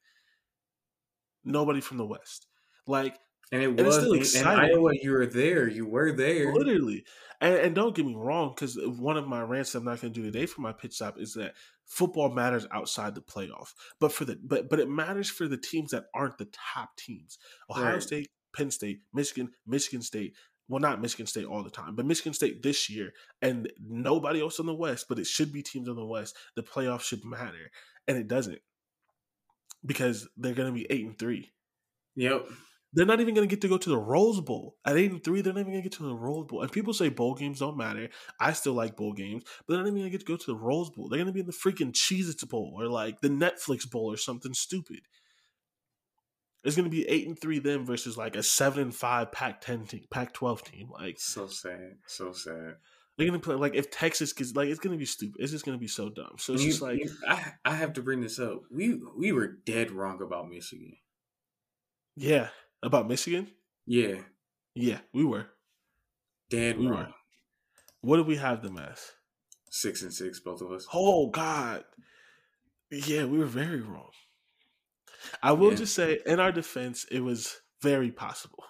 Nobody 1.45 1.81
from 1.81 1.97
the 1.99 2.07
West. 2.07 2.49
Like 2.87 3.19
and 3.53 3.63
it 3.63 3.71
it's 3.79 3.83
was 3.83 3.95
still 3.97 4.09
in- 4.13 4.17
in 4.17 4.23
exciting. 4.23 4.75
Iowa. 4.77 4.93
You 5.01 5.13
were 5.13 5.27
there. 5.27 5.69
You 5.69 5.87
were 5.87 6.13
there. 6.13 6.53
literally. 6.53 7.05
And, 7.41 7.55
and 7.55 7.75
don't 7.75 7.95
get 7.95 8.07
me 8.07 8.15
wrong, 8.17 8.55
because 8.55 8.79
one 8.83 9.17
of 9.19 9.29
my 9.29 9.43
rants 9.43 9.75
I'm 9.75 9.85
not 9.85 10.01
going 10.01 10.13
to 10.13 10.21
do 10.21 10.25
today 10.25 10.47
for 10.47 10.63
my 10.63 10.73
pit 10.73 10.93
stop 10.95 11.19
is 11.19 11.35
that 11.35 11.53
football 11.85 12.31
matters 12.31 12.67
outside 12.73 13.15
the 13.15 13.21
playoff. 13.21 13.75
But 14.01 14.11
for 14.13 14.25
the 14.25 14.39
but 14.43 14.71
but 14.71 14.81
it 14.81 14.89
matters 14.89 15.29
for 15.29 15.47
the 15.47 15.59
teams 15.59 15.91
that 15.91 16.07
aren't 16.15 16.39
the 16.39 16.49
top 16.75 16.97
teams. 16.97 17.39
Ohio 17.71 17.93
Right. 17.93 18.03
State, 18.03 18.29
Penn 18.55 18.71
State, 18.71 19.01
Michigan, 19.13 19.51
Michigan 19.67 20.01
State. 20.03 20.35
Well, 20.69 20.81
not 20.81 21.01
Michigan 21.01 21.27
State 21.27 21.45
all 21.45 21.63
the 21.63 21.71
time, 21.71 21.95
but 21.95 22.07
Michigan 22.07 22.33
State 22.33 22.63
this 22.63 22.91
year, 22.91 23.13
and 23.43 23.71
nobody 23.81 24.41
else 24.41 24.59
in 24.59 24.67
the 24.67 24.75
West. 24.75 25.07
But 25.09 25.19
it 25.21 25.27
should 25.27 25.53
be 25.53 25.63
teams 25.63 25.87
in 25.89 25.95
the 25.95 26.05
West. 26.05 26.37
The 26.57 26.63
playoff 26.63 27.03
should 27.03 27.25
matter, 27.25 27.71
and 28.09 28.17
it 28.17 28.27
doesn't 28.29 28.59
because 29.85 30.27
they're 30.37 30.55
going 30.55 30.73
to 30.73 30.75
be 30.75 30.87
eight 30.91 31.05
and 31.05 31.19
three. 31.19 31.53
Yep. 32.17 32.49
They're 32.93 33.05
not 33.05 33.21
even 33.21 33.35
going 33.35 33.47
to 33.47 33.53
get 33.53 33.61
to 33.63 33.69
go 33.69 33.77
to 33.77 33.89
the 33.91 33.99
Rose 33.99 34.41
Bowl 34.41 34.77
at 34.87 34.97
eight 34.97 35.11
and 35.11 35.23
three. 35.23 35.43
They're 35.43 35.53
not 35.53 35.61
even 35.61 35.73
going 35.73 35.83
to 35.83 35.89
get 35.91 35.99
to 35.99 36.05
the 36.05 36.15
Rose 36.15 36.47
Bowl. 36.47 36.63
And 36.63 36.73
people 36.73 36.95
say 36.95 37.09
bowl 37.11 37.35
games 37.35 37.59
don't 37.59 37.77
matter. 37.77 38.09
I 38.41 38.53
still 38.53 38.73
like 38.73 38.97
bowl 38.97 39.13
games, 39.13 39.43
but 39.67 39.75
they're 39.75 39.83
not 39.83 39.89
even 39.89 40.01
going 40.01 40.11
to 40.11 40.17
get 40.19 40.21
to 40.27 40.33
go 40.33 40.37
to 40.37 40.47
the 40.47 40.57
Rose 40.57 40.89
Bowl. 40.91 41.09
They're 41.09 41.19
going 41.19 41.27
to 41.27 41.33
be 41.33 41.41
in 41.41 41.47
the 41.47 41.53
freaking 41.53 41.93
Cheez-Its 41.93 42.45
Bowl 42.45 42.75
or 42.79 42.89
like 42.89 43.21
the 43.21 43.29
Netflix 43.29 43.91
Bowl 43.91 44.11
or 44.11 44.17
something 44.17 44.55
stupid. 44.55 45.01
It's 46.65 46.75
going 46.75 46.89
to 46.89 46.97
be 46.97 47.07
eight 47.09 47.27
and 47.29 47.39
three 47.39 47.59
them 47.59 47.85
versus 47.87 48.17
like 48.17 48.35
a 48.35 48.43
seven 48.43 48.83
and 48.85 48.95
five 48.95 49.31
Pac 49.31 49.61
ten 49.61 49.85
team, 49.87 50.05
Pac 50.11 50.33
twelve 50.33 50.65
team. 50.65 50.89
Like 50.91 51.17
So 51.21 51.47
sad. 51.49 51.99
So 52.07 52.33
sad. 52.33 52.77
they're 53.17 53.27
going 53.29 53.39
to 53.39 53.45
play 53.45 53.55
like 53.57 53.75
if 53.75 53.91
Texas 53.91 54.33
gets 54.33 54.55
like 54.57 54.69
it's 54.69 54.81
going 54.81 54.95
to 54.95 54.99
be 54.99 55.05
stupid. 55.07 55.37
It's 55.41 55.53
just 55.53 55.65
going 55.67 55.77
to 55.77 55.81
be 55.81 55.87
so 55.89 56.09
dumb. 56.09 56.37
So 56.39 56.55
it's 56.55 56.63
You- 56.65 56.71
just 56.71 56.83
like 56.83 56.99
you- 56.99 57.11
I, 57.29 57.53
I 57.65 57.75
have 57.77 57.93
to 57.95 58.03
bring 58.03 58.21
this 58.23 58.39
up. 58.41 58.63
We 58.71 58.99
we 59.17 59.33
were 59.33 59.47
dead 59.67 59.91
wrong 59.91 60.23
about 60.23 60.49
Michigan. 60.49 60.95
yeah 62.17 62.49
about 62.83 63.09
Michigan. 63.09 63.51
Yeah, 63.87 64.23
Yeah, 64.75 64.99
we 65.13 65.25
were. 65.25 65.47
dead 66.51 66.79
We 66.79 66.87
wrong. 66.87 67.07
were. 67.07 67.15
What 68.01 68.17
did 68.19 68.27
we 68.27 68.37
have 68.37 68.63
them 68.63 68.79
as? 68.79 69.13
Six 69.71 70.03
and 70.03 70.13
six, 70.13 70.39
both 70.41 70.61
of 70.61 70.71
us. 70.73 70.87
Oh 70.93 71.29
God, 71.29 71.85
yeah, 72.91 73.25
we 73.25 73.39
were 73.39 73.47
very 73.47 73.81
wrong. 73.81 74.11
I 75.43 75.53
will 75.53 75.71
Yeah. 75.71 75.77
just 75.77 75.95
say, 75.95 76.21
in 76.27 76.39
our 76.41 76.53
defense, 76.53 77.05
it 77.11 77.21
was 77.21 77.61
very 77.83 78.11
possible, 78.13 78.65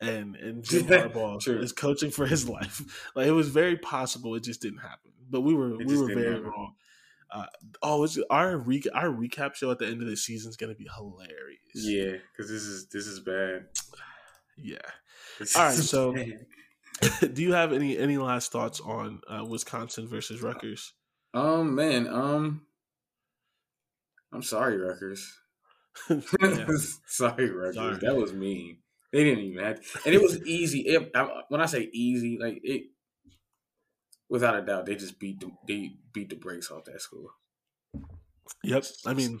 and 0.00 0.34
and 0.36 0.62
Jim 0.68 0.86
Harbaugh 0.86 1.40
True. 1.40 1.60
is 1.60 1.72
coaching 1.72 2.10
for 2.10 2.26
his 2.26 2.48
life. 2.56 2.82
Like 3.14 3.26
it 3.26 3.32
was 3.32 3.48
very 3.48 3.76
possible, 3.76 4.34
it 4.34 4.42
just 4.44 4.60
didn't 4.60 4.78
happen. 4.80 5.12
But 5.30 5.42
we 5.42 5.54
were 5.54 5.80
It 5.80 5.86
we 5.86 5.96
were 5.98 6.08
very 6.08 6.32
happen. 6.34 6.44
wrong. 6.44 6.74
Uh, 7.30 7.46
oh, 7.82 8.04
it's, 8.04 8.18
our 8.30 8.56
re- 8.56 8.82
our 8.94 9.08
recap 9.08 9.54
show 9.54 9.70
at 9.70 9.78
the 9.78 9.86
end 9.86 10.00
of 10.00 10.08
the 10.08 10.16
season 10.16 10.48
is 10.48 10.56
going 10.56 10.72
to 10.72 10.78
be 10.78 10.88
hilarious. 10.96 11.58
Yeah, 11.74 12.16
because 12.32 12.50
this 12.50 12.62
is 12.62 12.88
this 12.88 13.06
is 13.06 13.20
bad. 13.20 13.66
yeah. 14.56 14.78
This 15.38 15.54
All 15.56 15.64
right, 15.64 15.74
so- 15.74 16.14
Do 17.32 17.42
you 17.42 17.52
have 17.52 17.72
any 17.72 17.96
any 17.96 18.16
last 18.18 18.50
thoughts 18.50 18.80
on 18.80 19.20
uh, 19.28 19.44
Wisconsin 19.44 20.08
versus 20.08 20.42
Rutgers? 20.42 20.94
um, 21.34 21.74
man, 21.74 22.08
um, 22.08 22.62
I'm 24.32 24.42
sorry, 24.42 24.78
Rutgers. 24.78 25.38
Sorry, 27.06 27.50
Rutgers. 27.50 27.74
Sorry. 27.74 27.98
That 28.00 28.16
was 28.16 28.32
mean. 28.32 28.78
They 29.12 29.24
didn't 29.24 29.44
even 29.44 29.64
have, 29.64 29.80
and 30.04 30.14
it 30.14 30.20
was 30.20 30.44
easy. 30.44 30.80
It, 30.80 31.10
I, 31.14 31.42
when 31.48 31.60
I 31.60 31.66
say 31.66 31.88
easy, 31.92 32.38
like 32.38 32.60
it, 32.62 32.86
without 34.28 34.56
a 34.56 34.62
doubt, 34.62 34.86
they 34.86 34.94
just 34.94 35.18
beat 35.18 35.40
the 35.40 35.50
they 35.66 35.92
beat 36.12 36.30
the 36.30 36.36
brakes 36.36 36.70
off 36.70 36.84
that 36.84 37.00
school. 37.00 37.30
Yep. 38.64 38.84
I 39.06 39.14
mean, 39.14 39.40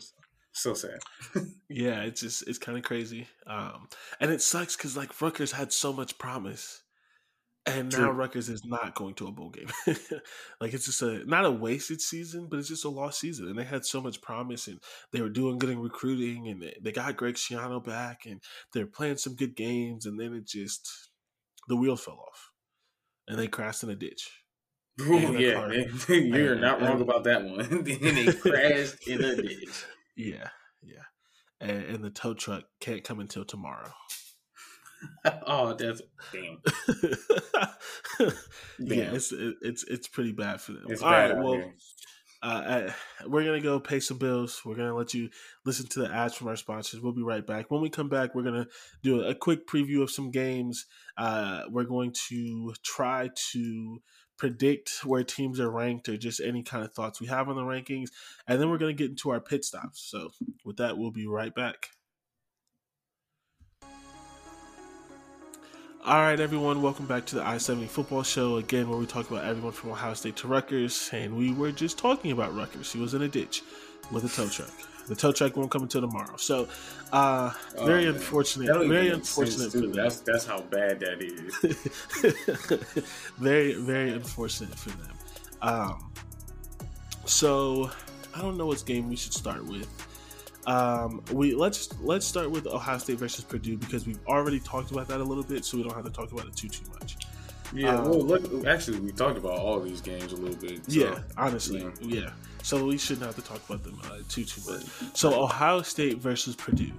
so 0.52 0.74
sad. 0.74 0.98
Yeah, 1.70 2.02
it's 2.02 2.22
just 2.22 2.48
it's 2.48 2.58
kind 2.58 2.78
of 2.78 2.84
crazy, 2.84 3.28
um, 3.46 3.88
and 4.20 4.30
it 4.30 4.40
sucks 4.40 4.74
because 4.74 4.96
like 4.96 5.20
Rutgers 5.20 5.52
had 5.52 5.70
so 5.70 5.92
much 5.92 6.16
promise, 6.18 6.82
and 7.66 7.92
now 7.92 8.06
True. 8.06 8.10
Rutgers 8.10 8.48
is 8.48 8.64
not 8.64 8.94
going 8.94 9.14
to 9.16 9.26
a 9.26 9.30
bowl 9.30 9.50
game. 9.50 9.68
like 10.60 10.72
it's 10.72 10.86
just 10.86 11.02
a 11.02 11.24
not 11.26 11.44
a 11.44 11.50
wasted 11.50 12.00
season, 12.00 12.48
but 12.50 12.58
it's 12.58 12.68
just 12.68 12.86
a 12.86 12.88
lost 12.88 13.20
season. 13.20 13.48
And 13.48 13.58
they 13.58 13.64
had 13.64 13.84
so 13.84 14.00
much 14.00 14.22
promise, 14.22 14.66
and 14.66 14.80
they 15.12 15.20
were 15.20 15.28
doing 15.28 15.58
good 15.58 15.68
in 15.70 15.78
recruiting, 15.78 16.48
and 16.48 16.62
they, 16.62 16.74
they 16.82 16.90
got 16.90 17.18
Greg 17.18 17.34
Schiano 17.34 17.84
back, 17.84 18.22
and 18.24 18.40
they're 18.72 18.86
playing 18.86 19.18
some 19.18 19.36
good 19.36 19.54
games, 19.54 20.06
and 20.06 20.18
then 20.18 20.32
it 20.32 20.46
just 20.46 21.10
the 21.68 21.76
wheel 21.76 21.96
fell 21.96 22.24
off, 22.26 22.50
and 23.28 23.38
they 23.38 23.46
crashed 23.46 23.82
in 23.82 23.90
a 23.90 23.94
ditch. 23.94 24.37
And 24.98 25.38
yeah, 25.40 25.68
you're 26.08 26.52
And- 26.52 26.60
not 26.60 26.80
wrong 26.80 26.92
and- 26.92 27.02
about 27.02 27.24
that 27.24 27.44
one. 27.44 27.58
then 27.84 27.84
they 28.14 28.32
crashed 28.32 29.06
in 29.06 29.22
a 29.24 29.36
ditch. 29.36 29.84
Yeah, 30.16 30.48
yeah, 30.82 31.04
and, 31.60 31.84
and 31.84 32.04
the 32.04 32.10
tow 32.10 32.34
truck 32.34 32.64
can't 32.80 33.04
come 33.04 33.20
until 33.20 33.44
tomorrow. 33.44 33.92
oh, 35.46 35.74
that's 35.74 36.02
damn. 36.32 36.58
yeah, 38.18 38.26
Damn. 38.84 39.14
it's 39.14 39.30
it, 39.32 39.54
it's 39.62 39.84
it's 39.84 40.08
pretty 40.08 40.32
bad 40.32 40.60
for 40.60 40.72
them. 40.72 40.86
It's 40.88 41.02
All 41.02 41.10
right, 41.12 41.36
well, 41.36 41.52
here. 41.52 41.72
uh, 42.42 42.46
uh, 42.46 42.92
we're 43.28 43.44
gonna 43.44 43.60
go 43.60 43.78
pay 43.78 44.00
some 44.00 44.18
bills. 44.18 44.60
We're 44.64 44.74
gonna 44.74 44.96
let 44.96 45.14
you 45.14 45.28
listen 45.64 45.86
to 45.90 46.00
the 46.00 46.12
ads 46.12 46.34
from 46.34 46.48
our 46.48 46.56
sponsors. 46.56 47.00
We'll 47.00 47.12
be 47.12 47.22
right 47.22 47.46
back. 47.46 47.70
When 47.70 47.80
we 47.80 47.90
come 47.90 48.08
back, 48.08 48.34
we're 48.34 48.42
gonna 48.42 48.66
do 49.04 49.22
a, 49.22 49.36
quick 49.36 49.68
preview 49.68 50.02
of 50.02 50.10
some 50.10 50.32
games. 50.32 50.86
Uh, 51.16 51.62
we're 51.70 51.84
going 51.84 52.12
to 52.28 52.74
try 52.84 53.30
to 53.52 53.98
predict 54.38 55.04
where 55.04 55.24
teams 55.24 55.60
are 55.60 55.70
ranked 55.70 56.08
or 56.08 56.16
just 56.16 56.40
any 56.40 56.62
kind 56.62 56.84
of 56.84 56.92
thoughts 56.92 57.20
we 57.20 57.26
have 57.26 57.48
on 57.48 57.56
the 57.56 57.62
rankings, 57.62 58.10
and 58.46 58.60
then 58.60 58.70
we're 58.70 58.78
gonna 58.78 58.92
get 58.92 59.10
into 59.10 59.30
our 59.30 59.40
pit 59.40 59.64
stops. 59.64 60.00
So, 60.00 60.30
with 60.64 60.76
that, 60.78 60.96
we'll 60.96 61.10
be 61.10 61.26
right 61.26 61.54
back. 61.54 61.90
All 66.04 66.20
right, 66.20 66.40
everyone, 66.40 66.80
welcome 66.80 67.06
back 67.06 67.26
to 67.26 67.34
the 67.34 67.46
I 67.46 67.58
70 67.58 67.86
football 67.88 68.22
show 68.22 68.56
again, 68.56 68.88
where 68.88 68.98
we 68.98 69.04
talk 69.04 69.30
about 69.30 69.44
everyone 69.44 69.72
from 69.72 69.90
Ohio 69.90 70.14
State 70.14 70.36
to 70.36 70.48
Rutgers. 70.48 71.10
And 71.12 71.36
we 71.36 71.52
were 71.52 71.72
just 71.72 71.98
talking 71.98 72.30
about 72.32 72.54
Rutgers. 72.54 72.92
He 72.92 72.98
was 72.98 73.12
in 73.12 73.22
a 73.22 73.28
ditch. 73.28 73.62
with 74.10 74.24
a 74.24 74.28
tow 74.28 74.48
truck. 74.48 74.97
The 75.08 75.16
tow 75.16 75.32
truck 75.32 75.56
won't 75.56 75.70
come 75.70 75.82
until 75.82 76.00
tomorrow. 76.02 76.36
So, 76.36 76.68
uh, 77.12 77.50
Oh, 77.78 77.86
very 77.86 78.04
man. 78.04 78.14
unfortunate. 78.14 78.66
Very 78.88 79.08
sense, 79.10 79.36
unfortunate 79.38 79.72
for 79.72 79.78
them. 79.78 79.92
That's 79.92 80.20
that's 80.20 80.44
how 80.46 80.60
bad 80.62 81.00
that 81.00 81.22
is. 81.22 83.04
very, 83.38 83.74
very 83.74 84.10
unfortunate 84.12 84.74
for 84.78 84.90
them. 84.90 85.16
Um, 85.62 86.12
so 87.24 87.90
I 88.34 88.40
don't 88.42 88.56
know 88.56 88.66
what 88.66 88.84
game 88.86 89.08
we 89.08 89.16
should 89.16 89.34
start 89.34 89.64
with. 89.64 89.88
Um, 90.66 91.22
we 91.32 91.54
let's 91.54 91.88
let's 92.00 92.26
start 92.26 92.50
with 92.50 92.66
Ohio 92.66 92.98
State 92.98 93.18
versus 93.18 93.44
Purdue 93.44 93.78
because 93.78 94.06
we've 94.06 94.20
already 94.26 94.60
talked 94.60 94.90
about 94.90 95.08
that 95.08 95.20
a 95.20 95.24
little 95.24 95.42
bit, 95.44 95.64
so 95.64 95.78
we 95.78 95.82
don't 95.82 95.94
have 95.94 96.04
to 96.04 96.10
talk 96.10 96.30
about 96.32 96.46
it 96.46 96.54
too 96.56 96.68
too 96.68 96.84
much. 96.92 97.16
Yeah, 97.74 97.96
Um, 97.96 98.04
well, 98.10 98.20
look, 98.20 98.66
actually, 98.66 98.98
we 99.00 99.12
talked 99.12 99.36
about 99.38 99.58
all 99.58 99.78
these 99.80 100.00
games 100.00 100.32
a 100.32 100.36
little 100.36 100.56
bit. 100.56 100.84
so, 100.90 101.00
yeah, 101.00 101.18
honestly, 101.36 101.80
yeah. 102.00 102.20
yeah. 102.22 102.30
So 102.68 102.84
we 102.84 102.98
shouldn't 102.98 103.24
have 103.24 103.36
to 103.36 103.42
talk 103.42 103.66
about 103.68 103.82
them 103.82 103.98
uh, 104.04 104.18
too 104.28 104.44
too 104.44 104.60
much. 104.70 104.84
So 105.16 105.42
Ohio 105.42 105.80
State 105.82 106.18
versus 106.18 106.54
Purdue. 106.54 106.92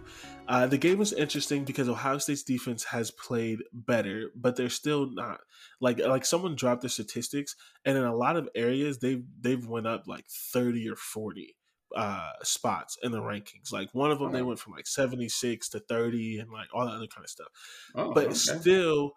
Uh, 0.48 0.66
the 0.66 0.80
game 0.80 0.98
was 0.98 1.14
interesting 1.14 1.64
because 1.64 1.88
Ohio 1.88 2.18
State's 2.18 2.42
defense 2.42 2.84
has 2.86 3.12
played 3.12 3.60
better, 3.72 4.32
but 4.36 4.56
they're 4.56 4.70
still 4.70 5.12
not 5.12 5.42
like 5.80 6.00
like 6.00 6.26
someone 6.26 6.56
dropped 6.56 6.82
the 6.82 6.90
statistics, 6.90 7.56
and 7.86 7.98
in 7.98 8.04
a 8.04 8.16
lot 8.16 8.36
of 8.36 8.50
areas 8.56 8.98
they've 8.98 9.24
they've 9.40 9.68
went 9.68 9.86
up 9.86 10.08
like 10.08 10.26
thirty 10.28 10.90
or 10.90 10.96
forty 10.96 11.56
uh 11.96 12.32
spots 12.42 12.98
in 13.04 13.12
the 13.12 13.22
rankings. 13.22 13.72
Like 13.72 13.94
one 13.94 14.10
of 14.12 14.18
them 14.20 14.32
they 14.32 14.42
Oh. 14.42 14.46
went 14.46 14.60
from 14.60 14.74
like 14.74 14.88
seventy 14.88 15.30
six 15.30 15.70
to 15.70 15.80
thirty 15.80 16.40
and 16.40 16.52
like 16.52 16.70
all 16.74 16.86
that 16.88 16.94
other 16.96 17.08
kind 17.08 17.24
of 17.26 17.30
stuff 17.30 17.50
Oh, 17.96 18.12
but 18.14 18.26
okay. 18.26 18.34
still 18.34 19.14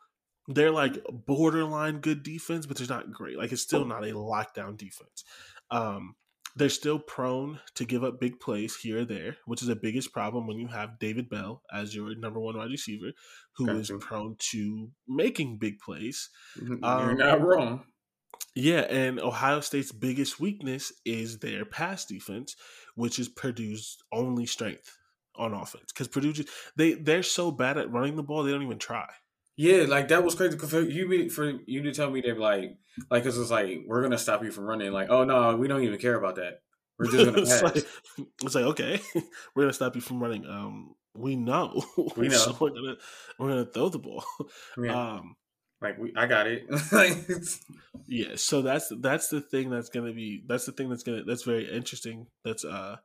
they're 0.49 0.71
like 0.71 0.99
borderline 1.11 2.01
good 2.01 2.23
defense 2.23 2.67
but 2.67 2.77
they're 2.77 2.87
not 2.89 3.13
great 3.13 3.39
like 3.39 3.53
it's 3.53 3.63
still 3.63 3.85
not 3.85 4.05
a 4.05 4.09
lockdown 4.13 4.77
defense 4.77 5.25
um 5.71 6.15
they're 6.57 6.69
still 6.69 6.99
prone 6.99 7.59
to 7.75 7.85
give 7.85 8.05
up 8.05 8.21
big 8.21 8.39
plays 8.41 8.77
here 8.77 9.01
or 9.01 9.05
there 9.05 9.37
which 9.47 9.63
is 9.63 9.69
the 9.69 9.77
biggest 9.77 10.13
problem 10.13 10.47
when 10.47 10.59
you 10.59 10.67
have 10.69 10.99
david 10.99 11.29
bell 11.29 11.63
as 11.73 11.95
your 11.95 12.15
number 12.17 12.39
one 12.41 12.57
wide 12.57 12.71
receiver 12.71 13.13
who 13.57 13.69
is 13.71 13.91
Gotcha. 13.91 14.05
prone 14.07 14.37
to 14.39 14.91
making 15.09 15.59
big 15.59 15.79
plays 15.79 16.29
You're 16.61 16.79
um, 16.85 17.17
not 17.17 17.41
wrong. 17.41 17.85
yeah, 18.55 18.81
and 18.81 19.19
Ohio 19.21 19.61
State's 19.61 19.93
biggest 19.93 20.39
weakness 20.41 20.93
is 21.05 21.39
their 21.39 21.65
pass 21.65 22.05
defense, 22.05 22.55
which 22.97 23.19
is 23.19 23.29
Purdue's 23.29 23.97
only 24.13 24.45
strength 24.47 24.97
on 25.37 25.55
offense. 25.55 25.93
Because 25.93 26.09
Purdue 26.09 26.33
just 26.35 26.49
they 26.77 26.93
they're 26.95 27.23
so 27.23 27.51
bad 27.51 27.79
at 27.79 27.91
running 27.91 28.17
the 28.17 28.23
ball, 28.23 28.43
they 28.43 28.51
don't 28.53 28.63
even 28.63 28.79
try. 28.79 29.09
Yeah, 29.57 29.85
like 29.85 30.09
that 30.09 30.25
was 30.25 30.35
crazy. 30.35 30.57
'cause 30.57 30.71
For 30.71 30.81
you, 30.81 31.09
be- 31.09 31.29
for 31.29 31.53
you 31.67 31.83
to 31.83 31.93
tell 31.93 32.11
me 32.11 32.21
they're 32.21 32.39
like, 32.39 32.77
like, 33.11 33.23
cause 33.25 33.39
it's 33.39 33.51
like 33.51 33.81
we're 33.87 34.03
gonna 34.03 34.19
stop 34.19 34.43
you 34.43 34.51
from 34.51 34.65
running. 34.65 34.93
Like, 34.93 35.09
oh 35.11 35.25
no, 35.25 35.57
we 35.57 35.69
don't 35.69 35.83
even 35.83 35.99
care 35.99 36.17
about 36.17 36.37
that. 36.37 36.61
We're 36.99 37.11
just 37.11 37.25
gonna 37.25 37.39
it's, 37.43 37.63
like, 37.63 37.77
it's 38.43 38.55
like 38.55 38.65
okay, 38.65 39.01
we're 39.55 39.65
gonna 39.65 39.73
stop 39.73 39.95
you 39.95 40.01
from 40.01 40.23
running. 40.23 40.47
Um, 40.47 40.95
we 41.15 41.37
know, 41.37 41.85
We 42.17 42.29
know. 42.29 42.37
so 42.39 42.57
we're 42.61 42.71
gonna 42.71 42.97
we're 43.39 43.49
gonna 43.49 43.67
throw 43.67 43.89
the 43.91 43.99
ball. 43.99 44.25
Yeah, 44.79 45.17
Um, 45.17 45.37
like 45.83 45.99
we, 45.99 46.13
I 46.17 46.27
got 46.27 46.47
it. 46.47 46.65
yeah, 48.07 48.37
so 48.37 48.63
that's 48.63 48.91
that's 49.01 49.29
the 49.29 49.41
thing 49.41 49.69
that's 49.71 49.89
gonna 49.91 50.13
be 50.13 50.43
that's 50.47 50.65
the 50.67 50.73
thing 50.73 50.89
that's 50.89 51.03
gonna 51.03 51.25
that's 51.25 51.43
very 51.45 51.71
interesting. 51.71 52.27
That's 52.45 52.65
uh 52.65 52.97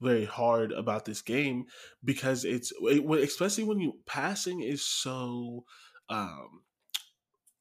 very 0.00 0.24
hard 0.24 0.72
about 0.72 1.04
this 1.04 1.22
game 1.22 1.64
because 2.04 2.44
it's 2.44 2.72
it, 2.82 3.04
especially 3.22 3.64
when 3.64 3.80
you 3.80 3.94
passing 4.06 4.62
is 4.62 4.84
so 4.84 5.64
um 6.08 6.62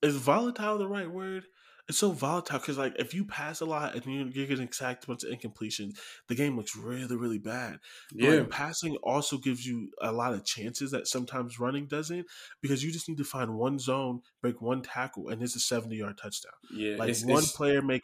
is 0.02 0.16
volatile 0.16 0.78
the 0.78 0.88
right 0.88 1.12
word 1.12 1.44
it's 1.88 1.98
so 1.98 2.12
volatile 2.12 2.60
because 2.60 2.78
like 2.78 2.96
if 2.98 3.14
you 3.14 3.26
pass 3.26 3.62
a 3.62 3.66
lot 3.66 3.96
and 3.96 4.06
you're, 4.06 4.28
you're 4.28 4.48
getting 4.48 4.72
sacked 4.72 5.04
a 5.04 5.08
bunch 5.08 5.24
of 5.24 5.32
incompletions 5.32 5.98
the 6.28 6.36
game 6.36 6.56
looks 6.56 6.76
really 6.76 7.16
really 7.16 7.40
bad 7.40 7.80
yeah, 8.14 8.32
like, 8.32 8.50
passing 8.50 8.96
also 8.98 9.38
gives 9.38 9.66
you 9.66 9.90
a 10.02 10.12
lot 10.12 10.34
of 10.34 10.46
chances 10.46 10.92
that 10.92 11.08
sometimes 11.08 11.60
running 11.60 11.88
doesn't 11.88 12.26
because 12.62 12.84
you 12.84 12.92
just 12.92 13.10
need 13.10 13.18
to 13.18 13.24
find 13.24 13.56
one 13.56 13.80
zone 13.80 14.22
break 14.42 14.62
one 14.62 14.82
tackle 14.82 15.30
and 15.30 15.42
it's 15.42 15.56
a 15.56 15.60
70 15.60 15.96
yard 15.96 16.18
touchdown 16.18 16.54
yeah. 16.74 16.96
like 16.96 17.10
it's, 17.10 17.26
one 17.26 17.40
it's, 17.40 17.52
player 17.52 17.82
make 17.82 18.04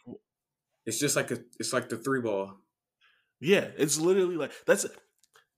it's 0.86 1.00
just 1.00 1.16
like 1.16 1.32
a, 1.32 1.38
it's 1.58 1.72
like 1.72 1.88
the 1.88 1.98
three 1.98 2.20
ball. 2.20 2.54
Yeah, 3.40 3.70
it's 3.76 3.98
literally 3.98 4.36
like 4.36 4.52
that's 4.66 4.86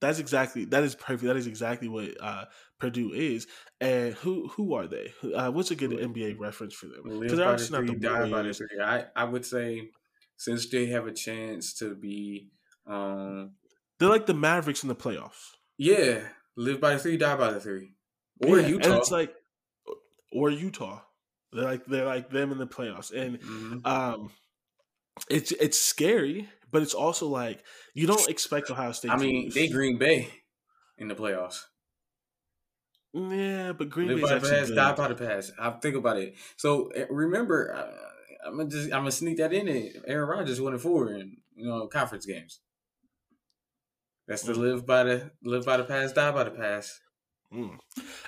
that's 0.00 0.18
exactly 0.18 0.64
that 0.66 0.84
is 0.84 0.94
perfect. 0.94 1.24
That 1.24 1.36
is 1.36 1.46
exactly 1.46 1.88
what 1.88 2.20
uh, 2.20 2.46
Purdue 2.78 3.12
is. 3.12 3.46
And 3.80 4.14
who 4.14 4.48
who 4.48 4.74
are 4.74 4.86
they? 4.86 5.12
Uh, 5.34 5.50
what's 5.50 5.70
a 5.70 5.76
good 5.76 5.92
NBA 5.92 6.34
reference 6.34 6.74
for 6.74 6.86
them? 6.86 7.04
Live 7.04 7.20
Because 7.20 7.38
they're 7.38 7.48
by 7.48 7.50
obviously 7.50 7.76
not 7.76 7.86
three, 7.86 7.88
the 7.88 7.94
die 7.98 8.26
by 8.26 8.42
the 8.42 8.52
Warriors. 8.52 8.54
three. 8.54 8.80
I, 8.80 9.06
I 9.16 9.24
would 9.24 9.44
say 9.46 9.90
since 10.36 10.68
they 10.68 10.86
have 10.86 11.06
a 11.06 11.12
chance 11.12 11.74
to 11.74 11.94
be, 11.94 12.50
um, 12.86 13.56
They're 14.00 14.08
like 14.08 14.26
the 14.26 14.34
Mavericks 14.34 14.82
in 14.82 14.88
the 14.88 14.96
playoffs. 14.96 15.54
yeah, 15.76 16.28
live 16.56 16.80
by 16.80 16.94
the 16.94 16.98
three, 16.98 17.16
die 17.16 17.36
by 17.36 17.52
the 17.52 17.60
three, 17.60 17.94
or 18.40 18.58
Yeah, 18.58 18.60
Utah. 18.60 18.84
and 18.86 18.94
it's 18.94 19.10
like 19.10 19.34
or 20.32 20.50
Utah. 20.50 21.02
They're 21.52 21.64
like 21.64 21.86
they're 21.86 22.04
like 22.04 22.30
them 22.30 22.52
in 22.52 22.58
the 22.58 22.66
playoffs, 22.66 23.10
and 23.12 23.40
Mhm. 23.40 23.86
um, 23.86 24.30
it's 25.30 25.52
it's 25.52 25.78
scary, 25.80 26.48
but 26.70 26.82
it's 26.82 26.94
also 26.94 27.28
like 27.28 27.62
you 27.94 28.06
don't 28.06 28.28
expect 28.28 28.70
Ohio 28.70 28.92
State. 28.92 29.10
I 29.10 29.16
to 29.16 29.20
mean, 29.22 29.50
they 29.54 29.68
Green 29.68 29.98
Bay 29.98 30.28
in 30.96 31.08
the 31.08 31.14
playoffs. 31.14 31.62
yeah, 33.12 33.72
but 33.72 33.90
Green 33.90 34.08
Bay 34.08 34.20
by 34.20 34.38
the 34.38 34.48
pass, 34.48 34.68
good. 34.68 34.74
die 34.74 34.92
by 34.92 35.08
the 35.08 35.14
pass. 35.14 35.50
I 35.58 35.70
think 35.70 35.96
about 35.96 36.18
it. 36.18 36.34
So 36.56 36.88
eh, 36.88 37.06
remember, 37.10 37.74
uh, 37.74 38.46
I'm 38.48 38.56
gonna 38.56 38.70
just 38.70 38.86
I'm 38.86 39.00
gonna 39.00 39.12
sneak 39.12 39.38
that 39.38 39.52
in. 39.52 39.68
It 39.68 39.96
Aaron 40.06 40.28
Rodgers 40.28 40.60
won 40.60 40.74
it 40.74 40.80
four 40.80 41.12
in 41.12 41.36
you 41.54 41.68
know 41.68 41.86
conference 41.86 42.26
games. 42.26 42.60
That's 44.26 44.42
the 44.42 44.54
live 44.54 44.84
by 44.86 45.04
the 45.04 45.30
live 45.42 45.64
by 45.64 45.78
the 45.78 45.84
pass, 45.84 46.12
die 46.12 46.30
by 46.30 46.44
the 46.44 46.50
pass. 46.50 47.00
Mm. 47.52 47.78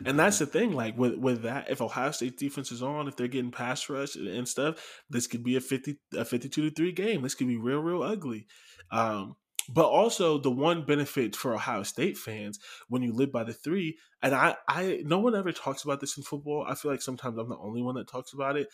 And 0.07 0.19
that's 0.19 0.39
the 0.39 0.47
thing, 0.47 0.73
like 0.73 0.97
with 0.97 1.15
with 1.17 1.43
that, 1.43 1.71
if 1.71 1.83
Ohio 1.83 2.11
State 2.11 2.39
defense 2.39 2.73
is 2.73 2.83
on, 2.83 3.07
if 3.07 3.17
they're 3.17 3.29
getting 3.29 3.51
pass 3.51 3.89
rush 3.91 4.17
and, 4.17 4.27
and 4.29 4.49
stuff, 4.49 5.03
this 5.11 5.27
could 5.27 5.43
be 5.45 5.57
a 5.57 5.61
fifty 5.61 5.99
a 6.17 6.25
fifty 6.25 6.49
two 6.49 6.69
to 6.69 6.75
three 6.75 6.93
game. 6.93 7.23
This 7.23 7.35
could 7.35 7.49
be 7.49 7.59
real, 7.59 7.81
real 7.81 8.03
ugly. 8.03 8.47
Um, 8.91 9.37
but 9.69 9.87
also 9.87 10.39
the 10.39 10.51
one 10.51 10.87
benefit 10.87 11.37
for 11.37 11.55
Ohio 11.55 11.83
State 11.83 12.17
fans 12.17 12.59
when 12.89 13.03
you 13.03 13.13
live 13.13 13.31
by 13.31 13.45
the 13.45 13.53
three, 13.53 13.99
and 14.23 14.35
I, 14.35 14.57
I 14.69 15.03
no 15.05 15.19
one 15.19 15.35
ever 15.35 15.53
talks 15.53 15.85
about 15.85 16.01
this 16.01 16.17
in 16.17 16.23
football. 16.23 16.65
I 16.67 16.75
feel 16.75 16.91
like 16.91 17.03
sometimes 17.03 17.37
I'm 17.39 17.51
the 17.51 17.59
only 17.59 17.83
one 17.83 17.97
that 17.97 18.09
talks 18.09 18.33
about 18.33 18.57
it. 18.57 18.69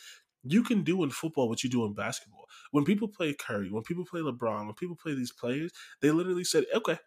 You 0.45 0.63
can 0.63 0.85
do 0.85 1.03
in 1.03 1.11
football 1.11 1.49
what 1.49 1.65
you 1.65 1.71
do 1.71 1.85
in 1.87 1.95
basketball. 1.95 2.47
When 2.71 2.85
people 2.85 3.09
play 3.09 3.35
Curry, 3.35 3.71
when 3.71 3.83
people 3.83 4.05
play 4.05 4.21
LeBron, 4.21 4.67
when 4.67 4.75
people 4.75 4.97
play 4.97 5.15
these 5.15 5.33
players, 5.33 5.73
they 6.01 6.13
literally 6.13 6.45
said, 6.45 6.67
"Okay, 6.73 6.99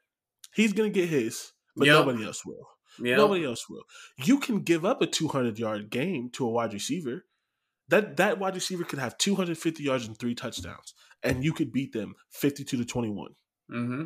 he's 0.54 0.74
gonna 0.74 0.90
get 0.90 1.10
his, 1.10 1.54
but 1.78 1.88
Yep. 1.88 1.96
nobody 1.96 2.26
else 2.26 2.46
will." 2.46 2.68
Yeah, 3.02 3.16
Nobody 3.16 3.46
else 3.46 3.70
will. 3.70 3.84
You 4.18 4.40
can 4.40 4.62
give 4.62 4.86
up 4.86 5.02
a 5.02 5.08
200 5.08 5.58
yard 5.60 5.90
game 5.90 6.30
to 6.32 6.46
a 6.46 6.50
wide 6.50 6.74
receiver. 6.74 7.26
That 7.90 8.18
that 8.18 8.40
wide 8.40 8.56
receiver 8.56 8.84
could 8.84 9.00
have 9.00 9.18
250 9.18 9.84
yards 9.84 10.08
and 10.08 10.18
three 10.18 10.36
touchdowns, 10.36 10.94
and 11.24 11.44
you 11.44 11.54
could 11.54 11.72
beat 11.72 11.92
them 11.94 12.16
52 12.32 12.78
to 12.78 12.86
21. 12.86 13.32
hmm 13.70 14.06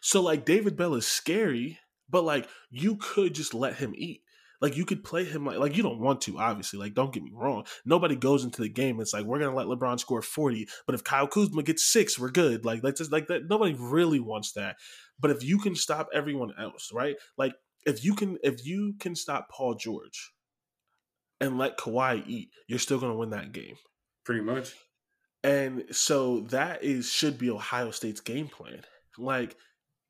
So 0.00 0.20
like 0.22 0.44
David 0.44 0.76
Bell 0.76 0.94
is 0.94 1.06
scary, 1.06 1.78
but 2.08 2.24
like 2.24 2.48
you 2.70 2.96
could 2.96 3.34
just 3.34 3.54
let 3.54 3.74
him 3.76 3.92
eat. 3.96 4.22
Like 4.60 4.76
you 4.76 4.84
could 4.84 5.02
play 5.02 5.24
him 5.24 5.44
like 5.44 5.58
like 5.58 5.76
you 5.76 5.82
don't 5.82 5.98
want 5.98 6.20
to, 6.22 6.38
obviously. 6.38 6.78
Like 6.78 6.94
don't 6.94 7.12
get 7.12 7.22
me 7.22 7.32
wrong. 7.34 7.64
Nobody 7.84 8.14
goes 8.14 8.44
into 8.44 8.62
the 8.62 8.68
game. 8.68 9.00
It's 9.00 9.12
like 9.12 9.24
we're 9.24 9.40
gonna 9.40 9.56
let 9.56 9.66
LeBron 9.66 9.98
score 9.98 10.22
40, 10.22 10.68
but 10.86 10.94
if 10.94 11.02
Kyle 11.04 11.26
Kuzma 11.26 11.62
gets 11.64 11.84
six, 11.84 12.18
we're 12.18 12.30
good. 12.30 12.64
Like 12.64 12.80
that's 12.80 12.98
just 12.98 13.12
like 13.12 13.26
that. 13.26 13.48
Nobody 13.48 13.74
really 13.78 14.20
wants 14.20 14.52
that. 14.52 14.76
But 15.18 15.32
if 15.32 15.42
you 15.42 15.58
can 15.58 15.74
stop 15.74 16.08
everyone 16.14 16.52
else, 16.58 16.90
right? 16.94 17.16
Like 17.36 17.54
if 17.86 18.04
you 18.04 18.14
can 18.14 18.38
if 18.42 18.64
you 18.66 18.94
can 18.98 19.14
stop 19.14 19.48
Paul 19.50 19.74
George 19.74 20.32
and 21.40 21.58
let 21.58 21.78
Kawhi 21.78 22.26
eat, 22.26 22.50
you're 22.68 22.78
still 22.78 22.98
gonna 22.98 23.16
win 23.16 23.30
that 23.30 23.52
game. 23.52 23.76
pretty 24.24 24.42
much. 24.42 24.74
And 25.44 25.84
so 25.90 26.40
that 26.50 26.84
is 26.84 27.10
should 27.10 27.38
be 27.38 27.50
Ohio 27.50 27.90
State's 27.90 28.20
game 28.20 28.48
plan. 28.48 28.82
Like 29.18 29.56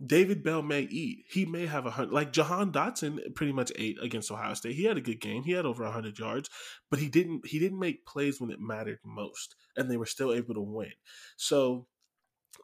David 0.04 0.42
Bell 0.42 0.62
may 0.62 0.82
eat. 0.82 1.24
He 1.30 1.46
may 1.46 1.66
have 1.66 1.86
a 1.86 1.90
hundred. 1.90 2.12
Like 2.12 2.32
Jahan 2.32 2.72
Dotson 2.72 3.34
pretty 3.34 3.52
much 3.52 3.72
ate 3.76 3.96
against 4.02 4.30
Ohio 4.30 4.54
State. 4.54 4.74
He 4.74 4.84
had 4.84 4.98
a 4.98 5.02
good 5.02 5.20
game. 5.20 5.44
He 5.44 5.52
had 5.52 5.64
over 5.64 5.84
hundred 5.86 6.18
yards, 6.18 6.50
but 6.90 6.98
he 6.98 7.08
didn't. 7.08 7.46
He 7.46 7.58
didn't 7.58 7.78
make 7.78 8.04
plays 8.04 8.40
when 8.40 8.50
it 8.50 8.60
mattered 8.60 8.98
most, 9.04 9.54
and 9.76 9.90
they 9.90 9.96
were 9.96 10.06
still 10.06 10.32
able 10.32 10.54
to 10.54 10.60
win. 10.60 10.92
So 11.36 11.86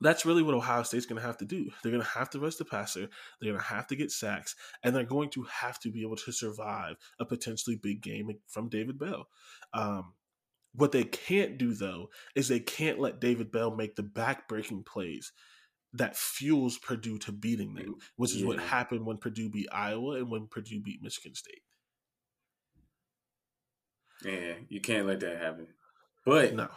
that's 0.01 0.25
really 0.27 0.43
what 0.43 0.55
Ohio 0.55 0.83
State's 0.83 1.07
going 1.07 1.21
to 1.21 1.27
have 1.27 1.39
to 1.39 1.45
do. 1.45 1.71
They're 1.83 1.93
going 1.93 2.05
to 2.05 2.09
have 2.11 2.31
to 2.31 2.41
rush 2.41 2.57
the 2.57 2.65
passer. 2.65 3.09
They're 3.41 3.51
going 3.51 3.61
to 3.61 3.67
have 3.67 3.87
to 3.89 3.97
get 3.97 4.11
sacks, 4.11 4.55
and 4.83 4.95
they're 4.95 5.05
going 5.05 5.31
to 5.31 5.45
have 5.45 5.79
to 5.81 5.91
be 5.91 6.03
able 6.03 6.17
to 6.17 6.33
survive 6.33 6.97
a 7.19 7.25
potentially 7.25 7.77
big 7.77 8.03
game 8.03 8.31
from 8.47 8.69
David 8.69 8.99
Bell. 8.99 9.29
Um, 9.73 10.13
what 10.75 10.93
they 10.93 11.05
can't 11.05 11.59
do 11.59 11.75
though 11.75 12.11
is 12.35 12.47
they 12.49 12.61
can't 12.61 13.01
let 13.01 13.21
David 13.21 13.51
Bell 13.51 13.75
make 13.75 13.97
the 13.97 14.03
back-breaking 14.03 14.85
plays 14.85 15.33
that 15.95 16.17
fuels 16.17 16.79
Purdue 16.79 17.19
to 17.19 17.33
beating 17.33 17.75
them, 17.75 17.97
which 18.17 18.35
is 18.35 18.45
what 18.45 18.61
happened 18.61 19.07
when 19.07 19.17
Purdue 19.17 19.49
beat 19.49 19.69
Iowa 19.73 20.17
and 20.17 20.31
when 20.31 20.47
Purdue 20.47 20.81
beat 20.81 21.03
Michigan 21.03 21.35
State. 21.35 21.63
Yeah, 24.25 24.55
you 24.69 24.81
can't 24.81 25.07
let 25.07 25.21
that 25.21 25.39
happen. 25.39 25.69
But 26.25 26.55
No, 26.55 26.69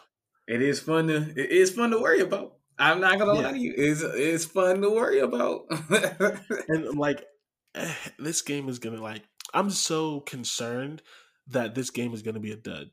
it 0.48 0.62
is 0.62 0.80
fun 0.80 1.08
to 1.08 1.18
it 1.36 1.52
is 1.52 1.72
fun 1.72 1.92
to 1.92 2.00
worry 2.00 2.22
about. 2.22 2.56
I'm 2.82 3.00
not 3.00 3.20
gonna 3.20 3.36
yeah. 3.36 3.48
lie 3.48 3.52
to 3.52 3.60
you. 3.60 3.74
It's 3.78 4.02
it's 4.02 4.46
fun 4.46 4.82
to 4.82 4.90
worry 4.90 5.20
about. 5.20 5.66
and 6.68 6.98
like 6.98 7.24
eh, 7.76 7.94
this 8.18 8.42
game 8.42 8.68
is 8.70 8.80
gonna 8.80 9.02
like 9.02 9.24
I'm 9.54 9.70
so 9.70 10.22
concerned 10.22 11.02
that 11.48 11.76
this 11.76 11.92
game 11.92 12.14
is 12.14 12.24
gonna 12.24 12.40
be 12.40 12.52
a 12.52 12.58
dud. 12.58 12.90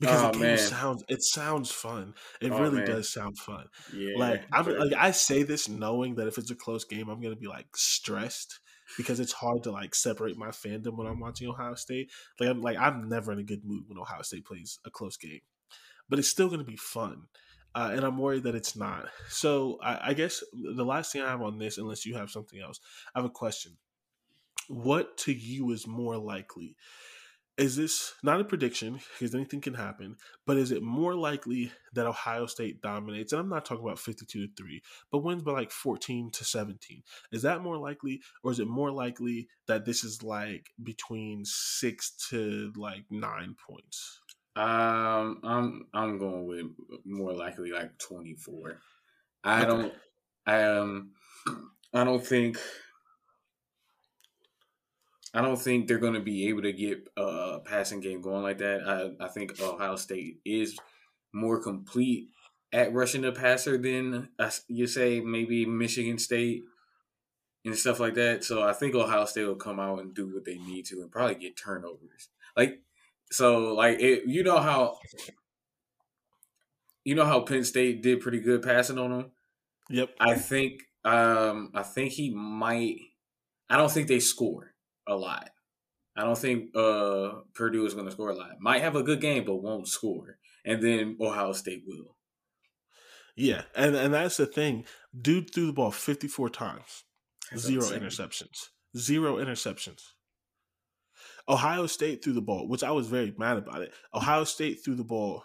Because 0.00 0.22
oh, 0.22 0.26
the 0.28 0.32
game 0.32 0.42
man. 0.42 0.58
sounds 0.58 1.04
it 1.08 1.22
sounds 1.22 1.70
fun. 1.70 2.14
It 2.40 2.52
oh, 2.52 2.60
really 2.60 2.78
man. 2.78 2.86
does 2.86 3.12
sound 3.12 3.38
fun. 3.38 3.66
Yeah. 3.94 4.18
Like 4.18 4.42
I'm 4.52 4.66
like 4.66 4.92
I 4.96 5.12
say 5.12 5.42
this 5.44 5.68
knowing 5.68 6.16
that 6.16 6.28
if 6.28 6.36
it's 6.36 6.50
a 6.50 6.54
close 6.54 6.84
game, 6.84 7.08
I'm 7.08 7.22
gonna 7.22 7.36
be 7.36 7.48
like 7.48 7.74
stressed 7.74 8.60
because 8.96 9.20
it's 9.20 9.32
hard 9.32 9.62
to 9.62 9.70
like 9.70 9.94
separate 9.94 10.36
my 10.36 10.48
fandom 10.48 10.96
when 10.96 11.06
I'm 11.06 11.20
watching 11.20 11.48
Ohio 11.48 11.74
State. 11.74 12.10
Like 12.38 12.50
I'm 12.50 12.60
like 12.60 12.76
I'm 12.78 13.08
never 13.08 13.32
in 13.32 13.38
a 13.38 13.44
good 13.44 13.64
mood 13.64 13.84
when 13.86 13.98
Ohio 13.98 14.22
State 14.22 14.44
plays 14.44 14.78
a 14.84 14.90
close 14.90 15.16
game, 15.16 15.40
but 16.08 16.18
it's 16.18 16.28
still 16.28 16.50
to 16.50 16.64
be 16.64 16.76
fun. 16.76 17.22
Uh, 17.74 17.90
and 17.92 18.04
I'm 18.04 18.18
worried 18.18 18.42
that 18.44 18.54
it's 18.54 18.76
not. 18.76 19.06
So 19.28 19.78
I, 19.82 20.10
I 20.10 20.14
guess 20.14 20.42
the 20.52 20.84
last 20.84 21.12
thing 21.12 21.22
I 21.22 21.30
have 21.30 21.42
on 21.42 21.58
this, 21.58 21.78
unless 21.78 22.04
you 22.04 22.14
have 22.16 22.30
something 22.30 22.60
else, 22.60 22.80
I 23.14 23.20
have 23.20 23.26
a 23.26 23.30
question. 23.30 23.76
What 24.68 25.16
to 25.18 25.32
you 25.32 25.70
is 25.70 25.86
more 25.86 26.16
likely? 26.16 26.76
is 27.60 27.76
this 27.76 28.14
not 28.22 28.40
a 28.40 28.44
prediction 28.44 28.98
because 29.18 29.34
anything 29.34 29.60
can 29.60 29.74
happen, 29.74 30.16
but 30.46 30.56
is 30.56 30.72
it 30.72 30.82
more 30.82 31.14
likely 31.14 31.70
that 31.92 32.06
Ohio 32.06 32.46
State 32.46 32.80
dominates? 32.80 33.32
And 33.32 33.40
I'm 33.40 33.50
not 33.50 33.66
talking 33.66 33.84
about 33.84 33.98
52 33.98 34.46
to 34.46 34.52
3, 34.54 34.82
but 35.12 35.18
wins 35.18 35.42
by 35.42 35.52
like 35.52 35.70
14 35.70 36.30
to 36.30 36.44
17. 36.44 37.02
Is 37.32 37.42
that 37.42 37.60
more 37.60 37.76
likely, 37.76 38.22
or 38.42 38.50
is 38.50 38.60
it 38.60 38.66
more 38.66 38.90
likely 38.90 39.48
that 39.66 39.84
this 39.84 40.04
is 40.04 40.22
like 40.22 40.70
between 40.82 41.44
six 41.44 42.12
to 42.30 42.72
like 42.76 43.04
nine 43.10 43.54
points? 43.68 44.20
Um, 44.56 45.40
I'm 45.44 45.86
I'm 45.94 46.18
going 46.18 46.46
with 46.46 46.66
more 47.04 47.32
likely 47.32 47.70
like 47.70 47.98
24. 47.98 48.78
I 49.44 49.64
don't 49.64 49.92
I 50.46 50.62
um 50.62 51.12
I 51.94 52.04
don't 52.04 52.24
think 52.24 52.58
I 55.32 55.42
don't 55.42 55.60
think 55.60 55.86
they're 55.86 55.98
going 55.98 56.14
to 56.14 56.20
be 56.20 56.48
able 56.48 56.62
to 56.62 56.72
get 56.72 57.08
a 57.16 57.60
passing 57.64 58.00
game 58.00 58.20
going 58.20 58.42
like 58.42 58.58
that. 58.58 59.14
I, 59.20 59.24
I 59.24 59.28
think 59.28 59.60
Ohio 59.60 59.94
State 59.94 60.38
is 60.44 60.76
more 61.32 61.62
complete 61.62 62.28
at 62.72 62.92
rushing 62.92 63.22
the 63.22 63.32
passer 63.32 63.78
than 63.78 64.28
uh, 64.38 64.50
you 64.66 64.88
say 64.88 65.20
maybe 65.20 65.66
Michigan 65.66 66.18
State 66.18 66.62
and 67.64 67.76
stuff 67.76 68.00
like 68.00 68.14
that. 68.14 68.42
So 68.42 68.62
I 68.62 68.72
think 68.72 68.94
Ohio 68.94 69.24
State 69.24 69.44
will 69.44 69.54
come 69.54 69.78
out 69.78 70.00
and 70.00 70.14
do 70.14 70.32
what 70.34 70.44
they 70.44 70.58
need 70.58 70.86
to 70.86 71.00
and 71.00 71.12
probably 71.12 71.36
get 71.36 71.56
turnovers. 71.56 72.28
Like 72.56 72.80
so, 73.30 73.74
like 73.74 74.00
it, 74.00 74.24
you 74.26 74.42
know 74.42 74.58
how 74.58 74.98
you 77.04 77.14
know 77.14 77.24
how 77.24 77.40
Penn 77.40 77.64
State 77.64 78.02
did 78.02 78.20
pretty 78.20 78.40
good 78.40 78.62
passing 78.62 78.98
on 78.98 79.10
them. 79.10 79.30
Yep. 79.88 80.10
I 80.20 80.34
think 80.34 80.82
um 81.04 81.70
I 81.74 81.82
think 81.82 82.12
he 82.12 82.30
might. 82.30 82.96
I 83.68 83.76
don't 83.76 83.90
think 83.90 84.08
they 84.08 84.20
score 84.20 84.74
a 85.06 85.14
lot. 85.14 85.50
I 86.16 86.24
don't 86.24 86.38
think 86.38 86.76
uh, 86.76 87.30
Purdue 87.54 87.86
is 87.86 87.94
going 87.94 88.06
to 88.06 88.12
score 88.12 88.30
a 88.30 88.34
lot. 88.34 88.60
Might 88.60 88.82
have 88.82 88.96
a 88.96 89.02
good 89.02 89.20
game, 89.20 89.44
but 89.44 89.56
won't 89.56 89.88
score. 89.88 90.38
And 90.64 90.82
then 90.82 91.16
Ohio 91.20 91.52
State 91.52 91.84
will. 91.86 92.16
Yeah, 93.36 93.62
and 93.74 93.94
and 93.94 94.12
that's 94.12 94.36
the 94.36 94.46
thing. 94.46 94.84
Dude 95.18 95.54
threw 95.54 95.66
the 95.66 95.72
ball 95.72 95.92
fifty 95.92 96.28
four 96.28 96.50
times, 96.50 97.04
that's 97.50 97.62
zero 97.62 97.82
insane. 97.82 98.00
interceptions, 98.00 98.68
zero 98.96 99.36
interceptions. 99.36 100.02
Ohio 101.48 101.86
State 101.86 102.22
threw 102.22 102.32
the 102.32 102.40
ball, 102.42 102.68
which 102.68 102.82
I 102.82 102.90
was 102.90 103.06
very 103.06 103.34
mad 103.38 103.56
about 103.56 103.82
it. 103.82 103.92
Ohio 104.14 104.44
State 104.44 104.84
threw 104.84 104.94
the 104.94 105.04
ball 105.04 105.44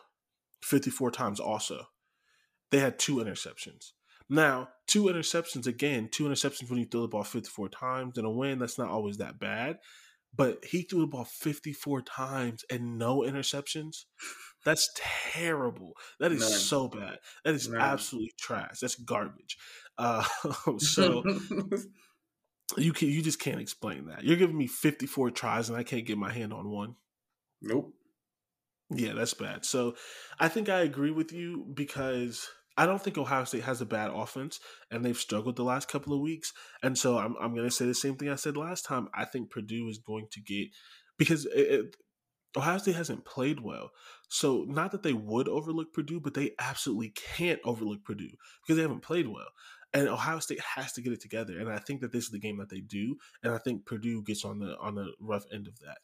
fifty 0.62 0.90
four 0.90 1.12
times. 1.12 1.40
Also, 1.40 1.88
they 2.72 2.80
had 2.80 3.00
two 3.00 3.16
interceptions. 3.18 3.92
Now, 4.30 4.70
two 4.88 5.04
interceptions 5.04 5.68
again, 5.68 6.10
two 6.12 6.24
interceptions 6.26 6.70
when 6.70 6.80
you 6.80 6.86
throw 6.86 7.02
the 7.02 7.08
ball 7.08 7.24
54 7.24 7.70
times 7.70 8.18
in 8.18 8.26
a 8.26 8.30
win, 8.30 8.60
that's 8.60 8.80
not 8.80 8.90
always 8.90 9.18
that 9.18 9.40
bad. 9.40 9.78
But 10.36 10.66
he 10.66 10.82
threw 10.82 11.02
the 11.02 11.08
ball 11.08 11.26
54 11.26 12.02
times 12.02 12.66
and 12.70 12.98
no 12.98 13.20
interceptions. 13.20 14.06
That's 14.66 14.90
terrible. 15.32 15.94
That 16.20 16.32
is 16.32 16.42
None. 16.42 16.50
so 16.50 16.88
bad. 16.90 17.20
That 17.46 17.54
is 17.54 17.70
None. 17.70 17.80
absolutely 17.80 18.34
trash. 18.38 18.80
That's 18.82 18.96
garbage. 18.96 19.58
Uh, 19.98 20.26
so 20.80 21.24
you 22.78 22.94
can 22.94 23.10
you 23.10 23.22
just 23.22 23.40
can't 23.40 23.62
explain 23.62 24.08
that. 24.08 24.24
You're 24.24 24.38
giving 24.38 24.58
me 24.58 24.68
54 24.68 25.32
tries 25.32 25.70
and 25.70 25.78
I 25.78 25.84
can't 25.84 26.06
get 26.06 26.18
my 26.18 26.32
hand 26.32 26.54
on 26.54 26.70
one. 26.70 26.96
Nope. 27.62 27.94
Yeah, 28.90 29.14
that's 29.14 29.34
bad. 29.34 29.66
So 29.66 29.96
I 30.40 30.48
think 30.48 30.70
I 30.70 30.82
agree 30.82 31.12
with 31.12 31.32
you 31.32 31.66
because 31.74 32.48
I 32.78 32.86
don't 32.86 33.02
think 33.02 33.18
Ohio 33.18 33.46
State 33.46 33.64
has 33.64 33.82
a 33.82 33.86
bad 33.86 34.12
offense, 34.14 34.60
and 34.92 35.04
they've 35.04 35.18
struggled 35.18 35.56
the 35.56 35.64
last 35.64 35.88
couple 35.88 36.14
of 36.14 36.20
weeks. 36.20 36.52
And 36.84 36.98
so 36.98 37.18
I'm, 37.18 37.36
I'm 37.40 37.56
going 37.56 37.68
to 37.68 37.72
say 37.72 37.86
the 37.86 37.94
same 37.94 38.16
thing 38.16 38.30
I 38.30 38.36
said 38.36 38.58
last 38.58 38.86
time. 38.86 39.08
I 39.14 39.26
think 39.26 39.50
Purdue 39.50 39.88
is 39.88 39.98
going 39.98 40.28
to 40.32 40.42
get 40.42 40.68
because 41.18 41.46
it, 41.46 41.52
it, 41.58 41.96
Ohio 42.58 42.78
State 42.78 42.96
hasn't 42.96 43.26
played 43.26 43.62
well. 43.62 43.92
So 44.30 44.66
not 44.68 44.92
that 44.92 45.04
they 45.04 45.14
would 45.14 45.48
overlook 45.48 45.94
Purdue, 45.94 46.20
but 46.20 46.34
they 46.34 46.52
absolutely 46.60 47.14
can't 47.16 47.60
overlook 47.64 48.04
Purdue 48.04 48.32
because 48.64 48.76
they 48.76 48.82
haven't 48.82 49.04
played 49.04 49.28
well. 49.28 49.48
And 49.96 50.10
Ohio 50.10 50.40
State 50.40 50.62
has 50.62 50.94
to 50.94 51.02
get 51.02 51.14
it 51.14 51.22
together. 51.22 51.58
And 51.60 51.70
I 51.70 51.80
think 51.80 52.02
that 52.02 52.12
this 52.12 52.26
is 52.26 52.32
the 52.32 52.40
game 52.40 52.58
that 52.58 52.70
they 52.70 52.82
do. 52.82 53.16
And 53.44 53.54
I 53.54 53.58
think 53.58 53.86
Purdue 53.86 54.24
gets 54.24 54.46
on 54.46 54.60
the 54.60 54.78
on 54.78 54.96
the 54.96 55.14
rough 55.20 55.46
end 55.54 55.68
of 55.68 55.80
that. 55.80 55.98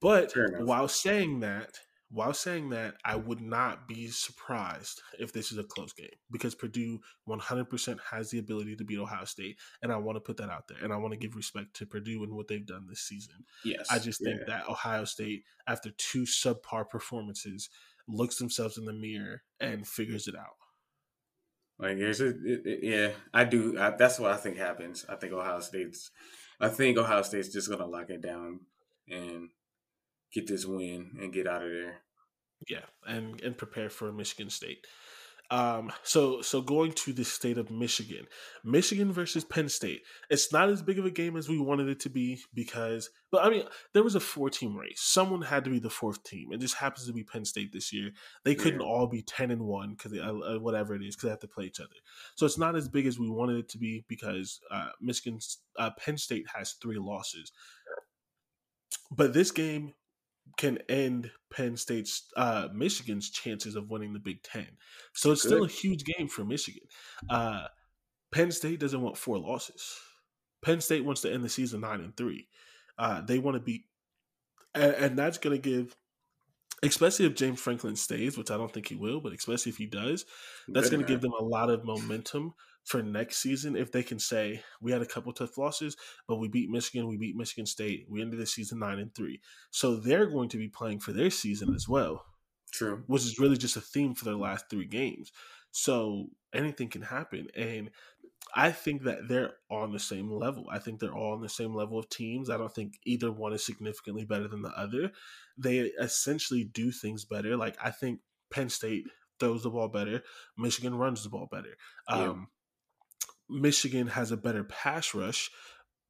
But 0.00 0.32
while 0.60 0.88
saying 0.88 1.40
that, 1.40 1.78
while 2.12 2.34
saying 2.34 2.70
that, 2.70 2.94
I 3.04 3.14
would 3.14 3.40
not 3.40 3.86
be 3.86 4.08
surprised 4.08 5.00
if 5.20 5.32
this 5.32 5.52
is 5.52 5.58
a 5.58 5.64
close 5.64 5.92
game 5.92 6.08
because 6.30 6.56
Purdue 6.56 6.98
100% 7.28 7.98
has 8.10 8.30
the 8.30 8.40
ability 8.40 8.74
to 8.76 8.84
beat 8.84 8.98
Ohio 8.98 9.24
State. 9.24 9.58
And 9.80 9.92
I 9.92 9.96
want 9.96 10.16
to 10.16 10.20
put 10.20 10.36
that 10.38 10.50
out 10.50 10.66
there. 10.66 10.78
And 10.82 10.92
I 10.92 10.96
want 10.96 11.12
to 11.12 11.18
give 11.18 11.36
respect 11.36 11.74
to 11.74 11.86
Purdue 11.86 12.24
and 12.24 12.34
what 12.34 12.48
they've 12.48 12.66
done 12.66 12.86
this 12.88 13.02
season. 13.02 13.44
Yes. 13.64 13.86
I 13.90 14.00
just 14.00 14.22
think 14.24 14.40
yeah. 14.40 14.56
that 14.56 14.68
Ohio 14.68 15.04
State, 15.04 15.44
after 15.68 15.90
two 15.90 16.22
subpar 16.22 16.88
performances, 16.88 17.70
looks 18.08 18.38
themselves 18.38 18.76
in 18.76 18.86
the 18.86 18.92
mirror 18.92 19.42
and 19.60 19.86
figures 19.86 20.26
it 20.26 20.34
out. 20.34 20.56
Like, 21.80 21.96
a, 22.20 22.28
it, 22.28 22.66
it, 22.66 22.78
yeah, 22.82 23.10
I 23.32 23.44
do. 23.44 23.78
I, 23.78 23.90
that's 23.90 24.18
what 24.18 24.32
I 24.32 24.36
think 24.36 24.56
happens. 24.56 25.06
I 25.08 25.16
think 25.16 25.32
Ohio 25.32 25.60
State's, 25.60 26.10
I 26.60 26.68
think 26.68 26.98
Ohio 26.98 27.22
State's 27.22 27.48
just 27.48 27.68
to 27.80 27.86
lock 27.86 28.10
it 28.10 28.20
down 28.20 28.60
and 29.08 29.48
get 30.32 30.46
this 30.46 30.66
win 30.66 31.12
and 31.20 31.32
get 31.32 31.46
out 31.46 31.62
of 31.62 31.70
there. 31.70 32.02
Yeah, 32.68 32.84
and 33.06 33.40
and 33.40 33.56
prepare 33.56 33.88
for 33.88 34.12
Michigan 34.12 34.50
State. 34.50 34.86
Um, 35.50 35.90
so 36.04 36.42
so 36.42 36.60
going 36.60 36.92
to 36.92 37.12
the 37.12 37.24
state 37.24 37.58
of 37.58 37.72
Michigan, 37.72 38.26
Michigan 38.62 39.12
versus 39.12 39.44
Penn 39.44 39.68
State. 39.68 40.02
It's 40.28 40.52
not 40.52 40.68
as 40.68 40.80
big 40.80 40.98
of 41.00 41.04
a 41.04 41.10
game 41.10 41.36
as 41.36 41.48
we 41.48 41.58
wanted 41.58 41.88
it 41.88 41.98
to 42.00 42.08
be 42.08 42.40
because, 42.54 43.10
but 43.32 43.44
I 43.44 43.50
mean, 43.50 43.64
there 43.92 44.04
was 44.04 44.14
a 44.14 44.20
four 44.20 44.48
team 44.48 44.76
race. 44.76 45.00
Someone 45.00 45.42
had 45.42 45.64
to 45.64 45.70
be 45.70 45.80
the 45.80 45.90
fourth 45.90 46.22
team. 46.22 46.52
It 46.52 46.60
just 46.60 46.76
happens 46.76 47.08
to 47.08 47.12
be 47.12 47.24
Penn 47.24 47.44
State 47.44 47.72
this 47.72 47.92
year. 47.92 48.12
They 48.44 48.54
couldn't 48.54 48.80
all 48.80 49.08
be 49.08 49.22
ten 49.22 49.50
and 49.50 49.62
one 49.62 49.94
because 49.94 50.12
uh, 50.12 50.38
uh, 50.38 50.58
whatever 50.60 50.94
it 50.94 51.02
is 51.02 51.16
because 51.16 51.24
they 51.24 51.30
have 51.30 51.40
to 51.40 51.48
play 51.48 51.64
each 51.64 51.80
other. 51.80 51.88
So 52.36 52.46
it's 52.46 52.58
not 52.58 52.76
as 52.76 52.88
big 52.88 53.06
as 53.06 53.18
we 53.18 53.28
wanted 53.28 53.56
it 53.56 53.68
to 53.70 53.78
be 53.78 54.04
because 54.06 54.60
uh, 54.70 54.90
Michigan, 55.00 55.40
uh, 55.76 55.90
Penn 55.98 56.16
State 56.16 56.46
has 56.54 56.72
three 56.74 56.98
losses. 56.98 57.50
But 59.10 59.32
this 59.32 59.50
game 59.50 59.94
can 60.56 60.78
end 60.88 61.30
Penn 61.52 61.76
State's 61.76 62.30
uh, 62.36 62.68
Michigan's 62.72 63.30
chances 63.30 63.76
of 63.76 63.90
winning 63.90 64.12
the 64.12 64.18
Big 64.18 64.42
Ten. 64.42 64.68
So 65.14 65.32
it's 65.32 65.42
Good. 65.42 65.48
still 65.48 65.64
a 65.64 65.68
huge 65.68 66.04
game 66.04 66.28
for 66.28 66.44
Michigan. 66.44 66.82
Uh, 67.28 67.64
Penn 68.32 68.52
State 68.52 68.80
doesn't 68.80 69.00
want 69.00 69.16
four 69.16 69.38
losses. 69.38 69.98
Penn 70.62 70.80
State 70.80 71.04
wants 71.04 71.22
to 71.22 71.32
end 71.32 71.42
the 71.42 71.48
season 71.48 71.80
nine 71.80 72.00
and 72.00 72.16
three. 72.16 72.48
Uh, 72.98 73.22
they 73.22 73.38
want 73.38 73.56
to 73.56 73.60
beat, 73.60 73.84
and, 74.74 74.94
and 74.94 75.18
that's 75.18 75.38
going 75.38 75.56
to 75.56 75.62
give, 75.62 75.96
especially 76.82 77.26
if 77.26 77.34
James 77.34 77.60
Franklin 77.60 77.96
stays, 77.96 78.36
which 78.36 78.50
I 78.50 78.56
don't 78.56 78.72
think 78.72 78.88
he 78.88 78.94
will, 78.94 79.20
but 79.20 79.32
especially 79.32 79.70
if 79.70 79.78
he 79.78 79.86
does, 79.86 80.26
that's 80.68 80.90
going 80.90 81.00
to 81.00 81.08
give 81.08 81.22
them 81.22 81.32
a 81.32 81.42
lot 81.42 81.70
of 81.70 81.84
momentum 81.84 82.52
for 82.84 83.02
next 83.02 83.38
season 83.38 83.76
if 83.76 83.92
they 83.92 84.02
can 84.02 84.18
say 84.18 84.62
we 84.80 84.92
had 84.92 85.02
a 85.02 85.06
couple 85.06 85.32
tough 85.32 85.56
losses, 85.58 85.96
but 86.26 86.36
we 86.36 86.48
beat 86.48 86.70
Michigan, 86.70 87.06
we 87.06 87.16
beat 87.16 87.36
Michigan 87.36 87.66
State, 87.66 88.06
we 88.08 88.20
ended 88.20 88.40
the 88.40 88.46
season 88.46 88.78
nine 88.78 88.98
and 88.98 89.14
three. 89.14 89.40
So 89.70 89.96
they're 89.96 90.26
going 90.26 90.48
to 90.50 90.58
be 90.58 90.68
playing 90.68 91.00
for 91.00 91.12
their 91.12 91.30
season 91.30 91.74
as 91.74 91.88
well. 91.88 92.24
True. 92.72 93.02
Which 93.06 93.22
is 93.22 93.38
really 93.38 93.56
just 93.56 93.76
a 93.76 93.80
theme 93.80 94.14
for 94.14 94.24
their 94.24 94.34
last 94.34 94.66
three 94.70 94.86
games. 94.86 95.32
So 95.72 96.26
anything 96.52 96.88
can 96.88 97.02
happen. 97.02 97.48
And 97.56 97.90
I 98.54 98.72
think 98.72 99.04
that 99.04 99.28
they're 99.28 99.54
on 99.70 99.92
the 99.92 99.98
same 99.98 100.30
level. 100.30 100.66
I 100.70 100.78
think 100.78 100.98
they're 100.98 101.14
all 101.14 101.34
on 101.34 101.40
the 101.40 101.48
same 101.48 101.74
level 101.74 101.98
of 101.98 102.08
teams. 102.08 102.50
I 102.50 102.56
don't 102.56 102.74
think 102.74 102.98
either 103.04 103.30
one 103.30 103.52
is 103.52 103.64
significantly 103.64 104.24
better 104.24 104.48
than 104.48 104.62
the 104.62 104.70
other. 104.70 105.12
They 105.56 105.78
essentially 105.78 106.64
do 106.64 106.90
things 106.90 107.24
better. 107.24 107.56
Like 107.56 107.76
I 107.82 107.90
think 107.90 108.20
Penn 108.50 108.68
State 108.68 109.04
throws 109.38 109.62
the 109.62 109.70
ball 109.70 109.88
better. 109.88 110.22
Michigan 110.58 110.94
runs 110.94 111.22
the 111.22 111.28
ball 111.28 111.48
better. 111.50 111.76
Um, 112.08 112.48
Michigan 113.50 114.08
has 114.08 114.30
a 114.30 114.36
better 114.36 114.64
pass 114.64 115.14
rush. 115.14 115.50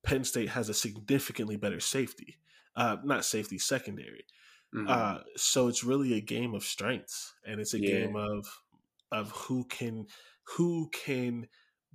Penn 0.02 0.24
State 0.24 0.50
has 0.50 0.68
a 0.68 0.74
significantly 0.74 1.56
better 1.56 1.80
safety. 1.80 2.38
Uh, 2.76 2.96
not 3.04 3.24
safety, 3.24 3.58
secondary. 3.58 4.24
Mm-hmm. 4.74 4.86
Uh, 4.88 5.18
so 5.36 5.68
it's 5.68 5.84
really 5.84 6.14
a 6.14 6.20
game 6.20 6.54
of 6.54 6.62
strengths, 6.62 7.34
and 7.44 7.60
it's 7.60 7.74
a 7.74 7.80
yeah. 7.80 7.88
game 7.88 8.16
of 8.16 8.46
of 9.10 9.30
who 9.32 9.64
can 9.64 10.06
who 10.56 10.88
can 10.92 11.48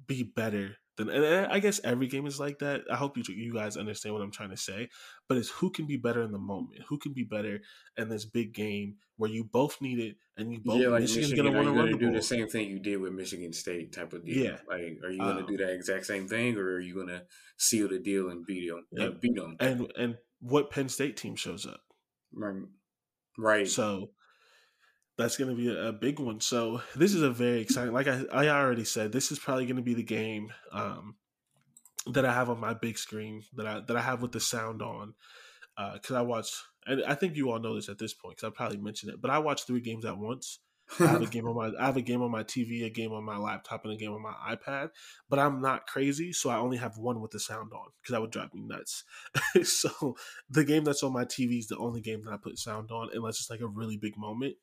be 0.07 0.23
better 0.23 0.77
than 0.97 1.09
and 1.09 1.47
I 1.47 1.59
guess 1.59 1.79
every 1.83 2.07
game 2.07 2.25
is 2.25 2.39
like 2.39 2.59
that. 2.59 2.81
I 2.91 2.95
hope 2.95 3.17
you 3.17 3.23
you 3.27 3.53
guys 3.53 3.77
understand 3.77 4.13
what 4.15 4.21
I'm 4.23 4.31
trying 4.31 4.51
to 4.51 4.57
say. 4.57 4.89
But 5.27 5.37
it's 5.37 5.49
who 5.49 5.69
can 5.71 5.85
be 5.87 5.97
better 5.97 6.21
in 6.21 6.31
the 6.31 6.39
moment, 6.39 6.81
who 6.87 6.97
can 6.97 7.13
be 7.13 7.23
better 7.23 7.61
in 7.97 8.09
this 8.09 8.25
big 8.25 8.53
game 8.53 8.95
where 9.17 9.29
you 9.29 9.43
both 9.43 9.81
need 9.81 9.99
it 9.99 10.15
and 10.37 10.51
you 10.51 10.59
both 10.63 10.81
yeah, 10.81 10.89
like 10.89 11.01
Michigan's 11.01 11.31
Michigan, 11.31 11.53
gonna 11.53 11.73
want 11.73 11.91
to 11.91 11.97
do 11.97 12.11
the 12.11 12.21
same 12.21 12.47
thing 12.47 12.69
you 12.69 12.79
did 12.79 12.97
with 12.97 13.13
Michigan 13.13 13.53
State 13.53 13.93
type 13.93 14.13
of 14.13 14.25
deal. 14.25 14.45
Yeah. 14.45 14.57
like 14.67 14.99
are 15.03 15.09
you 15.09 15.19
gonna 15.19 15.41
Um, 15.41 15.45
do 15.47 15.57
that 15.57 15.73
exact 15.73 16.05
same 16.05 16.27
thing, 16.27 16.57
or 16.57 16.75
are 16.75 16.79
you 16.79 16.95
gonna 16.95 17.23
seal 17.57 17.87
the 17.87 17.99
deal 17.99 18.29
and 18.29 18.45
beat 18.45 18.69
them? 18.69 18.85
Yeah. 18.91 19.09
beat 19.19 19.35
them. 19.35 19.57
And 19.59 19.91
and 19.97 20.17
what 20.39 20.69
Penn 20.69 20.89
State 20.89 21.17
team 21.17 21.35
shows 21.35 21.65
up. 21.65 21.81
Right. 22.33 22.63
right. 23.37 23.67
So 23.67 24.11
that's 25.17 25.37
going 25.37 25.49
to 25.49 25.55
be 25.55 25.73
a, 25.73 25.93
big 25.93 26.19
one. 26.19 26.41
So 26.41 26.81
this 26.95 27.13
is 27.13 27.21
a 27.21 27.31
very 27.31 27.61
exciting. 27.61 27.93
Like 27.93 28.07
I, 28.07 28.23
I 28.31 28.49
already 28.49 28.83
said, 28.83 29.11
this 29.11 29.31
is 29.31 29.39
probably 29.39 29.65
going 29.65 29.77
to 29.77 29.81
be 29.81 29.93
the 29.93 30.03
game 30.03 30.51
um, 30.71 31.15
that 32.07 32.25
I 32.25 32.33
have 32.33 32.49
on 32.49 32.59
my 32.59 32.73
big 32.73 32.97
screen 32.97 33.43
that 33.55 33.65
I 33.65 33.79
that 33.81 33.95
I 33.95 34.01
have 34.01 34.21
with 34.21 34.31
the 34.31 34.39
sound 34.39 34.81
on 34.81 35.13
because 35.93 36.15
I 36.15 36.21
watch. 36.21 36.51
And 36.87 37.03
I 37.05 37.15
think 37.15 37.35
you 37.35 37.49
all 37.49 37.59
know 37.59 37.75
this 37.75 37.89
at 37.89 37.97
this 37.97 38.13
point 38.13 38.37
because 38.37 38.47
I 38.47 38.55
probably 38.55 38.77
mentioned 38.77 39.11
it. 39.11 39.21
But 39.21 39.31
I 39.31 39.39
watch 39.39 39.65
three 39.65 39.81
games 39.81 40.05
at 40.05 40.17
once. 40.17 40.59
I 40.99 41.07
have 41.07 41.21
a 41.21 41.25
game 41.31 41.47
on 41.47 41.55
my 41.55 41.71
I 41.79 41.85
have 41.85 41.97
a 41.97 42.01
game 42.01 42.21
on 42.21 42.31
my 42.31 42.43
TV, 42.43 42.85
a 42.85 42.89
game 42.89 43.11
on 43.11 43.23
my 43.23 43.37
laptop, 43.37 43.83
and 43.83 43.93
a 43.93 43.97
game 43.97 44.11
on 44.11 44.21
my 44.21 44.33
iPad. 44.49 44.89
But 45.29 45.39
I'm 45.39 45.61
not 45.61 45.87
crazy, 45.87 46.33
so 46.33 46.49
I 46.49 46.57
only 46.57 46.77
have 46.77 46.97
one 46.97 47.21
with 47.21 47.31
the 47.31 47.39
sound 47.39 47.71
on 47.73 47.87
because 48.01 48.13
that 48.13 48.21
would 48.21 48.31
drive 48.31 48.53
me 48.53 48.61
nuts. 48.61 49.03
so 49.63 50.15
the 50.49 50.63
game 50.63 50.83
that's 50.83 51.03
on 51.03 51.13
my 51.13 51.25
TV 51.25 51.59
is 51.59 51.67
the 51.67 51.77
only 51.77 52.01
game 52.01 52.23
that 52.23 52.33
I 52.33 52.37
put 52.37 52.59
sound 52.59 52.91
on, 52.91 53.09
unless 53.13 53.39
it's 53.39 53.49
like 53.49 53.61
a 53.61 53.67
really 53.67 53.97
big 53.97 54.17
moment. 54.17 54.55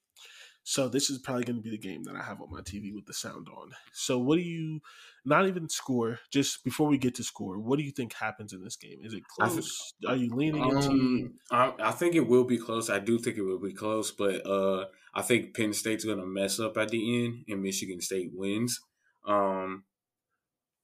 So 0.64 0.88
this 0.88 1.10
is 1.10 1.18
probably 1.18 1.44
going 1.44 1.56
to 1.56 1.62
be 1.62 1.70
the 1.70 1.78
game 1.78 2.04
that 2.04 2.14
I 2.14 2.22
have 2.22 2.40
on 2.40 2.50
my 2.50 2.60
TV 2.60 2.94
with 2.94 3.06
the 3.06 3.14
sound 3.14 3.48
on. 3.48 3.72
So 3.92 4.18
what 4.18 4.36
do 4.36 4.42
you? 4.42 4.80
Not 5.24 5.46
even 5.46 5.68
score. 5.68 6.20
Just 6.32 6.64
before 6.64 6.88
we 6.88 6.98
get 6.98 7.16
to 7.16 7.24
score, 7.24 7.58
what 7.58 7.78
do 7.78 7.84
you 7.84 7.90
think 7.90 8.12
happens 8.12 8.52
in 8.52 8.62
this 8.62 8.76
game? 8.76 8.98
Is 9.02 9.14
it 9.14 9.24
close? 9.26 9.94
Are 10.06 10.16
you 10.16 10.34
leaning 10.34 10.64
into? 10.64 10.90
Um, 10.90 11.34
I, 11.50 11.72
I 11.80 11.90
think 11.92 12.14
it 12.14 12.28
will 12.28 12.44
be 12.44 12.58
close. 12.58 12.90
I 12.90 12.98
do 12.98 13.18
think 13.18 13.36
it 13.36 13.42
will 13.42 13.60
be 13.60 13.72
close, 13.72 14.10
but 14.10 14.46
uh, 14.46 14.86
I 15.14 15.22
think 15.22 15.56
Penn 15.56 15.72
State's 15.72 16.04
going 16.04 16.18
to 16.18 16.26
mess 16.26 16.60
up 16.60 16.76
at 16.76 16.88
the 16.88 17.24
end, 17.24 17.44
and 17.48 17.62
Michigan 17.62 18.00
State 18.00 18.30
wins. 18.32 18.80
Um, 19.26 19.84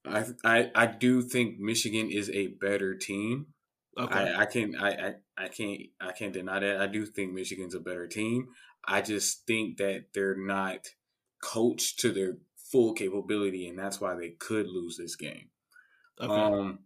I 0.05 0.25
I 0.43 0.71
I 0.75 0.85
do 0.87 1.21
think 1.21 1.59
Michigan 1.59 2.09
is 2.09 2.29
a 2.31 2.47
better 2.47 2.95
team. 2.95 3.47
Okay. 3.97 4.33
I, 4.33 4.41
I 4.41 4.45
can 4.45 4.75
I, 4.75 4.89
I 4.89 5.13
I 5.37 5.47
can't 5.49 5.81
I 5.99 6.11
can't 6.11 6.33
deny 6.33 6.59
that. 6.59 6.81
I 6.81 6.87
do 6.87 7.05
think 7.05 7.33
Michigan's 7.33 7.75
a 7.75 7.79
better 7.79 8.07
team. 8.07 8.47
I 8.85 9.01
just 9.01 9.45
think 9.45 9.77
that 9.77 10.05
they're 10.13 10.37
not 10.37 10.87
coached 11.41 11.99
to 11.99 12.11
their 12.11 12.37
full 12.71 12.93
capability, 12.93 13.67
and 13.67 13.77
that's 13.77 13.99
why 13.99 14.15
they 14.15 14.29
could 14.29 14.67
lose 14.67 14.97
this 14.97 15.15
game. 15.15 15.49
okay. 16.19 16.33
Um, 16.33 16.79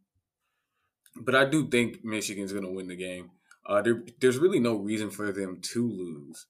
but 1.16 1.36
I 1.36 1.46
do 1.46 1.68
think 1.68 2.04
Michigan's 2.04 2.52
going 2.52 2.66
to 2.66 2.72
win 2.72 2.88
the 2.88 2.96
game. 2.96 3.32
Uh, 3.66 3.82
there, 3.82 4.04
there's 4.20 4.38
really 4.38 4.60
no 4.60 4.76
reason 4.76 5.10
for 5.10 5.32
them 5.32 5.60
to 5.62 5.88
lose. 5.88 6.48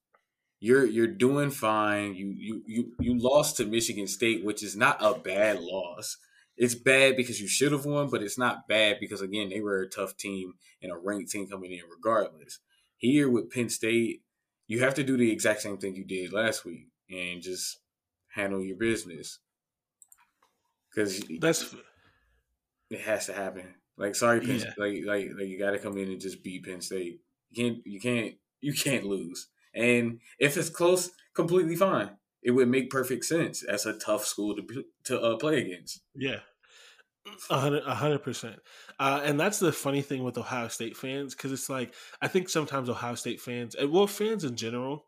You're 0.59 0.85
you're 0.85 1.07
doing 1.07 1.51
fine. 1.51 2.15
You 2.15 2.33
you 2.37 2.63
you 2.65 2.93
you 2.99 3.19
lost 3.19 3.57
to 3.57 3.65
Michigan 3.65 4.07
State, 4.07 4.45
which 4.45 4.63
is 4.63 4.77
not 4.77 4.97
a 5.01 5.19
bad 5.19 5.59
loss. 5.59 6.17
It's 6.55 6.73
bad 6.73 7.17
because 7.17 7.41
you 7.41 7.47
should 7.49 7.73
have 7.73 7.85
won, 7.85 8.09
but 8.09 8.23
it's 8.23 8.37
not 8.37 8.67
bad 8.67 8.97
because 9.01 9.19
again 9.21 9.49
they 9.49 9.59
were 9.59 9.81
a 9.81 9.89
tough 9.89 10.15
team 10.15 10.53
and 10.81 10.91
a 10.91 10.95
ranked 10.97 11.31
team 11.31 11.47
coming 11.47 11.73
in 11.73 11.81
regardless. 11.93 12.59
Here 12.95 13.29
with 13.29 13.51
Penn 13.51 13.67
State, 13.67 14.21
you 14.67 14.79
have 14.79 14.93
to 14.95 15.03
do 15.03 15.17
the 15.17 15.31
exact 15.31 15.61
same 15.61 15.77
thing 15.77 15.95
you 15.95 16.05
did 16.05 16.33
last 16.33 16.65
week 16.65 16.87
and 17.09 17.41
just 17.41 17.79
handle 18.33 18.63
your 18.63 18.77
business 18.77 19.39
because 20.89 21.21
That's 21.39 21.75
it 22.89 23.01
has 23.01 23.25
to 23.27 23.33
happen. 23.33 23.65
Like 23.97 24.15
sorry, 24.15 24.39
Penn, 24.39 24.59
Yeah. 24.59 24.73
like 24.77 25.03
like 25.05 25.29
like 25.37 25.47
you 25.47 25.59
got 25.59 25.71
to 25.71 25.79
come 25.79 25.97
in 25.97 26.09
and 26.11 26.21
just 26.21 26.43
beat 26.43 26.65
Penn 26.65 26.81
State. 26.81 27.21
You 27.51 27.63
can't 27.63 27.85
you 27.85 27.99
can't 27.99 28.35
you 28.61 28.73
can't 28.73 29.05
lose. 29.05 29.47
And 29.75 30.19
if 30.39 30.57
it's 30.57 30.69
close, 30.69 31.11
completely 31.33 31.75
fine. 31.75 32.11
It 32.41 32.51
would 32.51 32.67
make 32.67 32.89
perfect 32.89 33.25
sense. 33.25 33.63
That's 33.65 33.85
a 33.85 33.97
tough 33.97 34.25
school 34.25 34.55
to 34.55 34.83
to 35.05 35.21
uh, 35.21 35.37
play 35.37 35.61
against. 35.61 36.01
Yeah. 36.15 36.39
A 37.49 37.95
hundred, 37.95 38.21
percent, 38.21 38.57
uh, 38.99 39.21
and 39.23 39.39
that's 39.39 39.59
the 39.59 39.71
funny 39.71 40.01
thing 40.01 40.23
with 40.23 40.37
Ohio 40.37 40.67
State 40.67 40.97
fans 40.97 41.33
because 41.33 41.53
it's 41.53 41.69
like 41.69 41.93
I 42.21 42.27
think 42.27 42.49
sometimes 42.49 42.89
Ohio 42.89 43.15
State 43.15 43.39
fans, 43.39 43.75
and 43.75 43.91
well, 43.91 44.07
fans 44.07 44.43
in 44.43 44.57
general, 44.57 45.05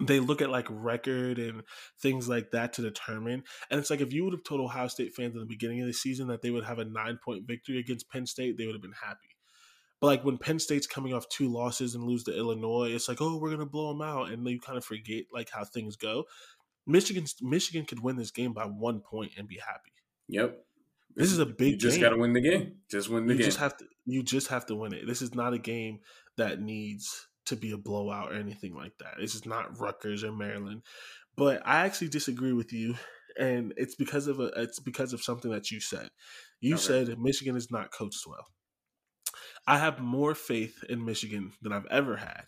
they 0.00 0.18
look 0.18 0.40
at 0.40 0.48
like 0.48 0.66
record 0.70 1.38
and 1.38 1.62
things 2.00 2.26
like 2.26 2.52
that 2.52 2.72
to 2.74 2.82
determine. 2.82 3.42
And 3.70 3.78
it's 3.78 3.90
like 3.90 4.00
if 4.00 4.14
you 4.14 4.24
would 4.24 4.32
have 4.32 4.44
told 4.44 4.62
Ohio 4.62 4.88
State 4.88 5.14
fans 5.14 5.34
in 5.34 5.40
the 5.40 5.46
beginning 5.46 5.80
of 5.82 5.86
the 5.86 5.92
season 5.92 6.28
that 6.28 6.40
they 6.40 6.50
would 6.50 6.64
have 6.64 6.78
a 6.78 6.84
nine 6.84 7.18
point 7.22 7.46
victory 7.46 7.78
against 7.78 8.10
Penn 8.10 8.26
State, 8.26 8.56
they 8.56 8.64
would 8.64 8.74
have 8.74 8.82
been 8.82 8.92
happy. 8.92 9.36
But 10.00 10.08
like 10.08 10.24
when 10.24 10.38
Penn 10.38 10.58
State's 10.58 10.86
coming 10.86 11.14
off 11.14 11.28
two 11.28 11.52
losses 11.52 11.94
and 11.94 12.04
lose 12.04 12.24
to 12.24 12.36
Illinois, 12.36 12.92
it's 12.92 13.08
like, 13.08 13.20
oh, 13.20 13.38
we're 13.38 13.50
gonna 13.50 13.66
blow 13.66 13.92
them 13.92 14.02
out, 14.02 14.30
and 14.30 14.46
you 14.46 14.60
kind 14.60 14.78
of 14.78 14.84
forget 14.84 15.24
like 15.32 15.50
how 15.50 15.64
things 15.64 15.96
go. 15.96 16.24
Michigan, 16.86 17.24
Michigan 17.42 17.84
could 17.84 18.00
win 18.00 18.16
this 18.16 18.30
game 18.30 18.52
by 18.52 18.64
one 18.64 19.00
point 19.00 19.32
and 19.36 19.48
be 19.48 19.58
happy. 19.58 19.92
Yep. 20.28 20.65
This 21.16 21.32
is 21.32 21.38
a 21.38 21.46
big 21.46 21.58
game. 21.58 21.68
You 21.72 21.76
just 21.78 22.00
got 22.00 22.10
to 22.10 22.16
win 22.18 22.32
the 22.34 22.40
game. 22.40 22.76
Just 22.90 23.08
win 23.08 23.26
the 23.26 23.32
you 23.32 23.38
game. 23.38 23.44
just 23.46 23.58
have 23.58 23.76
to 23.78 23.84
you 24.04 24.22
just 24.22 24.48
have 24.48 24.66
to 24.66 24.76
win 24.76 24.92
it. 24.92 25.06
This 25.06 25.22
is 25.22 25.34
not 25.34 25.54
a 25.54 25.58
game 25.58 26.00
that 26.36 26.60
needs 26.60 27.26
to 27.46 27.56
be 27.56 27.72
a 27.72 27.78
blowout 27.78 28.32
or 28.32 28.36
anything 28.36 28.74
like 28.74 28.92
that. 28.98 29.14
This 29.18 29.34
is 29.34 29.46
not 29.46 29.80
Rutgers 29.80 30.22
or 30.24 30.32
Maryland. 30.32 30.82
But 31.36 31.62
I 31.66 31.84
actually 31.86 32.08
disagree 32.08 32.52
with 32.52 32.72
you, 32.72 32.94
and 33.38 33.72
it's 33.76 33.94
because 33.94 34.26
of 34.26 34.40
a 34.40 34.46
it's 34.56 34.80
because 34.80 35.12
of 35.12 35.22
something 35.22 35.50
that 35.50 35.70
you 35.70 35.80
said. 35.80 36.10
You 36.60 36.74
Okay. 36.74 36.82
said 37.06 37.18
Michigan 37.18 37.56
is 37.56 37.70
not 37.70 37.92
coached 37.92 38.24
well. 38.26 38.46
I 39.66 39.78
have 39.78 40.00
more 40.00 40.34
faith 40.34 40.84
in 40.88 41.04
Michigan 41.04 41.52
than 41.60 41.72
I've 41.72 41.86
ever 41.86 42.16
had. 42.16 42.44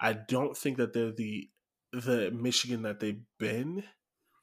I 0.00 0.12
don't 0.14 0.56
think 0.56 0.76
that 0.78 0.92
they're 0.92 1.12
the 1.12 1.48
the 1.92 2.30
Michigan 2.32 2.82
that 2.82 3.00
they've 3.00 3.22
been 3.38 3.84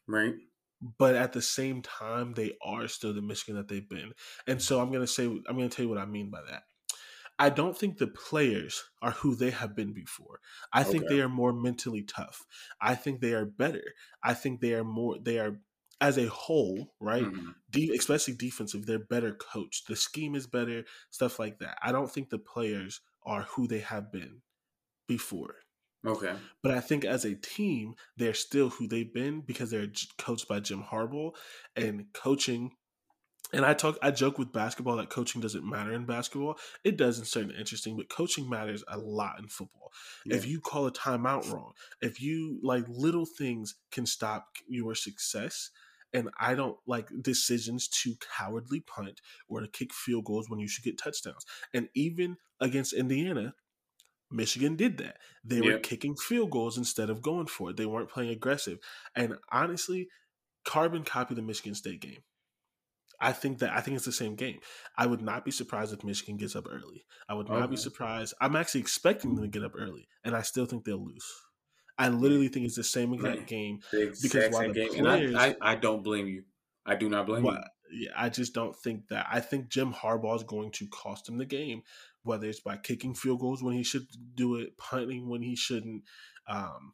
right. 0.07 0.35
But 0.82 1.16
at 1.16 1.34
the 1.34 1.41
same 1.41 1.82
time 1.82 2.34
they 2.34 2.58
are 2.64 2.88
still 2.88 3.14
the 3.14 3.22
Michigan 3.22 3.56
that 3.56 3.68
they've 3.68 3.88
been. 3.88 4.14
And 4.48 4.62
so 4.62 4.80
I'm 4.82 4.90
going 4.90 5.02
to 5.02 5.08
say 5.08 5.26
I'm 5.26 5.58
going 5.58 5.70
to 5.70 5.76
tell 5.76 5.84
you 5.86 5.90
what 5.90 5.98
I 5.99 6.06
mean 6.06 6.30
by 6.30 6.41
that. 6.49 6.64
I 7.40 7.49
don't 7.49 7.76
think 7.78 7.98
the 7.98 8.08
players 8.08 8.84
are 9.02 9.12
who 9.12 9.36
they 9.36 9.49
have 9.49 9.76
been 9.76 9.94
before. 9.94 10.40
I 10.72 10.84
think 10.84 11.06
Okay. 11.06 11.16
they 11.16 11.22
are 11.22 11.30
more 11.30 11.53
mentally 11.53 12.03
tough. 12.03 12.45
I 12.80 12.94
think 12.95 13.20
they 13.20 13.34
are 13.34 13.45
better. 13.45 13.94
I 14.24 14.34
think 14.36 14.62
they 14.62 14.74
are 14.74 14.84
more 14.84 15.18
they 15.20 15.40
are 15.40 15.60
as 15.99 16.18
a 16.18 16.28
whole, 16.30 16.94
right? 16.99 17.24
Mhm. 17.26 17.53
De- 17.70 17.91
especially 17.95 18.34
defensive, 18.36 18.86
they're 18.86 18.98
better 18.99 19.34
coached. 19.34 19.88
The 19.88 19.95
scheme 19.95 20.34
is 20.36 20.48
better, 20.48 20.84
stuff 21.12 21.38
like 21.40 21.60
that. 21.60 21.78
I 21.82 21.91
don't 21.91 22.12
think 22.12 22.30
the 22.30 22.40
players 22.40 23.02
are 23.24 23.44
who 23.44 23.68
they 23.68 23.80
have 23.80 24.12
been 24.12 24.41
before. 25.08 25.56
Okay. 26.06 26.34
But 26.64 26.72
I 26.72 26.80
think 26.80 27.06
as 27.06 27.26
a 27.26 27.36
team, 27.36 27.95
they're 28.18 28.34
still 28.34 28.69
who 28.69 28.88
they've 28.88 29.14
been 29.14 29.41
because 29.41 29.69
they're 29.69 29.88
coached 30.18 30.48
by 30.48 30.60
Jim 30.60 30.84
Harbaugh 30.84 31.32
and 31.76 32.06
coaching. 32.14 32.72
And 33.53 33.65
I 33.65 33.73
talk, 33.73 33.98
I 34.02 34.11
joke 34.11 34.40
with 34.40 34.53
basketball 34.53 34.95
that 34.98 35.10
coaching 35.10 35.41
doesn't 35.41 35.69
matter 35.69 35.91
in 35.91 36.06
basketball. 36.06 36.57
It 36.84 36.98
does 36.98 37.19
in 37.19 37.26
certain 37.26 37.52
interesting, 37.52 37.98
but 37.98 38.10
coaching 38.10 38.49
matters 38.49 38.84
a 38.88 38.98
lot 38.98 39.40
in 39.40 39.48
football. 39.48 39.91
If 40.26 40.48
you 40.48 40.61
call 40.61 40.88
a 40.88 40.91
timeout 40.91 41.52
wrong, 41.52 41.73
if 42.02 42.22
you 42.22 42.60
like 42.64 42.86
little 42.88 43.26
things 43.26 43.76
can 43.91 44.06
stop 44.06 44.48
your 44.68 44.95
success. 44.95 45.69
And 46.14 46.30
I 46.38 46.56
don't 46.56 46.78
like 46.86 47.07
decisions 47.22 47.88
to 48.03 48.15
cowardly 48.38 48.82
punt 48.82 49.22
or 49.48 49.61
to 49.61 49.68
kick 49.68 49.94
field 49.94 50.26
goals 50.26 50.49
when 50.49 50.60
you 50.60 50.68
should 50.68 50.84
get 50.84 50.98
touchdowns. 50.98 51.45
And 51.73 51.88
even 51.95 52.36
against 52.60 52.91
Indiana, 52.91 53.53
Michigan 54.32 54.76
did 54.76 54.98
that. 54.99 55.18
They 55.44 55.62
were 55.62 55.80
kicking 55.80 56.16
field 56.16 56.52
goals 56.52 56.78
instead 56.78 57.10
of 57.10 57.22
going 57.22 57.48
for 57.48 57.70
it. 57.72 57.78
They 57.78 57.86
weren't 57.86 58.10
playing 58.10 58.30
aggressive. 58.32 58.80
And 59.16 59.36
honestly, 59.52 60.08
carbon 60.66 61.03
copy 61.03 61.36
the 61.36 61.41
Michigan 61.41 61.76
State 61.76 62.02
game. 62.02 62.20
I 63.20 63.34
think 63.34 63.60
that 63.60 63.72
I 63.72 63.82
think 63.82 63.95
it's 63.98 64.06
the 64.06 64.12
same 64.12 64.36
game. 64.36 64.60
I 64.98 65.06
would 65.06 65.22
not 65.22 65.45
be 65.45 65.52
surprised 65.52 65.94
if 65.94 66.03
Michigan 66.03 66.38
gets 66.38 66.56
up 66.56 66.66
early. 66.70 67.06
I 67.30 67.36
would 67.36 67.49
not 67.49 67.70
be 67.70 67.76
surprised. 67.78 68.34
I'm 68.41 68.56
actually 68.56 68.82
expecting 68.82 69.36
them 69.36 69.44
to 69.44 69.49
get 69.49 69.64
up 69.64 69.74
early, 69.78 70.08
and 70.24 70.36
I 70.36 70.41
still 70.41 70.66
think 70.66 70.86
they'll 70.86 71.03
lose. 71.06 71.26
I 71.99 72.10
literally 72.10 72.48
think 72.48 72.66
it's 72.66 72.76
the 72.78 72.84
same 72.84 73.14
exact 73.14 73.45
game. 73.45 73.80
The 73.91 74.08
Because 74.08 74.24
exact 74.26 74.53
while 74.53 74.62
same 74.64 74.74
the 74.74 74.80
game. 74.90 75.03
players- 75.03 75.30
and 75.30 75.38
I, 75.38 75.48
I, 75.62 75.74
I 75.74 75.76
don't 75.76 76.03
blame 76.03 76.26
you. 76.28 76.44
I 76.84 76.95
do 76.95 77.10
not 77.10 77.28
blame 77.28 77.44
Well, 77.44 77.64
yeah, 77.91 78.10
I 78.18 78.30
just 78.30 78.56
don't 78.56 78.76
think 78.76 79.08
that. 79.10 79.28
I 79.32 79.40
think 79.40 79.70
Jim 79.70 79.94
Harbaugh 79.94 80.38
is 80.38 80.44
going 80.44 80.72
to 80.72 80.88
cost 80.88 81.30
him 81.30 81.38
the 81.38 81.45
game, 81.45 81.84
whether 82.23 82.48
it's 82.48 82.60
by 82.60 82.77
kicking 82.77 83.14
field 83.14 83.39
goals 83.39 83.64
when 83.64 83.76
he 83.76 83.84
should 83.84 84.06
do 84.35 84.56
it, 84.56 84.77
punting 84.77 85.30
when 85.30 85.41
he 85.41 85.56
shouldn't, 85.56 86.03
um, 86.48 86.93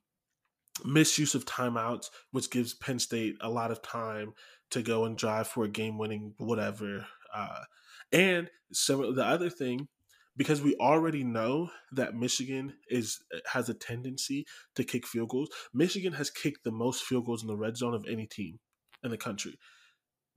misuse 0.86 1.36
of 1.36 1.46
timeouts, 1.46 2.10
which 2.32 2.52
gives 2.52 2.74
Penn 2.74 3.00
State 3.00 3.36
a 3.42 3.50
lot 3.50 3.72
of 3.72 3.82
time 3.82 4.34
to 4.72 4.82
go 4.82 5.06
and 5.06 5.18
drive 5.18 5.48
for 5.48 5.64
a 5.64 5.70
game 5.70 5.98
winning 5.98 6.34
whatever. 6.38 7.06
Uh, 7.34 7.64
and 8.12 8.50
some 8.72 9.16
the 9.16 9.26
other 9.26 9.50
thing, 9.50 9.88
because 10.36 10.62
we 10.62 10.76
already 10.76 11.24
know 11.24 11.70
that 11.92 12.16
Michigan 12.16 12.74
is 12.90 13.20
has 13.52 13.70
a 13.70 13.74
tendency 13.74 14.46
to 14.76 14.84
kick 14.84 15.08
field 15.08 15.30
goals. 15.30 15.50
Michigan 15.74 16.14
has 16.14 16.30
kicked 16.30 16.64
the 16.64 16.72
most 16.72 17.04
field 17.04 17.26
goals 17.26 17.42
in 17.42 17.48
the 17.48 17.58
red 17.58 17.78
zone 17.78 17.94
of 17.94 18.06
any 18.10 18.28
team 18.28 18.60
in 19.04 19.12
the 19.12 19.18
country, 19.18 19.58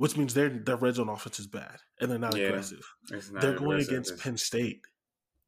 which 0.00 0.16
means 0.16 0.32
their 0.32 0.48
their 0.48 0.76
red 0.76 0.94
zone 0.94 1.10
offense 1.10 1.38
is 1.38 1.46
bad 1.46 1.76
and 2.00 2.10
they're 2.10 2.18
not 2.18 2.34
Yeah, 2.36 2.46
aggressive. 2.46 2.82
Not 3.10 3.42
They're 3.42 3.52
going 3.52 3.72
aggressive. 3.80 3.88
against 3.92 4.18
Penn 4.18 4.36
State, 4.38 4.80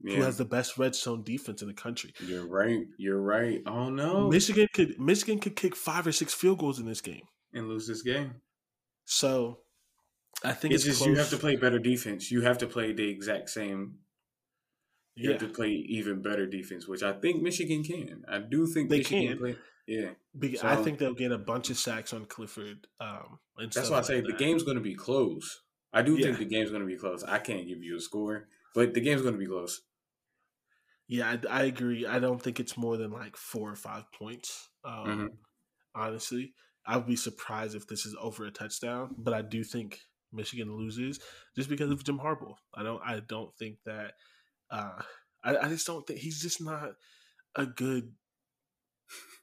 yeah. 0.03 0.17
who 0.17 0.23
has 0.23 0.37
the 0.37 0.45
best 0.45 0.77
red 0.77 0.95
zone 0.95 1.23
defense 1.25 1.63
in 1.63 1.69
the 1.69 1.75
country. 1.87 2.13
You're 2.27 2.47
right. 2.47 2.85
You're 2.99 3.21
right. 3.23 3.63
Oh 3.67 3.89
no. 3.89 4.29
Michigan 4.29 4.69
could 4.75 5.01
Michigan 5.01 5.39
could 5.39 5.57
kick 5.57 5.75
five 5.75 6.07
or 6.07 6.13
six 6.13 6.35
field 6.35 6.59
goals 6.59 6.79
in 6.79 6.85
this 6.87 7.01
game. 7.01 7.25
and 7.55 7.67
lose 7.69 7.87
this 7.87 8.03
game. 8.03 8.31
So 9.07 9.61
I 10.45 10.53
think 10.53 10.75
It's 10.75 10.85
it's, 10.85 10.99
just 10.99 11.09
you 11.09 11.17
have 11.17 11.31
to 11.31 11.39
play 11.39 11.57
better 11.57 11.79
defense. 11.79 12.31
You 12.31 12.43
have 12.43 12.59
to 12.59 12.67
play 12.67 12.93
the 12.93 13.09
exact 13.09 13.49
same. 13.51 13.99
You 15.15 15.31
Yeah, 15.31 15.39
have 15.39 15.49
to 15.49 15.55
play 15.55 15.71
even 15.71 16.21
better 16.23 16.47
defense, 16.47 16.87
which 16.89 17.03
I 17.03 17.13
think 17.13 17.43
Michigan 17.43 17.83
can. 17.85 18.23
I 18.29 18.39
do 18.39 18.67
think 18.67 18.91
They 18.91 18.99
Michigan 18.99 19.29
can. 19.29 19.39
Play, 19.39 19.57
yeah, 19.87 20.11
Be- 20.39 20.59
I 20.63 20.77
think 20.77 20.99
they'll 20.99 21.15
get 21.15 21.33
a 21.33 21.39
bunch 21.39 21.71
of 21.71 21.77
sacks 21.79 22.13
on 22.13 22.25
Clifford. 22.27 22.87
Um, 23.01 23.39
and 23.59 23.73
that's 23.73 23.91
why 23.91 23.97
I 23.97 23.99
like 24.01 24.07
say 24.07 24.21
the 24.21 24.33
game's 24.33 24.63
going 24.63 24.77
to 24.77 24.83
be 24.83 24.95
close. 24.95 25.63
I 25.93 26.03
do 26.03 26.15
Yeah. 26.17 26.27
think 26.27 26.39
the 26.39 26.45
game's 26.47 26.71
going 26.71 26.83
to 26.83 26.87
be 26.87 26.97
close. 26.97 27.23
I 27.25 27.39
can't 27.39 27.67
give 27.67 27.83
you 27.83 27.97
a 27.97 28.01
score, 28.01 28.49
but 28.75 28.95
the 28.95 29.01
game's 29.01 29.23
going 29.23 29.35
to 29.35 29.39
be 29.41 29.47
close. 29.47 29.83
Yeah, 31.09 31.37
I, 31.51 31.61
I 31.61 31.63
agree. 31.65 32.07
I 32.07 32.19
don't 32.19 32.41
think 32.41 32.59
it's 32.61 32.77
more 32.79 32.97
than 32.97 33.11
like 33.11 33.37
four 33.37 33.71
or 33.71 33.77
five 33.77 34.05
points. 34.13 34.69
Um, 34.85 35.07
Mhm. 35.07 35.29
Honestly, 35.95 36.55
I 36.87 36.97
would 36.97 37.07
be 37.07 37.17
surprised 37.17 37.75
if 37.75 37.87
this 37.87 38.07
is 38.07 38.17
over 38.19 38.47
a 38.47 38.51
touchdown. 38.51 39.15
But 39.19 39.35
I 39.35 39.43
do 39.43 39.63
think 39.63 40.01
Michigan 40.33 40.75
loses 40.75 41.21
just 41.55 41.69
because 41.69 41.91
of 41.91 42.03
Jim 42.03 42.19
Harbaugh. 42.19 42.57
I 42.75 42.83
don't. 42.83 43.03
I 43.05 43.21
don't 43.21 43.55
think 43.59 43.77
that. 43.85 44.15
Uh, 44.71 45.03
I, 45.45 45.57
I 45.59 45.69
just 45.69 45.87
don't 45.87 46.07
think 46.07 46.21
he's 46.21 46.41
just 46.41 46.63
not 46.63 46.93
a 47.57 47.67
good 47.67 48.15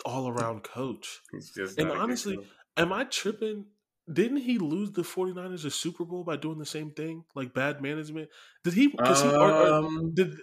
all 0.05 0.27
around 0.29 0.63
coach. 0.63 1.19
And 1.31 1.41
not 1.57 1.71
a 1.71 1.75
good 1.75 1.97
honestly. 1.97 2.39
Am 2.77 2.93
I 2.93 3.03
tripping? 3.05 3.65
Didn't 4.11 4.37
he 4.37 4.57
lose 4.57 4.91
the 4.91 5.03
49ers 5.03 5.65
a 5.65 5.71
Super 5.71 6.03
Bowl 6.03 6.23
by 6.23 6.35
doing 6.35 6.57
the 6.57 6.65
same 6.65 6.91
thing? 6.91 7.25
Like 7.35 7.53
bad 7.53 7.81
management? 7.81 8.29
Did 8.63 8.73
he? 8.73 8.89
Cause 8.91 9.21
he 9.21 9.29
or, 9.29 9.51
or 9.51 9.73
Um, 9.73 10.13
did 10.15 10.33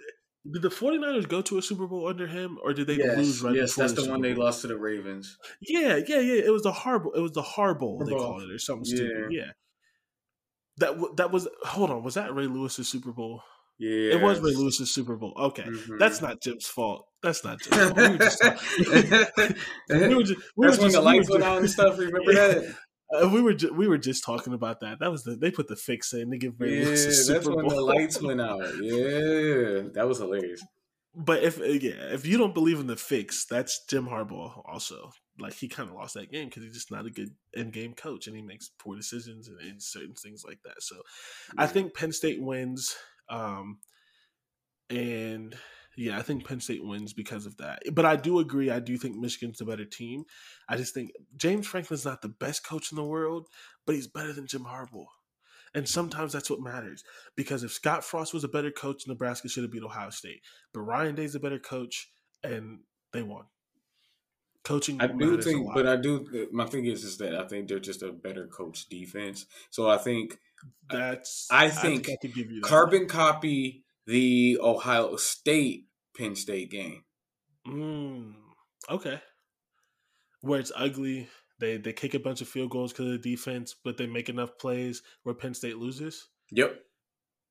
did 0.49 0.61
the 0.61 0.69
49ers 0.69 1.27
go 1.27 1.41
to 1.41 1.57
a 1.57 1.61
Super 1.61 1.87
Bowl 1.87 2.07
under 2.07 2.27
him 2.27 2.57
or 2.63 2.71
did 2.73 2.87
they 2.87 2.95
yes, 2.95 3.17
lose 3.17 3.41
right 3.41 3.55
yes, 3.55 3.75
that's 3.75 3.93
the, 3.93 4.01
Super 4.01 4.13
one 4.13 4.21
they 4.21 4.33
lost 4.33 4.61
to 4.61 4.67
the 4.67 4.77
Ravens. 4.77 5.37
Yeah, 5.59 5.97
yeah, 6.07 6.19
yeah. 6.19 6.41
It 6.45 6.51
was 6.51 6.63
the 6.63 6.71
Harbour. 6.71 7.09
It 7.15 7.19
was 7.19 7.33
the 7.33 7.41
Harbowl 7.41 8.05
they 8.05 8.13
called 8.13 8.43
it 8.43 8.51
or 8.51 8.59
something 8.59 8.85
stupid. 8.85 9.31
Yeah. 9.31 9.51
That 10.77 11.17
that 11.17 11.31
was 11.31 11.47
hold 11.63 11.89
on 11.89 12.03
was 12.03 12.13
that 12.13 12.33
Ray 12.33 12.47
Lewis's 12.47 12.87
Super 12.87 13.11
Bowl? 13.11 13.41
Yeah, 13.79 14.13
It 14.13 14.21
was 14.21 14.39
Ray 14.39 14.53
Lewis's 14.53 14.93
Super 14.93 15.15
Bowl. 15.15 15.33
Okay, 15.37 15.63
Mhm. 15.63 15.99
that's 15.99 16.21
not 16.21 16.41
Jim's 16.41 16.67
fault. 16.67 17.07
That's 17.27 17.43
not 17.43 17.59
Jim's 17.61 17.75
fault. 17.77 17.97
We 17.97 18.07
were 18.09 18.17
just, 18.17 18.41
we 19.89 20.15
were 20.15 20.23
just, 20.23 20.41
we 20.55 20.67
That's 20.67 20.77
were 20.77 20.83
when 20.83 20.91
the 20.93 20.99
we 20.99 21.05
lights 21.05 21.29
went 21.29 21.43
out 21.43 21.57
and 21.59 21.69
stuff. 21.69 21.97
Remember 21.97 22.21
Yeah. 22.31 22.47
that? 22.47 22.75
Uh, 23.23 23.29
we 23.29 23.41
were 23.41 23.53
ju- 23.53 23.73
we 23.73 23.87
were 23.87 23.97
just 23.97 24.23
talking 24.25 24.53
about 24.53 24.81
that. 24.81 24.99
That 24.99 25.11
was 25.11 25.23
the 25.23 25.35
they 25.35 25.49
put 25.51 25.67
the 25.69 25.75
fix 25.77 26.13
in 26.13 26.29
to 26.31 26.37
give 26.37 26.59
Ray 26.59 26.79
Yeah, 26.79 26.85
Lewis 26.85 27.05
a 27.05 27.13
Super 27.13 27.33
that's 27.39 27.47
when 27.47 27.59
Bowl. 27.67 27.69
the 27.69 27.81
lights 27.81 28.21
went 28.21 28.41
out. 28.41 28.59
Yeah, 28.81 29.89
that 29.93 30.05
was 30.05 30.17
hilarious. 30.19 30.61
But 31.15 31.41
if 31.41 31.59
uh, 31.59 31.63
yeah, 31.65 32.13
if 32.13 32.25
you 32.25 32.37
don't 32.37 32.53
believe 32.53 32.79
in 32.81 32.87
the 32.87 32.97
fix, 32.97 33.45
that's 33.45 33.85
Jim 33.85 34.07
Harbaugh. 34.07 34.61
Also, 34.65 35.11
like 35.39 35.53
he 35.53 35.67
kind 35.69 35.87
of 35.89 35.95
lost 35.95 36.15
that 36.15 36.31
game 36.31 36.49
because 36.49 36.63
he's 36.63 36.73
just 36.73 36.91
not 36.91 37.05
a 37.05 37.09
good 37.09 37.29
in 37.53 37.71
game 37.71 37.93
coach, 37.93 38.27
and 38.27 38.35
he 38.35 38.41
makes 38.41 38.69
poor 38.77 38.95
decisions 38.97 39.47
and, 39.47 39.59
and 39.61 39.81
certain 39.81 40.13
things 40.15 40.43
like 40.45 40.59
that. 40.65 40.75
So, 40.81 40.97
I 41.57 41.65
think 41.65 41.93
Penn 41.93 42.11
State 42.11 42.41
wins. 42.41 42.95
Um, 43.29 43.79
and 44.89 45.55
yeah, 45.97 46.19
I 46.19 46.21
think 46.21 46.47
Penn 46.47 46.59
State 46.59 46.85
wins 46.85 47.11
because 47.11 47.47
of 47.47 47.57
that. 47.57 47.81
But 47.91 48.05
I 48.05 48.15
do 48.15 48.37
agree. 48.37 48.69
I 48.69 48.79
do 48.79 48.97
think 48.97 49.17
Michigan's 49.17 49.57
the 49.57 49.65
better 49.65 49.83
team. 49.83 50.25
I 50.69 50.77
just 50.77 50.93
think 50.93 51.11
James 51.35 51.65
Franklin's 51.65 52.05
not 52.05 52.21
the 52.21 52.29
best 52.29 52.63
coach 52.63 52.91
in 52.91 52.95
the 52.95 53.03
world, 53.03 53.47
but 53.85 53.95
he's 53.95 54.05
better 54.05 54.31
than 54.31 54.45
Jim 54.45 54.65
Harbaugh. 54.65 55.07
And 55.73 55.89
sometimes 55.89 56.33
that's 56.33 56.51
what 56.51 56.61
matters. 56.61 57.03
Because 57.35 57.63
if 57.63 57.71
Scott 57.71 58.03
Frost 58.03 58.31
was 58.31 58.43
a 58.43 58.47
better 58.47 58.69
coach, 58.69 59.07
Nebraska 59.07 59.49
should 59.49 59.63
have 59.63 59.71
beat 59.71 59.83
Ohio 59.83 60.11
State. 60.11 60.41
But 60.71 60.81
Ryan 60.81 61.15
Day's 61.15 61.33
a 61.33 61.39
better 61.39 61.59
coach, 61.59 62.11
and 62.43 62.81
they 63.11 63.23
won. 63.23 63.45
Coaching 64.63 65.01
I 65.01 65.07
do 65.07 65.41
think, 65.41 65.73
but 65.73 65.87
I 65.87 65.95
do. 65.95 66.47
My 66.51 66.65
thing 66.65 66.85
is, 66.85 67.03
is 67.05 67.17
that 67.17 67.33
I 67.33 67.47
think 67.47 67.69
they're 67.69 67.79
just 67.79 68.03
a 68.03 68.11
better 68.11 68.45
coach 68.45 68.87
defense. 68.87 69.45
So 69.71 69.89
I 69.89 69.97
think 69.97 70.37
that's 70.89 71.47
I 71.49 71.69
think 71.69 72.07
I 72.09 72.17
give 72.21 72.35
you 72.51 72.61
that. 72.61 72.67
carbon 72.67 73.07
copy 73.07 73.85
the 74.07 74.57
Ohio 74.61 75.15
State 75.17 75.86
Penn 76.17 76.35
State 76.35 76.71
game. 76.71 77.03
Mm, 77.67 78.33
okay. 78.89 79.21
Where 80.41 80.59
it's 80.59 80.71
ugly, 80.75 81.27
they 81.59 81.77
they 81.77 81.93
kick 81.93 82.13
a 82.13 82.19
bunch 82.19 82.41
of 82.41 82.47
field 82.47 82.71
goals 82.71 82.91
because 82.91 83.07
of 83.07 83.21
the 83.21 83.31
defense, 83.31 83.75
but 83.83 83.97
they 83.97 84.07
make 84.07 84.29
enough 84.29 84.57
plays 84.59 85.01
where 85.23 85.35
Penn 85.35 85.53
State 85.53 85.77
loses. 85.77 86.27
Yep. 86.51 86.79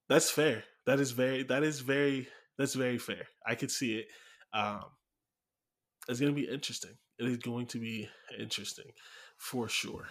That's 0.09 0.30
fair. 0.30 0.64
That 0.86 1.01
is 1.01 1.10
very. 1.10 1.43
That 1.43 1.62
is 1.62 1.80
very. 1.80 2.28
That's 2.59 2.74
very 2.74 2.98
fair. 2.98 3.26
I 3.47 3.55
could 3.55 3.70
see 3.70 3.98
it. 3.98 4.06
Um, 4.52 4.84
it's 6.09 6.20
going 6.20 6.34
to 6.34 6.40
be 6.40 6.48
interesting. 6.48 6.97
It 7.18 7.26
is 7.26 7.36
going 7.38 7.66
to 7.66 7.78
be 7.78 8.09
interesting 8.38 8.93
for 9.36 9.68
sure. 9.68 10.09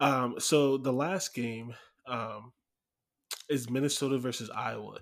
Um, 0.00 0.36
so 0.38 0.76
the 0.76 0.92
last 0.92 1.34
game 1.34 1.74
um, 2.06 2.52
is 3.48 3.70
Minnesota 3.70 4.18
versus 4.18 4.50
Iowa. 4.50 4.98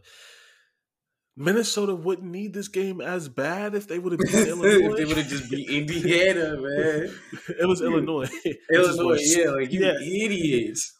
Minnesota 1.37 1.95
wouldn't 1.95 2.31
need 2.31 2.53
this 2.53 2.69
game 2.69 3.01
as 3.01 3.29
bad 3.29 3.75
if 3.75 3.89
they 3.89 3.99
would 3.99 4.13
have 4.13 4.21
beat 4.25 4.35
if 4.35 4.49
Illinois. 4.49 4.97
they 4.97 5.05
would 5.05 5.17
have 5.17 5.29
just 5.29 5.51
beat 5.51 5.69
Indiana, 5.91 6.57
man. 6.61 7.15
it 7.59 7.67
was 7.67 7.81
Illinois. 7.81 8.29
Illinois, 8.73 9.19
yeah, 9.23 9.51
like 9.51 9.73
you 9.73 9.81
Yeah. 9.85 9.95
idiots. 10.01 10.93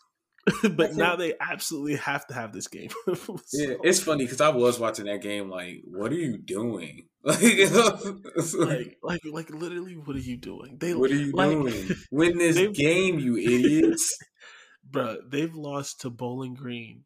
but 0.75 0.95
now 0.95 1.15
they 1.15 1.35
absolutely 1.41 1.95
have 1.97 2.27
to 2.27 2.35
have 2.35 2.53
this 2.53 2.67
game. 2.67 2.89
So- 3.15 3.39
Yeah, 3.53 3.75
it's 3.85 4.01
funny 4.01 4.25
because 4.25 4.41
I 4.41 4.49
was 4.49 4.81
watching 4.81 5.05
that 5.05 5.23
game. 5.23 5.49
Like, 5.49 5.83
what 5.87 6.11
are 6.11 6.17
you 6.17 6.39
doing? 6.39 7.07
Like, 7.25 7.41
like, 7.41 8.57
like, 8.59 8.97
like, 9.05 9.21
like, 9.31 9.51
literally, 9.51 9.95
what 9.95 10.17
are 10.17 10.19
you 10.19 10.37
doing? 10.39 10.79
They, 10.81 10.93
what 10.95 11.11
are 11.13 11.15
you 11.15 11.31
like, 11.31 11.51
doing? 11.51 11.89
Win 12.11 12.39
this 12.39 12.57
game, 12.77 13.21
you 13.21 13.37
idiots! 13.37 14.13
bro? 14.85 15.19
They've 15.31 15.55
lost 15.55 16.01
to 16.01 16.11
Bowling 16.11 16.55
Green 16.55 17.05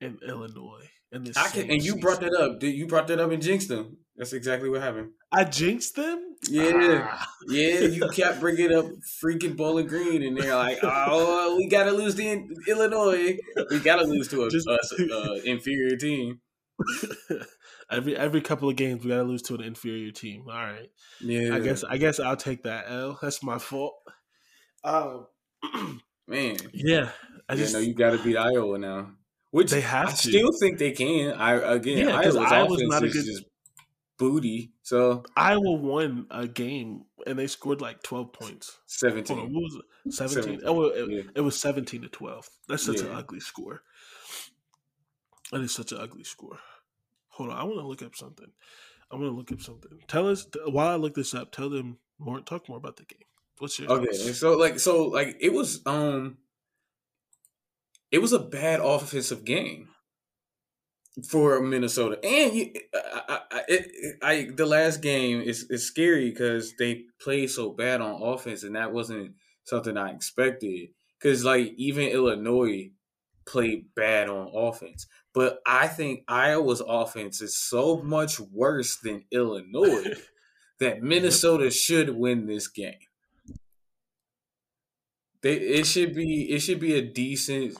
in 0.00 0.18
Illinois. 0.26 0.88
In 1.16 1.24
this, 1.24 1.36
I 1.36 1.48
can, 1.48 1.70
and 1.70 1.82
you 1.82 1.96
brought 1.96 2.20
that 2.20 2.34
up. 2.34 2.60
Did 2.60 2.74
you 2.74 2.86
brought 2.86 3.08
that 3.08 3.18
up 3.20 3.30
and 3.30 3.42
jinxed 3.42 3.68
them? 3.68 3.96
That's 4.16 4.32
exactly 4.32 4.68
what 4.70 4.80
happened. 4.80 5.10
I 5.32 5.44
jinxed 5.44 5.96
them. 5.96 6.36
Yeah. 6.48 7.08
Ah. 7.10 7.28
Yeah, 7.48 7.80
you 7.80 8.08
kept 8.10 8.40
bringing 8.40 8.72
up 8.72 8.86
freaking 9.22 9.56
Bowling 9.56 9.86
Green, 9.86 10.22
and 10.22 10.36
they're 10.36 10.54
like, 10.54 10.78
"Oh, 10.82 11.56
we 11.56 11.68
gotta 11.68 11.92
lose 11.92 12.14
to 12.16 12.22
In- 12.22 12.54
Illinois. 12.68 13.36
We 13.70 13.80
gotta 13.80 14.04
lose 14.04 14.28
to 14.28 14.44
a, 14.44 14.50
Just- 14.50 14.68
a- 14.68 15.42
inferior 15.44 15.96
team." 15.96 16.40
every 17.90 18.16
every 18.16 18.40
couple 18.40 18.68
of 18.68 18.76
games, 18.76 19.02
we 19.04 19.10
got 19.10 19.18
to 19.18 19.22
lose 19.22 19.42
to 19.42 19.54
an 19.54 19.62
inferior 19.62 20.10
team. 20.12 20.44
All 20.48 20.54
right. 20.54 20.90
Yeah, 21.20 21.54
I 21.54 21.60
guess 21.60 21.84
I 21.84 21.96
guess 21.96 22.20
I'll 22.20 22.36
take 22.36 22.62
that 22.64 22.86
L. 22.88 23.18
That's 23.20 23.42
my 23.42 23.58
fault. 23.58 23.94
Um, 24.84 25.26
man. 26.28 26.56
yeah, 26.72 27.10
I 27.48 27.54
I 27.54 27.56
just 27.56 27.72
know 27.72 27.80
you 27.80 27.94
got 27.94 28.10
to 28.10 28.22
beat 28.22 28.36
Iowa 28.36 28.78
now, 28.78 29.10
which 29.50 29.70
They 29.70 29.80
have 29.80 30.08
I 30.08 30.10
to. 30.12 30.16
still 30.16 30.52
think 30.60 30.78
they 30.78 30.92
can. 30.92 31.32
I 31.32 31.52
again, 31.74 32.08
Yeah, 32.08 32.16
Iowa's, 32.16 32.36
Iowa's 32.36 32.82
not 32.82 33.02
a 33.02 33.08
good- 33.08 33.24
just 33.24 33.44
booty. 34.18 34.72
So 34.82 35.24
Iowa 35.36 35.72
won 35.72 36.26
a 36.30 36.46
game 36.48 37.04
and 37.26 37.38
they 37.38 37.46
scored 37.46 37.80
like 37.80 38.02
twelve 38.02 38.32
points. 38.32 38.78
Hold 39.02 39.12
on, 39.18 39.24
seventeen. 39.24 39.52
what 39.54 39.62
was 39.62 39.74
it? 39.76 40.12
Seventeen. 40.12 40.60
17, 40.60 40.60
Oh, 40.66 40.82
it, 40.84 41.10
yeah. 41.10 41.22
it 41.34 41.40
was 41.40 41.58
seventeen 41.58 42.02
to 42.02 42.08
twelve. 42.08 42.48
That's 42.68 42.84
such 42.84 43.00
an 43.00 43.08
ugly 43.10 43.40
score. 43.40 43.82
That 45.52 45.60
is 45.60 45.74
such 45.74 45.92
an 45.92 45.98
ugly 45.98 46.24
score. 46.24 46.58
Hold 47.28 47.50
on, 47.50 47.56
I 47.58 47.64
want 47.64 47.78
to 47.78 47.86
look 47.86 48.02
up 48.02 48.16
something. 48.16 48.50
I 49.10 49.14
want 49.16 49.26
to 49.26 49.36
look 49.36 49.52
up 49.52 49.60
something. 49.60 49.90
Tell 50.08 50.28
us 50.28 50.46
while 50.66 50.88
I 50.88 50.96
look 50.96 51.14
this 51.14 51.34
up. 51.34 51.52
Tell 51.52 51.70
them 51.70 51.98
more. 52.18 52.40
Talk 52.40 52.68
more 52.68 52.78
about 52.78 52.96
the 52.96 53.04
game. 53.04 53.20
What's 53.58 53.78
your 53.78 53.90
Okay, 53.92 54.06
thoughts? 54.06 54.38
so 54.40 54.56
like, 54.56 54.78
so 54.80 55.04
like, 55.04 55.36
it 55.40 55.52
was 55.52 55.80
um, 55.86 56.38
it 58.10 58.18
was 58.18 58.32
a 58.32 58.38
bad 58.38 58.80
offensive 58.80 59.44
game 59.44 59.88
for 61.28 61.60
Minnesota, 61.60 62.18
and 62.24 62.54
you, 62.54 62.72
I, 62.94 63.22
I, 63.28 63.40
I, 63.50 63.62
it, 63.68 64.16
I 64.22 64.48
the 64.54 64.66
last 64.66 65.00
game 65.00 65.40
is 65.40 65.64
is 65.70 65.86
scary 65.86 66.30
because 66.30 66.74
they 66.78 67.04
played 67.20 67.50
so 67.50 67.70
bad 67.70 68.00
on 68.00 68.22
offense, 68.22 68.62
and 68.62 68.76
that 68.76 68.92
wasn't 68.92 69.34
something 69.64 69.96
I 69.96 70.10
expected. 70.10 70.90
Because 71.18 71.44
like 71.44 71.72
even 71.76 72.08
Illinois 72.08 72.90
played 73.46 73.94
bad 73.94 74.28
on 74.28 74.50
offense, 74.54 75.06
but 75.32 75.60
I 75.66 75.88
think 75.88 76.24
Iowa's 76.28 76.82
offense 76.86 77.40
is 77.40 77.56
so 77.56 78.02
much 78.02 78.38
worse 78.38 78.96
than 78.96 79.24
Illinois 79.32 80.14
that 80.80 81.02
Minnesota 81.02 81.70
should 81.70 82.10
win 82.10 82.46
this 82.46 82.68
game. 82.68 82.94
They 85.42 85.54
it 85.54 85.86
should 85.86 86.14
be 86.14 86.50
it 86.50 86.60
should 86.60 86.80
be 86.80 86.94
a 86.94 87.02
decent 87.02 87.76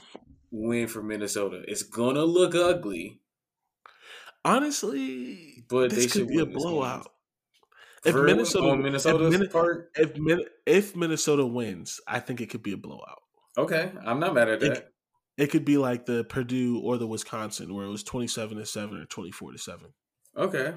win 0.57 0.89
for 0.89 1.03
Minnesota. 1.03 1.63
It's 1.69 1.83
gonna 1.83 2.25
look 2.25 2.55
ugly. 2.55 3.21
Honestly, 4.45 5.65
But 5.69 5.91
this 5.91 5.99
they 5.99 6.05
could 6.05 6.13
should 6.13 6.29
be 6.29 6.39
a 6.39 6.45
win 6.45 6.55
this 6.55 6.63
game. 6.63 6.73
blowout. 6.73 7.09
If 8.05 8.15
Minnesota, 8.15 8.77
Minnesota's 8.77 9.35
if, 9.35 9.41
Min- 9.41 9.51
part, 9.51 9.91
if, 9.97 10.17
Min- 10.17 10.45
if 10.65 10.95
Minnesota 10.95 11.45
wins, 11.45 12.01
I 12.07 12.21
think 12.21 12.41
it 12.41 12.51
could 12.51 12.63
be 12.63 12.73
a 12.73 12.77
blowout. 12.77 13.21
okay, 13.59 13.91
I'm 14.05 14.21
not 14.21 14.35
mad 14.35 14.49
at 14.49 14.63
It- 14.63 14.75
that. 14.75 14.93
It 15.37 15.49
could 15.51 15.65
be 15.67 15.77
like 15.77 16.07
the 16.07 16.25
Purdue 16.25 16.81
or 16.81 16.97
the 16.97 17.07
Wisconsin, 17.07 17.75
where 17.75 17.85
it 17.85 17.91
was 17.91 18.03
twenty-seven 18.03 18.57
to 18.57 18.65
seven 18.65 18.97
or 18.99 19.05
twenty-four 19.05 19.53
to 19.53 19.59
seven. 19.59 19.93
Okay, 20.35 20.73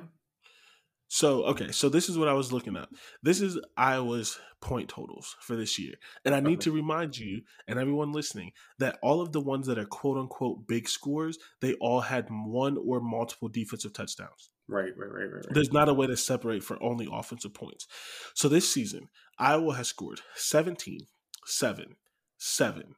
So 1.12 1.44
okay, 1.46 1.72
so 1.72 1.90
this 1.90 2.08
is 2.08 2.20
what 2.20 2.28
I 2.28 2.34
was 2.34 2.54
looking 2.54 2.78
at. 2.78 2.88
This 3.24 3.42
is 3.42 3.60
Iowa's 3.76 4.40
point 4.62 4.90
totals 4.90 5.36
for 5.42 5.56
this 5.56 5.80
year, 5.80 5.96
and 6.24 6.36
I 6.36 6.40
need 6.40 6.62
to 6.62 6.72
remind 6.72 7.18
you 7.18 7.42
and 7.68 7.80
everyone 7.80 8.12
listening 8.12 8.52
that 8.78 9.00
all 9.02 9.20
of 9.20 9.32
the 9.32 9.42
ones 9.42 9.66
that 9.66 9.80
are 9.80 9.86
quote 9.86 10.20
unquote 10.20 10.68
big 10.68 10.88
scores, 10.88 11.40
they 11.62 11.74
all 11.76 12.02
had 12.02 12.28
one 12.30 12.78
or 12.78 13.02
multiple 13.02 13.50
defensive 13.50 13.92
touchdowns. 13.92 14.52
right, 14.68 14.96
right, 14.96 15.12
right, 15.12 15.24
right. 15.24 15.34
right. 15.34 15.46
There's 15.50 15.74
not 15.74 15.90
a 15.90 15.96
way 15.96 16.06
to 16.06 16.16
separate 16.16 16.64
for 16.64 16.82
only 16.82 17.08
offensive 17.12 17.56
points. 17.56 17.88
So 18.36 18.48
this 18.48 18.72
season, 18.72 19.10
Iowa 19.40 19.74
has 19.78 19.88
scored 19.88 20.22
17, 20.36 21.08
7, 21.44 21.96
7, 22.38 22.96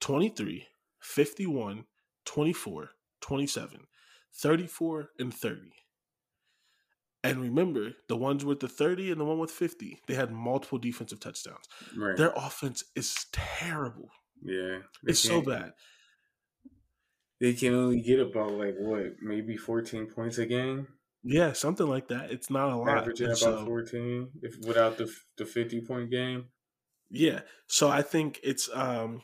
23, 0.00 0.66
51, 1.00 1.84
24, 2.26 2.90
27, 3.22 3.80
34, 4.34 5.08
and 5.18 5.32
30. 5.32 5.60
And 7.24 7.40
remember, 7.40 7.92
the 8.08 8.16
ones 8.16 8.44
with 8.44 8.60
the 8.60 8.68
30 8.68 9.10
and 9.10 9.20
the 9.20 9.24
one 9.24 9.38
with 9.38 9.50
50, 9.50 9.98
they 10.06 10.14
had 10.14 10.30
multiple 10.30 10.78
defensive 10.78 11.18
touchdowns. 11.20 11.64
right. 11.96 12.16
Their 12.16 12.32
offense 12.36 12.84
is 12.94 13.14
terrible. 13.32 14.10
yeah, 14.42 14.78
It's 15.04 15.18
so 15.20 15.40
bad. 15.40 15.72
They 17.40 17.52
can 17.54 17.74
only 17.74 18.00
get 18.00 18.20
about 18.20 18.52
like 18.52 18.76
what, 18.78 19.14
maybe 19.20 19.56
14 19.56 20.06
points 20.06 20.38
a 20.38 20.46
game, 20.46 20.86
Yeah, 21.22 21.52
something 21.52 21.86
like 21.86 22.08
that. 22.08 22.30
It's 22.30 22.50
not 22.50 22.70
a 22.70 22.76
lot. 22.76 22.98
averaging 22.98 23.26
about 23.26 23.38
so- 23.38 23.64
14 23.66 24.30
if 24.42 24.54
without 24.66 24.98
the 24.98 25.10
the 25.36 25.44
50 25.44 25.80
point 25.82 26.10
game. 26.10 26.46
Yeah. 27.10 27.40
So 27.66 27.88
I 27.88 28.02
think 28.02 28.40
it's 28.42 28.68
um 28.72 29.22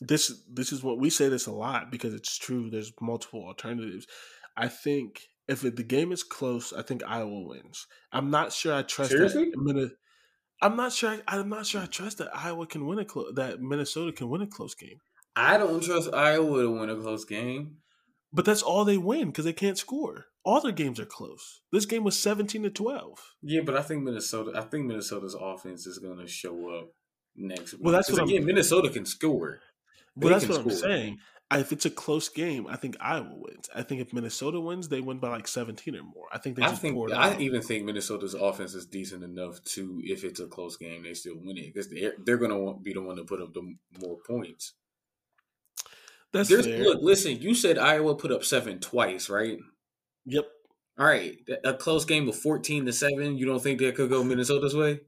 this 0.00 0.40
this 0.48 0.72
is 0.72 0.82
what 0.82 0.98
we 0.98 1.10
say 1.10 1.28
this 1.28 1.46
a 1.46 1.52
lot 1.52 1.90
because 1.90 2.14
it's 2.14 2.36
true. 2.38 2.70
There's 2.70 2.92
multiple 3.00 3.44
alternatives. 3.44 4.06
I 4.56 4.68
think 4.68 5.22
if 5.48 5.64
it, 5.64 5.76
the 5.76 5.82
game 5.82 6.12
is 6.12 6.22
close, 6.22 6.72
I 6.72 6.82
think 6.82 7.02
Iowa 7.06 7.40
wins. 7.40 7.86
I'm 8.12 8.30
not 8.30 8.52
sure 8.52 8.74
I 8.74 8.82
trust 8.82 9.10
Seriously? 9.10 9.50
that. 9.50 9.56
Minne- 9.58 9.90
I'm 10.60 10.76
not 10.76 10.92
sure. 10.92 11.10
I, 11.26 11.38
I'm 11.38 11.48
not 11.48 11.66
sure 11.66 11.80
I 11.80 11.86
trust 11.86 12.18
that 12.18 12.34
Iowa 12.36 12.66
can 12.66 12.86
win 12.86 12.98
a 12.98 13.04
close. 13.04 13.32
That 13.34 13.60
Minnesota 13.60 14.12
can 14.12 14.28
win 14.28 14.42
a 14.42 14.46
close 14.46 14.74
game. 14.74 15.00
I 15.36 15.56
don't 15.56 15.82
trust 15.82 16.12
Iowa 16.12 16.62
to 16.62 16.70
win 16.70 16.90
a 16.90 16.96
close 16.96 17.24
game. 17.24 17.76
But 18.32 18.44
that's 18.44 18.62
all 18.62 18.84
they 18.84 18.98
win 18.98 19.28
because 19.28 19.44
they 19.46 19.52
can't 19.54 19.78
score. 19.78 20.26
All 20.44 20.60
their 20.60 20.72
games 20.72 20.98
are 21.00 21.06
close. 21.06 21.60
This 21.72 21.86
game 21.86 22.04
was 22.04 22.18
17 22.18 22.62
to 22.64 22.70
12. 22.70 23.18
Yeah, 23.42 23.60
but 23.64 23.76
I 23.76 23.82
think 23.82 24.02
Minnesota. 24.02 24.52
I 24.54 24.62
think 24.62 24.86
Minnesota's 24.86 25.36
offense 25.38 25.86
is 25.86 25.98
going 25.98 26.18
to 26.18 26.26
show 26.26 26.76
up 26.78 26.88
next 27.36 27.74
week. 27.74 27.82
Well, 27.84 27.92
that's 27.94 28.08
'Cause 28.08 28.18
what 28.18 28.22
I'm- 28.22 28.28
again, 28.30 28.44
Minnesota 28.46 28.90
can 28.90 29.06
score. 29.06 29.60
Well, 30.16 30.28
They 30.28 30.34
that's 30.40 30.48
what 30.48 30.58
I'm 30.60 30.70
saying. 30.70 31.18
If 31.50 31.72
it's 31.72 31.86
a 31.86 31.90
close 31.90 32.28
game, 32.28 32.66
I 32.68 32.76
think 32.76 32.96
Iowa 33.00 33.32
wins. 33.34 33.70
I 33.74 33.82
think 33.82 34.02
if 34.02 34.12
Minnesota 34.12 34.60
wins, 34.60 34.88
they 34.88 35.00
win 35.00 35.18
by 35.18 35.30
like 35.30 35.48
17 35.48 35.96
or 35.96 36.02
more. 36.02 36.26
I 36.30 36.36
think 36.36 36.56
they 36.56 36.62
I 36.62 36.72
think 36.72 37.10
I 37.10 37.30
out. 37.30 37.40
even 37.40 37.62
think 37.62 37.86
Minnesota's 37.86 38.34
offense 38.34 38.74
is 38.74 38.84
decent 38.84 39.24
enough 39.24 39.64
to, 39.64 39.98
if 40.04 40.24
it's 40.24 40.40
a 40.40 40.46
close 40.46 40.76
game, 40.76 41.04
they 41.04 41.14
still 41.14 41.36
win 41.36 41.56
it 41.56 41.72
because 41.72 41.88
they're 41.88 42.12
they're 42.22 42.36
going 42.36 42.50
to 42.50 42.78
be 42.82 42.92
the 42.92 43.00
one 43.00 43.16
to 43.16 43.24
put 43.24 43.40
up 43.40 43.54
the 43.54 43.62
more 43.98 44.18
points. 44.26 44.74
That's 46.32 46.50
There's, 46.50 46.66
fair. 46.66 46.80
look, 46.80 46.98
listen. 47.00 47.40
You 47.40 47.54
said 47.54 47.78
Iowa 47.78 48.14
put 48.14 48.30
up 48.30 48.44
seven 48.44 48.78
twice, 48.78 49.30
right? 49.30 49.58
Yep. 50.26 50.44
All 50.98 51.06
right, 51.06 51.38
a 51.64 51.74
close 51.74 52.04
game 52.04 52.28
of 52.28 52.36
fourteen 52.36 52.84
to 52.84 52.92
seven. 52.92 53.38
You 53.38 53.46
don't 53.46 53.62
think 53.62 53.78
that 53.78 53.94
could 53.94 54.10
go 54.10 54.22
Minnesota's 54.22 54.74
way? 54.76 55.00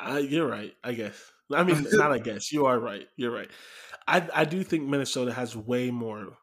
I, 0.00 0.18
you're 0.18 0.48
right. 0.48 0.72
I 0.82 0.94
guess. 0.94 1.14
I 1.54 1.62
mean, 1.62 1.86
not. 1.92 2.12
I 2.12 2.18
guess 2.18 2.50
you 2.50 2.66
are 2.66 2.78
right. 2.78 3.06
You're 3.16 3.30
right. 3.30 3.50
I 4.08 4.28
I 4.34 4.44
do 4.44 4.64
think 4.64 4.88
Minnesota 4.88 5.32
has 5.32 5.54
way 5.54 5.90
more 5.90 6.38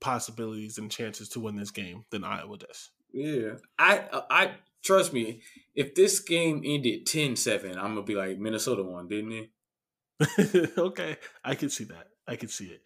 possibilities 0.00 0.78
and 0.78 0.90
chances 0.90 1.28
to 1.30 1.40
win 1.40 1.56
this 1.56 1.70
game 1.70 2.04
than 2.10 2.24
Iowa 2.24 2.56
does. 2.56 2.90
Yeah, 3.12 3.54
I 3.78 4.04
I 4.30 4.52
trust 4.82 5.12
me. 5.12 5.42
If 5.74 5.94
this 5.94 6.18
game 6.20 6.62
ended 6.64 7.06
10-7, 7.06 7.76
I'm 7.76 7.94
gonna 7.94 8.02
be 8.02 8.14
like 8.14 8.38
Minnesota 8.38 8.82
won, 8.82 9.08
didn't 9.08 9.32
it? 9.32 10.78
okay, 10.78 11.16
I 11.44 11.54
can 11.54 11.70
see 11.70 11.84
that. 11.84 12.08
I 12.26 12.36
can 12.36 12.48
see 12.48 12.66
it. 12.66 12.82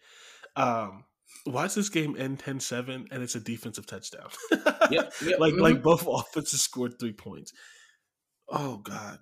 Um, 0.55 1.05
watch 1.45 1.75
this 1.75 1.89
game 1.89 2.15
end 2.17 2.39
10-7 2.39 3.07
and 3.11 3.23
it's 3.23 3.35
a 3.35 3.39
defensive 3.39 3.85
touchdown. 3.85 4.29
Yep, 4.91 5.13
yep, 5.23 5.39
like 5.39 5.53
mhm. 5.53 5.61
like 5.61 5.81
both 5.81 6.07
offenses 6.11 6.61
scored 6.61 6.99
three 6.99 7.13
points. 7.13 7.53
Oh 8.47 8.77
God, 8.77 9.19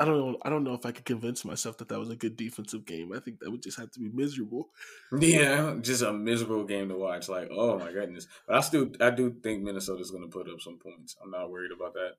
I 0.00 0.06
don't 0.06 0.16
know. 0.18 0.38
I 0.42 0.48
don't 0.48 0.64
know 0.64 0.72
if 0.72 0.86
I 0.86 0.92
could 0.92 1.04
convince 1.04 1.44
myself 1.44 1.76
that 1.76 1.88
that 1.90 1.98
was 1.98 2.08
a 2.08 2.16
good 2.16 2.34
defensive 2.34 2.86
game. 2.86 3.12
I 3.14 3.20
think 3.20 3.38
that 3.40 3.50
would 3.50 3.62
just 3.62 3.78
have 3.78 3.90
to 3.90 4.00
be 4.00 4.08
miserable. 4.08 4.70
Yeah, 5.12 5.76
just 5.82 6.00
a 6.00 6.10
miserable 6.10 6.64
game 6.64 6.88
to 6.88 6.96
watch. 6.96 7.28
Like, 7.28 7.50
oh 7.52 7.78
my 7.78 7.92
goodness. 7.92 8.26
But 8.48 8.56
I 8.56 8.60
still, 8.60 8.90
I 8.98 9.10
do 9.10 9.36
think 9.42 9.62
Minnesota's 9.62 10.10
going 10.10 10.22
to 10.22 10.28
put 10.30 10.48
up 10.48 10.62
some 10.62 10.78
points. 10.78 11.16
I'm 11.22 11.30
not 11.30 11.50
worried 11.50 11.70
about 11.70 11.92
that. 11.94 12.12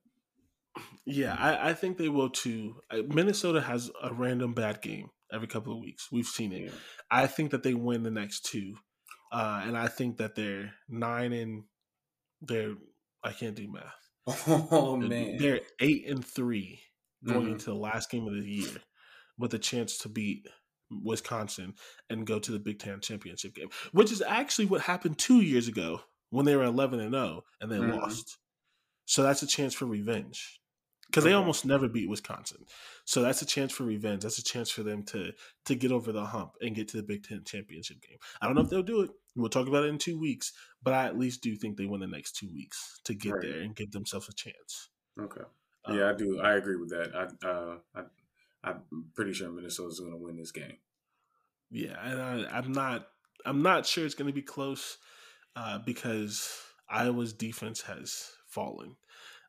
Yeah, 1.05 1.35
I, 1.39 1.71
I 1.71 1.73
think 1.73 1.97
they 1.97 2.07
will 2.07 2.29
too. 2.29 2.75
Minnesota 3.07 3.61
has 3.61 3.89
a 4.01 4.13
random 4.13 4.53
bad 4.53 4.83
game 4.83 5.09
every 5.33 5.47
couple 5.47 5.73
of 5.73 5.79
weeks. 5.79 6.09
We've 6.11 6.27
seen 6.27 6.53
it. 6.53 6.65
Yeah. 6.65 6.71
I 7.09 7.25
think 7.25 7.49
that 7.49 7.63
they 7.63 7.73
win 7.73 8.03
the 8.03 8.11
next 8.11 8.45
two, 8.45 8.75
uh, 9.31 9.63
and 9.65 9.75
I 9.75 9.87
think 9.87 10.17
that 10.17 10.35
they're 10.35 10.73
nine 10.87 11.33
and 11.33 11.63
they're. 12.41 12.75
I 13.23 13.31
can't 13.31 13.55
do 13.55 13.71
math. 13.71 14.37
Oh 14.71 14.97
man, 14.97 15.37
They're 15.37 15.61
eight 15.79 16.07
and 16.07 16.23
three 16.23 16.79
going 17.25 17.47
Mhm. 17.47 17.51
into 17.53 17.65
the 17.65 17.75
last 17.75 18.09
game 18.09 18.27
of 18.27 18.33
the 18.33 18.47
year 18.49 18.81
with 19.37 19.53
a 19.53 19.59
chance 19.59 19.97
to 19.99 20.09
beat 20.09 20.47
Wisconsin 20.89 21.73
and 22.09 22.27
go 22.27 22.39
to 22.39 22.51
the 22.51 22.59
Big 22.59 22.79
Ten 22.79 22.99
championship 23.01 23.55
game, 23.55 23.69
which 23.91 24.11
is 24.11 24.21
actually 24.21 24.65
what 24.65 24.81
happened 24.81 25.17
two 25.17 25.41
years 25.41 25.67
ago 25.67 26.01
when 26.29 26.45
they 26.45 26.55
were 26.55 26.63
eleven 26.63 26.99
and 26.99 27.13
zero 27.13 27.43
and 27.59 27.71
they 27.71 27.77
Mhm. 27.77 27.95
lost. 27.97 28.37
So 29.05 29.23
that's 29.23 29.41
a 29.43 29.47
chance 29.47 29.73
for 29.73 29.85
revenge 29.85 30.59
because 31.07 31.23
they 31.23 31.33
almost 31.33 31.65
never 31.65 31.87
beat 31.89 32.09
Wisconsin. 32.09 32.65
So 33.05 33.21
that's 33.21 33.41
a 33.41 33.45
chance 33.45 33.71
for 33.73 33.83
revenge. 33.83 34.23
That's 34.23 34.37
a 34.39 34.43
chance 34.43 34.69
for 34.69 34.83
them 34.83 35.03
to 35.07 35.33
to 35.65 35.75
get 35.75 35.91
over 35.91 36.11
the 36.11 36.25
hump 36.25 36.53
and 36.61 36.75
get 36.75 36.87
to 36.89 36.97
the 36.97 37.03
Big 37.03 37.23
Ten 37.23 37.43
championship 37.45 38.01
game. 38.01 38.17
I 38.41 38.45
don't 38.47 38.55
know 38.55 38.61
if 38.61 38.69
they'll 38.69 38.83
do 38.83 39.01
it. 39.01 39.11
We'll 39.35 39.49
talk 39.49 39.67
about 39.67 39.85
it 39.85 39.87
in 39.89 39.97
two 39.97 40.19
weeks, 40.19 40.51
but 40.81 40.93
I 40.93 41.05
at 41.05 41.17
least 41.17 41.41
do 41.41 41.55
think 41.55 41.77
they 41.77 41.85
win 41.85 42.01
the 42.01 42.07
next 42.07 42.33
two 42.35 42.51
weeks 42.53 42.99
to 43.05 43.13
get 43.13 43.31
Right. 43.33 43.41
there 43.43 43.61
and 43.61 43.75
give 43.75 43.91
themselves 43.91 44.27
a 44.29 44.33
chance. 44.33 44.89
okay. 45.19 45.43
Um, 45.85 45.97
Yeah, 45.97 46.09
I 46.09 46.13
do. 46.13 46.39
I 46.39 46.55
agree 46.55 46.77
with 46.77 46.89
that. 46.89 47.11
I, 47.15 47.47
uh, 47.47 47.77
I, 47.95 48.03
I'm 48.63 48.83
pretty 49.15 49.33
sure 49.33 49.51
Minnesota's 49.51 49.99
going 49.99 50.11
to 50.11 50.17
win 50.17 50.37
this 50.37 50.51
game. 50.51 50.77
Yeah, 51.69 51.95
and 52.03 52.21
I, 52.21 52.57
I'm 52.57 52.71
not. 52.71 53.07
I'm 53.45 53.63
not 53.63 53.87
sure 53.87 54.05
it's 54.05 54.13
going 54.13 54.27
to 54.27 54.33
be 54.33 54.43
close 54.43 54.97
uh, 55.55 55.79
because 55.79 56.47
Iowa's 56.89 57.33
defense 57.33 57.81
has 57.81 58.31
fallen. 58.47 58.97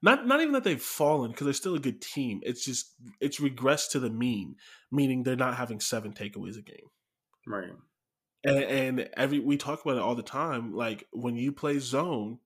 Not 0.03 0.27
not 0.27 0.41
even 0.41 0.53
that 0.53 0.65
they've 0.65 0.81
fallen 0.81 1.31
because 1.31 1.45
they're 1.45 1.55
still 1.55 1.75
a 1.75 1.81
good 1.81 2.01
team. 2.01 2.41
It's 2.43 2.65
just 2.65 2.93
it's 3.21 3.41
regressed 3.41 3.91
to 3.91 4.01
the 4.01 4.11
mean, 4.11 4.57
meaning 4.91 5.23
they're 5.23 5.37
not 5.37 5.57
having 5.57 5.81
seven 5.81 6.13
takeaways 6.13 6.59
a 6.59 6.63
game. 6.63 6.89
Right. 7.47 7.73
And, 8.45 8.65
and 8.65 9.11
every 9.17 9.39
we 9.39 9.57
talk 9.57 9.83
about 9.83 9.97
it 9.97 10.03
all 10.03 10.17
the 10.17 10.23
time. 10.23 10.75
Like 10.75 11.07
when 11.13 11.37
you 11.37 11.53
play 11.53 11.79
zone, 11.79 12.39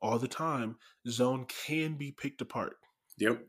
all 0.00 0.18
the 0.18 0.28
time, 0.28 0.76
zone 1.08 1.46
can 1.66 1.94
be 1.94 2.10
picked 2.10 2.40
apart. 2.40 2.76
Yep. 3.18 3.42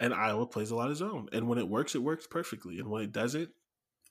And 0.00 0.14
Iowa 0.14 0.46
plays 0.46 0.70
a 0.70 0.76
lot 0.76 0.90
of 0.90 0.96
zone, 0.96 1.28
and 1.32 1.48
when 1.48 1.58
it 1.58 1.68
works, 1.68 1.94
it 1.94 2.02
works 2.02 2.26
perfectly. 2.26 2.78
And 2.78 2.88
when 2.88 3.02
it 3.02 3.12
doesn't, 3.12 3.50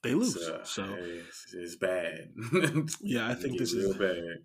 they 0.03 0.14
lose. 0.14 0.38
Uh, 0.38 0.64
so 0.64 0.86
it's, 0.98 1.45
it's 1.53 1.76
bad. 1.76 2.30
yeah, 3.02 3.28
I 3.28 3.36
think 3.36 3.58
this 3.58 3.74
is 3.74 3.95
bad. 3.98 4.40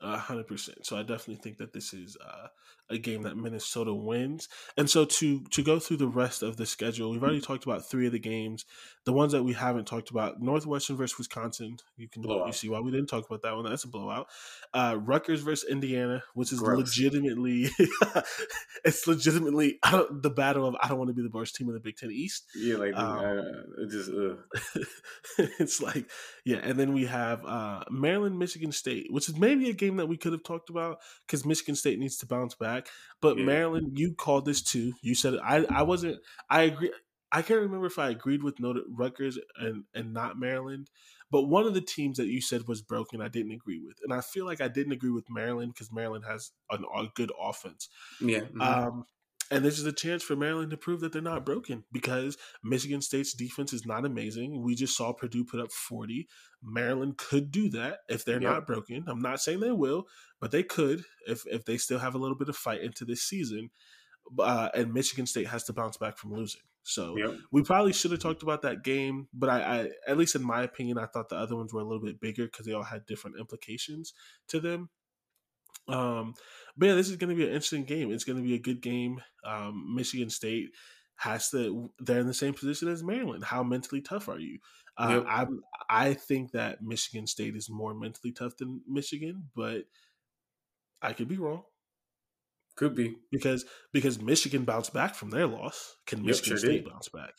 A 0.00 0.18
hundred 0.18 0.46
percent. 0.46 0.84
So 0.84 0.96
I 0.96 1.00
definitely 1.02 1.36
think 1.36 1.58
that 1.58 1.72
this 1.72 1.94
is 1.94 2.16
uh, 2.24 2.48
a 2.90 2.98
game 2.98 3.22
that 3.22 3.36
Minnesota 3.36 3.94
wins. 3.94 4.48
And 4.76 4.90
so 4.90 5.04
to 5.06 5.40
to 5.50 5.62
go 5.62 5.78
through 5.78 5.96
the 5.96 6.06
rest 6.06 6.42
of 6.42 6.56
the 6.58 6.66
schedule, 6.66 7.10
we've 7.10 7.22
already 7.22 7.40
talked 7.40 7.64
about 7.64 7.88
three 7.88 8.06
of 8.06 8.12
the 8.12 8.18
games. 8.18 8.64
The 9.04 9.12
ones 9.12 9.32
that 9.32 9.42
we 9.42 9.54
haven't 9.54 9.86
talked 9.86 10.10
about: 10.10 10.40
Northwestern 10.42 10.96
versus 10.96 11.16
Wisconsin. 11.16 11.78
You 11.96 12.08
can 12.08 12.22
you 12.24 12.52
see 12.52 12.68
why 12.68 12.80
we 12.80 12.90
didn't 12.90 13.06
talk 13.06 13.24
about 13.26 13.42
that 13.42 13.54
one. 13.54 13.64
That's 13.64 13.84
a 13.84 13.88
blowout. 13.88 14.26
Uh, 14.74 14.98
Rutgers 15.00 15.40
versus 15.40 15.68
Indiana, 15.68 16.22
which 16.34 16.52
is 16.52 16.60
Gross. 16.60 16.78
legitimately, 16.78 17.70
it's 18.84 19.06
legitimately 19.06 19.78
I 19.82 19.92
don't, 19.92 20.22
the 20.22 20.30
battle 20.30 20.66
of 20.66 20.76
I 20.82 20.88
don't 20.88 20.98
want 20.98 21.08
to 21.08 21.14
be 21.14 21.22
the 21.22 21.30
worst 21.30 21.56
team 21.56 21.68
in 21.68 21.74
the 21.74 21.80
Big 21.80 21.96
Ten 21.96 22.10
East. 22.10 22.44
Yeah, 22.54 22.76
like 22.76 22.94
Um, 22.94 23.18
uh, 23.18 23.82
it 23.82 23.90
just 23.90 24.10
uh, 24.10 24.36
it's 25.58 25.80
like 25.80 26.10
yeah 26.44 26.58
and 26.62 26.78
then 26.78 26.92
we 26.92 27.06
have 27.06 27.44
uh 27.44 27.82
maryland 27.90 28.38
michigan 28.38 28.72
state 28.72 29.06
which 29.10 29.28
is 29.28 29.36
maybe 29.36 29.68
a 29.70 29.72
game 29.72 29.85
that 29.94 30.08
we 30.08 30.16
could 30.16 30.32
have 30.32 30.42
talked 30.42 30.70
about 30.70 30.98
because 31.24 31.46
michigan 31.46 31.76
state 31.76 32.00
needs 32.00 32.16
to 32.16 32.26
bounce 32.26 32.56
back 32.56 32.88
but 33.20 33.38
Yeah. 33.38 33.44
maryland 33.44 33.96
you 33.96 34.12
called 34.12 34.44
this 34.44 34.60
too 34.60 34.92
you 35.02 35.14
said 35.14 35.34
it. 35.34 35.40
i 35.44 35.64
i 35.70 35.82
wasn't 35.82 36.18
i 36.50 36.62
agree 36.62 36.92
i 37.30 37.42
can't 37.42 37.60
remember 37.60 37.86
if 37.86 37.98
i 38.00 38.08
agreed 38.10 38.42
with 38.42 38.58
Notre, 38.58 38.82
rutgers 38.90 39.38
and 39.56 39.84
and 39.94 40.12
not 40.12 40.36
maryland 40.38 40.90
But 41.30 41.42
one 41.42 41.66
of 41.66 41.74
the 41.74 41.80
teams 41.80 42.18
that 42.18 42.26
you 42.28 42.40
said 42.40 42.68
was 42.68 42.82
broken, 42.82 43.20
I 43.20 43.28
didn't 43.28 43.50
agree 43.52 43.80
with, 43.80 43.98
and 44.04 44.12
I 44.12 44.20
feel 44.20 44.46
like 44.46 44.60
I 44.60 44.68
didn't 44.68 44.92
agree 44.92 45.10
with 45.10 45.28
Maryland 45.28 45.72
because 45.74 45.90
Maryland 45.92 46.24
has 46.24 46.52
an, 46.70 46.84
a 46.94 47.06
good 47.14 47.32
offense. 47.40 47.88
Yeah. 48.20 48.42
Mm-hmm. 48.42 48.60
Um, 48.60 49.06
and 49.50 49.64
this 49.64 49.78
is 49.78 49.86
a 49.86 49.92
chance 49.92 50.22
for 50.22 50.36
Maryland 50.36 50.70
to 50.70 50.76
prove 50.76 51.00
that 51.00 51.12
they're 51.12 51.22
not 51.22 51.46
broken 51.46 51.84
because 51.92 52.36
Michigan 52.64 53.00
State's 53.00 53.32
defense 53.32 53.72
is 53.72 53.86
not 53.86 54.04
amazing. 54.04 54.62
We 54.62 54.74
just 54.74 54.96
saw 54.96 55.12
Purdue 55.12 55.44
put 55.44 55.60
up 55.60 55.72
40. 55.72 56.26
Maryland 56.62 57.16
could 57.16 57.50
do 57.50 57.68
that 57.70 57.98
if 58.08 58.24
they're 58.24 58.42
yep. 58.42 58.50
not 58.50 58.66
broken. 58.66 59.04
I'm 59.06 59.20
not 59.20 59.40
saying 59.40 59.60
they 59.60 59.72
will, 59.72 60.06
but 60.40 60.50
they 60.50 60.62
could 60.62 61.04
if 61.26 61.44
if 61.46 61.64
they 61.64 61.76
still 61.76 61.98
have 61.98 62.14
a 62.14 62.18
little 62.18 62.36
bit 62.36 62.48
of 62.48 62.56
fight 62.56 62.82
into 62.82 63.04
this 63.04 63.22
season. 63.22 63.70
Uh, 64.38 64.68
and 64.74 64.92
Michigan 64.92 65.26
State 65.26 65.46
has 65.46 65.64
to 65.64 65.72
bounce 65.72 65.96
back 65.96 66.18
from 66.18 66.32
losing. 66.32 66.62
So 66.82 67.16
yep. 67.16 67.34
we 67.50 67.62
probably 67.62 67.92
should 67.92 68.12
have 68.12 68.20
talked 68.20 68.44
about 68.44 68.62
that 68.62 68.84
game, 68.84 69.26
but 69.34 69.50
I, 69.50 69.60
I, 69.60 69.88
at 70.06 70.16
least 70.16 70.36
in 70.36 70.42
my 70.42 70.62
opinion, 70.62 70.98
I 70.98 71.06
thought 71.06 71.28
the 71.28 71.36
other 71.36 71.56
ones 71.56 71.72
were 71.72 71.80
a 71.80 71.84
little 71.84 72.04
bit 72.04 72.20
bigger 72.20 72.44
because 72.44 72.64
they 72.64 72.72
all 72.72 72.84
had 72.84 73.06
different 73.06 73.40
implications 73.40 74.14
to 74.48 74.60
them. 74.60 74.88
Um, 75.88 76.34
but 76.76 76.86
yeah, 76.86 76.94
this 76.94 77.08
is 77.08 77.16
going 77.16 77.30
to 77.30 77.36
be 77.36 77.44
an 77.44 77.50
interesting 77.50 77.84
game. 77.84 78.12
It's 78.12 78.24
going 78.24 78.38
to 78.38 78.44
be 78.44 78.54
a 78.54 78.58
good 78.58 78.80
game. 78.80 79.20
Um, 79.44 79.94
Michigan 79.94 80.30
State 80.30 80.70
has 81.16 81.50
to. 81.50 81.90
They're 81.98 82.20
in 82.20 82.26
the 82.26 82.34
same 82.34 82.54
position 82.54 82.88
as 82.88 83.02
Maryland. 83.02 83.44
How 83.44 83.62
mentally 83.62 84.00
tough 84.00 84.28
are 84.28 84.38
you? 84.38 84.58
Uh, 84.98 85.22
yep. 85.22 85.26
I 85.26 85.46
I 85.88 86.14
think 86.14 86.52
that 86.52 86.82
Michigan 86.82 87.26
State 87.26 87.56
is 87.56 87.70
more 87.70 87.94
mentally 87.94 88.32
tough 88.32 88.56
than 88.56 88.80
Michigan, 88.88 89.44
but 89.54 89.84
I 91.02 91.12
could 91.12 91.28
be 91.28 91.36
wrong. 91.36 91.62
Could 92.76 92.94
be 92.94 93.16
because 93.30 93.64
because 93.92 94.20
Michigan 94.20 94.64
bounced 94.64 94.92
back 94.92 95.14
from 95.14 95.30
their 95.30 95.46
loss. 95.46 95.96
Can 96.06 96.18
yep, 96.20 96.28
Michigan 96.28 96.50
sure 96.50 96.58
State 96.58 96.84
did. 96.84 96.90
bounce 96.90 97.08
back? 97.08 97.30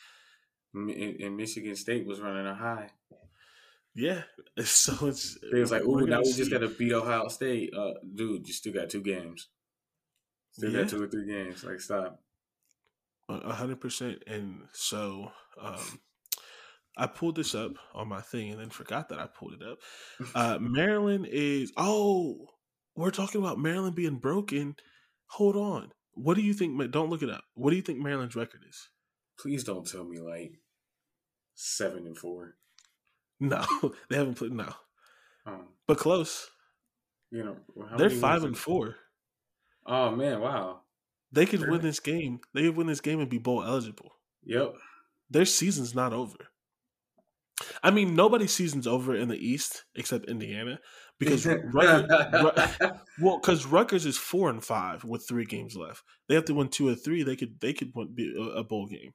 And 0.73 1.37
Michigan 1.37 1.75
State 1.75 2.05
was 2.05 2.19
running 2.19 2.45
a 2.45 2.55
high. 2.55 2.89
Yeah, 3.97 4.21
so 4.63 5.07
it's 5.07 5.37
it 5.51 5.57
was 5.57 5.71
like, 5.71 5.81
oh, 5.83 5.95
now 5.95 6.19
we 6.19 6.31
just 6.31 6.51
got 6.51 6.59
to 6.59 6.69
beat 6.69 6.93
Ohio 6.93 7.27
State, 7.29 7.73
uh, 7.75 7.93
dude. 8.13 8.47
You 8.47 8.53
still 8.53 8.73
got 8.73 8.91
two 8.91 9.01
games. 9.01 9.47
Still 10.51 10.71
yeah. 10.71 10.81
got 10.81 10.89
two 10.89 11.03
or 11.03 11.07
three 11.07 11.25
games. 11.25 11.63
Like, 11.63 11.81
stop. 11.81 12.21
A 13.27 13.53
hundred 13.53 13.81
percent. 13.81 14.23
And 14.27 14.61
so, 14.71 15.31
um, 15.59 15.99
I 16.95 17.07
pulled 17.07 17.37
this 17.37 17.55
up 17.55 17.71
on 17.95 18.07
my 18.07 18.21
thing 18.21 18.51
and 18.51 18.61
then 18.61 18.69
forgot 18.69 19.09
that 19.09 19.19
I 19.19 19.25
pulled 19.25 19.53
it 19.53 19.67
up. 19.67 19.79
Uh, 20.35 20.59
Maryland 20.61 21.27
is 21.29 21.73
oh, 21.75 22.37
we're 22.95 23.09
talking 23.09 23.41
about 23.41 23.57
Maryland 23.57 23.95
being 23.95 24.17
broken. 24.17 24.75
Hold 25.31 25.55
on. 25.55 25.89
What 26.13 26.35
do 26.35 26.43
you 26.43 26.53
think? 26.53 26.91
Don't 26.91 27.09
look 27.09 27.23
it 27.23 27.31
up. 27.31 27.43
What 27.55 27.71
do 27.71 27.75
you 27.75 27.81
think 27.81 27.99
Maryland's 27.99 28.35
record 28.35 28.61
is? 28.69 28.89
Please 29.39 29.63
don't 29.63 29.87
tell 29.87 30.03
me 30.03 30.19
like 30.19 30.53
seven 31.55 32.05
and 32.05 32.17
four. 32.17 32.57
No, 33.39 33.65
they 34.09 34.17
haven't 34.17 34.37
put 34.37 34.51
no, 34.51 34.73
um, 35.45 35.67
but 35.87 35.97
close. 35.97 36.49
You 37.31 37.43
know, 37.43 37.57
they're 37.97 38.09
five 38.09 38.43
and 38.43 38.57
four. 38.57 38.95
Oh 39.85 40.11
man! 40.11 40.39
Wow. 40.39 40.81
They 41.31 41.45
could 41.45 41.69
win 41.69 41.81
this 41.81 41.99
game. 41.99 42.39
They 42.53 42.63
could 42.63 42.77
win 42.77 42.87
this 42.87 43.01
game 43.01 43.19
and 43.19 43.29
be 43.29 43.37
bowl 43.37 43.63
eligible. 43.63 44.13
Yep. 44.45 44.75
Their 45.29 45.45
season's 45.45 45.93
not 45.93 46.13
over. 46.13 46.37
I 47.83 47.91
mean, 47.91 48.15
nobody's 48.15 48.53
season's 48.53 48.87
over 48.87 49.15
in 49.15 49.27
the 49.27 49.37
East 49.37 49.83
except 49.95 50.29
Indiana 50.29 50.79
because 51.19 51.45
Rutgers, 51.73 52.05
well, 53.19 53.39
because 53.39 53.65
Rutgers 53.65 54.05
is 54.05 54.17
four 54.17 54.49
and 54.49 54.63
five 54.63 55.03
with 55.03 55.27
three 55.27 55.45
games 55.45 55.75
left. 55.75 56.03
They 56.27 56.35
have 56.35 56.45
to 56.45 56.53
win 56.53 56.69
two 56.69 56.87
or 56.87 56.95
three. 56.95 57.23
They 57.23 57.35
could 57.35 57.59
they 57.59 57.73
could 57.73 57.91
win, 57.95 58.13
be 58.13 58.33
a, 58.55 58.63
bowl 58.63 58.87
game. 58.87 59.13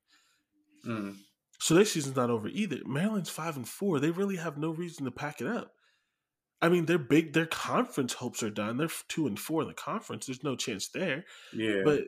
Mm. 0.87 1.17
So 1.63 1.75
their 1.75 1.85
season's 1.85 2.17
not 2.17 2.29
over 2.29 2.49
either. 2.49 2.79
Maryland's 2.85 3.31
five 3.31 3.57
and 3.57 3.69
four. 3.69 4.01
They 4.01 4.11
really 4.11 4.35
have 4.35 4.59
no 4.59 4.71
reason 4.71 5.05
to 5.05 5.13
pack 5.13 5.41
it 5.41 5.47
up. 5.47 5.71
I 6.61 6.69
mean, 6.69 6.87
they're 6.87 6.99
big. 6.99 7.35
Their 7.35 7.47
conference 7.47 8.15
hopes 8.15 8.43
are 8.43 8.51
done. 8.51 8.79
They're 8.79 8.91
two 9.09 9.29
and 9.29 9.39
four 9.39 9.63
in 9.63 9.69
the 9.69 9.75
conference. 9.75 10.27
There's 10.27 10.43
no 10.43 10.57
chance 10.57 10.89
there. 10.89 11.25
Yeah. 11.57 11.83
But 11.85 12.01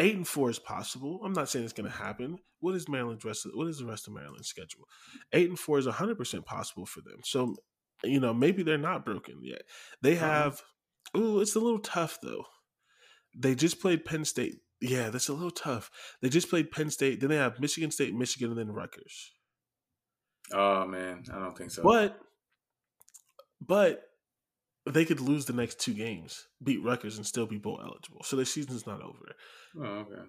eight 0.00 0.16
and 0.16 0.26
four 0.26 0.50
is 0.50 0.58
possible. 0.58 1.20
I'm 1.24 1.32
not 1.32 1.48
saying 1.48 1.64
it's 1.64 1.72
going 1.72 1.88
to 1.88 1.96
happen. 1.96 2.40
What 2.58 2.74
is 2.74 2.88
Maryland's 2.88 3.24
rest? 3.24 3.46
Of, 3.46 3.52
what 3.54 3.68
is 3.68 3.78
the 3.78 3.86
rest 3.86 4.08
of 4.08 4.14
Maryland's 4.14 4.48
schedule? 4.48 4.88
Eight 5.32 5.48
and 5.48 5.58
four 5.58 5.78
is 5.78 5.86
100 5.86 6.18
percent 6.18 6.44
possible 6.44 6.84
for 6.84 7.00
them. 7.00 7.20
So, 7.22 7.54
you 8.02 8.18
know, 8.18 8.34
maybe 8.34 8.64
they're 8.64 8.76
not 8.76 9.04
broken 9.04 9.38
yet. 9.40 9.62
They 10.02 10.16
uh-huh. 10.16 10.26
have. 10.26 10.62
Oh, 11.14 11.38
it's 11.38 11.54
a 11.54 11.60
little 11.60 11.78
tough 11.78 12.18
though. 12.24 12.44
They 13.38 13.54
just 13.54 13.80
played 13.80 14.04
Penn 14.04 14.24
State 14.24 14.56
yeah, 14.80 15.10
that's 15.10 15.28
a 15.28 15.34
little 15.34 15.50
tough. 15.50 15.90
They 16.22 16.28
just 16.28 16.50
played 16.50 16.70
Penn 16.70 16.90
State. 16.90 17.20
Then 17.20 17.30
they 17.30 17.36
have 17.36 17.60
Michigan 17.60 17.90
State, 17.90 18.14
Michigan, 18.14 18.50
and 18.50 18.58
then 18.58 18.72
Rutgers. 18.72 19.32
Oh 20.52 20.86
man, 20.86 21.24
I 21.32 21.38
don't 21.38 21.56
think 21.56 21.70
so. 21.70 21.82
But 21.82 22.18
but 23.60 24.04
they 24.86 25.04
could 25.04 25.20
lose 25.20 25.44
the 25.44 25.52
next 25.52 25.80
two 25.80 25.94
games, 25.94 26.46
beat 26.62 26.82
Rutgers, 26.82 27.16
and 27.16 27.26
still 27.26 27.46
be 27.46 27.58
bowl 27.58 27.80
eligible. 27.82 28.22
So 28.24 28.36
their 28.36 28.44
season's 28.44 28.86
not 28.86 29.02
over. 29.02 29.34
Oh, 29.78 30.00
okay. 30.00 30.22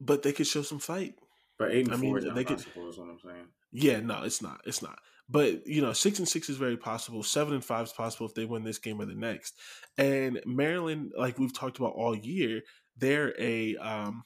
But 0.00 0.22
they 0.22 0.32
could 0.32 0.46
show 0.46 0.62
some 0.62 0.80
fight. 0.80 1.14
But 1.58 1.70
eight 1.70 1.86
and 1.86 1.94
I 1.94 1.98
four 1.98 2.16
mean, 2.16 2.28
is 2.28 2.34
they 2.34 2.44
could, 2.44 2.58
is 2.58 2.66
what 2.74 3.08
I'm 3.08 3.18
saying. 3.24 3.46
Yeah, 3.72 4.00
no, 4.00 4.24
it's 4.24 4.42
not. 4.42 4.60
It's 4.66 4.82
not. 4.82 4.98
But 5.28 5.66
you 5.66 5.80
know, 5.80 5.92
six 5.92 6.18
and 6.18 6.28
six 6.28 6.48
is 6.48 6.56
very 6.56 6.76
possible. 6.76 7.22
Seven 7.22 7.54
and 7.54 7.64
five 7.64 7.86
is 7.86 7.92
possible 7.92 8.26
if 8.26 8.34
they 8.34 8.44
win 8.44 8.64
this 8.64 8.78
game 8.78 9.00
or 9.00 9.06
the 9.06 9.14
next. 9.14 9.54
And 9.96 10.40
Maryland, 10.44 11.12
like 11.16 11.38
we've 11.38 11.54
talked 11.54 11.78
about 11.78 11.94
all 11.94 12.16
year, 12.16 12.62
they're 12.96 13.34
a 13.40 13.76
um, 13.76 14.24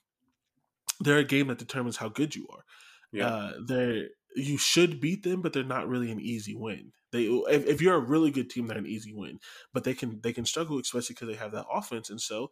they're 1.00 1.18
a 1.18 1.24
game 1.24 1.48
that 1.48 1.58
determines 1.58 1.96
how 1.96 2.08
good 2.08 2.34
you 2.34 2.46
are. 2.50 2.64
Yeah. 3.12 3.26
Uh, 3.26 3.52
they're 3.66 4.08
you 4.36 4.58
should 4.58 5.00
beat 5.00 5.22
them, 5.22 5.42
but 5.42 5.52
they're 5.52 5.64
not 5.64 5.88
really 5.88 6.10
an 6.10 6.20
easy 6.20 6.54
win. 6.54 6.92
They 7.10 7.24
if, 7.24 7.66
if 7.66 7.82
you're 7.82 7.94
a 7.94 8.00
really 8.00 8.30
good 8.30 8.50
team, 8.50 8.66
they're 8.66 8.78
an 8.78 8.86
easy 8.86 9.12
win, 9.14 9.38
but 9.72 9.84
they 9.84 9.94
can 9.94 10.20
they 10.22 10.32
can 10.32 10.44
struggle, 10.44 10.78
especially 10.78 11.14
because 11.14 11.28
they 11.28 11.34
have 11.34 11.52
that 11.52 11.66
offense. 11.72 12.10
And 12.10 12.20
so, 12.20 12.50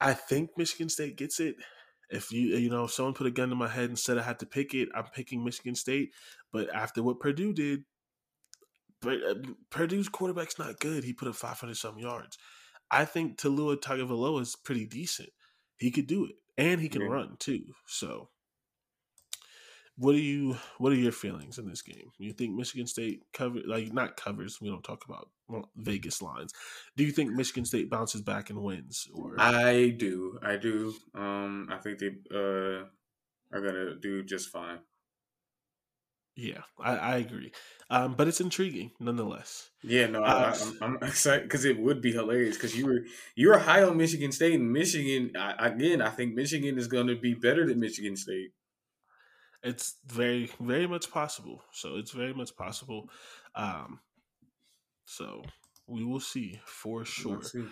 I 0.00 0.12
think 0.12 0.50
Michigan 0.56 0.88
State 0.88 1.16
gets 1.16 1.40
it. 1.40 1.56
If 2.10 2.30
you 2.32 2.56
you 2.56 2.68
know 2.68 2.84
if 2.84 2.92
someone 2.92 3.14
put 3.14 3.26
a 3.26 3.30
gun 3.30 3.48
to 3.48 3.54
my 3.54 3.68
head 3.68 3.88
and 3.88 3.98
said 3.98 4.18
I 4.18 4.22
had 4.22 4.40
to 4.40 4.46
pick 4.46 4.74
it, 4.74 4.88
I'm 4.94 5.04
picking 5.04 5.44
Michigan 5.44 5.74
State. 5.74 6.10
But 6.52 6.68
after 6.74 7.02
what 7.02 7.20
Purdue 7.20 7.54
did, 7.54 7.84
uh, 9.06 9.34
Purdue's 9.70 10.08
quarterback's 10.08 10.58
not 10.58 10.80
good. 10.80 11.04
He 11.04 11.12
put 11.12 11.28
up 11.28 11.36
500 11.36 11.76
some 11.76 11.98
yards. 11.98 12.36
I 12.90 13.04
think 13.04 13.38
Taulia 13.38 13.76
Tagovailoa 13.76 14.42
is 14.42 14.56
pretty 14.56 14.86
decent. 14.86 15.30
He 15.78 15.90
could 15.90 16.06
do 16.06 16.26
it, 16.26 16.36
and 16.58 16.80
he 16.80 16.88
can 16.88 17.02
run 17.02 17.36
too. 17.38 17.62
So, 17.86 18.28
what 19.96 20.14
are 20.14 20.18
you? 20.18 20.56
What 20.78 20.92
are 20.92 20.96
your 20.96 21.12
feelings 21.12 21.58
in 21.58 21.68
this 21.68 21.82
game? 21.82 22.10
You 22.18 22.32
think 22.32 22.54
Michigan 22.54 22.86
State 22.86 23.22
cover 23.32 23.60
like 23.66 23.92
not 23.92 24.16
covers? 24.16 24.60
We 24.60 24.68
don't 24.68 24.84
talk 24.84 25.04
about 25.06 25.30
Vegas 25.76 26.20
lines. 26.20 26.52
Do 26.96 27.04
you 27.04 27.12
think 27.12 27.32
Michigan 27.32 27.64
State 27.64 27.90
bounces 27.90 28.22
back 28.22 28.50
and 28.50 28.60
wins? 28.62 29.08
Or 29.14 29.34
I 29.38 29.90
do, 29.90 30.38
I 30.42 30.56
do. 30.56 30.94
Um, 31.14 31.68
I 31.70 31.78
think 31.78 31.98
they 31.98 32.10
uh, 32.34 32.84
are 33.52 33.60
gonna 33.60 33.94
do 34.00 34.22
just 34.22 34.50
fine. 34.50 34.78
Yeah, 36.36 36.62
I, 36.78 36.96
I 36.96 37.16
agree. 37.16 37.52
Um, 37.90 38.14
but 38.14 38.28
it's 38.28 38.40
intriguing 38.40 38.92
nonetheless. 39.00 39.70
Yeah, 39.82 40.06
no, 40.06 40.22
uh, 40.22 40.56
I, 40.80 40.84
am 40.84 40.98
excited 41.02 41.42
because 41.44 41.64
it 41.64 41.78
would 41.78 42.00
be 42.00 42.12
hilarious 42.12 42.56
because 42.56 42.76
you 42.76 42.86
were 42.86 43.00
you 43.34 43.48
were 43.48 43.58
high 43.58 43.82
on 43.82 43.96
Michigan 43.96 44.32
State 44.32 44.54
and 44.54 44.72
Michigan 44.72 45.32
I, 45.36 45.68
again. 45.68 46.00
I 46.00 46.10
think 46.10 46.34
Michigan 46.34 46.78
is 46.78 46.86
going 46.86 47.08
to 47.08 47.16
be 47.16 47.34
better 47.34 47.66
than 47.66 47.80
Michigan 47.80 48.16
State. 48.16 48.52
It's 49.62 49.96
very 50.06 50.50
very 50.60 50.86
much 50.86 51.10
possible. 51.10 51.62
So 51.72 51.96
it's 51.96 52.12
very 52.12 52.32
much 52.32 52.56
possible. 52.56 53.10
Um, 53.54 54.00
so 55.04 55.42
we 55.86 56.04
will 56.04 56.20
see 56.20 56.60
for 56.64 57.04
sure. 57.04 57.42
See. 57.42 57.64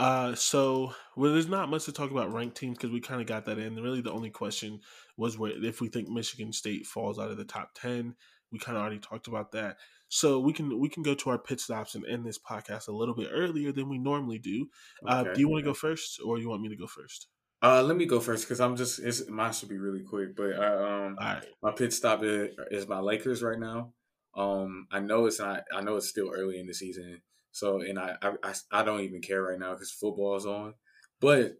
Uh, 0.00 0.34
so 0.34 0.94
well, 1.14 1.32
there's 1.32 1.46
not 1.46 1.68
much 1.68 1.84
to 1.84 1.92
talk 1.92 2.10
about 2.10 2.32
ranked 2.32 2.56
teams 2.56 2.78
because 2.78 2.90
we 2.90 3.00
kind 3.00 3.20
of 3.20 3.26
got 3.26 3.44
that 3.44 3.58
in. 3.58 3.76
Really, 3.76 4.00
the 4.00 4.12
only 4.12 4.30
question 4.30 4.80
was 5.18 5.38
where 5.38 5.52
if 5.62 5.82
we 5.82 5.88
think 5.88 6.08
Michigan 6.08 6.54
State 6.54 6.86
falls 6.86 7.18
out 7.18 7.30
of 7.30 7.36
the 7.36 7.44
top 7.44 7.74
ten. 7.74 8.14
We 8.52 8.58
kind 8.58 8.76
of 8.76 8.82
already 8.82 8.98
talked 8.98 9.28
about 9.28 9.52
that, 9.52 9.76
so 10.08 10.40
we 10.40 10.52
can 10.52 10.80
we 10.80 10.88
can 10.88 11.04
go 11.04 11.14
to 11.14 11.30
our 11.30 11.38
pit 11.38 11.60
stops 11.60 11.94
and 11.94 12.04
end 12.04 12.26
this 12.26 12.38
podcast 12.38 12.88
a 12.88 12.92
little 12.92 13.14
bit 13.14 13.28
earlier 13.30 13.70
than 13.70 13.88
we 13.88 13.98
normally 13.98 14.38
do. 14.38 14.66
Uh, 15.06 15.22
okay. 15.24 15.34
Do 15.34 15.40
you 15.40 15.48
want 15.48 15.62
to 15.62 15.70
go 15.70 15.74
first, 15.74 16.18
or 16.24 16.38
you 16.38 16.48
want 16.48 16.62
me 16.62 16.68
to 16.70 16.76
go 16.76 16.88
first? 16.88 17.28
Uh, 17.62 17.82
let 17.82 17.96
me 17.96 18.06
go 18.06 18.18
first 18.18 18.44
because 18.44 18.60
I'm 18.60 18.74
just 18.74 18.98
it's, 19.00 19.28
mine 19.28 19.52
should 19.52 19.68
be 19.68 19.78
really 19.78 20.02
quick. 20.02 20.34
But 20.34 20.56
uh, 20.56 20.84
um, 20.84 21.18
my 21.62 21.72
pit 21.72 21.92
stop 21.92 22.24
is, 22.24 22.56
is 22.70 22.88
my 22.88 22.98
Lakers 23.00 23.42
right 23.42 23.58
now. 23.58 23.92
Um, 24.34 24.86
I 24.90 25.00
know 25.00 25.26
it's 25.26 25.38
not. 25.38 25.64
I 25.72 25.82
know 25.82 25.96
it's 25.96 26.08
still 26.08 26.32
early 26.34 26.58
in 26.58 26.66
the 26.66 26.74
season, 26.74 27.20
so, 27.52 27.80
and 27.80 27.98
I, 27.98 28.16
I, 28.42 28.54
I 28.70 28.82
don't 28.84 29.00
even 29.00 29.20
care 29.20 29.42
right 29.42 29.58
now 29.58 29.72
because 29.72 29.90
football 29.90 30.36
is 30.36 30.46
on. 30.46 30.74
But 31.20 31.58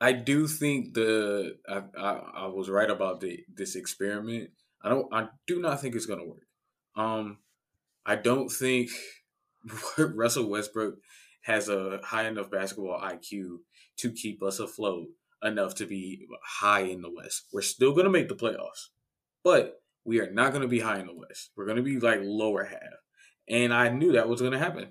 I 0.00 0.12
do 0.12 0.46
think 0.46 0.94
the 0.94 1.56
I, 1.68 1.82
I, 1.98 2.12
I 2.34 2.46
was 2.46 2.70
right 2.70 2.90
about 2.90 3.20
the 3.20 3.40
this 3.52 3.74
experiment. 3.74 4.50
I 4.82 4.88
don't. 4.88 5.12
I 5.12 5.28
do 5.46 5.60
not 5.60 5.80
think 5.80 5.94
it's 5.94 6.06
gonna 6.06 6.24
work. 6.24 6.46
Um, 6.96 7.38
I 8.06 8.16
don't 8.16 8.48
think 8.48 8.90
Russell 9.98 10.48
Westbrook 10.48 10.96
has 11.42 11.68
a 11.68 12.00
high 12.04 12.28
enough 12.28 12.50
basketball 12.50 13.00
IQ 13.00 13.58
to 13.98 14.12
keep 14.12 14.42
us 14.42 14.60
afloat 14.60 15.08
enough 15.42 15.74
to 15.76 15.86
be 15.86 16.26
high 16.44 16.80
in 16.80 17.02
the 17.02 17.10
West. 17.10 17.46
We're 17.52 17.62
still 17.62 17.92
gonna 17.92 18.10
make 18.10 18.28
the 18.28 18.36
playoffs, 18.36 18.88
but 19.42 19.82
we 20.04 20.20
are 20.20 20.30
not 20.30 20.52
to 20.54 20.68
be 20.68 20.80
high 20.80 21.00
in 21.00 21.06
the 21.06 21.14
West. 21.14 21.50
We're 21.56 21.66
to 21.74 21.82
be 21.82 21.98
like 21.98 22.20
lower 22.22 22.64
half. 22.64 22.80
And 23.48 23.72
I 23.72 23.88
knew 23.88 24.12
that 24.12 24.28
was 24.28 24.40
going 24.40 24.52
to 24.52 24.58
happen. 24.58 24.88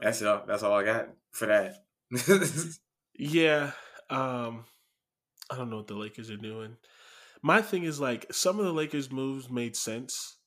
That's 0.00 0.22
all. 0.22 0.42
That's 0.46 0.62
all 0.62 0.74
I 0.74 0.84
got 0.84 1.08
for 1.30 1.46
that. 1.46 1.84
yeah, 3.18 3.72
um, 4.08 4.64
I 5.50 5.56
don't 5.56 5.70
know 5.70 5.76
what 5.76 5.86
the 5.86 5.94
Lakers 5.94 6.30
are 6.30 6.36
doing. 6.36 6.76
My 7.42 7.62
thing 7.62 7.84
is 7.84 8.00
like 8.00 8.26
some 8.32 8.58
of 8.58 8.64
the 8.64 8.72
Lakers 8.72 9.10
moves 9.10 9.50
made 9.50 9.76
sense. 9.76 10.38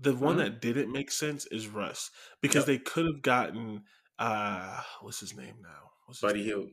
The 0.00 0.14
one 0.14 0.36
mm-hmm. 0.36 0.44
that 0.44 0.60
didn't 0.60 0.92
make 0.92 1.10
sense 1.10 1.46
is 1.46 1.66
Russ 1.66 2.10
because 2.40 2.62
yep. 2.62 2.66
they 2.66 2.78
could 2.78 3.06
have 3.06 3.22
gotten 3.22 3.82
uh 4.18 4.80
what's 5.00 5.20
his 5.20 5.36
name 5.36 5.56
now? 5.62 5.90
What's 6.06 6.20
Buddy 6.20 6.44
Hield. 6.44 6.68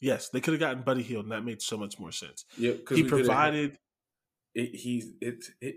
Yes, 0.00 0.28
they 0.28 0.40
could 0.40 0.54
have 0.54 0.60
gotten 0.60 0.82
Buddy 0.82 1.02
Hield, 1.02 1.24
and 1.24 1.32
that 1.32 1.44
made 1.44 1.62
so 1.62 1.76
much 1.76 1.98
more 1.98 2.12
sense. 2.12 2.44
Yeah, 2.58 2.72
he 2.90 3.04
provided. 3.04 3.78
It, 4.54 4.74
he's 4.74 5.12
it, 5.20 5.44
it 5.60 5.76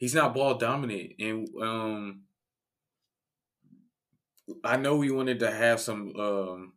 he's 0.00 0.14
not 0.14 0.34
ball 0.34 0.54
dominant, 0.54 1.12
and 1.20 1.48
um, 1.62 2.22
I 4.64 4.76
know 4.76 4.96
we 4.96 5.12
wanted 5.12 5.38
to 5.40 5.50
have 5.52 5.78
some 5.78 6.16
um, 6.16 6.72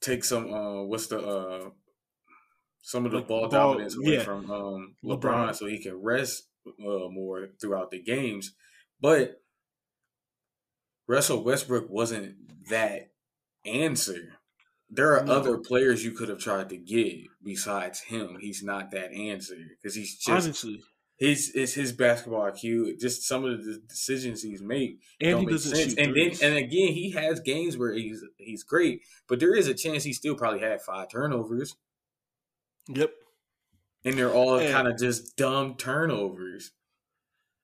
take 0.00 0.24
some 0.24 0.52
uh, 0.52 0.82
what's 0.82 1.06
the 1.06 1.20
uh, 1.20 1.70
some 2.82 3.06
of 3.06 3.12
the 3.12 3.18
like 3.18 3.28
ball, 3.28 3.48
ball, 3.48 3.50
dominance 3.50 3.96
away 3.96 4.14
yeah. 4.14 4.24
from 4.24 4.50
um, 4.50 4.94
LeBron, 5.04 5.20
LeBron, 5.20 5.54
so 5.54 5.66
he 5.66 5.78
can 5.78 6.02
rest 6.02 6.48
uh, 6.66 7.08
more 7.08 7.50
throughout 7.60 7.92
the 7.92 8.02
games, 8.02 8.54
but 9.00 9.40
Russell 11.06 11.44
Westbrook 11.44 11.88
wasn't 11.88 12.36
that 12.68 13.10
answer. 13.64 14.34
There 14.90 15.18
are 15.18 15.24
no. 15.24 15.34
other 15.34 15.58
players 15.58 16.02
you 16.02 16.12
could 16.12 16.30
have 16.30 16.38
tried 16.38 16.70
to 16.70 16.78
get 16.78 17.16
besides 17.44 18.00
him. 18.00 18.38
He's 18.40 18.62
not 18.62 18.90
that 18.92 19.12
answer 19.12 19.56
because 19.76 19.94
he's 19.94 20.16
just 20.16 20.28
honestly 20.46 20.82
his 21.18 21.50
it's 21.54 21.74
his 21.74 21.92
basketball 21.92 22.50
IQ. 22.50 22.98
Just 22.98 23.26
some 23.26 23.44
of 23.44 23.64
the 23.64 23.82
decisions 23.88 24.42
he's 24.42 24.62
made 24.62 24.98
and 25.20 25.40
he 25.40 25.46
doesn't 25.46 25.74
sense. 25.74 25.90
Shoot 25.90 25.98
and 25.98 26.12
threes. 26.12 26.38
then 26.38 26.50
and 26.50 26.58
again, 26.58 26.92
he 26.92 27.10
has 27.10 27.40
games 27.40 27.76
where 27.76 27.92
he's 27.92 28.24
he's 28.38 28.62
great, 28.62 29.02
but 29.28 29.40
there 29.40 29.54
is 29.54 29.66
a 29.66 29.74
chance 29.74 30.04
he 30.04 30.12
still 30.12 30.36
probably 30.36 30.60
had 30.60 30.80
five 30.80 31.10
turnovers. 31.10 31.74
Yep, 32.88 33.10
and 34.04 34.14
they're 34.14 34.32
all 34.32 34.60
kind 34.60 34.86
of 34.86 34.96
just 34.96 35.36
dumb 35.36 35.74
turnovers. 35.74 36.70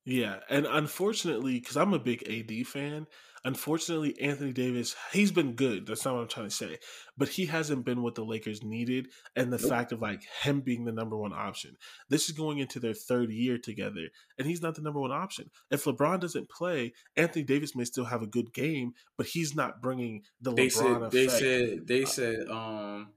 Yeah, 0.05 0.41
and 0.51 0.67
unfortunately, 0.67 1.61
because 1.61 1.77
I'm 1.77 1.95
a 1.95 1.99
big 1.99 2.29
AD 2.29 2.67
fan, 2.67 3.07
unfortunately, 3.45 4.19
Anthony 4.21 4.53
Davis, 4.53 4.97
he's 5.13 5.31
been 5.31 5.55
good. 5.55 5.87
That's 5.87 6.05
not 6.05 6.15
what 6.15 6.23
I'm 6.23 6.29
trying 6.29 6.49
to 6.49 6.55
say, 6.55 6.79
but 7.17 7.29
he 7.29 7.47
hasn't 7.47 7.85
been 7.85 8.03
what 8.03 8.15
the 8.15 8.25
Lakers 8.25 8.63
needed. 8.63 9.09
And 9.37 9.53
the 9.53 9.59
nope. 9.59 9.69
fact 9.69 9.93
of 9.93 10.01
like 10.01 10.23
him 10.43 10.61
being 10.61 10.85
the 10.85 10.93
number 10.93 11.17
one 11.17 11.33
option, 11.33 11.77
this 12.09 12.29
is 12.29 12.37
going 12.37 12.59
into 12.59 12.81
their 12.81 12.95
third 12.95 13.31
year 13.31 13.59
together, 13.59 14.09
and 14.39 14.47
he's 14.47 14.63
not 14.63 14.75
the 14.75 14.83
number 14.83 15.01
one 15.01 15.13
option. 15.13 15.51
If 15.71 15.85
LeBron 15.85 16.21
doesn't 16.21 16.49
play, 16.49 16.95
Anthony 17.17 17.45
Davis 17.45 17.77
may 17.77 17.85
still 17.85 18.07
have 18.07 18.23
a 18.23 18.27
good 18.27 18.53
game, 18.53 18.93
but 19.17 19.27
he's 19.27 19.55
not 19.55 19.83
bringing 19.83 20.23
the 20.41 20.53
they 20.53 20.69
LeBron 20.69 20.73
said, 20.73 21.11
They 21.11 21.29
said 21.29 21.87
they 21.87 22.03
uh, 22.03 22.07
said 22.07 22.49
um, 22.49 23.09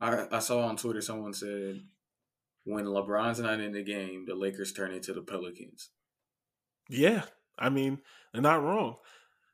I 0.00 0.26
I 0.30 0.38
saw 0.38 0.66
on 0.66 0.76
Twitter 0.76 1.00
someone 1.00 1.32
said 1.32 1.82
when 2.64 2.84
LeBron's 2.84 3.40
not 3.40 3.60
in 3.60 3.72
the 3.72 3.82
game, 3.82 4.26
the 4.26 4.34
Lakers 4.34 4.72
turn 4.72 4.92
into 4.92 5.12
the 5.12 5.22
Pelicans. 5.22 5.90
Yeah, 6.88 7.22
I 7.60 7.68
mean, 7.68 7.98
they're 8.32 8.42
not 8.42 8.62
wrong. 8.62 8.96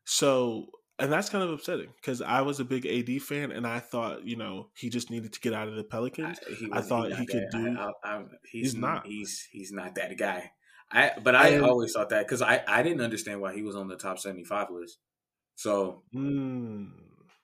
So, 0.04 0.66
and 0.98 1.12
that's 1.12 1.28
kind 1.28 1.44
of 1.44 1.50
upsetting 1.50 1.88
because 2.00 2.22
I 2.22 2.42
was 2.42 2.60
a 2.60 2.64
big 2.64 2.86
AD 2.86 3.20
fan, 3.22 3.50
and 3.52 3.66
I 3.66 3.80
thought, 3.80 4.24
you 4.24 4.36
know, 4.36 4.68
he 4.76 4.88
just 4.88 5.10
needed 5.10 5.32
to 5.32 5.40
get 5.40 5.52
out 5.52 5.68
of 5.68 5.74
the 5.74 5.84
Pelicans. 5.84 6.38
I, 6.72 6.78
I 6.78 6.80
thought 6.80 7.12
he 7.12 7.26
could 7.26 7.48
that. 7.50 7.52
do. 7.52 7.76
I, 7.78 7.90
I, 8.04 8.22
he's, 8.50 8.72
he's, 8.72 8.74
not. 8.74 9.06
He's 9.06 9.46
he's 9.50 9.72
not 9.72 9.96
that 9.96 10.16
guy. 10.16 10.52
I 10.90 11.12
but 11.22 11.34
I 11.34 11.48
and, 11.48 11.64
always 11.64 11.92
thought 11.92 12.10
that 12.10 12.26
because 12.26 12.42
I 12.42 12.62
I 12.66 12.82
didn't 12.82 13.00
understand 13.00 13.40
why 13.40 13.54
he 13.54 13.62
was 13.62 13.74
on 13.74 13.88
the 13.88 13.96
top 13.96 14.18
seventy 14.18 14.44
five 14.44 14.68
list. 14.70 14.98
So 15.56 16.02
mm, 16.14 16.90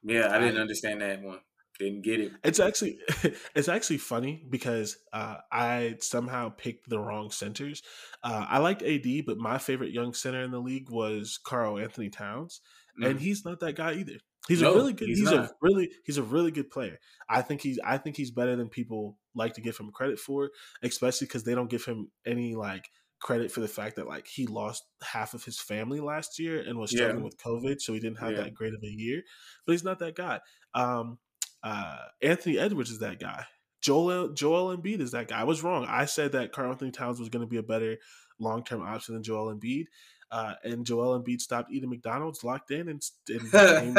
yeah, 0.05 0.33
I 0.33 0.39
didn't 0.39 0.61
understand 0.61 1.01
that 1.01 1.23
one. 1.23 1.41
Didn't 1.79 2.03
get 2.03 2.21
it. 2.21 2.33
It's 2.45 2.61
actually 2.61 2.99
it's 3.55 3.69
actually 3.69 3.99
funny 3.99 4.45
because 4.49 4.97
uh, 5.13 5.37
I 5.51 5.97
somehow 6.01 6.51
picked 6.51 6.89
the 6.89 6.99
wrong 6.99 7.31
centers. 7.31 7.83
Uh, 8.23 8.47
I 8.49 8.59
liked 8.59 8.83
AD, 8.83 9.07
but 9.27 9.39
my 9.39 9.59
favorite 9.59 9.93
young 9.93 10.15
center 10.15 10.43
in 10.43 10.51
the 10.51 10.61
league 10.61 10.91
was 10.91 11.39
Karl-Anthony 11.45 12.11
Towns, 12.11 12.61
mm. 13.01 13.09
and 13.09 13.21
he's 13.21 13.45
not 13.45 13.61
that 13.61 13.77
guy 13.77 13.95
either. 13.95 14.19
He's 14.49 14.61
no, 14.61 14.73
a 14.73 14.75
really 14.75 14.93
good. 14.93 15.09
He's, 15.09 15.21
he's 15.21 15.31
a 15.31 15.51
really 15.61 15.91
he's 16.05 16.19
a 16.19 16.23
really 16.23 16.51
good 16.51 16.71
player. 16.71 16.99
I 17.29 17.43
think 17.43 17.61
he's 17.61 17.79
I 17.85 17.97
think 17.97 18.17
he's 18.17 18.31
better 18.31 18.57
than 18.57 18.69
people 18.69 19.17
like 19.35 19.55
to 19.55 19.61
give 19.61 19.79
him 19.79 19.91
credit 19.93 20.19
for, 20.19 20.51
especially 20.83 21.27
because 21.27 21.45
they 21.45 21.55
don't 21.55 21.71
give 21.71 21.85
him 21.85 22.11
any 22.27 22.55
like 22.55 22.85
credit 23.21 23.53
for 23.53 23.61
the 23.61 23.69
fact 23.69 23.97
that 23.97 24.09
like 24.09 24.27
he 24.27 24.47
lost 24.47 24.83
half 25.03 25.33
of 25.33 25.45
his 25.45 25.61
family 25.61 26.01
last 26.01 26.41
year 26.41 26.61
and 26.61 26.77
was 26.77 26.91
struggling 26.91 27.19
yeah. 27.19 27.25
with 27.25 27.39
COVID, 27.39 27.81
so 27.81 27.93
he 27.93 28.01
didn't 28.01 28.19
have 28.19 28.33
yeah. 28.33 28.43
that 28.43 28.55
great 28.55 28.75
of 28.75 28.83
a 28.83 28.89
year. 28.89 29.23
But 29.65 29.73
he's 29.73 29.85
not 29.85 30.01
that 30.01 30.17
guy. 30.17 30.41
Um, 30.75 31.19
uh, 31.63 31.99
Anthony 32.21 32.59
Edwards 32.59 32.91
is 32.91 32.99
that 33.01 33.21
guy. 33.21 33.45
Joel 33.83 34.29
Joel 34.29 34.77
Embiid 34.77 35.01
is 35.01 35.11
that 35.11 35.29
guy. 35.29 35.41
I 35.41 35.45
was 35.45 35.63
wrong. 35.63 35.87
I 35.89 36.05
said 36.05 36.33
that 36.33 36.53
Karl-Anthony 36.53 36.93
Towns 36.93 37.19
was 37.19 37.29
going 37.29 37.45
to 37.45 37.49
be 37.49 37.57
a 37.57 37.63
better 37.63 37.99
long 38.39 38.65
term 38.65 38.83
option 38.83 39.15
than 39.15 39.23
Joel 39.23 39.55
Embiid. 39.55 39.87
Uh, 40.31 40.55
and 40.65 40.87
Joel 40.87 41.21
Embiid 41.21 41.41
stopped 41.41 41.71
eating 41.71 41.91
McDonald's, 41.91 42.43
locked 42.43 42.71
in, 42.71 42.89
and, 42.89 43.03
and 43.29 43.43
became 43.53 43.95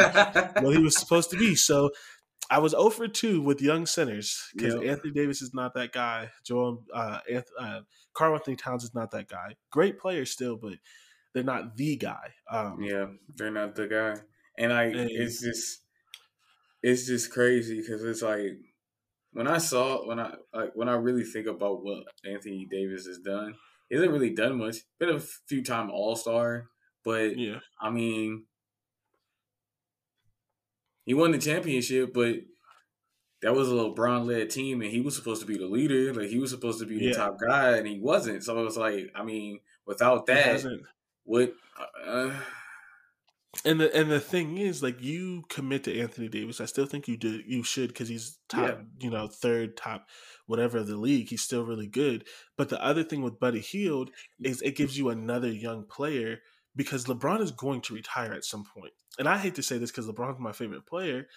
what 0.64 0.74
he 0.74 0.82
was 0.82 0.96
supposed 0.96 1.30
to 1.30 1.36
be. 1.36 1.54
So 1.54 1.90
I 2.50 2.58
was 2.58 2.74
over 2.74 3.06
2 3.06 3.40
with 3.40 3.62
young 3.62 3.86
centers 3.86 4.42
because 4.54 4.74
yep. 4.74 4.84
Anthony 4.84 5.12
Davis 5.12 5.42
is 5.42 5.54
not 5.54 5.74
that 5.74 5.92
guy. 5.92 6.30
Joel 6.44 6.84
uh, 6.92 7.20
uh, 7.58 7.80
Karl-Anthony 8.14 8.56
Towns 8.56 8.84
is 8.84 8.94
not 8.94 9.12
that 9.12 9.28
guy. 9.28 9.54
Great 9.70 9.98
player 9.98 10.24
still, 10.24 10.56
but 10.56 10.74
they're 11.34 11.44
not 11.44 11.76
the 11.76 11.96
guy. 11.96 12.34
Um, 12.50 12.82
yeah, 12.82 13.06
they're 13.36 13.50
not 13.50 13.76
the 13.76 13.86
guy. 13.86 14.20
And 14.58 14.72
I, 14.72 14.84
and, 14.84 15.10
it's 15.10 15.40
just 15.40 15.82
it's 16.84 17.06
just 17.06 17.32
crazy 17.32 17.80
because 17.80 18.04
it's 18.04 18.20
like 18.20 18.58
when 19.32 19.48
I 19.48 19.56
saw 19.56 20.06
when 20.06 20.20
I 20.20 20.34
like 20.52 20.72
when 20.74 20.90
I 20.90 20.96
really 20.96 21.24
think 21.24 21.46
about 21.46 21.82
what 21.82 22.04
Anthony 22.26 22.68
Davis 22.70 23.06
has 23.06 23.18
done, 23.18 23.54
he 23.88 23.96
hasn't 23.96 24.12
really 24.12 24.34
done 24.34 24.58
much. 24.58 24.76
Been 24.98 25.08
a 25.08 25.18
few 25.18 25.64
time 25.64 25.90
All 25.90 26.14
Star, 26.14 26.68
but 27.02 27.38
yeah, 27.38 27.60
I 27.80 27.88
mean, 27.88 28.44
he 31.06 31.14
won 31.14 31.32
the 31.32 31.38
championship, 31.38 32.12
but 32.12 32.36
that 33.40 33.54
was 33.54 33.70
a 33.70 33.74
LeBron 33.74 34.26
led 34.26 34.50
team, 34.50 34.82
and 34.82 34.90
he 34.90 35.00
was 35.00 35.16
supposed 35.16 35.40
to 35.40 35.46
be 35.46 35.56
the 35.56 35.66
leader. 35.66 36.12
Like 36.12 36.28
he 36.28 36.38
was 36.38 36.50
supposed 36.50 36.80
to 36.80 36.86
be 36.86 36.98
the 36.98 37.14
top 37.14 37.38
guy, 37.40 37.78
and 37.78 37.86
he 37.86 37.98
wasn't. 37.98 38.44
So 38.44 38.60
it 38.60 38.64
was 38.64 38.76
like, 38.76 39.10
I 39.14 39.24
mean, 39.24 39.60
without 39.86 40.26
that, 40.26 40.62
what? 41.24 41.54
Uh, 42.06 42.30
and 43.64 43.80
the 43.80 43.94
and 43.94 44.10
the 44.10 44.20
thing 44.20 44.58
is, 44.58 44.82
like 44.82 45.02
you 45.02 45.44
commit 45.48 45.84
to 45.84 46.00
Anthony 46.00 46.28
Davis. 46.28 46.60
I 46.60 46.66
still 46.66 46.86
think 46.86 47.08
you 47.08 47.16
do. 47.16 47.40
You 47.46 47.62
should 47.62 47.88
because 47.88 48.08
he's 48.08 48.38
top, 48.48 48.68
yeah. 48.68 48.74
you 49.00 49.10
know, 49.10 49.28
third 49.28 49.76
top, 49.76 50.06
whatever 50.46 50.78
of 50.78 50.86
the 50.86 50.96
league. 50.96 51.28
He's 51.28 51.42
still 51.42 51.64
really 51.64 51.86
good. 51.86 52.24
But 52.56 52.68
the 52.68 52.82
other 52.82 53.04
thing 53.04 53.22
with 53.22 53.40
Buddy 53.40 53.60
Hield 53.60 54.10
is 54.42 54.62
it 54.62 54.76
gives 54.76 54.98
you 54.98 55.08
another 55.08 55.50
young 55.50 55.84
player 55.84 56.38
because 56.76 57.04
LeBron 57.04 57.40
is 57.40 57.52
going 57.52 57.80
to 57.82 57.94
retire 57.94 58.32
at 58.32 58.44
some 58.44 58.64
point. 58.64 58.92
And 59.18 59.28
I 59.28 59.38
hate 59.38 59.54
to 59.56 59.62
say 59.62 59.78
this 59.78 59.90
because 59.90 60.06
LeBron's 60.06 60.40
my 60.40 60.52
favorite 60.52 60.86
player. 60.86 61.28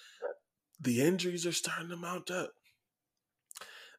The 0.80 1.02
injuries 1.02 1.46
are 1.46 1.52
starting 1.52 1.90
to 1.90 1.98
mount 1.98 2.32
up. 2.32 2.52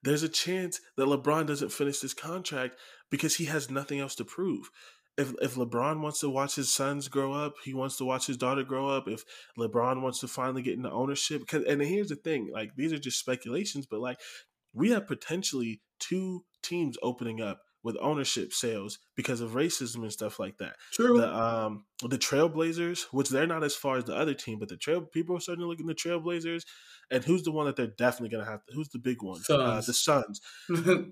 There's 0.03 0.23
a 0.23 0.29
chance 0.29 0.81
that 0.97 1.07
LeBron 1.07 1.47
doesn't 1.47 1.73
finish 1.73 2.01
this 2.01 2.15
contract 2.15 2.77
because 3.11 3.37
he 3.37 3.47
has 3.47 3.71
nothing 3.71 3.99
else 3.99 4.15
to 4.17 4.25
prove 4.25 4.71
if 5.19 5.35
if 5.43 5.57
LeBron 5.57 6.01
wants 6.01 6.21
to 6.21 6.31
watch 6.31 6.55
his 6.55 6.73
sons 6.73 7.09
grow 7.09 7.33
up, 7.33 7.55
he 7.65 7.75
wants 7.75 7.97
to 7.97 8.05
watch 8.05 8.27
his 8.29 8.37
daughter 8.37 8.63
grow 8.63 8.89
up. 8.89 9.09
If 9.09 9.25
LeBron 9.59 10.01
wants 10.01 10.21
to 10.21 10.29
finally 10.29 10.63
get 10.63 10.77
into 10.77 10.91
ownership, 10.91 11.43
and 11.53 11.83
here's 11.83 12.09
the 12.09 12.17
thing, 12.17 12.51
like 12.53 12.77
these 12.77 12.93
are 12.93 12.99
just 12.99 13.19
speculations, 13.19 13.85
but 13.85 14.01
like 14.01 14.21
we 14.73 14.91
have 14.91 15.09
potentially 15.09 15.83
two 15.99 16.45
teams 16.63 16.97
opening 17.03 17.41
up 17.41 17.61
with 17.83 17.97
ownership 18.01 18.53
sales 18.53 18.99
because 19.17 19.41
of 19.41 19.53
racism 19.53 20.03
and 20.03 20.13
stuff 20.13 20.39
like 20.39 20.57
that. 20.59 20.77
True. 20.93 21.19
The 21.19 21.35
um 21.35 21.85
the 22.03 22.19
Trailblazers, 22.19 23.07
which 23.11 23.29
they're 23.29 23.47
not 23.47 23.65
as 23.65 23.75
far 23.75 23.97
as 23.97 24.05
the 24.05 24.15
other 24.15 24.35
team, 24.35 24.61
but 24.61 24.69
the 24.69 24.77
trail 24.77 25.01
people 25.01 25.37
are 25.37 25.41
starting 25.41 25.63
to 25.63 25.69
look 25.69 25.81
at 25.81 25.87
the 25.87 25.95
Trailblazers. 25.95 26.63
And 27.11 27.25
who's 27.25 27.43
the 27.43 27.53
one 27.53 27.67
that 27.67 27.75
they're 27.75 27.87
definitely 27.89 28.37
gonna 28.37 28.49
have? 28.49 28.65
To, 28.67 28.75
who's 28.75 28.91
the 28.91 29.01
big 29.01 29.23
one? 29.23 29.41
Uh, 29.51 29.81
the 29.81 29.93
Suns. 29.93 30.41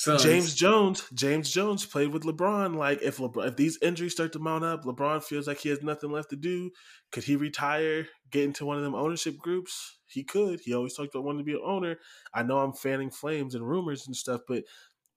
Suns. 0.00 0.22
James 0.22 0.54
Jones, 0.54 1.04
James 1.12 1.50
Jones 1.50 1.84
played 1.84 2.08
with 2.08 2.22
LeBron. 2.22 2.74
Like 2.74 3.02
if 3.02 3.18
LeBron, 3.18 3.48
if 3.48 3.56
these 3.56 3.78
injuries 3.82 4.12
start 4.12 4.32
to 4.32 4.38
mount 4.38 4.64
up, 4.64 4.84
LeBron 4.84 5.22
feels 5.22 5.46
like 5.46 5.58
he 5.58 5.68
has 5.68 5.82
nothing 5.82 6.10
left 6.10 6.30
to 6.30 6.36
do. 6.36 6.70
Could 7.12 7.24
he 7.24 7.36
retire, 7.36 8.06
get 8.30 8.44
into 8.44 8.64
one 8.64 8.78
of 8.78 8.82
them 8.82 8.94
ownership 8.94 9.36
groups? 9.36 9.98
He 10.06 10.24
could. 10.24 10.60
He 10.60 10.72
always 10.72 10.94
talked 10.94 11.14
about 11.14 11.24
wanting 11.24 11.40
to 11.40 11.44
be 11.44 11.52
an 11.52 11.60
owner. 11.62 11.98
I 12.32 12.42
know 12.42 12.60
I'm 12.60 12.72
fanning 12.72 13.10
flames 13.10 13.54
and 13.54 13.68
rumors 13.68 14.06
and 14.06 14.16
stuff, 14.16 14.40
but 14.48 14.64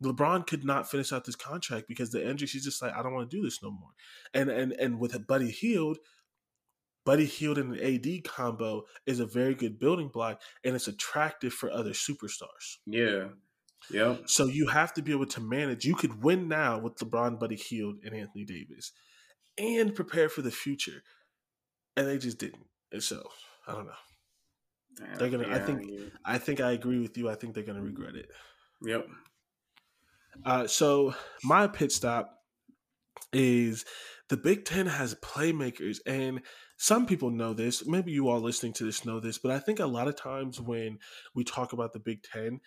LeBron 0.03 0.45
could 0.45 0.65
not 0.65 0.91
finish 0.91 1.13
out 1.13 1.23
this 1.23 1.37
contract 1.37 1.87
because 1.87 2.11
the 2.11 2.27
injury. 2.29 2.49
He's 2.49 2.65
just 2.65 2.81
like, 2.81 2.93
I 2.93 3.01
don't 3.01 3.13
want 3.13 3.31
to 3.31 3.37
do 3.37 3.41
this 3.41 3.63
no 3.63 3.71
more. 3.71 3.91
And 4.33 4.49
and 4.49 4.73
and 4.73 4.99
with 4.99 5.25
Buddy 5.25 5.49
Hield, 5.49 5.97
Buddy 7.05 7.25
Hield 7.25 7.57
and 7.57 7.75
an 7.75 7.95
AD 7.95 8.25
combo 8.25 8.83
is 9.05 9.21
a 9.21 9.25
very 9.25 9.55
good 9.55 9.79
building 9.79 10.09
block, 10.09 10.41
and 10.65 10.75
it's 10.75 10.89
attractive 10.89 11.53
for 11.53 11.71
other 11.71 11.91
superstars. 11.91 12.79
Yeah, 12.85 13.27
Yeah. 13.91 14.17
So 14.25 14.45
you 14.45 14.67
have 14.67 14.93
to 14.93 15.01
be 15.01 15.11
able 15.11 15.25
to 15.27 15.41
manage. 15.41 15.85
You 15.85 15.95
could 15.95 16.23
win 16.23 16.47
now 16.47 16.79
with 16.79 16.95
LeBron, 16.95 17.39
Buddy 17.39 17.55
Hield, 17.55 17.97
and 18.03 18.15
Anthony 18.15 18.45
Davis, 18.45 18.91
and 19.57 19.93
prepare 19.93 20.29
for 20.29 20.41
the 20.41 20.51
future. 20.51 21.03
And 21.95 22.07
they 22.07 22.17
just 22.17 22.39
didn't. 22.39 22.65
And 22.91 23.03
so 23.03 23.23
I 23.67 23.73
don't 23.73 23.85
know. 23.85 23.93
They're 25.17 25.29
gonna. 25.29 25.47
I 25.49 25.59
think. 25.59 25.89
I 26.25 26.37
think 26.37 26.59
I 26.59 26.71
agree 26.71 26.99
with 26.99 27.17
you. 27.17 27.29
I 27.29 27.35
think 27.35 27.53
they're 27.53 27.63
gonna 27.63 27.81
regret 27.81 28.15
it. 28.15 28.29
Yep. 28.83 29.07
Uh, 30.45 30.67
so 30.67 31.13
my 31.43 31.67
pit 31.67 31.91
stop 31.91 32.39
is 33.31 33.85
the 34.29 34.37
Big 34.37 34.65
Ten 34.65 34.87
has 34.87 35.15
playmakers, 35.15 35.97
and 36.05 36.41
some 36.77 37.05
people 37.05 37.29
know 37.29 37.53
this. 37.53 37.85
Maybe 37.85 38.11
you 38.11 38.29
all 38.29 38.39
listening 38.39 38.73
to 38.73 38.83
this 38.83 39.05
know 39.05 39.19
this, 39.19 39.37
but 39.37 39.51
I 39.51 39.59
think 39.59 39.79
a 39.79 39.85
lot 39.85 40.07
of 40.07 40.15
times 40.15 40.59
when 40.59 40.99
we 41.33 41.43
talk 41.43 41.73
about 41.73 41.93
the 41.93 41.99
Big 41.99 42.23
Ten, 42.23 42.59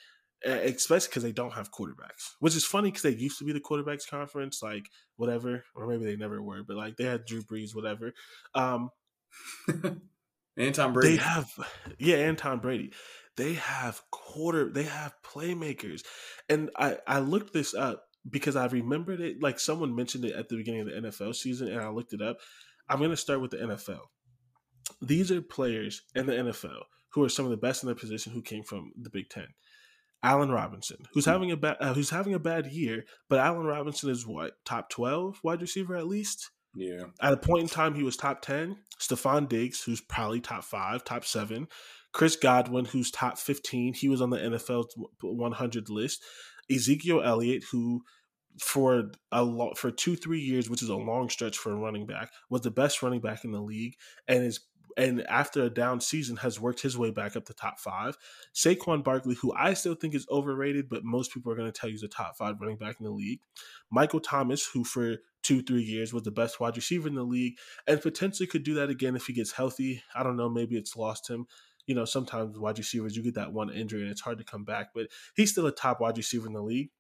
especially 0.45 1.09
because 1.09 1.23
they 1.23 1.33
don't 1.33 1.55
have 1.55 1.73
quarterbacks, 1.73 2.35
which 2.41 2.57
is 2.57 2.65
funny 2.65 2.91
because 2.91 3.03
they 3.03 3.11
used 3.11 3.39
to 3.39 3.45
be 3.45 3.53
the 3.53 3.61
quarterbacks 3.61 4.09
conference, 4.09 4.63
like 4.63 4.89
whatever, 5.17 5.65
or 5.75 5.87
maybe 5.87 6.05
they 6.05 6.17
never 6.17 6.43
were, 6.43 6.63
but 6.63 6.77
like 6.77 6.97
they 6.97 7.05
had 7.05 7.25
Drew 7.25 7.43
Brees, 7.43 7.75
whatever. 7.75 8.13
Um, 8.55 8.91
and 10.57 10.75
Tom 10.75 10.93
Brady. 10.93 11.17
they 11.17 11.23
have, 11.23 11.51
yeah, 11.99 12.17
and 12.17 12.39
Tom 12.39 12.61
Brady. 12.61 12.93
They 13.37 13.55
have 13.55 14.01
quarter. 14.11 14.71
They 14.71 14.85
have 14.85 15.15
playmakers, 15.25 16.03
and 16.49 16.71
I 16.77 16.99
I 17.07 17.19
looked 17.19 17.53
this 17.53 17.75
up 17.75 18.05
because 18.29 18.57
I 18.57 18.67
remembered 18.67 19.21
it. 19.21 19.43
Like 19.43 19.61
someone 19.61 19.95
mentioned 19.95 20.25
it 20.25 20.35
at 20.35 20.49
the 20.49 20.57
beginning 20.57 20.83
of 20.83 20.87
the 20.87 21.09
NFL 21.11 21.35
season, 21.35 21.69
and 21.69 21.81
I 21.81 21.89
looked 21.89 22.15
it 22.15 22.23
up. 22.23 22.39
I'm 22.89 22.99
going 22.99 23.11
to 23.11 23.17
start 23.17 23.41
with 23.41 23.51
the 23.51 23.59
NFL. 23.59 24.01
These 25.03 25.31
are 25.33 25.43
players 25.43 26.03
in 26.15 26.27
the 26.27 26.33
NFL 26.33 26.83
who 27.11 27.25
are 27.25 27.29
some 27.29 27.45
of 27.45 27.51
the 27.51 27.57
best 27.57 27.83
in 27.83 27.89
their 27.89 27.97
position 27.97 28.33
who 28.33 28.43
came 28.43 28.63
from 28.63 28.93
the 29.01 29.11
Big 29.11 29.29
Ten. 29.29 29.49
Allen 30.23 30.51
Robinson, 30.51 30.99
who's 31.13 31.27
having 31.27 31.51
a 31.51 31.57
bad 31.57 31.77
uh, 31.81 31.95
who's 31.95 32.11
having 32.11 32.35
a 32.35 32.39
bad 32.39 32.67
year, 32.67 33.05
but 33.29 33.39
Allen 33.39 33.67
Robinson 33.67 34.11
is 34.11 34.27
what 34.27 34.53
top 34.65 34.91
twelve 34.91 35.39
wide 35.43 35.61
receiver 35.61 35.97
at 35.97 36.07
least. 36.07 36.51
yeah. 36.75 37.05
At 37.21 37.33
a 37.33 37.37
point 37.37 37.63
in 37.63 37.69
time, 37.69 37.95
he 37.95 38.03
was 38.03 38.17
top 38.17 38.43
10. 38.43 38.77
Stefon 39.01 39.49
Diggs, 39.49 39.83
who's 39.83 40.01
probably 40.01 40.41
top 40.41 40.63
five, 40.65 41.05
top 41.05 41.25
seven. 41.25 41.69
Chris 42.13 42.37
Godwin, 42.37 42.87
who's 42.87 43.11
top 43.11 43.39
15. 43.39 43.95
He 43.95 44.09
was 44.09 44.21
on 44.21 44.31
the 44.31 44.39
NFL 44.39 44.87
100 45.23 45.91
list. 45.91 46.23
Ezekiel 46.71 47.23
Elliott, 47.23 47.65
who 47.71 48.03
for 48.61 49.11
a 49.33 49.43
lot 49.45 49.77
for 49.77 49.91
two 49.91 50.17
three 50.17 50.41
years, 50.41 50.71
which 50.71 50.83
is 50.83 50.89
a 50.89 50.97
long 50.97 51.29
stretch 51.29 51.59
for 51.59 51.73
a 51.73 51.77
running 51.77 52.07
back, 52.07 52.31
was 52.51 52.63
the 52.63 52.71
best 52.71 53.03
running 53.03 53.21
back 53.21 53.45
in 53.45 53.53
the 53.53 53.61
league, 53.61 53.95
and 54.27 54.45
is 54.45 54.61
and 54.97 55.27
after 55.27 55.63
a 55.63 55.71
down 55.71 56.01
season 56.01 56.37
has 56.37 56.59
worked 56.59 56.81
his 56.81 56.97
way 56.97 57.11
back 57.11 57.37
up 57.37 57.45
to 57.47 57.55
top 57.55 57.79
five. 57.79 58.17
Saquon 58.55 59.05
Barkley, 59.05 59.35
who 59.35 59.53
I 59.53 59.75
still 59.75 59.95
think 59.95 60.15
is 60.15 60.27
overrated, 60.31 60.89
but 60.89 61.05
most 61.05 61.33
people 61.33 61.53
are 61.53 61.57
going 61.57 61.71
to 61.71 61.79
tell 61.79 61.91
you 61.91 61.97
is 61.97 62.03
a 62.03 62.09
top 62.09 62.37
five 62.37 62.57
running 62.61 62.79
back 62.79 62.97
in 62.99 63.05
the 63.05 63.13
league. 63.13 63.41
Michael 63.91 64.21
Thomas, 64.21 64.67
who 64.67 64.85
for 64.85 65.17
two 65.43 65.63
three 65.63 65.83
years 65.83 66.13
was 66.13 66.23
the 66.23 66.31
best 66.31 66.59
wide 66.59 66.77
receiver 66.77 67.09
in 67.09 67.15
the 67.15 67.23
league, 67.23 67.59
and 67.87 68.01
potentially 68.01 68.47
could 68.47 68.65
do 68.65 68.75
that 68.75 68.91
again 68.91 69.17
if 69.17 69.27
he 69.27 69.33
gets 69.33 69.53
healthy. 69.53 70.03
I 70.15 70.23
don't 70.23 70.37
know, 70.37 70.49
maybe 70.49 70.77
it's 70.77 70.97
lost 70.97 71.29
him. 71.29 71.47
You 71.87 71.95
know, 71.95 72.05
sometimes 72.05 72.59
wide 72.59 72.79
receivers 72.79 73.17
you 73.17 73.23
get 73.23 73.35
that 73.35 73.53
one 73.53 73.71
injury 73.71 74.03
and 74.03 74.11
it's 74.11 74.21
hard 74.21 74.39
to 74.39 74.45
come 74.45 74.65
back, 74.65 74.89
but 74.95 75.07
he's 75.37 75.53
still 75.53 75.67
a 75.67 75.73
top 75.73 76.01
wide 76.01 76.17
receiver 76.17 76.47
in 76.47 76.53
the 76.53 76.63
league. 76.63 76.91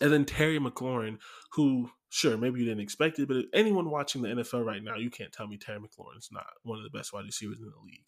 And 0.00 0.12
then 0.12 0.24
Terry 0.24 0.58
McLaurin, 0.58 1.18
who, 1.52 1.90
sure, 2.08 2.36
maybe 2.36 2.60
you 2.60 2.66
didn't 2.66 2.80
expect 2.80 3.18
it, 3.18 3.28
but 3.28 3.44
anyone 3.52 3.90
watching 3.90 4.22
the 4.22 4.28
NFL 4.28 4.64
right 4.64 4.82
now, 4.82 4.96
you 4.96 5.10
can't 5.10 5.32
tell 5.32 5.46
me 5.46 5.56
Terry 5.56 5.78
McLaurin's 5.78 6.30
not 6.32 6.46
one 6.62 6.78
of 6.78 6.84
the 6.84 6.96
best 6.96 7.12
wide 7.12 7.24
receivers 7.24 7.58
in 7.58 7.64
the 7.64 7.84
league. 7.84 8.04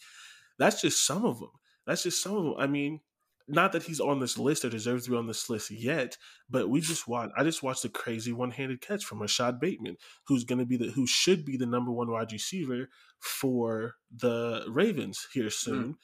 That's 0.58 0.80
just 0.80 1.06
some 1.06 1.24
of 1.24 1.38
them. 1.38 1.50
That's 1.86 2.02
just 2.02 2.22
some 2.22 2.36
of 2.36 2.44
them. 2.44 2.54
I 2.58 2.66
mean, 2.66 3.00
not 3.48 3.72
that 3.72 3.82
he's 3.82 4.00
on 4.00 4.20
this 4.20 4.38
list 4.38 4.64
or 4.64 4.70
deserves 4.70 5.04
to 5.04 5.10
be 5.10 5.16
on 5.16 5.26
this 5.26 5.50
list 5.50 5.70
yet, 5.70 6.16
but 6.48 6.70
we 6.70 6.80
just 6.80 7.08
watched. 7.08 7.32
I 7.36 7.42
just 7.42 7.62
watched 7.62 7.84
a 7.84 7.88
crazy 7.88 8.32
one-handed 8.32 8.80
catch 8.80 9.04
from 9.04 9.18
Rashad 9.18 9.60
Bateman, 9.60 9.96
who's 10.26 10.44
going 10.44 10.60
to 10.60 10.66
be 10.66 10.76
the 10.76 10.90
who 10.90 11.06
should 11.06 11.44
be 11.44 11.56
the 11.56 11.66
number 11.66 11.90
one 11.90 12.10
wide 12.10 12.32
receiver 12.32 12.88
for 13.18 13.96
the 14.14 14.64
Ravens 14.68 15.26
here 15.32 15.50
soon. 15.50 15.96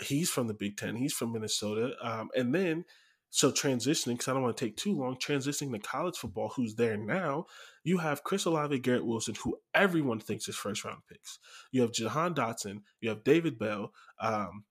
He's 0.00 0.30
from 0.30 0.48
the 0.48 0.54
Big 0.54 0.76
Ten. 0.76 0.96
He's 0.96 1.12
from 1.12 1.32
Minnesota, 1.32 1.94
um, 2.02 2.30
and 2.34 2.54
then 2.54 2.84
so 3.30 3.52
transitioning 3.52 4.14
because 4.14 4.28
I 4.28 4.32
don't 4.32 4.42
want 4.42 4.56
to 4.56 4.64
take 4.64 4.76
too 4.76 4.96
long. 4.96 5.16
Transitioning 5.16 5.72
to 5.72 5.78
college 5.78 6.16
football, 6.16 6.52
who's 6.54 6.74
there 6.74 6.96
now? 6.96 7.46
You 7.84 7.98
have 7.98 8.24
Chris 8.24 8.44
Olave, 8.44 8.78
Garrett 8.80 9.06
Wilson, 9.06 9.36
who 9.42 9.56
everyone 9.72 10.18
thinks 10.18 10.48
is 10.48 10.56
first 10.56 10.84
round 10.84 11.02
picks. 11.08 11.38
You 11.70 11.82
have 11.82 11.92
Jahan 11.92 12.34
Dotson. 12.34 12.82
You 13.00 13.10
have 13.10 13.24
David 13.24 13.58
Bell. 13.58 13.92
Um, 14.20 14.64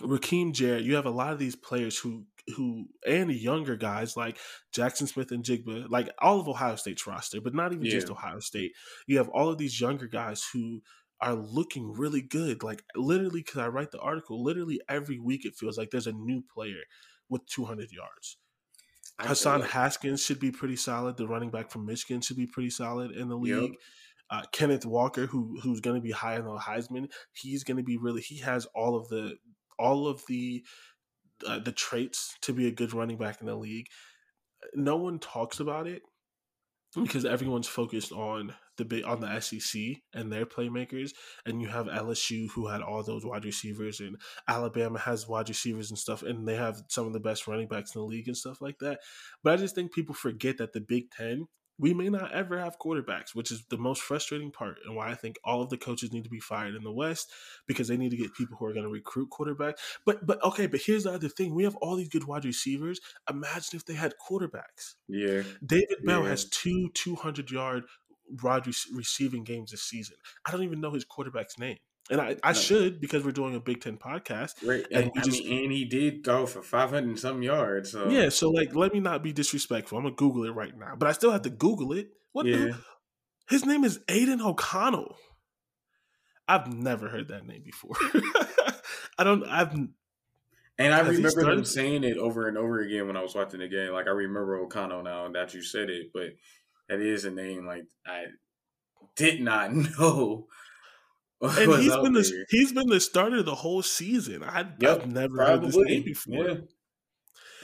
Rakim 0.00 0.52
Jarrett, 0.52 0.84
you 0.84 0.96
have 0.96 1.04
a 1.04 1.10
lot 1.10 1.32
of 1.32 1.38
these 1.38 1.54
players 1.54 1.98
who 1.98 2.24
who 2.56 2.86
and 3.06 3.30
younger 3.30 3.76
guys 3.76 4.16
like 4.16 4.36
Jaxon 4.74 5.06
Smith-Njigba, 5.06 5.88
like 5.90 6.10
all 6.18 6.40
of 6.40 6.48
Ohio 6.48 6.74
State's 6.76 7.06
roster, 7.06 7.40
but 7.40 7.54
not 7.54 7.72
even 7.72 7.84
just 7.84 8.10
Ohio 8.10 8.40
State. 8.40 8.72
You 9.06 9.18
have 9.18 9.28
all 9.28 9.50
of 9.50 9.58
these 9.58 9.80
younger 9.80 10.06
guys 10.06 10.44
who 10.52 10.82
are 11.20 11.34
looking 11.34 11.92
really 11.92 12.22
good. 12.22 12.64
Like 12.64 12.82
literally, 12.96 13.40
because 13.40 13.58
I 13.58 13.68
write 13.68 13.92
the 13.92 14.00
article, 14.00 14.42
literally 14.42 14.80
every 14.88 15.20
week 15.20 15.44
it 15.44 15.54
feels 15.54 15.78
like 15.78 15.90
there's 15.90 16.08
a 16.08 16.12
new 16.12 16.42
player 16.52 16.80
with 17.32 17.46
200 17.46 17.90
yards. 17.90 18.36
Hassan 19.20 19.60
Haskins 19.62 20.24
should 20.24 20.40
be 20.40 20.50
pretty 20.50 20.76
solid. 20.76 21.16
The 21.16 21.28
running 21.28 21.50
back 21.50 21.70
from 21.70 21.86
Michigan 21.86 22.20
should 22.20 22.36
be 22.36 22.46
pretty 22.46 22.70
solid 22.70 23.10
in 23.12 23.28
the 23.28 23.38
Yep. 23.38 23.60
league. 23.62 23.76
Uh, 24.30 24.42
Kenneth 24.52 24.86
Walker, 24.86 25.26
who 25.26 25.60
who's 25.62 25.80
going 25.80 25.96
to 25.96 26.02
be 26.02 26.10
high 26.12 26.36
in 26.36 26.44
the 26.44 26.56
Heisman, 26.56 27.10
he's 27.32 27.64
going 27.64 27.76
to 27.76 27.82
be 27.82 27.98
really. 27.98 28.22
He 28.22 28.38
has 28.38 28.66
all 28.74 28.96
of 28.96 29.08
the 29.08 29.36
all 29.78 30.06
of 30.08 30.22
the 30.26 30.64
uh, 31.46 31.58
the 31.58 31.72
traits 31.72 32.34
to 32.42 32.52
be 32.52 32.66
a 32.66 32.70
good 32.72 32.94
running 32.94 33.18
back 33.18 33.40
in 33.40 33.46
the 33.46 33.56
league. 33.56 33.86
No 34.74 34.96
one 34.96 35.18
talks 35.18 35.60
about 35.60 35.86
it 35.86 36.02
because 36.94 37.24
everyone's 37.24 37.68
focused 37.68 38.12
on 38.12 38.54
the 38.76 38.84
big 38.84 39.04
on 39.04 39.20
the 39.20 39.40
SEC 39.40 39.82
and 40.14 40.32
their 40.32 40.46
playmakers, 40.46 41.12
and 41.46 41.60
you 41.60 41.68
have 41.68 41.86
LSU 41.86 42.50
who 42.50 42.68
had 42.68 42.82
all 42.82 43.02
those 43.02 43.24
wide 43.24 43.44
receivers, 43.44 44.00
and 44.00 44.16
Alabama 44.48 44.98
has 44.98 45.28
wide 45.28 45.48
receivers 45.48 45.90
and 45.90 45.98
stuff, 45.98 46.22
and 46.22 46.46
they 46.46 46.56
have 46.56 46.82
some 46.88 47.06
of 47.06 47.12
the 47.12 47.20
best 47.20 47.46
running 47.46 47.68
backs 47.68 47.94
in 47.94 48.00
the 48.00 48.06
league 48.06 48.28
and 48.28 48.36
stuff 48.36 48.60
like 48.60 48.78
that. 48.80 49.00
But 49.42 49.54
I 49.54 49.56
just 49.56 49.74
think 49.74 49.92
people 49.92 50.14
forget 50.14 50.58
that 50.58 50.72
the 50.72 50.80
Big 50.80 51.10
Ten, 51.10 51.48
we 51.82 51.92
may 51.92 52.08
not 52.08 52.32
ever 52.32 52.58
have 52.60 52.78
quarterbacks, 52.78 53.34
which 53.34 53.50
is 53.50 53.64
the 53.68 53.76
most 53.76 54.02
frustrating 54.02 54.52
part, 54.52 54.78
and 54.86 54.94
why 54.94 55.10
I 55.10 55.16
think 55.16 55.36
all 55.44 55.60
of 55.62 55.68
the 55.68 55.76
coaches 55.76 56.12
need 56.12 56.22
to 56.22 56.30
be 56.30 56.38
fired 56.38 56.76
in 56.76 56.84
the 56.84 56.92
West 56.92 57.28
because 57.66 57.88
they 57.88 57.96
need 57.96 58.12
to 58.12 58.16
get 58.16 58.34
people 58.34 58.56
who 58.56 58.66
are 58.66 58.72
going 58.72 58.84
to 58.84 58.88
recruit 58.88 59.30
quarterbacks. 59.30 59.80
But 60.06 60.24
but 60.24 60.42
okay, 60.44 60.68
but 60.68 60.80
here's 60.80 61.02
the 61.02 61.12
other 61.12 61.28
thing: 61.28 61.54
we 61.56 61.64
have 61.64 61.74
all 61.76 61.96
these 61.96 62.08
good 62.08 62.24
wide 62.24 62.44
receivers. 62.44 63.00
Imagine 63.28 63.74
if 63.76 63.84
they 63.84 63.94
had 63.94 64.14
quarterbacks. 64.26 64.94
Yeah. 65.08 65.42
David 65.66 65.98
Bell 66.04 66.22
Yeah. 66.22 66.28
has 66.30 66.44
two 66.48 66.88
200 66.94 67.50
yard 67.50 67.82
wide 68.42 68.66
rec- 68.66 68.76
receiving 68.94 69.42
games 69.42 69.72
this 69.72 69.82
season. 69.82 70.16
I 70.46 70.52
don't 70.52 70.62
even 70.62 70.80
know 70.80 70.92
his 70.92 71.04
quarterback's 71.04 71.58
name. 71.58 71.78
And 72.10 72.20
I, 72.20 72.36
I 72.42 72.52
No. 72.52 72.58
should 72.58 73.00
because 73.00 73.24
we're 73.24 73.30
doing 73.30 73.54
a 73.54 73.60
Big 73.60 73.80
Ten 73.80 73.96
podcast. 73.96 74.66
Right. 74.66 74.84
And 74.90 75.10
And, 75.14 75.24
just- 75.24 75.44
mean, 75.44 75.64
and 75.64 75.72
he 75.72 75.84
did 75.84 76.24
throw 76.24 76.46
for 76.46 76.62
500 76.62 77.04
and 77.08 77.18
some 77.18 77.42
yards. 77.42 77.92
So 77.92 78.08
Yeah, 78.08 78.28
so 78.28 78.50
like, 78.50 78.74
let 78.74 78.92
me 78.92 79.00
not 79.00 79.22
be 79.22 79.32
disrespectful. 79.32 79.98
I'm 79.98 80.04
gonna 80.04 80.16
Google 80.16 80.44
it 80.44 80.50
right 80.50 80.76
now, 80.76 80.94
but 80.96 81.08
I 81.08 81.12
still 81.12 81.30
have 81.30 81.42
to 81.42 81.48
mm-hmm. 81.48 81.58
Google 81.58 81.92
it. 81.92 82.10
What? 82.32 82.46
Yeah. 82.46 82.56
The, 82.56 82.78
his 83.48 83.64
name 83.64 83.84
is 83.84 84.00
Aidan 84.08 84.40
O'Connell. 84.40 85.16
I've 86.48 86.72
never 86.72 87.08
heard 87.08 87.28
that 87.28 87.46
name 87.46 87.62
before. 87.64 87.96
I 89.18 89.24
don't. 89.24 89.44
I've 89.44 89.72
And 89.72 90.94
I 90.94 91.00
remember 91.00 91.50
him 91.50 91.64
saying 91.64 92.04
it 92.04 92.16
over 92.16 92.48
and 92.48 92.58
over 92.58 92.80
again 92.80 93.06
when 93.06 93.16
I 93.16 93.22
was 93.22 93.34
watching 93.34 93.60
the 93.60 93.68
game. 93.68 93.92
Like 93.92 94.06
I 94.06 94.10
remember 94.10 94.56
O'Connell 94.56 95.02
now 95.02 95.28
that 95.30 95.54
you 95.54 95.62
said 95.62 95.88
it, 95.88 96.08
but 96.12 96.30
that 96.88 97.00
is 97.00 97.24
a 97.24 97.30
name 97.30 97.64
like 97.66 97.84
I 98.06 98.24
did 99.16 99.40
not 99.40 99.72
know. 99.98 100.48
And 101.42 101.72
he's 101.82 101.96
been 101.96 102.12
the 102.12 102.46
he's 102.50 102.72
been 102.72 102.88
the 102.88 103.00
starter 103.00 103.42
the 103.42 103.54
whole 103.54 103.82
season. 103.82 104.42
I, 104.42 104.66
Yep, 104.80 105.00
I've 105.02 105.12
never 105.12 105.44
heard 105.44 105.62
this 105.62 105.76
name 105.76 106.04
before. 106.04 106.46
yeah. 106.48 106.54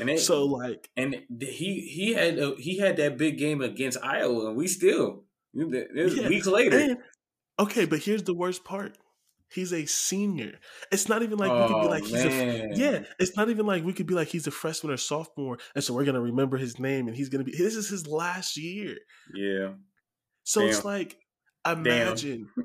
And 0.00 0.10
it, 0.10 0.20
So 0.20 0.44
like, 0.44 0.88
and 0.96 1.16
he 1.40 1.80
he 1.80 2.12
had 2.14 2.38
a, 2.38 2.54
he 2.58 2.78
had 2.78 2.96
that 2.98 3.16
big 3.18 3.36
game 3.38 3.60
against 3.60 3.98
Iowa, 4.02 4.48
and 4.48 4.56
we 4.56 4.68
still 4.68 5.24
it 5.54 6.04
was 6.04 6.14
Yeah, 6.14 6.28
weeks 6.28 6.46
later. 6.46 6.78
and, 6.78 6.98
okay, 7.58 7.84
but 7.84 7.98
here's 8.00 8.22
the 8.22 8.34
worst 8.34 8.64
part: 8.64 8.96
he's 9.52 9.72
a 9.72 9.86
senior. 9.86 10.60
It's 10.92 11.08
not 11.08 11.22
even 11.22 11.38
like 11.38 11.50
we 11.52 11.58
could 11.66 11.80
be 11.80 11.86
Oh, 11.86 11.90
like 11.90 12.04
he's 12.04 12.24
a 12.24 12.70
yeah. 12.76 13.00
It's 13.18 13.36
not 13.36 13.48
even 13.50 13.66
like 13.66 13.84
we 13.84 13.92
could 13.92 14.06
be 14.06 14.14
like 14.14 14.28
he's 14.28 14.46
a 14.46 14.52
freshman 14.52 14.92
or 14.92 14.96
sophomore, 14.98 15.58
and 15.74 15.82
so 15.82 15.94
we're 15.94 16.04
gonna 16.04 16.20
remember 16.20 16.58
his 16.58 16.78
name, 16.78 17.08
and 17.08 17.16
he's 17.16 17.28
gonna 17.28 17.44
be. 17.44 17.52
This 17.56 17.74
is 17.74 17.88
his 17.88 18.06
last 18.06 18.56
year, 18.56 18.96
yeah, 19.34 19.72
so 20.44 20.64
it's 20.66 20.78
Damn. 20.82 20.86
like 20.86 21.16
imagine. 21.66 22.48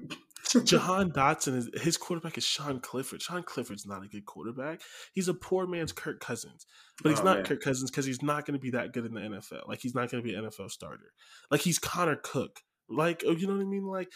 Jahan 0.65 1.11
Dotson 1.11 1.55
is 1.55 1.69
his 1.81 1.97
quarterback 1.97 2.37
is 2.37 2.43
Sean 2.43 2.79
Clifford. 2.79 3.21
Sean 3.21 3.43
Clifford's 3.43 3.85
not 3.85 4.03
a 4.03 4.07
good 4.07 4.25
quarterback. 4.25 4.81
He's 5.13 5.27
a 5.27 5.33
poor 5.33 5.67
man's 5.67 5.91
Kirk 5.91 6.19
Cousins, 6.19 6.65
but 7.01 7.09
he's 7.09 7.19
Oh, 7.19 7.23
not 7.23 7.37
man. 7.37 7.45
Kirk 7.45 7.61
Cousins 7.61 7.89
because 7.91 8.05
he's 8.05 8.21
not 8.21 8.45
going 8.45 8.57
to 8.57 8.61
be 8.61 8.71
that 8.71 8.93
good 8.93 9.05
in 9.05 9.13
the 9.13 9.21
NFL. 9.21 9.67
Like 9.67 9.79
he's 9.81 9.95
not 9.95 10.11
going 10.11 10.23
to 10.23 10.27
be 10.27 10.35
an 10.35 10.45
NFL 10.45 10.71
starter. 10.71 11.11
Like 11.49 11.61
he's 11.61 11.79
Connor 11.79 12.17
Cook. 12.21 12.59
Like 12.89 13.23
oh, 13.25 13.31
you 13.31 13.47
know 13.47 13.53
what 13.53 13.61
I 13.61 13.65
mean? 13.65 13.85
Like 13.85 14.09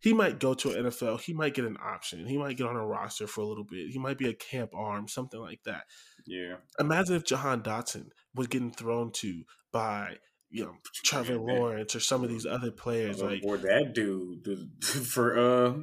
he 0.00 0.12
might 0.12 0.38
go 0.38 0.54
to 0.54 0.70
an 0.70 0.84
NFL. 0.86 1.20
He 1.20 1.32
might 1.32 1.54
get 1.54 1.64
an 1.64 1.76
option. 1.84 2.26
He 2.26 2.38
might 2.38 2.56
get 2.56 2.66
on 2.66 2.76
a 2.76 2.86
roster 2.86 3.26
for 3.26 3.40
a 3.40 3.46
little 3.46 3.64
bit. 3.64 3.90
He 3.90 3.98
might 3.98 4.18
be 4.18 4.28
a 4.28 4.34
camp 4.34 4.70
arm, 4.74 5.08
something 5.08 5.40
like 5.40 5.60
that. 5.64 5.84
Yeah. 6.26 6.56
Imagine 6.78 7.16
if 7.16 7.24
Jahan 7.24 7.62
Dotson 7.62 8.10
was 8.34 8.46
getting 8.46 8.70
thrown 8.70 9.10
to 9.12 9.42
by 9.72 10.16
you 10.50 10.64
know 10.64 10.74
Trevor 11.04 11.36
Lawrence 11.38 11.94
or 11.94 12.00
some 12.00 12.24
of 12.24 12.30
these 12.30 12.46
other 12.46 12.70
players, 12.70 13.22
or, 13.22 13.30
like 13.30 13.42
or 13.44 13.56
that 13.58 13.92
dude 13.94 14.46
for 14.84 15.38
uh 15.38 15.74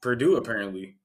Purdue 0.00 0.36
apparently. 0.36 0.96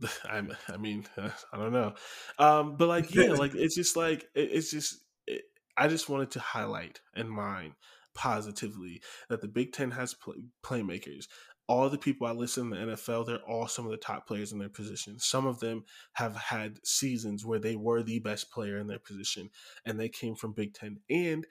I, 0.24 0.42
I 0.68 0.76
mean, 0.78 1.04
I 1.16 1.56
don't 1.56 1.72
know, 1.72 1.94
um, 2.38 2.76
but 2.76 2.88
like, 2.88 3.14
yeah, 3.14 3.32
like 3.32 3.54
it's 3.54 3.74
just 3.74 3.96
like 3.96 4.24
it, 4.34 4.50
it's 4.52 4.70
just. 4.70 4.96
It, 5.26 5.42
I 5.76 5.88
just 5.88 6.08
wanted 6.08 6.32
to 6.32 6.40
highlight 6.40 7.00
and 7.14 7.30
mind 7.30 7.74
positively 8.14 9.00
that 9.28 9.40
the 9.40 9.48
Big 9.48 9.72
Ten 9.72 9.90
has 9.92 10.14
play, 10.14 10.36
playmakers. 10.64 11.26
All 11.68 11.88
the 11.88 11.98
people 11.98 12.26
I 12.26 12.32
listen 12.32 12.70
to 12.70 12.76
in 12.76 12.88
the 12.88 12.94
NFL, 12.94 13.26
they're 13.26 13.38
all 13.48 13.68
some 13.68 13.84
of 13.84 13.92
the 13.92 13.96
top 13.96 14.26
players 14.26 14.52
in 14.52 14.58
their 14.58 14.68
position. 14.68 15.18
Some 15.18 15.46
of 15.46 15.60
them 15.60 15.84
have 16.14 16.36
had 16.36 16.84
seasons 16.84 17.46
where 17.46 17.60
they 17.60 17.76
were 17.76 18.02
the 18.02 18.18
best 18.18 18.50
player 18.50 18.78
in 18.78 18.88
their 18.88 18.98
position, 18.98 19.48
and 19.86 19.98
they 19.98 20.08
came 20.08 20.34
from 20.34 20.52
Big 20.52 20.74
Ten. 20.74 20.98
And 21.08 21.46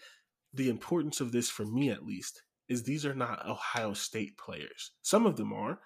the 0.53 0.69
importance 0.69 1.22
of 1.22 1.32
this, 1.32 1.49
for 1.49 1.65
me 1.65 1.90
at 1.90 2.06
least, 2.06 2.44
is 2.68 2.84
these 2.84 3.06
are 3.06 3.15
not 3.15 3.48
Ohio 3.48 3.94
State 3.94 4.38
players. 4.38 4.91
Some 5.02 5.26
of 5.26 5.36
them 5.36 5.53
are, 5.53 5.80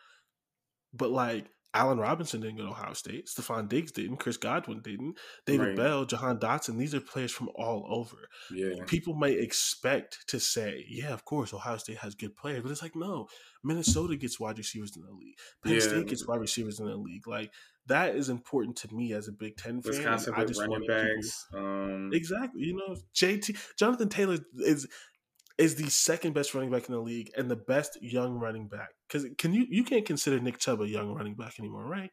but 0.94 1.12
like 1.12 1.48
Allen 1.76 1.98
Robinson 1.98 2.40
didn't 2.40 2.56
go 2.56 2.64
to 2.64 2.70
Ohio 2.70 2.94
State. 2.94 3.28
Stefon 3.28 3.68
Diggs 3.68 3.92
didn't. 3.92 4.18
Chris 4.18 4.38
Godwin 4.38 4.82
didn't. 4.82 5.18
David 5.46 5.68
right. 5.68 5.76
Bell, 5.76 6.06
Jahan 6.06 6.40
Dotson. 6.40 6.78
These 6.78 6.96
are 6.96 7.02
players 7.02 7.34
from 7.34 7.50
all 7.54 7.86
over. 7.90 8.30
Yeah. 8.50 8.86
People 8.88 9.14
might 9.14 9.38
expect 9.38 10.20
to 10.30 10.40
say, 10.40 10.86
yeah, 10.88 11.12
of 11.12 11.26
course, 11.26 11.54
Ohio 11.54 11.76
State 11.76 11.98
has 11.98 12.16
good 12.16 12.36
players. 12.38 12.64
But 12.64 12.72
it's 12.72 12.82
like, 12.82 12.96
no, 12.96 13.28
Minnesota 13.62 14.16
gets 14.16 14.40
wide 14.40 14.58
receivers 14.58 14.96
in 14.96 15.04
the 15.04 15.12
league. 15.12 15.36
Penn 15.64 15.74
yeah. 15.74 15.80
State 15.80 16.08
gets 16.08 16.26
wide 16.26 16.40
receivers 16.40 16.80
in 16.80 16.86
the 16.86 16.96
league. 16.96 17.28
Like, 17.28 17.52
that 17.88 18.16
is 18.16 18.30
important 18.30 18.78
to 18.78 18.94
me 18.94 19.14
as 19.14 19.28
a 19.28 19.32
Big 19.32 19.58
Ten 19.58 19.82
fan. 19.82 19.92
Wisconsin 19.92 20.34
I 20.36 20.46
just 20.46 20.60
running 20.60 20.88
backs. 20.88 21.46
People, 21.52 21.66
um, 21.66 22.10
exactly. 22.14 22.64
You 22.64 22.76
know, 22.76 22.96
JT, 23.14 23.58
Jonathan 23.78 24.10
Taylor 24.10 24.38
is 24.60 24.88
is 25.58 25.76
the 25.76 25.90
second 25.90 26.34
best 26.34 26.54
running 26.54 26.70
back 26.70 26.88
in 26.90 26.94
the 26.94 27.02
league 27.02 27.32
and 27.38 27.50
the 27.50 27.56
best 27.56 27.98
young 28.02 28.34
running 28.40 28.68
back. 28.68 28.90
Because 29.08 29.26
can 29.38 29.54
you 29.54 29.66
you 29.70 29.84
can't 29.84 30.06
consider 30.06 30.40
Nick 30.40 30.58
Chubb 30.58 30.82
a 30.82 30.88
young 30.88 31.14
running 31.14 31.36
back 31.36 31.60
anymore, 31.60 31.86
right? 31.86 32.12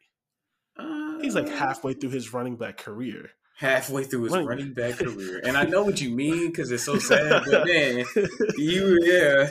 Uh, 0.79 1.19
He's 1.21 1.35
like 1.35 1.49
halfway 1.49 1.95
through 1.95 2.11
his 2.11 2.33
running 2.33 2.57
back 2.57 2.79
career. 2.79 3.31
Halfway 3.59 4.05
through 4.05 4.25
his 4.25 4.33
running, 4.33 4.49
running 4.49 4.75
back 4.75 4.99
career, 4.99 5.41
and 5.45 5.57
I 5.57 5.65
know 5.65 5.85
what 5.85 6.01
you 6.01 6.11
mean 6.11 6.49
because 6.49 6.71
it's 6.71 6.85
so 6.85 6.99
sad. 6.99 7.45
But 7.45 7.67
man, 7.67 8.05
you 8.57 8.99
yeah. 9.03 9.47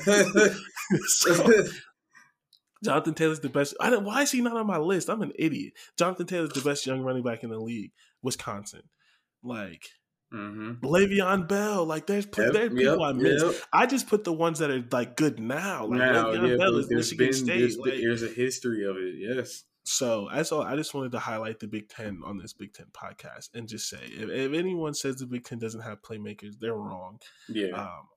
so, 1.08 1.64
Jonathan 2.84 3.14
Taylor's 3.14 3.40
the 3.40 3.50
best. 3.50 3.76
I 3.80 3.90
don't, 3.90 4.06
why 4.06 4.24
is 4.24 4.32
he 4.32 4.42
not 4.42 4.58
on 4.58 4.68
my 4.68 4.78
list? 4.78 5.10
I'm 5.10 5.22
an 5.22 5.34
idiot. 5.38 5.74
Jonathan 5.98 6.28
Taylor's 6.28 6.54
the 6.54 6.62
best 6.62 6.86
young 6.86 7.02
running 7.02 7.24
back 7.24 7.44
in 7.44 7.50
the 7.50 7.60
league. 7.60 7.92
Wisconsin, 8.24 8.84
like 9.44 9.90
Mm-hmm. 10.34 10.86
Le'Veon 10.86 11.48
Bell, 11.48 11.84
like 11.86 12.08
there's 12.08 12.26
yep, 12.26 12.54
there's 12.54 12.70
people 12.70 13.00
yep, 13.00 13.00
I 13.02 13.12
miss. 13.12 13.44
Yep. 13.44 13.56
I 13.74 13.86
just 13.86 14.08
put 14.08 14.24
the 14.24 14.32
ones 14.32 14.60
that 14.60 14.72
are 14.72 14.84
like 14.92 15.18
good 15.18 15.40
now. 15.40 15.86
Like 15.86 16.00
now, 16.00 16.28
Le'Veon 16.28 16.50
yeah, 16.52 16.58
Bell 16.58 16.78
is 16.78 16.90
Michigan 16.90 17.26
been, 17.28 17.34
State. 17.34 17.60
There's, 17.60 17.78
like, 17.78 17.94
there's, 18.00 18.24
a 18.24 18.30
history 18.30 18.86
of 18.86 18.96
it. 18.96 19.16
Yes. 19.18 19.64
So 19.84 20.30
that's 20.32 20.54
all. 20.54 20.62
I 20.62 20.78
just 20.78 20.94
wanted 20.94 21.12
to 21.14 21.20
highlight 21.20 21.60
the 21.60 21.68
Big 21.68 21.90
Ten 21.90 22.22
on 22.24 22.38
this 22.38 22.54
Big 22.54 22.74
Ten 22.74 22.86
podcast 22.94 23.50
and 23.54 23.68
just 23.68 23.90
say 23.90 24.00
if, 24.04 24.30
if 24.30 24.54
anyone 24.54 24.94
says 24.94 25.18
the 25.18 25.26
Big 25.26 25.44
Ten 25.44 25.60
doesn't 25.60 25.82
have 25.82 26.02
playmakers, 26.02 26.58
they're 26.60 26.76
wrong. 26.76 27.20
Yeah. 27.50 27.72
Um, 27.72 28.08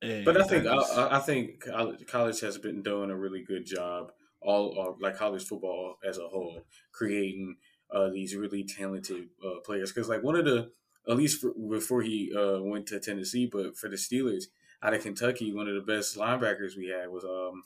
but 0.00 0.40
I 0.40 0.44
think 0.44 0.66
I, 0.66 1.16
I, 1.16 1.18
think 1.20 1.64
college 2.06 2.40
has 2.40 2.58
been 2.58 2.82
doing 2.82 3.10
a 3.10 3.16
really 3.16 3.42
good 3.42 3.66
job. 3.66 4.12
All 4.40 4.78
uh, 4.78 4.92
like 5.00 5.16
college 5.16 5.44
football 5.44 5.96
as 6.06 6.18
a 6.18 6.28
whole, 6.28 6.62
creating 6.92 7.56
uh, 7.90 8.08
these 8.10 8.36
really 8.36 8.64
talented 8.64 9.28
uh, 9.44 9.60
players. 9.64 9.92
Because 9.92 10.08
like 10.08 10.22
one 10.22 10.36
of 10.36 10.44
the 10.44 10.70
at 11.08 11.16
least 11.16 11.40
for, 11.40 11.52
before 11.70 12.02
he 12.02 12.32
uh, 12.36 12.62
went 12.62 12.86
to 12.88 13.00
Tennessee. 13.00 13.48
But 13.50 13.76
for 13.76 13.88
the 13.88 13.96
Steelers 13.96 14.44
out 14.82 14.94
of 14.94 15.02
Kentucky, 15.02 15.52
one 15.52 15.68
of 15.68 15.74
the 15.74 15.80
best 15.80 16.16
linebackers 16.16 16.76
we 16.76 16.88
had 16.88 17.08
was 17.08 17.24
um 17.24 17.62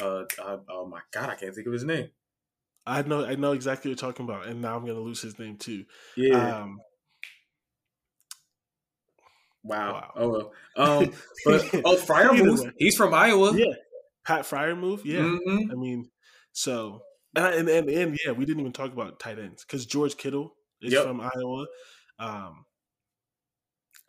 uh, 0.00 0.24
uh 0.42 0.58
oh 0.68 0.86
my 0.86 1.00
god, 1.12 1.30
I 1.30 1.34
can't 1.34 1.54
think 1.54 1.66
of 1.66 1.72
his 1.72 1.84
name. 1.84 2.10
I 2.86 3.02
know 3.02 3.24
I 3.24 3.36
know 3.36 3.52
exactly 3.52 3.90
what 3.90 4.00
you're 4.00 4.10
talking 4.10 4.24
about, 4.24 4.46
and 4.46 4.60
now 4.60 4.76
I'm 4.76 4.84
gonna 4.84 4.98
lose 4.98 5.22
his 5.22 5.38
name 5.38 5.56
too. 5.56 5.84
Yeah. 6.16 6.62
Um, 6.62 6.80
wow. 9.62 9.92
wow. 9.92 10.12
Oh 10.16 10.28
well. 10.28 10.52
Um, 10.76 11.12
but 11.44 11.74
oh 11.84 11.96
Freiermuth, 11.96 12.72
he's 12.78 12.96
from 12.96 13.14
Iowa. 13.14 13.56
Yeah. 13.56 13.74
Pat 14.26 14.42
Freiermuth. 14.42 15.04
Yeah. 15.04 15.20
Mm-hmm. 15.20 15.70
I 15.70 15.74
mean, 15.74 16.10
so 16.52 17.02
and, 17.34 17.68
and 17.68 17.88
and 17.88 18.18
yeah, 18.24 18.32
we 18.32 18.44
didn't 18.44 18.60
even 18.60 18.72
talk 18.72 18.92
about 18.92 19.20
tight 19.20 19.38
ends 19.38 19.64
because 19.64 19.86
George 19.86 20.16
Kittle 20.16 20.54
is 20.80 20.92
yep. 20.92 21.04
from 21.04 21.20
Iowa. 21.20 21.66
Um, 22.18 22.64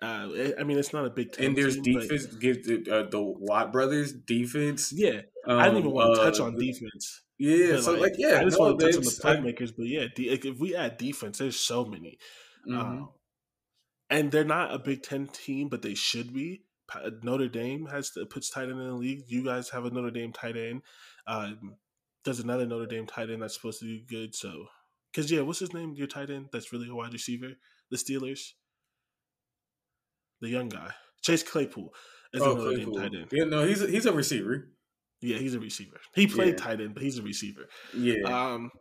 uh, 0.02 0.28
I 0.60 0.64
mean, 0.64 0.80
it's 0.80 0.94
not 0.94 1.06
a 1.06 1.12
big 1.12 1.36
And 1.38 1.56
there's 1.56 1.80
team, 1.80 2.00
defense. 2.00 2.26
But, 2.26 2.40
give 2.40 2.66
the, 2.66 2.92
uh, 2.92 3.10
the 3.10 3.22
Watt 3.22 3.72
brothers 3.72 4.12
defense. 4.12 4.92
Yeah, 4.92 5.22
um, 5.48 5.60
I 5.60 5.66
didn't 5.66 5.80
even 5.80 5.92
want 5.92 6.16
to 6.16 6.24
touch 6.24 6.40
uh, 6.40 6.46
on 6.46 6.56
defense. 6.56 7.22
Yeah, 7.38 7.80
so 7.80 7.94
like, 7.94 8.02
like, 8.02 8.14
yeah, 8.18 8.40
I 8.40 8.44
just 8.44 8.58
no, 8.58 8.66
want 8.66 8.80
to 8.80 8.86
touch 8.86 8.96
on 8.96 9.04
the 9.04 9.52
playmakers. 9.52 9.72
But 9.78 9.88
yeah, 9.88 10.08
if 10.18 10.60
we 10.60 10.76
add 10.76 10.98
defense, 10.98 11.38
there's 11.38 11.60
so 11.60 11.86
many, 11.86 12.18
mm-hmm. 12.68 12.80
um, 12.80 13.10
and 14.12 14.32
they're 14.32 14.44
not 14.44 14.74
a 14.74 14.78
Big 14.78 15.02
Ten 15.02 15.28
team, 15.28 15.70
but 15.70 15.82
they 15.82 15.96
should 15.96 16.34
be. 16.34 16.62
Notre 17.24 17.48
Dame 17.48 17.86
has 17.88 18.12
to, 18.12 18.26
puts 18.26 18.50
tight 18.50 18.64
end 18.64 18.74
in 18.74 18.88
the 18.88 18.94
league. 18.94 19.24
You 19.28 19.46
guys 19.46 19.70
have 19.70 19.86
a 19.86 19.90
Notre 19.90 20.12
Dame 20.12 20.34
tight 20.34 20.58
end. 20.58 20.82
Um, 21.26 21.78
there's 22.26 22.42
another 22.42 22.66
Notre 22.66 22.86
Dame 22.86 23.08
tight 23.08 23.30
end 23.30 23.42
that's 23.42 23.56
supposed 23.56 23.80
to 23.80 23.86
do 23.86 24.02
good. 24.08 24.36
So, 24.36 24.66
because 25.12 25.32
yeah, 25.32 25.42
what's 25.42 25.60
his 25.60 25.74
name? 25.74 25.94
Your 25.96 26.08
tight 26.08 26.30
end 26.30 26.50
that's 26.52 26.72
really 26.72 26.90
a 26.90 26.94
wide 26.94 27.14
receiver. 27.14 27.54
The 27.90 27.98
Steelers 27.98 28.52
the 30.42 30.50
young 30.50 30.70
guy, 30.70 30.90
Chase 31.22 31.44
Claypool, 31.44 31.94
is 32.34 32.42
oh, 32.42 32.54
another 32.56 32.76
Claypool. 32.76 32.96
tight 32.96 33.14
end. 33.14 33.28
Yeah, 33.32 33.46
no, 33.46 33.66
he's 33.66 33.82
a, 33.82 33.88
he's 33.88 34.06
a 34.06 34.12
receiver. 34.12 34.68
Yeah, 35.22 35.38
he's 35.38 35.54
a 35.54 35.60
receiver. 35.60 35.98
He 36.16 36.28
played 36.28 36.60
yeah. 36.60 36.66
tight 36.66 36.82
end, 36.82 36.96
but 36.96 37.04
he's 37.04 37.20
a 37.20 37.22
receiver. 37.22 37.68
Yeah. 37.96 38.24
Um. 38.24 38.72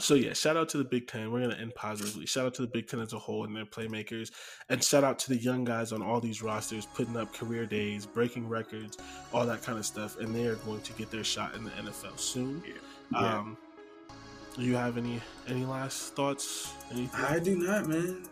So 0.00 0.14
yeah, 0.14 0.32
shout 0.32 0.56
out 0.56 0.68
to 0.70 0.78
the 0.78 0.84
Big 0.84 1.06
Ten. 1.06 1.30
We're 1.30 1.42
gonna 1.42 1.60
end 1.60 1.74
positively. 1.74 2.26
Shout 2.26 2.46
out 2.46 2.54
to 2.54 2.62
the 2.62 2.68
Big 2.68 2.88
Ten 2.88 3.00
as 3.00 3.12
a 3.12 3.18
whole 3.18 3.44
and 3.44 3.54
their 3.54 3.64
playmakers, 3.66 4.30
and 4.68 4.82
shout 4.82 5.04
out 5.04 5.18
to 5.20 5.28
the 5.28 5.36
young 5.36 5.64
guys 5.64 5.92
on 5.92 6.02
all 6.02 6.20
these 6.20 6.42
rosters, 6.42 6.86
putting 6.86 7.16
up 7.16 7.32
career 7.32 7.66
days, 7.66 8.06
breaking 8.06 8.48
records, 8.48 8.98
all 9.32 9.46
that 9.46 9.62
kind 9.62 9.78
of 9.78 9.86
stuff, 9.86 10.18
and 10.18 10.34
they 10.34 10.46
are 10.46 10.56
going 10.56 10.80
to 10.82 10.92
get 10.94 11.10
their 11.10 11.24
shot 11.24 11.54
in 11.54 11.64
the 11.64 11.70
NFL 11.70 12.18
soon. 12.18 12.62
Yeah. 13.12 13.18
Um, 13.18 13.56
do 14.56 14.62
you 14.62 14.74
have 14.74 14.96
any 14.98 15.20
any 15.48 15.64
last 15.64 16.14
thoughts? 16.14 16.72
Anything? 16.90 17.24
I 17.24 17.38
do 17.38 17.56
not, 17.56 17.86
man. 17.86 18.24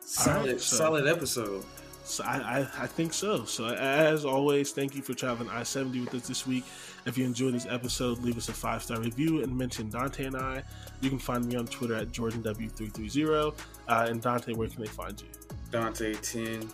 Solid, 0.00 0.46
right, 0.46 0.60
so, 0.60 0.76
solid 0.76 1.06
episode. 1.06 1.64
So 2.04 2.24
I, 2.24 2.36
I, 2.36 2.58
I, 2.60 2.86
think 2.86 3.12
so. 3.12 3.44
So 3.44 3.66
as 3.66 4.24
always, 4.24 4.72
thank 4.72 4.94
you 4.94 5.02
for 5.02 5.12
traveling 5.12 5.50
I 5.50 5.62
seventy 5.62 6.00
with 6.00 6.14
us 6.14 6.26
this 6.26 6.46
week. 6.46 6.64
If 7.06 7.16
you 7.16 7.24
enjoyed 7.24 7.54
this 7.54 7.66
episode, 7.68 8.18
leave 8.18 8.36
us 8.36 8.48
a 8.48 8.52
five 8.52 8.82
star 8.82 9.00
review 9.00 9.42
and 9.42 9.56
mention 9.56 9.88
Dante 9.88 10.24
and 10.24 10.36
I. 10.36 10.62
You 11.00 11.08
can 11.08 11.18
find 11.18 11.46
me 11.46 11.56
on 11.56 11.66
Twitter 11.66 11.94
at 11.94 12.12
Jordan 12.12 12.42
W 12.42 12.68
three 12.68 12.88
three 12.88 13.08
zero. 13.08 13.54
Uh, 13.86 14.06
and 14.08 14.20
Dante, 14.20 14.52
where 14.52 14.68
can 14.68 14.82
they 14.82 14.88
find 14.88 15.20
you? 15.20 15.28
Dante 15.70 16.14
ten, 16.14 16.68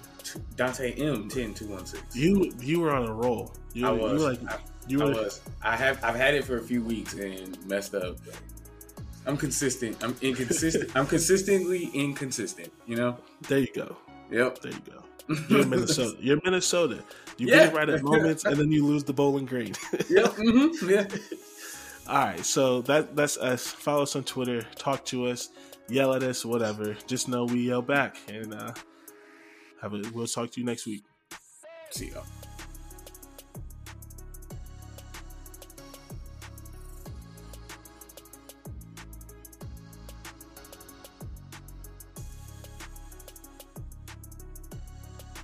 Dante 0.56 0.92
M 0.92 1.28
ten 1.28 1.54
two 1.54 1.66
one 1.66 1.86
six. 1.86 2.02
You 2.16 2.52
you 2.60 2.80
were 2.80 2.92
on 2.92 3.08
a 3.08 3.12
roll. 3.12 3.52
You, 3.72 3.86
I 3.86 3.90
was. 3.90 4.12
You 4.12 4.18
were 4.18 4.32
like, 4.32 4.52
I, 4.52 4.58
you 4.88 4.98
were, 4.98 5.04
I 5.04 5.08
was. 5.08 5.40
I 5.62 5.76
have 5.76 6.02
I've 6.02 6.16
had 6.16 6.34
it 6.34 6.44
for 6.44 6.58
a 6.58 6.62
few 6.62 6.82
weeks 6.82 7.14
and 7.14 7.64
messed 7.66 7.94
up. 7.94 8.16
I'm 9.26 9.36
consistent. 9.36 10.02
I'm 10.02 10.14
inconsistent. 10.20 10.94
I'm 10.94 11.06
consistently 11.06 11.90
inconsistent. 11.94 12.72
You 12.86 12.96
know. 12.96 13.18
There 13.48 13.58
you 13.58 13.72
go. 13.74 13.96
Yep. 14.30 14.60
There 14.60 14.72
you 14.72 14.80
go. 14.80 15.02
You're 15.48 15.66
Minnesota. 15.66 16.16
You're 16.20 16.40
Minnesota. 16.44 17.02
You 17.36 17.48
yeah. 17.48 17.54
get 17.54 17.68
it 17.68 17.74
right 17.74 17.88
at 17.88 18.02
moments, 18.02 18.44
and 18.44 18.56
then 18.56 18.70
you 18.70 18.86
lose 18.86 19.04
the 19.04 19.12
Bowling 19.12 19.46
Green. 19.46 19.74
yep. 20.08 20.32
Mm-hmm. 20.32 20.88
Yeah. 20.88 21.06
All 22.08 22.24
right. 22.24 22.44
So 22.44 22.82
that 22.82 23.16
that's 23.16 23.36
us. 23.38 23.66
Follow 23.66 24.02
us 24.02 24.14
on 24.16 24.24
Twitter. 24.24 24.62
Talk 24.76 25.04
to 25.06 25.26
us. 25.26 25.50
Yell 25.88 26.14
at 26.14 26.22
us. 26.22 26.44
Whatever. 26.44 26.96
Just 27.06 27.28
know 27.28 27.44
we 27.44 27.68
yell 27.68 27.82
back, 27.82 28.16
and 28.28 28.54
uh, 28.54 28.72
have 29.80 29.94
a. 29.94 30.02
We'll 30.12 30.26
talk 30.26 30.50
to 30.52 30.60
you 30.60 30.66
next 30.66 30.86
week. 30.86 31.04
See 31.90 32.10
y'all. 32.10 32.24